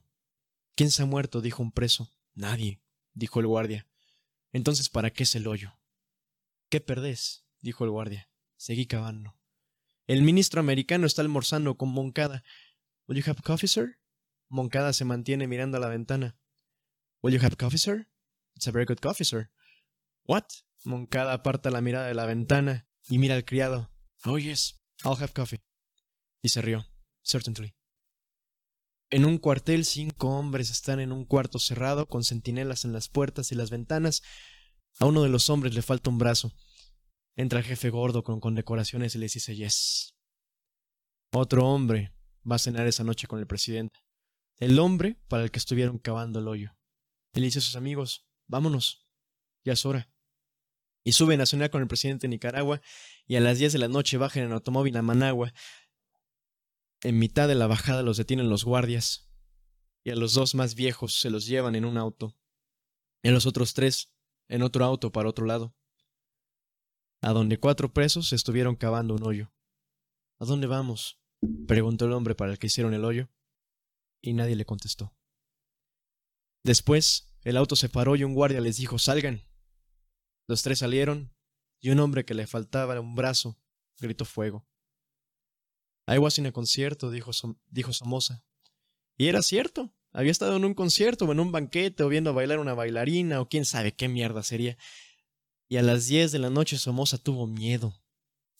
¿Quién 0.75 0.91
se 0.91 1.03
ha 1.03 1.05
muerto? 1.05 1.41
dijo 1.41 1.63
un 1.63 1.71
preso. 1.71 2.11
Nadie, 2.33 2.81
dijo 3.13 3.39
el 3.39 3.47
guardia. 3.47 3.87
Entonces, 4.55 4.87
¿para 4.87 5.09
qué 5.11 5.23
es 5.23 5.35
el 5.35 5.47
hoyo? 5.47 5.77
¿Qué 6.69 6.79
perdés? 6.79 7.45
dijo 7.59 7.83
el 7.83 7.91
guardia. 7.91 8.29
Seguí 8.55 8.85
cavando. 8.85 9.37
El 10.07 10.21
ministro 10.21 10.61
americano 10.61 11.05
está 11.05 11.21
almorzando 11.21 11.75
con 11.75 11.89
Moncada. 11.89 12.41
Will 13.05 13.21
you 13.21 13.29
have 13.29 13.41
coffee, 13.41 13.67
sir? 13.67 13.99
Moncada 14.47 14.93
se 14.93 15.03
mantiene 15.03 15.49
mirando 15.49 15.75
a 15.75 15.81
la 15.81 15.89
ventana. 15.89 16.37
Will 17.21 17.35
you 17.35 17.45
have 17.45 17.57
coffee, 17.57 17.77
sir? 17.77 18.07
It's 18.55 18.65
a 18.65 18.71
very 18.71 18.85
good 18.85 18.99
coffee, 18.99 19.25
sir. 19.25 19.51
What? 20.23 20.45
Moncada 20.85 21.33
aparta 21.33 21.69
la 21.69 21.81
mirada 21.81 22.07
de 22.07 22.13
la 22.13 22.25
ventana 22.25 22.87
y 23.09 23.17
mira 23.17 23.35
al 23.35 23.43
criado. 23.43 23.91
Oh, 24.23 24.37
yes, 24.37 24.79
I'll 25.03 25.21
have 25.21 25.33
coffee. 25.33 25.65
Y 26.41 26.47
se 26.47 26.61
rió. 26.61 26.85
Certainly. 27.23 27.75
En 29.11 29.25
un 29.25 29.37
cuartel, 29.37 29.85
cinco 29.85 30.29
hombres 30.29 30.71
están 30.71 30.99
en 30.99 31.11
un 31.11 31.25
cuarto 31.25 31.59
cerrado 31.59 32.07
con 32.07 32.23
centinelas 32.23 32.85
en 32.85 32.93
las 32.93 33.07
puertas 33.07 33.51
y 33.51 33.55
las 33.55 33.69
ventanas. 33.69 34.23
A 34.99 35.05
uno 35.05 35.21
de 35.21 35.29
los 35.29 35.49
hombres 35.49 35.73
le 35.73 35.81
falta 35.81 36.09
un 36.09 36.17
brazo. 36.17 36.53
Entra 37.35 37.59
el 37.59 37.65
jefe 37.65 37.89
gordo 37.89 38.23
con 38.23 38.39
condecoraciones 38.39 39.13
y 39.15 39.19
les 39.19 39.33
dice 39.33 39.55
yes. 39.55 40.15
Otro 41.31 41.67
hombre 41.67 42.13
va 42.49 42.55
a 42.55 42.59
cenar 42.59 42.87
esa 42.87 43.03
noche 43.03 43.27
con 43.27 43.39
el 43.39 43.47
presidente. 43.47 43.99
El 44.57 44.79
hombre 44.79 45.19
para 45.27 45.43
el 45.43 45.51
que 45.51 45.59
estuvieron 45.59 45.99
cavando 45.99 46.39
el 46.39 46.47
hoyo. 46.47 46.75
Él 47.33 47.43
dice 47.43 47.59
a 47.59 47.61
sus 47.61 47.75
amigos, 47.75 48.25
vámonos, 48.47 49.05
ya 49.63 49.73
es 49.73 49.85
hora. 49.85 50.09
Y 51.03 51.11
suben 51.11 51.41
a 51.41 51.45
cenar 51.45 51.69
con 51.69 51.81
el 51.81 51.87
presidente 51.87 52.25
de 52.25 52.29
Nicaragua 52.29 52.81
y 53.27 53.35
a 53.35 53.41
las 53.41 53.59
10 53.59 53.73
de 53.73 53.79
la 53.79 53.87
noche 53.87 54.17
bajan 54.17 54.43
en 54.43 54.53
automóvil 54.53 54.95
a 54.97 55.01
Managua. 55.01 55.53
En 57.01 57.19
mitad 57.19 57.47
de 57.47 57.55
la 57.55 57.67
bajada 57.67 58.01
los 58.01 58.17
detienen 58.17 58.49
los 58.49 58.65
guardias 58.65 59.29
y 60.03 60.11
a 60.11 60.15
los 60.15 60.33
dos 60.33 60.55
más 60.55 60.75
viejos 60.75 61.19
se 61.19 61.29
los 61.29 61.45
llevan 61.45 61.75
en 61.75 61.85
un 61.85 61.97
auto. 61.97 62.37
Y 63.23 63.29
a 63.29 63.31
los 63.31 63.45
otros 63.45 63.73
tres 63.73 64.13
en 64.47 64.61
otro 64.61 64.85
auto 64.85 65.11
para 65.11 65.29
otro 65.29 65.45
lado 65.45 65.75
a 67.25 67.33
donde 67.33 67.59
cuatro 67.59 67.91
presos 67.91 68.33
estuvieron 68.33 68.75
cavando 68.75 69.15
un 69.15 69.23
hoyo. 69.23 69.51
¿A 70.39 70.45
dónde 70.45 70.67
vamos? 70.67 71.19
preguntó 71.67 72.05
el 72.05 72.13
hombre 72.13 72.35
para 72.35 72.51
el 72.51 72.59
que 72.59 72.67
hicieron 72.67 72.93
el 72.93 73.03
hoyo, 73.03 73.29
y 74.21 74.33
nadie 74.33 74.55
le 74.55 74.63
contestó. 74.63 75.15
Después, 76.63 77.35
el 77.41 77.57
auto 77.57 77.75
se 77.75 77.89
paró 77.89 78.15
y 78.15 78.23
un 78.23 78.35
guardia 78.35 78.61
les 78.61 78.77
dijo 78.77 78.99
Salgan. 78.99 79.41
Los 80.47 80.61
tres 80.61 80.77
salieron, 80.77 81.35
y 81.81 81.89
un 81.89 81.99
hombre 81.99 82.25
que 82.25 82.35
le 82.35 82.45
faltaba 82.45 82.99
un 82.99 83.15
brazo 83.15 83.59
gritó 83.99 84.25
fuego. 84.25 84.67
I 86.07 86.17
was 86.17 86.37
in 86.37 86.51
concierto, 86.51 87.11
dijo, 87.11 87.31
dijo 87.69 87.93
Somoza. 87.93 88.43
Y 89.17 89.27
era 89.27 89.41
cierto. 89.41 89.93
Había 90.11 90.31
estado 90.31 90.55
en 90.55 90.65
un 90.65 90.73
concierto 90.73 91.25
o 91.25 91.31
en 91.31 91.39
un 91.39 91.51
banquete 91.51 92.03
o 92.03 92.09
viendo 92.09 92.33
bailar 92.33 92.59
una 92.59 92.73
bailarina 92.73 93.41
o 93.41 93.49
quién 93.49 93.65
sabe 93.65 93.93
qué 93.93 94.07
mierda 94.07 94.43
sería 94.43 94.77
y 95.67 95.77
a 95.77 95.81
las 95.81 96.07
diez 96.07 96.31
de 96.31 96.39
la 96.39 96.49
noche 96.49 96.77
Somoza 96.77 97.17
tuvo 97.17 97.47
miedo. 97.47 97.93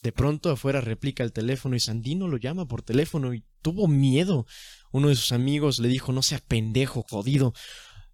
De 0.01 0.11
pronto 0.11 0.51
afuera 0.51 0.82
replica 0.82 1.24
el 1.24 1.33
teléfono 1.33 1.75
y 1.75 1.80
Sandino 1.80 2.27
lo 2.27 2.38
llama 2.38 2.67
por 2.67 2.82
teléfono 2.82 3.33
y 3.33 3.43
tuvo 3.61 3.88
miedo. 3.88 4.45
Uno 4.91 5.09
de 5.09 5.15
sus 5.15 5.32
amigos 5.32 5.80
le 5.80 5.88
dijo 5.88 6.11
no 6.11 6.22
sea 6.22 6.40
pendejo, 6.40 7.03
jodido. 7.09 7.53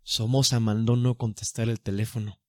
Somoza 0.04 0.60
mandó 0.60 0.96
no 0.96 1.16
contestar 1.16 1.70
el 1.70 1.80
teléfono. 1.80 2.41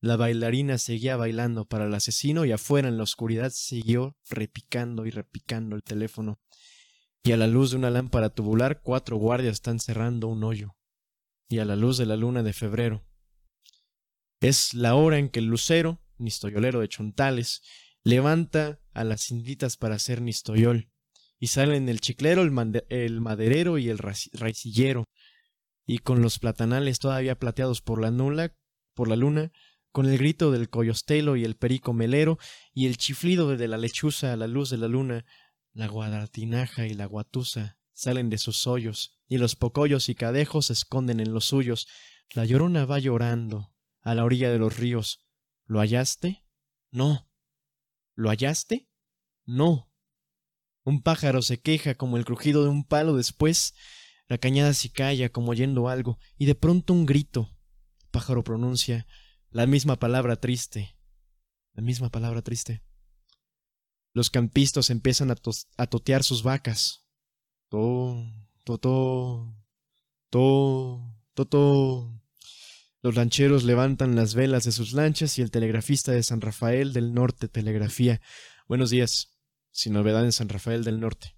La 0.00 0.16
bailarina 0.16 0.78
seguía 0.78 1.16
bailando 1.16 1.66
para 1.66 1.86
el 1.86 1.94
asesino 1.94 2.44
y 2.44 2.52
afuera 2.52 2.88
en 2.88 2.96
la 2.96 3.02
oscuridad 3.02 3.50
siguió 3.54 4.16
repicando 4.28 5.06
y 5.06 5.10
repicando 5.10 5.76
el 5.76 5.82
teléfono. 5.82 6.40
Y 7.22 7.32
a 7.32 7.36
la 7.36 7.46
luz 7.46 7.72
de 7.72 7.76
una 7.76 7.90
lámpara 7.90 8.30
tubular 8.30 8.80
cuatro 8.82 9.18
guardias 9.18 9.54
están 9.54 9.78
cerrando 9.78 10.28
un 10.28 10.42
hoyo. 10.42 10.76
Y 11.48 11.58
a 11.58 11.64
la 11.64 11.76
luz 11.76 11.98
de 11.98 12.06
la 12.06 12.16
luna 12.16 12.42
de 12.42 12.52
febrero 12.52 13.04
es 14.40 14.72
la 14.72 14.94
hora 14.94 15.18
en 15.18 15.28
que 15.28 15.40
el 15.40 15.46
lucero, 15.46 16.00
nistoyolero 16.16 16.80
de 16.80 16.88
Chontales, 16.88 17.62
levanta 18.02 18.80
a 18.94 19.04
las 19.04 19.30
inditas 19.30 19.76
para 19.76 19.96
hacer 19.96 20.22
nistoyol, 20.22 20.90
y 21.38 21.48
salen 21.48 21.88
el 21.88 22.00
chiclero, 22.00 22.42
el, 22.42 22.50
maderero 23.20 23.78
y 23.78 23.88
el 23.88 23.98
raicillero, 23.98 25.04
y 25.86 25.98
con 25.98 26.22
los 26.22 26.38
platanales 26.38 26.98
todavía 26.98 27.38
plateados 27.38 27.82
por 27.82 28.00
la 28.00 28.10
nula, 28.10 28.56
por 28.94 29.08
la 29.08 29.16
luna, 29.16 29.52
con 29.92 30.06
el 30.06 30.18
grito 30.18 30.50
del 30.50 30.70
coyostelo 30.70 31.36
y 31.36 31.44
el 31.44 31.56
perico 31.56 31.92
melero, 31.92 32.38
y 32.72 32.86
el 32.86 32.96
chiflido 32.96 33.56
de 33.56 33.68
la 33.68 33.76
lechuza 33.76 34.32
a 34.32 34.36
la 34.36 34.46
luz 34.46 34.70
de 34.70 34.78
la 34.78 34.88
luna, 34.88 35.24
la 35.72 35.88
guadartinaja 35.88 36.86
y 36.86 36.94
la 36.94 37.06
guatusa 37.06 37.78
salen 37.92 38.30
de 38.30 38.38
sus 38.38 38.66
hoyos, 38.66 39.20
y 39.28 39.38
los 39.38 39.56
pocollos 39.56 40.08
y 40.08 40.14
cadejos 40.14 40.66
se 40.66 40.72
esconden 40.72 41.20
en 41.20 41.34
los 41.34 41.44
suyos. 41.44 41.86
La 42.30 42.44
llorona 42.44 42.86
va 42.86 42.98
llorando, 42.98 43.72
a 44.02 44.14
la 44.14 44.24
orilla 44.24 44.50
de 44.50 44.58
los 44.58 44.76
ríos. 44.78 45.26
¿Lo 45.66 45.80
hallaste? 45.80 46.44
No. 46.90 47.28
¿Lo 48.14 48.30
hallaste? 48.30 48.88
No. 49.44 49.92
Un 50.84 51.02
pájaro 51.02 51.42
se 51.42 51.60
queja 51.60 51.94
como 51.94 52.16
el 52.16 52.24
crujido 52.24 52.64
de 52.64 52.70
un 52.70 52.84
palo 52.84 53.16
después. 53.16 53.74
La 54.28 54.38
cañada 54.38 54.72
se 54.74 54.90
calla 54.90 55.28
como 55.28 55.50
oyendo 55.50 55.88
algo, 55.88 56.18
y 56.38 56.46
de 56.46 56.54
pronto 56.54 56.92
un 56.92 57.04
grito. 57.04 57.50
El 58.02 58.08
pájaro 58.10 58.42
pronuncia 58.42 59.06
la 59.50 59.66
misma 59.66 59.96
palabra 59.98 60.36
triste. 60.36 60.96
La 61.72 61.82
misma 61.82 62.10
palabra 62.10 62.42
triste. 62.42 62.82
Los 64.12 64.30
campistas 64.30 64.90
empiezan 64.90 65.30
a, 65.30 65.86
totear 65.86 66.24
sus 66.24 66.42
vacas. 66.42 67.06
To, 67.68 68.24
to, 68.64 68.78
to, 68.78 69.54
to, 70.30 71.16
to, 71.34 71.46
to. 71.46 72.22
Los 73.02 73.14
lancheros 73.14 73.64
levantan 73.64 74.16
las 74.16 74.34
velas 74.34 74.64
de 74.64 74.72
sus 74.72 74.92
lanchas 74.92 75.38
y 75.38 75.42
el 75.42 75.50
telegrafista 75.50 76.12
de 76.12 76.22
San 76.22 76.40
Rafael 76.40 76.92
del 76.92 77.14
Norte 77.14 77.48
telegrafía. 77.48 78.20
Buenos 78.68 78.90
días, 78.90 79.38
sin 79.70 79.94
novedad 79.94 80.24
en 80.24 80.32
San 80.32 80.48
Rafael 80.48 80.84
del 80.84 81.00
Norte. 81.00 81.36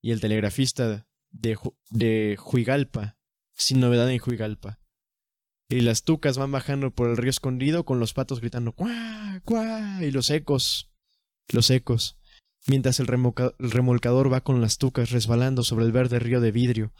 Y 0.00 0.10
el 0.10 0.20
telegrafista 0.20 1.08
de, 1.30 1.58
de 1.90 2.36
Juigalpa, 2.38 3.16
sin 3.52 3.80
novedad 3.80 4.10
en 4.10 4.18
Juigalpa. 4.18 4.80
Y 5.68 5.80
las 5.80 6.04
tucas 6.04 6.38
van 6.38 6.52
bajando 6.52 6.92
por 6.92 7.10
el 7.10 7.16
río 7.16 7.30
escondido 7.30 7.84
con 7.84 7.98
los 7.98 8.12
patos 8.12 8.40
gritando 8.40 8.72
¡cuá! 8.72 9.40
¡cuá! 9.44 9.98
y 10.02 10.10
los 10.12 10.30
ecos, 10.30 10.92
los 11.48 11.70
ecos, 11.70 12.18
mientras 12.66 13.00
el, 13.00 13.08
el 13.10 13.70
remolcador 13.70 14.32
va 14.32 14.42
con 14.42 14.60
las 14.60 14.78
tucas 14.78 15.10
resbalando 15.10 15.64
sobre 15.64 15.84
el 15.84 15.92
verde 15.92 16.18
río 16.18 16.40
de 16.40 16.52
vidrio 16.52 16.92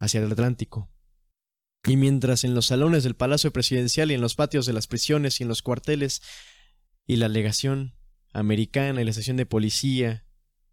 hacia 0.00 0.20
el 0.20 0.32
Atlántico. 0.32 0.90
Y 1.84 1.96
mientras 1.96 2.44
en 2.44 2.54
los 2.54 2.66
salones 2.66 3.02
del 3.02 3.16
Palacio 3.16 3.52
Presidencial 3.52 4.10
y 4.10 4.14
en 4.14 4.20
los 4.20 4.34
patios 4.34 4.66
de 4.66 4.72
las 4.72 4.86
prisiones 4.86 5.40
y 5.40 5.42
en 5.42 5.48
los 5.48 5.62
cuarteles 5.62 6.22
y 7.06 7.16
la 7.16 7.28
legación 7.28 7.94
americana 8.32 9.00
y 9.00 9.04
la 9.04 9.10
estación 9.10 9.36
de 9.36 9.46
policía, 9.46 10.24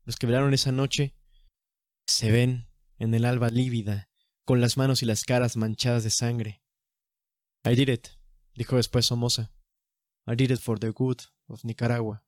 los 0.05 0.17
que 0.17 0.27
velaron 0.27 0.53
esa 0.53 0.71
noche, 0.71 1.15
se 2.07 2.31
ven 2.31 2.69
en 2.97 3.13
el 3.13 3.25
alba 3.25 3.49
lívida, 3.49 4.09
con 4.45 4.61
las 4.61 4.77
manos 4.77 5.03
y 5.03 5.05
las 5.05 5.23
caras 5.23 5.57
manchadas 5.57 6.03
de 6.03 6.09
sangre. 6.09 6.61
I 7.65 7.75
did 7.75 7.89
it, 7.89 8.07
dijo 8.55 8.77
después 8.77 9.05
Somoza. 9.05 9.51
I 10.25 10.35
did 10.35 10.51
it 10.51 10.59
for 10.59 10.79
the 10.79 10.91
good 10.91 11.17
of 11.47 11.63
Nicaragua. 11.63 12.23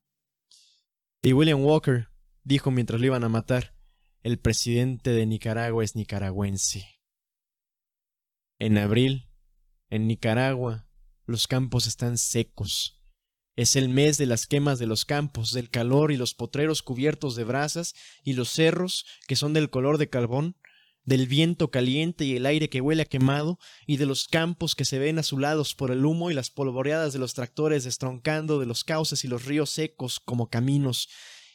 Y 1.22 1.32
William 1.32 1.62
Walker 1.64 2.08
dijo 2.44 2.70
mientras 2.70 3.00
lo 3.00 3.06
iban 3.06 3.24
a 3.24 3.28
matar, 3.28 3.74
el 4.22 4.38
presidente 4.38 5.10
de 5.10 5.26
Nicaragua 5.26 5.84
es 5.84 5.96
nicaragüense. 5.96 7.00
En 8.58 8.78
abril, 8.78 9.28
en 9.88 10.06
Nicaragua, 10.06 10.88
los 11.26 11.46
campos 11.46 11.86
están 11.86 12.18
secos. 12.18 13.00
Es 13.56 13.76
el 13.76 13.88
mes 13.88 14.18
de 14.18 14.26
las 14.26 14.46
quemas 14.46 14.78
de 14.78 14.86
los 14.86 15.04
campos, 15.04 15.52
del 15.52 15.70
calor 15.70 16.12
y 16.12 16.16
los 16.16 16.34
potreros 16.34 16.82
cubiertos 16.82 17.36
de 17.36 17.44
brasas 17.44 17.94
y 18.22 18.32
los 18.34 18.48
cerros 18.50 19.06
que 19.26 19.36
son 19.36 19.52
del 19.52 19.70
color 19.70 19.98
de 19.98 20.08
carbón, 20.08 20.56
del 21.04 21.26
viento 21.26 21.70
caliente 21.70 22.24
y 22.24 22.36
el 22.36 22.46
aire 22.46 22.68
que 22.68 22.80
huele 22.80 23.02
a 23.02 23.06
quemado, 23.06 23.58
y 23.86 23.96
de 23.96 24.06
los 24.06 24.28
campos 24.28 24.74
que 24.74 24.84
se 24.84 24.98
ven 24.98 25.18
azulados 25.18 25.74
por 25.74 25.90
el 25.90 26.04
humo 26.04 26.30
y 26.30 26.34
las 26.34 26.50
polvoreadas 26.50 27.12
de 27.12 27.18
los 27.18 27.34
tractores 27.34 27.84
destroncando 27.84 28.58
de 28.58 28.66
los 28.66 28.84
cauces 28.84 29.24
y 29.24 29.28
los 29.28 29.44
ríos 29.44 29.70
secos 29.70 30.20
como 30.20 30.48
caminos, 30.48 31.08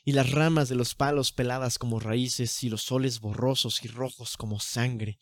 y 0.04 0.14
las 0.14 0.32
ramas 0.32 0.70
de 0.70 0.76
los 0.76 0.96
palos 0.96 1.32
peladas 1.32 1.78
como 1.78 2.00
raíces, 2.00 2.64
y 2.64 2.70
los 2.70 2.84
soles 2.84 3.20
borrosos 3.20 3.84
y 3.84 3.88
rojos 3.88 4.38
como 4.38 4.60
sangre, 4.60 5.20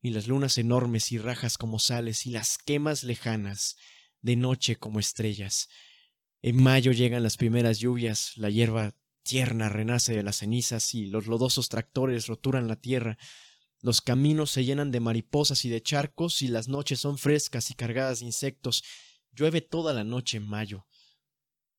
y 0.00 0.10
las 0.10 0.28
lunas 0.28 0.58
enormes 0.58 1.12
y 1.12 1.18
rajas 1.18 1.58
como 1.58 1.78
sales, 1.78 2.26
y 2.26 2.30
las 2.30 2.58
quemas 2.58 3.04
lejanas, 3.04 3.76
de 4.20 4.36
noche 4.36 4.76
como 4.76 5.00
estrellas, 5.00 5.68
en 6.46 6.62
mayo 6.62 6.92
llegan 6.92 7.22
las 7.22 7.38
primeras 7.38 7.78
lluvias, 7.78 8.32
la 8.36 8.50
hierba 8.50 8.94
tierna 9.22 9.70
renace 9.70 10.14
de 10.14 10.22
las 10.22 10.36
cenizas 10.36 10.92
y 10.92 11.06
los 11.06 11.26
lodosos 11.26 11.70
tractores 11.70 12.26
roturan 12.26 12.68
la 12.68 12.76
tierra. 12.76 13.16
Los 13.84 14.00
caminos 14.00 14.50
se 14.50 14.64
llenan 14.64 14.90
de 14.90 14.98
mariposas 14.98 15.66
y 15.66 15.68
de 15.68 15.82
charcos 15.82 16.40
y 16.40 16.48
las 16.48 16.68
noches 16.68 17.00
son 17.00 17.18
frescas 17.18 17.70
y 17.70 17.74
cargadas 17.74 18.20
de 18.20 18.24
insectos. 18.24 18.82
Llueve 19.30 19.60
toda 19.60 19.92
la 19.92 20.04
noche 20.04 20.38
en 20.38 20.48
mayo. 20.48 20.86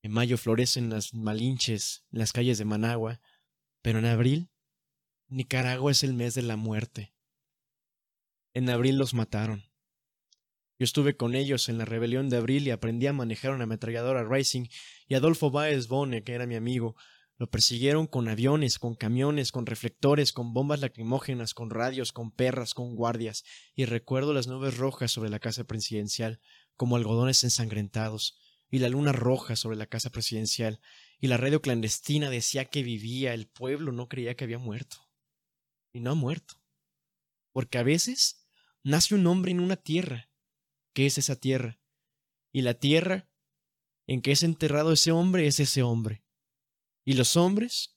En 0.04 0.12
mayo 0.12 0.38
florecen 0.38 0.92
las 0.92 1.16
malinches 1.16 2.06
en 2.12 2.20
las 2.20 2.32
calles 2.32 2.60
de 2.60 2.66
Managua, 2.66 3.22
pero 3.82 3.98
en 3.98 4.06
abril 4.06 4.52
Nicaragua 5.30 5.92
es 5.92 6.04
el 6.04 6.14
mes 6.14 6.36
de 6.36 6.44
la 6.44 6.58
muerte. 6.58 7.16
En 8.54 8.70
abril 8.70 9.00
los 9.00 9.16
mataron. 9.16 9.64
Yo 10.78 10.84
estuve 10.84 11.18
con 11.18 11.34
ellos 11.34 11.70
en 11.70 11.80
la 11.80 11.86
rebelión 11.86 12.30
de 12.30 12.38
abril 12.38 12.68
y 12.68 12.70
aprendí 12.70 13.08
a 13.08 13.14
manejar 13.14 13.50
una 13.50 13.64
ametralladora 13.64 14.24
Racing 14.24 14.68
y 15.08 15.16
Adolfo 15.16 15.50
Baez 15.50 15.88
Bone, 15.88 16.24
que 16.24 16.34
era 16.34 16.46
mi 16.46 16.54
amigo, 16.54 16.96
lo 17.38 17.50
persiguieron 17.50 18.08
con 18.08 18.30
aviones, 18.30 18.80
con 18.80 18.96
camiones, 18.96 19.52
con 19.52 19.66
reflectores, 19.66 20.32
con 20.32 20.54
bombas 20.54 20.80
lacrimógenas, 20.80 21.54
con 21.54 21.70
radios, 21.70 22.14
con 22.14 22.32
perras, 22.32 22.74
con 22.74 22.96
guardias, 22.96 23.44
y 23.76 23.86
recuerdo 23.86 24.34
las 24.34 24.48
nubes 24.48 24.78
rojas 24.78 25.12
sobre 25.12 25.30
la 25.30 25.40
casa 25.40 25.66
presidencial, 25.66 26.40
como 26.78 26.96
algodones 26.96 27.44
ensangrentados, 27.44 28.38
y 28.72 28.80
la 28.80 28.90
luna 28.90 29.12
roja 29.12 29.56
sobre 29.56 29.76
la 29.76 29.88
casa 29.88 30.10
presidencial, 30.10 30.80
y 31.20 31.28
la 31.28 31.38
radio 31.38 31.62
clandestina 31.62 32.30
decía 32.30 32.66
que 32.66 32.84
vivía, 32.84 33.34
el 33.34 33.48
pueblo 33.48 33.92
no 33.92 34.08
creía 34.08 34.36
que 34.36 34.46
había 34.46 34.60
muerto. 34.60 34.98
Y 35.92 36.02
no 36.02 36.12
ha 36.12 36.16
muerto. 36.16 36.62
Porque 37.52 37.78
a 37.78 37.84
veces 37.84 38.48
nace 38.84 39.16
un 39.16 39.28
hombre 39.28 39.52
en 39.52 39.60
una 39.60 39.78
tierra, 39.78 40.30
qué 40.94 41.06
es 41.06 41.18
esa 41.18 41.36
tierra. 41.38 41.80
Y 42.52 42.62
la 42.62 42.74
tierra 42.76 43.30
en 44.08 44.22
que 44.22 44.32
es 44.32 44.44
enterrado 44.44 44.92
ese 44.94 45.12
hombre 45.12 45.48
es 45.48 45.60
ese 45.60 45.82
hombre. 45.84 46.25
Y 47.06 47.14
los 47.14 47.38
hombres 47.38 47.96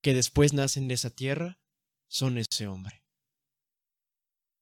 que 0.00 0.14
después 0.14 0.54
nacen 0.54 0.88
de 0.88 0.94
esa 0.94 1.10
tierra 1.10 1.60
son 2.08 2.38
ese 2.38 2.66
hombre. 2.66 3.04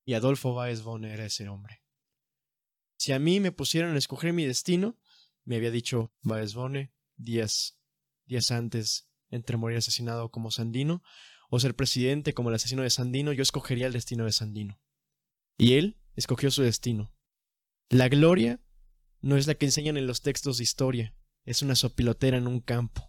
Y 0.04 0.14
Adolfo 0.14 0.54
Baez 0.54 0.82
Bone 0.82 1.12
era 1.12 1.24
ese 1.24 1.48
hombre. 1.48 1.84
Si 2.98 3.12
a 3.12 3.20
mí 3.20 3.38
me 3.38 3.52
pusieran 3.52 3.94
a 3.94 3.98
escoger 3.98 4.32
mi 4.32 4.44
destino, 4.44 4.98
me 5.44 5.54
había 5.54 5.70
dicho 5.70 6.12
Baez 6.22 6.54
Bone 6.54 6.92
días, 7.16 7.78
días 8.26 8.50
antes 8.50 9.08
entre 9.30 9.56
morir 9.56 9.78
asesinado 9.78 10.32
como 10.32 10.50
Sandino 10.50 11.02
o 11.48 11.60
ser 11.60 11.76
presidente 11.76 12.34
como 12.34 12.48
el 12.48 12.56
asesino 12.56 12.82
de 12.82 12.90
Sandino, 12.90 13.32
yo 13.32 13.42
escogería 13.42 13.86
el 13.86 13.92
destino 13.92 14.24
de 14.24 14.32
Sandino. 14.32 14.80
Y 15.56 15.74
él 15.74 16.00
escogió 16.16 16.50
su 16.50 16.62
destino. 16.62 17.14
La 17.88 18.08
gloria 18.08 18.60
no 19.20 19.36
es 19.36 19.46
la 19.46 19.54
que 19.54 19.66
enseñan 19.66 19.96
en 19.96 20.08
los 20.08 20.22
textos 20.22 20.58
de 20.58 20.64
historia, 20.64 21.14
es 21.44 21.62
una 21.62 21.76
sopilotera 21.76 22.36
en 22.36 22.48
un 22.48 22.60
campo 22.60 23.07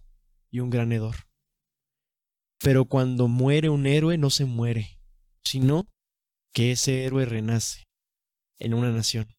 y 0.50 0.60
un 0.60 0.70
granedor. 0.70 1.28
Pero 2.60 2.86
cuando 2.86 3.28
muere 3.28 3.70
un 3.70 3.86
héroe 3.86 4.18
no 4.18 4.30
se 4.30 4.46
muere, 4.46 5.00
sino 5.44 5.88
que 6.54 6.72
ese 6.72 7.06
héroe 7.06 7.26
renace 7.26 7.88
en 8.58 8.74
una 8.74 8.92
nación. 8.92 9.34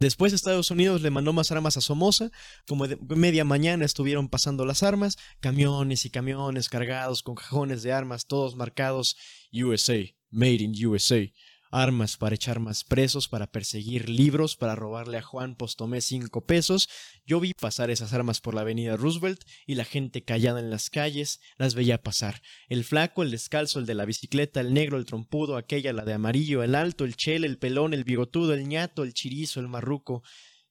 Después 0.00 0.32
Estados 0.32 0.70
Unidos 0.70 1.02
le 1.02 1.10
mandó 1.10 1.32
más 1.32 1.52
armas 1.52 1.76
a 1.76 1.80
Somoza, 1.80 2.30
como 2.66 2.88
de 2.88 2.96
media 3.14 3.44
mañana 3.44 3.84
estuvieron 3.84 4.28
pasando 4.28 4.64
las 4.64 4.82
armas, 4.82 5.16
camiones 5.40 6.04
y 6.04 6.10
camiones 6.10 6.68
cargados 6.68 7.22
con 7.22 7.36
cajones 7.36 7.82
de 7.82 7.92
armas, 7.92 8.26
todos 8.26 8.56
marcados 8.56 9.16
USA, 9.52 10.04
Made 10.30 10.62
in 10.62 10.86
USA, 10.86 11.32
armas 11.74 12.16
para 12.16 12.34
echar 12.34 12.60
más 12.60 12.84
presos, 12.84 13.28
para 13.28 13.46
perseguir 13.46 14.08
libros, 14.08 14.56
para 14.56 14.74
robarle 14.74 15.18
a 15.18 15.22
Juan 15.22 15.56
Postomé 15.56 16.00
cinco 16.00 16.46
pesos. 16.46 16.88
Yo 17.26 17.40
vi 17.40 17.52
pasar 17.52 17.90
esas 17.90 18.12
armas 18.12 18.40
por 18.40 18.54
la 18.54 18.60
avenida 18.60 18.96
Roosevelt 18.96 19.42
y 19.66 19.74
la 19.74 19.84
gente 19.84 20.22
callada 20.22 20.60
en 20.60 20.70
las 20.70 20.88
calles 20.88 21.40
las 21.56 21.74
veía 21.74 22.02
pasar. 22.02 22.40
El 22.68 22.84
flaco, 22.84 23.22
el 23.22 23.30
descalzo, 23.30 23.80
el 23.80 23.86
de 23.86 23.94
la 23.94 24.04
bicicleta, 24.04 24.60
el 24.60 24.72
negro, 24.72 24.98
el 24.98 25.06
trompudo, 25.06 25.56
aquella, 25.56 25.92
la 25.92 26.04
de 26.04 26.14
amarillo, 26.14 26.62
el 26.62 26.74
alto, 26.74 27.04
el 27.04 27.16
chel, 27.16 27.44
el 27.44 27.58
pelón, 27.58 27.92
el 27.92 28.04
bigotudo, 28.04 28.54
el 28.54 28.68
ñato, 28.68 29.02
el 29.02 29.12
chirizo, 29.12 29.60
el 29.60 29.68
marruco 29.68 30.22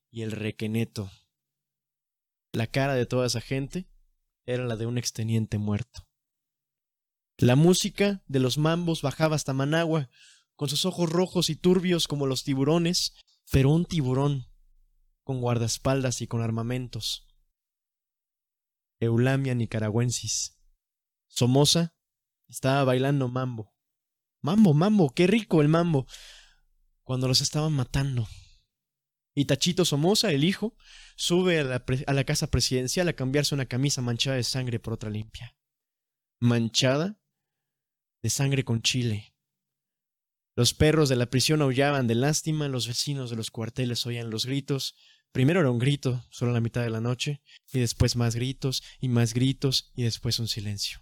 y 0.09 0.22
el 0.22 0.32
requeneto. 0.32 1.11
La 2.53 2.67
cara 2.67 2.95
de 2.95 3.06
toda 3.06 3.27
esa 3.27 3.41
gente 3.41 3.88
era 4.45 4.65
la 4.65 4.75
de 4.75 4.85
un 4.85 4.98
exteniente 4.98 5.57
muerto. 5.57 6.07
La 7.38 7.56
música 7.56 8.23
de 8.27 8.40
los 8.40 8.57
mambos 8.57 9.01
bajaba 9.01 9.35
hasta 9.35 9.53
Managua, 9.53 10.09
con 10.56 10.69
sus 10.69 10.85
ojos 10.85 11.09
rojos 11.09 11.49
y 11.49 11.56
turbios 11.56 12.07
como 12.07 12.27
los 12.27 12.43
tiburones, 12.43 13.14
pero 13.51 13.69
un 13.69 13.85
tiburón, 13.85 14.45
con 15.23 15.41
guardaespaldas 15.41 16.22
y 16.22 16.27
con 16.27 16.41
armamentos. 16.41 17.27
Eulamia 18.99 19.56
nicaragüensis. 19.56 20.59
Somoza 21.27 21.95
estaba 22.48 22.83
bailando 22.83 23.27
mambo. 23.27 23.73
Mambo, 24.41 24.73
mambo, 24.73 25.14
qué 25.14 25.27
rico 25.27 25.61
el 25.61 25.69
mambo. 25.69 26.06
Cuando 27.03 27.27
los 27.27 27.41
estaban 27.41 27.73
matando. 27.73 28.27
Y 29.35 29.45
Tachito 29.45 29.83
Somoza, 29.83 30.32
el 30.32 30.43
hijo, 30.43 30.75
sube 31.15 31.59
a 31.59 31.64
la, 31.64 31.85
a 32.06 32.14
la 32.14 32.23
casa 32.23 32.48
presidencial 32.48 33.07
a 33.07 33.14
cambiarse 33.14 33.56
una 33.56 33.65
camisa 33.65 34.01
manchada 34.01 34.38
de 34.38 34.43
sangre 34.43 34.80
por 34.80 34.93
otra 34.93 35.09
limpia. 35.09 35.57
Manchada 36.40 37.19
de 38.22 38.30
sangre 38.30 38.64
con 38.64 38.82
chile. 38.82 39.32
Los 40.56 40.73
perros 40.73 41.09
de 41.09 41.15
la 41.15 41.27
prisión 41.27 41.61
aullaban 41.61 42.07
de 42.07 42.15
lástima, 42.15 42.67
los 42.67 42.88
vecinos 42.88 43.30
de 43.30 43.35
los 43.35 43.49
cuarteles 43.49 44.06
oían 44.06 44.30
los 44.30 44.45
gritos, 44.45 44.95
Primero 45.33 45.61
era 45.61 45.72
un 45.72 45.80
grito, 45.80 46.23
solo 46.30 46.51
a 46.51 46.53
la 46.53 46.61
mitad 46.61 46.83
de 46.83 46.91
la 46.91 47.01
noche, 47.01 47.41
y 47.72 47.80
después 47.80 48.15
más 48.15 48.35
gritos 48.35 48.83
y 48.99 49.07
más 49.07 49.33
gritos 49.33 49.91
y 49.95 50.03
después 50.03 50.38
un 50.38 50.48
silencio. 50.48 51.01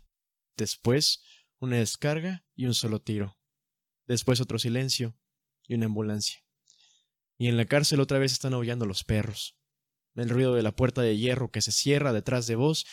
Después 0.55 1.21
una 1.59 1.75
descarga 1.75 2.45
y 2.55 2.65
un 2.65 2.73
solo 2.73 3.01
tiro. 3.01 3.37
Después 4.07 4.39
otro 4.39 4.57
silencio 4.57 5.17
y 5.67 5.73
una 5.73 5.87
ambulancia. 5.87 6.45
Y 7.37 7.49
en 7.49 7.57
la 7.57 7.65
cárcel 7.65 7.99
otra 7.99 8.19
vez 8.19 8.31
están 8.31 8.53
aullando 8.53 8.85
los 8.85 9.03
perros. 9.03 9.57
El 10.15 10.29
ruido 10.29 10.55
de 10.55 10.63
la 10.63 10.77
puerta 10.77 11.01
de 11.01 11.17
hierro 11.17 11.51
que 11.51 11.61
se 11.61 11.73
cierra 11.73 12.13
detrás 12.13 12.47
de 12.47 12.55
vos, 12.55 12.85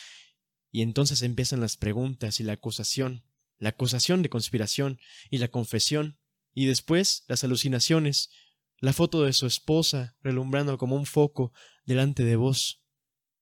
y 0.71 0.81
entonces 0.81 1.21
empiezan 1.21 1.61
las 1.61 1.77
preguntas 1.77 2.41
y 2.41 2.43
la 2.43 2.53
acusación, 2.53 3.23
la 3.59 3.69
acusación 3.69 4.23
de 4.23 4.29
conspiración 4.29 4.99
y 5.29 5.37
la 5.37 5.47
confesión, 5.47 6.19
y 6.53 6.65
después 6.65 7.23
las 7.27 7.43
alucinaciones, 7.43 8.29
la 8.79 8.93
foto 8.93 9.23
de 9.23 9.33
su 9.33 9.45
esposa 9.45 10.15
relumbrando 10.21 10.77
como 10.77 10.95
un 10.95 11.05
foco 11.05 11.53
delante 11.85 12.23
de 12.23 12.35
vos, 12.35 12.81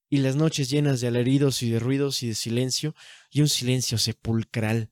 y 0.09 0.17
las 0.17 0.35
noches 0.35 0.69
llenas 0.69 1.01
de 1.01 1.07
alaridos 1.07 1.61
y 1.63 1.69
de 1.69 1.79
ruidos 1.79 2.23
y 2.23 2.29
de 2.29 2.35
silencio, 2.35 2.95
y 3.29 3.41
un 3.41 3.49
silencio 3.49 3.97
sepulcral. 3.97 4.91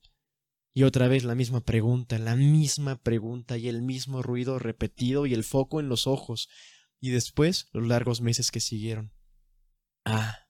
Y 0.74 0.82
otra 0.82 1.08
vez 1.08 1.24
la 1.24 1.34
misma 1.34 1.62
pregunta, 1.62 2.18
la 2.18 2.36
misma 2.36 3.02
pregunta 3.02 3.56
y 3.56 3.68
el 3.68 3.80
mismo 3.80 4.22
ruido 4.22 4.58
repetido 4.58 5.24
y 5.24 5.32
el 5.32 5.42
foco 5.42 5.80
en 5.80 5.88
los 5.88 6.06
ojos, 6.06 6.50
y 7.00 7.10
después 7.10 7.68
los 7.72 7.86
largos 7.86 8.20
meses 8.20 8.50
que 8.50 8.60
siguieron. 8.60 9.12
Ah, 10.04 10.46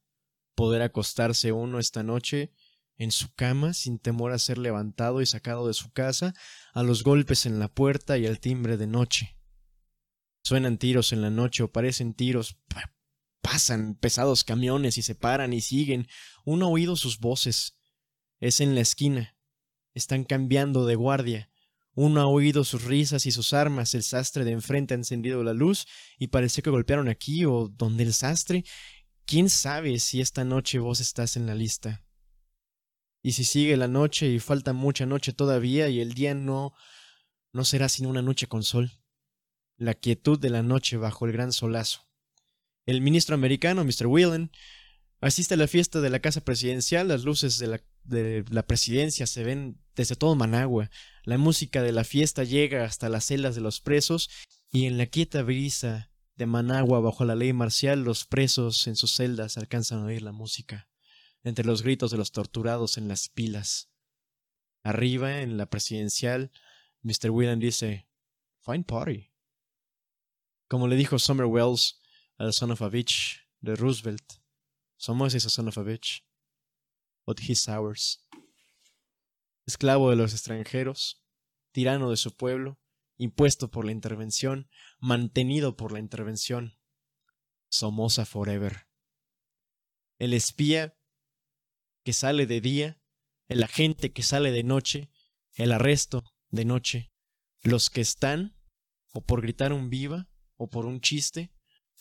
poder 0.57 0.83
acostarse 0.83 1.53
uno 1.53 1.78
esta 1.78 2.03
noche 2.03 2.53
en 2.99 3.10
su 3.10 3.33
cama 3.34 3.75
sin 3.75 3.99
temor 3.99 4.33
a 4.33 4.39
ser 4.39 4.58
levantado 4.58 5.20
y 5.20 5.26
sacado 5.26 5.66
de 5.66 5.75
su 5.75 5.91
casa, 5.91 6.34
a 6.73 6.83
los 6.83 7.02
golpes 7.02 7.47
en 7.47 7.58
la 7.58 7.68
puerta 7.68 8.18
y 8.18 8.26
al 8.26 8.41
timbre 8.41 8.76
de 8.76 8.86
noche. 8.86 9.36
Suenan 10.42 10.78
tiros 10.78 11.12
en 11.12 11.23
la 11.23 11.31
noche 11.31 11.65
o 11.65 11.73
parecen 11.73 12.15
tiros. 12.15 12.57
Pasan 13.41 13.97
pesados 13.97 14.44
camiones 14.44 14.97
y 14.97 15.02
se 15.02 15.16
paran 15.16 15.52
y 15.52 15.60
siguen. 15.60 16.07
Uno 16.44 16.66
ha 16.66 16.68
oído 16.68 16.94
sus 16.94 17.18
voces. 17.18 17.76
Es 18.39 18.60
en 18.60 18.76
la 18.76 18.81
esquina. 18.81 19.36
Están 19.92 20.25
cambiando 20.25 20.86
de 20.86 20.94
guardia. 20.94 21.50
Uno 21.94 22.20
ha 22.20 22.26
oído 22.26 22.62
sus 22.62 22.84
risas 22.84 23.26
y 23.26 23.33
sus 23.33 23.55
armas. 23.55 23.94
El 23.94 24.05
sastre 24.05 24.44
de 24.44 24.52
enfrente 24.52 24.94
ha 24.94 24.99
encendido 24.99 25.42
la 25.42 25.52
luz 25.52 25.86
y 26.16 26.28
parece 26.28 26.62
que 26.62 26.70
golpearon 26.70 27.08
aquí 27.08 27.44
o 27.44 27.68
donde 27.68 28.05
el 28.05 28.15
sastre. 28.15 28.65
¿Quién 29.25 29.50
sabe 29.50 29.99
si 29.99 30.20
esta 30.20 30.44
noche 30.44 30.78
vos 30.78 31.00
estás 31.00 31.36
en 31.36 31.47
la 31.47 31.57
lista? 31.57 32.06
Y 33.27 33.33
si 33.33 33.43
sigue 33.43 33.77
la 33.77 33.89
noche 33.89 34.29
y 34.29 34.39
falta 34.39 34.73
mucha 34.73 35.05
noche 35.05 35.33
todavía 35.33 35.89
y 35.89 35.99
el 35.99 36.15
día 36.15 36.33
no 36.33 36.75
no 37.53 37.65
será 37.65 37.89
sino 37.89 38.09
una 38.09 38.23
noche 38.23 38.47
con 38.47 38.63
sol 38.63 38.93
la 39.77 39.95
quietud 39.95 40.39
de 40.39 40.49
la 40.49 40.63
noche 40.63 40.97
bajo 40.97 41.27
el 41.27 41.33
gran 41.33 41.53
solazo. 41.53 42.09
El 42.87 43.01
ministro 43.01 43.35
americano, 43.35 43.85
Mr. 43.85 44.07
Whelan, 44.07 44.53
asiste 45.21 45.55
a 45.55 45.57
la 45.57 45.67
fiesta 45.67 46.01
de 46.01 46.09
la 46.09 46.21
casa 46.21 46.43
presidencial, 46.43 47.09
las 47.09 47.25
luces 47.25 47.59
de 47.59 47.67
la, 47.67 47.81
de 48.05 48.45
la 48.49 48.65
presidencia 48.65 49.27
se 49.27 49.43
ven 49.43 49.77
desde 49.97 50.15
todo 50.15 50.37
Managua, 50.37 50.89
la 51.25 51.37
música 51.37 51.83
de 51.83 51.91
la 51.91 52.05
fiesta 52.05 52.45
llega 52.45 52.85
hasta 52.85 53.09
las 53.09 53.25
celdas 53.25 53.57
de 53.57 53.61
los 53.61 53.81
presos, 53.81 54.31
y 54.71 54.87
en 54.87 54.99
la 54.99 55.07
quieta 55.07 55.43
brisa 55.43 56.13
de 56.37 56.47
Managua 56.47 57.01
bajo 57.01 57.25
la 57.25 57.35
ley 57.35 57.53
marcial 57.53 58.05
los 58.05 58.25
presos 58.25 58.87
en 58.87 58.95
sus 58.95 59.17
celdas 59.17 59.59
alcanzan 59.59 59.99
a 59.99 60.05
oír 60.05 60.23
la 60.23 60.31
música, 60.31 60.89
entre 61.47 61.65
los 61.65 61.83
gritos 61.83 62.10
de 62.10 62.16
los 62.16 62.33
torturados 62.33 62.99
en 62.99 63.07
las 63.07 63.28
pilas. 63.28 63.89
Arriba, 64.83 65.42
en 65.42 65.57
la 65.57 65.66
presidencial, 65.66 66.50
Mr. 67.02 67.31
Whelan 67.31 67.60
dice, 67.60 68.08
Fine 68.62 68.83
party. 68.83 69.31
Como 70.66 70.89
le 70.89 70.97
dijo 70.97 71.20
Summer 71.20 71.47
Wells 71.47 72.00
al 72.36 72.52
Son 72.52 72.73
of 72.73 72.83
a 72.83 72.89
Bitch 72.89 73.47
de 73.60 73.76
Roosevelt, 73.76 74.25
somos 74.97 75.34
ese 75.34 75.49
Son 75.49 75.68
of 75.68 75.78
a 75.78 75.84
Bitch, 75.84 76.25
but 77.25 77.39
he's 77.39 77.68
ours. 77.68 78.26
Esclavo 79.66 80.10
de 80.10 80.16
los 80.16 80.33
extranjeros, 80.33 81.23
tirano 81.70 82.10
de 82.10 82.16
su 82.16 82.36
pueblo, 82.36 82.81
impuesto 83.18 83.70
por 83.70 83.84
la 83.84 83.92
intervención, 83.92 84.68
mantenido 84.99 85.76
por 85.76 85.92
la 85.92 86.00
intervención. 86.00 86.76
Somoza 87.68 88.26
forever. 88.26 88.89
El 90.18 90.33
espía 90.33 90.97
que 92.07 92.12
sale 92.12 92.47
de 92.47 92.60
día, 92.60 93.01
el 93.49 93.65
agente 93.65 94.12
que 94.12 94.23
sale 94.23 94.52
de 94.52 94.62
noche, 94.62 95.10
el 95.55 95.73
arresto 95.73 96.23
de 96.51 96.65
noche, 96.65 97.10
los 97.62 97.91
que 97.91 98.01
están, 98.01 98.57
o 99.12 99.25
por 99.25 99.43
gritar 99.43 99.73
un 99.73 99.91
viva, 99.91 100.28
o 100.55 100.70
por 100.70 100.86
un 100.86 101.01
chiste, 101.01 101.51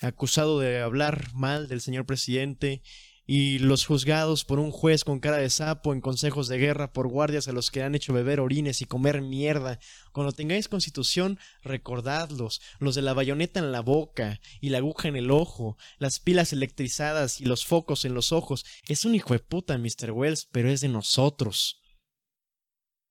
acusado 0.02 0.60
de 0.60 0.80
hablar 0.80 1.34
mal 1.34 1.68
del 1.68 1.82
señor 1.82 2.06
presidente, 2.06 2.84
y 3.28 3.60
los 3.60 3.86
juzgados 3.86 4.46
por 4.46 4.60
un 4.60 4.72
juez 4.72 5.04
con 5.04 5.20
cara 5.20 5.38
de 5.38 5.50
sapo 5.50 5.94
en 5.94 6.02
consejos 6.02 6.48
de 6.48 6.58
guerra 6.58 6.94
por 6.94 7.08
guardias 7.08 7.48
a 7.48 7.52
los 7.52 7.72
que 7.72 7.82
han 7.82 7.96
hecho 7.96 8.14
beber 8.14 8.40
orines 8.40 8.82
y 8.82 8.86
comer 8.86 9.22
mierda. 9.22 9.80
Cuando 10.12 10.32
tengáis 10.32 10.68
constitución, 10.68 11.40
recordadlos, 11.64 12.62
los 12.80 12.96
de 12.96 13.02
la 13.02 13.14
bayoneta 13.14 13.60
en 13.60 13.72
la 13.72 13.82
boca 13.82 14.40
y 14.62 14.70
la 14.70 14.78
aguja 14.78 15.08
en 15.08 15.16
el 15.16 15.32
ojo, 15.32 15.78
las 15.98 16.20
pilas 16.20 16.54
electrizadas 16.54 17.42
y 17.42 17.46
los 17.46 17.66
focos 17.66 18.06
en 18.06 18.14
los 18.14 18.32
ojos. 18.32 18.66
Es 18.88 19.06
un 19.06 19.16
hijo 19.16 19.34
de 19.34 19.40
puta, 19.40 19.78
Mr. 19.78 20.12
Wells, 20.12 20.48
pero 20.52 20.70
es 20.70 20.82
de 20.82 20.90
nosotros. 20.90 21.82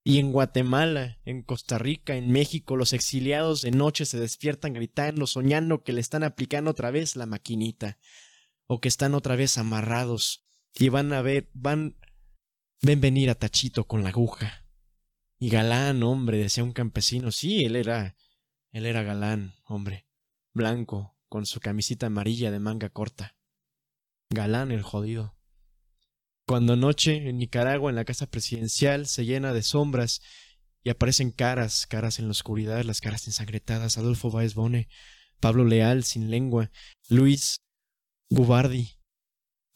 Y 0.06 0.18
en 0.18 0.32
Guatemala, 0.32 1.18
en 1.24 1.42
Costa 1.42 1.78
Rica, 1.78 2.14
en 2.14 2.30
México, 2.30 2.76
los 2.76 2.92
exiliados 2.92 3.62
de 3.62 3.70
noche 3.70 4.04
se 4.04 4.20
despiertan 4.20 4.74
gritando, 4.74 5.26
soñando 5.26 5.82
que 5.82 5.94
le 5.94 6.02
están 6.02 6.24
aplicando 6.24 6.72
otra 6.72 6.90
vez 6.90 7.16
la 7.16 7.24
maquinita, 7.24 7.98
o 8.66 8.80
que 8.80 8.88
están 8.88 9.14
otra 9.14 9.36
vez 9.36 9.58
amarrados, 9.58 10.44
y 10.74 10.88
van 10.88 11.12
a 11.12 11.22
ver, 11.22 11.50
van, 11.52 11.96
ven 12.82 13.00
venir 13.00 13.30
a 13.30 13.34
Tachito 13.34 13.86
con 13.86 14.02
la 14.02 14.08
aguja. 14.10 14.66
Y 15.38 15.50
galán, 15.50 16.02
hombre, 16.02 16.38
decía 16.38 16.64
un 16.64 16.72
campesino, 16.72 17.30
sí, 17.30 17.64
él 17.64 17.76
era, 17.76 18.16
él 18.72 18.86
era 18.86 19.02
galán, 19.02 19.54
hombre, 19.64 20.06
blanco, 20.52 21.16
con 21.28 21.46
su 21.46 21.60
camisita 21.60 22.06
amarilla 22.06 22.50
de 22.50 22.60
manga 22.60 22.88
corta. 22.88 23.36
Galán 24.30 24.70
el 24.70 24.82
jodido. 24.82 25.36
Cuando 26.46 26.76
noche 26.76 27.28
en 27.28 27.38
Nicaragua, 27.38 27.90
en 27.90 27.96
la 27.96 28.04
casa 28.04 28.26
presidencial, 28.26 29.06
se 29.06 29.24
llena 29.24 29.52
de 29.52 29.62
sombras 29.62 30.20
y 30.82 30.90
aparecen 30.90 31.30
caras, 31.30 31.86
caras 31.86 32.18
en 32.18 32.26
la 32.26 32.32
oscuridad, 32.32 32.82
las 32.84 33.00
caras 33.00 33.26
ensangretadas, 33.26 33.96
Adolfo 33.96 34.30
Baez 34.30 34.54
Bone, 34.54 34.88
Pablo 35.40 35.64
Leal 35.64 36.04
sin 36.04 36.30
lengua, 36.30 36.70
Luis 37.08 37.63
Gubardi, 38.30 38.90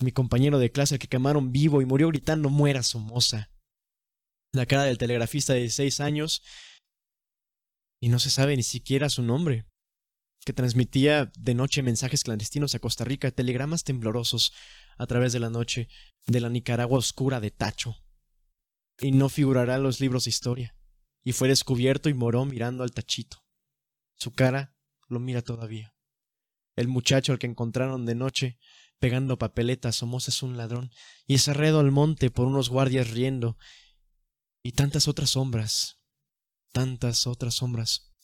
mi 0.00 0.12
compañero 0.12 0.58
de 0.58 0.70
clase 0.70 0.98
que 0.98 1.08
quemaron 1.08 1.52
vivo 1.52 1.82
y 1.82 1.86
murió 1.86 2.08
gritando 2.08 2.50
muera 2.50 2.82
Somoza. 2.82 3.50
La 4.52 4.66
cara 4.66 4.84
del 4.84 4.98
telegrafista 4.98 5.52
de 5.52 5.60
16 5.60 6.00
años 6.00 6.42
y 8.00 8.08
no 8.08 8.18
se 8.18 8.30
sabe 8.30 8.56
ni 8.56 8.62
siquiera 8.62 9.08
su 9.08 9.22
nombre, 9.22 9.66
que 10.44 10.52
transmitía 10.52 11.30
de 11.36 11.54
noche 11.54 11.82
mensajes 11.82 12.22
clandestinos 12.22 12.74
a 12.74 12.78
Costa 12.78 13.04
Rica, 13.04 13.30
telegramas 13.30 13.84
temblorosos 13.84 14.52
a 14.96 15.06
través 15.06 15.32
de 15.32 15.40
la 15.40 15.50
noche 15.50 15.88
de 16.26 16.40
la 16.40 16.48
Nicaragua 16.48 16.98
oscura 16.98 17.40
de 17.40 17.50
Tacho. 17.50 17.96
Y 19.00 19.12
no 19.12 19.28
figurará 19.28 19.76
en 19.76 19.82
los 19.82 20.00
libros 20.00 20.24
de 20.24 20.30
historia. 20.30 20.76
Y 21.24 21.32
fue 21.32 21.48
descubierto 21.48 22.08
y 22.08 22.14
moró 22.14 22.44
mirando 22.44 22.82
al 22.82 22.92
tachito. 22.92 23.44
Su 24.16 24.32
cara 24.32 24.74
lo 25.08 25.20
mira 25.20 25.42
todavía. 25.42 25.94
El 26.78 26.86
muchacho 26.86 27.32
al 27.32 27.40
que 27.40 27.48
encontraron 27.48 28.06
de 28.06 28.14
noche 28.14 28.56
pegando 29.00 29.36
papeletas, 29.36 29.96
Somos 29.96 30.28
es 30.28 30.44
un 30.44 30.56
ladrón, 30.56 30.92
y 31.26 31.34
es 31.34 31.48
arredo 31.48 31.80
al 31.80 31.90
monte 31.90 32.30
por 32.30 32.46
unos 32.46 32.68
guardias 32.68 33.10
riendo, 33.10 33.58
y 34.62 34.70
tantas 34.70 35.08
otras 35.08 35.30
sombras, 35.30 35.98
tantas 36.70 37.26
otras 37.26 37.54
sombras. 37.54 38.14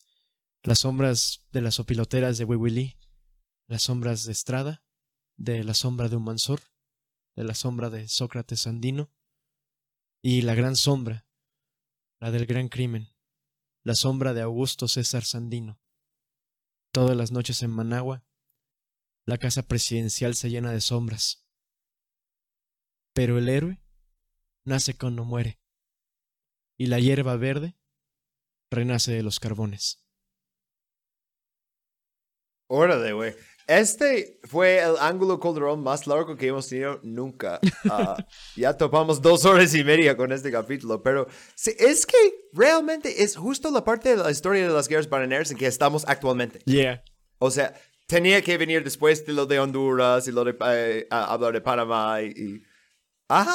Las 0.63 0.79
sombras 0.79 1.45
de 1.51 1.63
las 1.63 1.81
opiloteras 1.81 2.39
de 2.39 2.45
Wiwili, 2.45 2.97
las 3.67 3.83
sombras 3.83 4.23
de 4.23 4.31
Estrada, 4.31 4.85
de 5.37 5.65
la 5.65 5.75
sombra 5.75 6.09
de 6.09 6.15
un 6.15 6.23
Mansor, 6.23 6.61
de 7.35 7.43
la 7.43 7.57
sombra 7.57 7.91
de 7.91 8.07
Sócrates 8.07 8.69
Andino, 8.69 9.13
y 10.23 10.43
la 10.43 10.55
gran 10.55 10.77
sombra, 10.77 11.27
la 12.21 12.31
del 12.31 12.47
gran 12.47 12.69
crimen, 12.69 13.09
la 13.83 13.97
sombra 13.97 14.33
de 14.33 14.43
Augusto 14.43 14.87
César 14.87 15.25
Sandino. 15.25 15.81
Todas 16.93 17.17
las 17.17 17.33
noches 17.33 17.61
en 17.65 17.73
Managua, 17.73 18.25
la 19.27 19.39
casa 19.39 19.63
presidencial 19.63 20.35
se 20.35 20.51
llena 20.51 20.73
de 20.73 20.81
sombras. 20.81 21.47
Pero 23.13 23.39
el 23.39 23.49
héroe 23.49 23.81
nace 24.65 24.97
cuando 24.97 25.25
muere, 25.25 25.61
y 26.77 26.87
la 26.87 26.99
hierba 26.99 27.37
verde 27.37 27.77
renace 28.71 29.13
de 29.13 29.23
los 29.23 29.39
carbones. 29.39 30.05
Órale, 32.67 33.13
güey. 33.13 33.35
Este 33.67 34.41
fue 34.45 34.79
el 34.79 34.97
ángulo 34.99 35.41
Calderón 35.41 35.83
más 35.83 36.07
largo 36.07 36.37
que 36.37 36.49
hemos 36.49 36.69
tenido 36.69 37.01
nunca. 37.03 37.61
Uh, 37.85 38.21
ya 38.57 38.77
topamos 38.77 39.23
dos 39.23 39.45
horas 39.47 39.75
y 39.75 39.85
media 39.85 40.17
con 40.17 40.33
este 40.33 40.51
capítulo, 40.51 41.03
pero 41.03 41.27
es 41.65 42.05
que 42.05 42.17
realmente 42.53 43.23
es 43.23 43.37
justo 43.37 43.71
la 43.71 43.85
parte 43.85 44.11
de 44.11 44.17
la 44.17 44.31
historia 44.31 44.67
de 44.67 44.75
las 44.75 44.89
guerras 44.89 45.09
bananeras 45.09 45.51
en 45.51 45.57
que 45.57 45.67
estamos 45.67 46.05
actualmente. 46.07 46.61
Yeah. 46.67 47.03
O 47.39 47.51
sea, 47.51 47.75
tenía 48.07 48.43
que 48.43 48.57
venir 48.59 48.83
después 48.85 49.25
de 49.27 49.33
lo 49.33 49.47
de 49.47 49.59
Honduras 49.59 50.27
y 50.29 50.33
lo 50.33 50.45
de 50.45 50.57
eh, 50.67 51.07
hablar 51.11 51.53
de 51.53 51.61
Panamá 51.61 52.21
y, 52.23 52.27
y- 52.29 52.63
Ajá, 53.29 53.55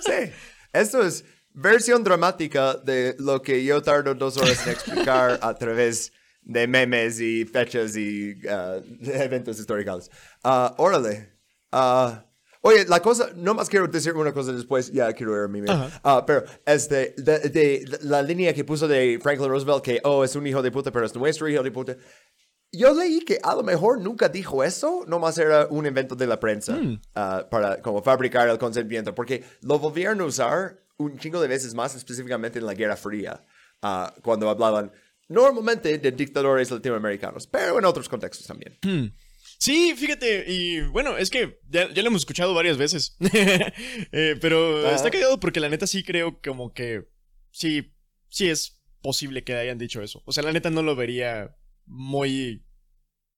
sí. 0.00 0.32
Esto 0.72 1.02
es 1.02 1.24
versión 1.52 2.02
dramática 2.02 2.74
de 2.74 3.14
lo 3.18 3.42
que 3.42 3.62
yo 3.64 3.82
tardo 3.82 4.14
dos 4.14 4.36
horas 4.38 4.66
en 4.66 4.72
explicar 4.72 5.38
a 5.42 5.54
través 5.54 6.12
de 6.42 6.66
memes 6.66 7.20
y 7.20 7.44
fechas 7.44 7.96
y 7.96 8.32
uh, 8.46 8.82
eventos 9.12 9.58
históricos. 9.60 10.10
Ah, 10.42 10.74
órale. 10.78 11.34
Ah, 11.70 12.24
oye, 12.62 12.86
la 12.86 13.00
cosa, 13.00 13.30
no 13.36 13.52
más 13.54 13.68
quiero 13.68 13.86
decir 13.88 14.14
una 14.14 14.32
cosa 14.32 14.52
después, 14.52 14.90
ya 14.90 15.12
quiero 15.12 15.36
ir 15.36 15.44
a 15.44 15.48
mi 15.48 15.60
Ah, 16.02 16.24
pero 16.26 16.44
este, 16.64 17.14
de, 17.18 17.38
de- 17.50 17.98
la 18.02 18.22
línea 18.22 18.54
que 18.54 18.64
puso 18.64 18.88
de 18.88 19.18
Franklin 19.22 19.50
Roosevelt 19.50 19.84
que, 19.84 20.00
oh, 20.04 20.24
es 20.24 20.34
un 20.34 20.46
hijo 20.46 20.62
de 20.62 20.70
puta, 20.72 20.90
pero 20.90 21.04
es 21.04 21.14
nuestro 21.14 21.46
hijo 21.48 21.62
de 21.62 21.70
puta. 21.70 21.96
Yo 22.72 22.94
leí 22.94 23.20
que 23.20 23.38
a 23.42 23.54
lo 23.54 23.62
mejor 23.62 24.00
nunca 24.00 24.28
dijo 24.28 24.62
eso, 24.62 25.04
nomás 25.06 25.38
era 25.38 25.66
un 25.66 25.86
invento 25.86 26.14
de 26.14 26.26
la 26.26 26.38
prensa 26.38 26.78
ah, 27.16 27.46
para 27.50 27.82
como 27.82 28.02
fabricar 28.02 28.48
el 28.48 28.58
consentimiento, 28.58 29.14
porque 29.14 29.42
lo 29.62 29.78
volvieron 29.78 30.20
a 30.20 30.24
usar 30.24 30.80
un 30.96 31.18
chingo 31.18 31.40
de 31.40 31.48
veces 31.48 31.74
más, 31.74 31.96
específicamente 31.96 32.60
en 32.60 32.66
la 32.66 32.74
Guerra 32.74 32.96
Fría, 32.96 33.44
ah, 33.82 34.14
cuando 34.22 34.48
hablaban 34.48 34.92
normalmente 35.28 35.98
de 35.98 36.12
dictadores 36.12 36.70
latinoamericanos, 36.70 37.46
pero 37.46 37.78
en 37.78 37.84
otros 37.84 38.08
contextos 38.08 38.46
también. 38.46 38.78
Sí, 39.58 39.94
fíjate, 39.96 40.44
y 40.46 40.80
bueno, 40.80 41.16
es 41.16 41.30
que 41.30 41.60
ya, 41.68 41.92
ya 41.92 42.02
lo 42.02 42.08
hemos 42.08 42.22
escuchado 42.22 42.54
varias 42.54 42.76
veces. 42.76 43.16
Eh, 44.12 44.36
pero 44.40 44.86
Ajá. 44.86 44.96
está 44.96 45.10
callado 45.10 45.38
porque 45.38 45.60
la 45.60 45.68
neta 45.68 45.86
sí 45.86 46.02
creo 46.02 46.40
como 46.42 46.72
que 46.72 47.08
sí, 47.50 47.92
sí 48.28 48.48
es 48.48 48.80
posible 49.02 49.44
que 49.44 49.54
hayan 49.54 49.78
dicho 49.78 50.02
eso. 50.02 50.22
O 50.24 50.32
sea, 50.32 50.42
la 50.42 50.52
neta 50.52 50.70
no 50.70 50.82
lo 50.82 50.96
vería 50.96 51.56
muy 51.90 52.64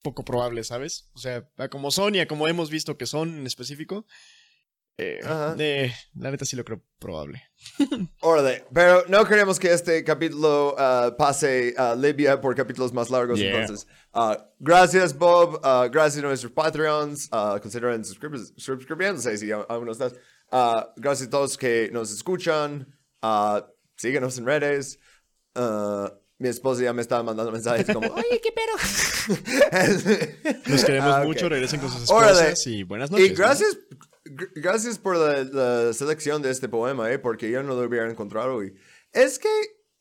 poco 0.02 0.24
probable, 0.24 0.62
¿sabes? 0.64 1.08
O 1.14 1.18
sea, 1.18 1.48
como 1.70 1.90
son 1.90 2.14
y 2.14 2.20
a 2.20 2.26
como 2.28 2.46
hemos 2.48 2.70
visto 2.70 2.96
que 2.98 3.06
son 3.06 3.38
en 3.38 3.46
específico. 3.46 4.04
eh, 4.98 5.20
eh, 5.58 5.92
la 6.14 6.30
neta 6.30 6.44
sí 6.44 6.54
lo 6.54 6.64
creo 6.64 6.82
probable. 6.98 7.42
Órale, 8.20 8.64
pero 8.74 9.04
no 9.08 9.24
queremos 9.24 9.58
que 9.58 9.72
este 9.72 10.04
capítulo 10.04 10.74
ah, 10.78 11.14
pase 11.16 11.74
a 11.78 11.94
Libia 11.94 12.40
por 12.40 12.54
capítulos 12.54 12.92
más 12.92 13.08
largos, 13.10 13.38
Yeah. 13.38 13.60
entonces. 13.60 13.86
ah, 14.12 14.36
gracias, 14.58 15.16
Bob. 15.16 15.60
ah, 15.64 15.88
gracias 15.90 16.22
a 16.22 16.26
nuestros 16.26 16.52
Patreons. 16.52 17.28
consideren 17.62 18.04
suscribiéndose 18.04 19.38
si 19.38 19.50
aún 19.50 19.86
no 19.86 19.92
estás. 19.92 20.14
Gracias 20.96 21.28
a 21.28 21.30
todos 21.30 21.56
que 21.56 21.88
nos 21.92 22.12
escuchan. 22.12 22.86
síguenos 23.96 24.36
en 24.38 24.44
redes. 24.46 24.98
Mi 26.42 26.48
esposa 26.48 26.82
ya 26.82 26.92
me 26.92 27.02
estaba 27.02 27.22
mandando 27.22 27.52
mensajes 27.52 27.86
como, 27.86 28.08
oye, 28.14 28.40
qué 28.42 28.50
pedo. 28.52 28.74
Los 30.66 30.84
queremos 30.84 31.14
Ah, 31.14 31.20
ok. 31.20 31.26
mucho, 31.26 31.48
regresen 31.48 31.78
con 31.80 31.88
sus 31.90 32.10
Órale. 32.10 32.32
esposas 32.32 32.66
y 32.66 32.82
buenas 32.82 33.10
noches. 33.12 33.26
Y 33.26 33.30
¿no? 33.30 33.36
gracias, 33.36 33.78
gr- 34.24 34.50
gracias 34.56 34.98
por 34.98 35.16
la, 35.16 35.44
la 35.44 35.92
selección 35.92 36.42
de 36.42 36.50
este 36.50 36.68
poema, 36.68 37.10
¿eh? 37.12 37.18
Porque 37.20 37.48
yo 37.50 37.62
no 37.62 37.74
lo 37.74 37.82
hubiera 37.86 38.10
encontrado. 38.10 38.62
Y 38.64 38.74
es 39.12 39.38
que 39.38 39.48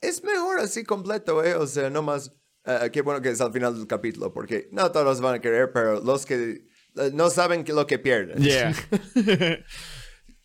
es 0.02 0.24
mejor 0.24 0.60
así 0.60 0.84
completo, 0.84 1.44
¿eh? 1.44 1.54
O 1.56 1.68
sea, 1.68 1.92
no 1.92 2.02
más. 2.02 2.32
eh, 2.66 2.90
qué 2.92 3.02
bueno 3.04 3.22
que 3.22 3.30
es 3.30 3.40
al 3.40 3.54
final 3.54 3.76
del 3.78 3.86
capítulo, 3.86 4.34
porque 4.34 4.68
no 4.72 4.92
todos 4.92 5.22
van 5.22 5.36
a 5.36 5.40
querer, 5.42 5.72
pero 5.72 6.02
los 6.02 6.26
que 6.26 6.66
eh, 6.98 7.12
no 7.14 7.30
saben 7.30 7.64
que 7.64 7.74
lo 7.74 7.86
que 7.86 8.00
pierden. 8.00 8.40
Yeah. 8.42 8.74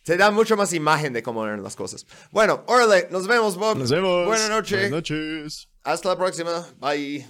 Se 0.07 0.17
da 0.17 0.31
mucho 0.31 0.57
más 0.57 0.73
imagen 0.73 1.13
de 1.13 1.21
cómo 1.21 1.45
eran 1.45 1.65
las 1.65 1.75
cosas. 1.75 2.07
Bueno, 2.31 2.63
órale, 2.69 3.09
nos 3.11 3.27
vemos, 3.27 3.57
Bob. 3.57 3.77
Nos 3.77 3.91
vemos. 3.91 4.25
Buenas 4.25 4.49
noches. 4.49 4.79
Buenas 4.79 4.91
noches. 4.93 5.69
Hasta 5.83 6.11
la 6.11 6.17
próxima. 6.17 6.65
Bye. 6.79 7.27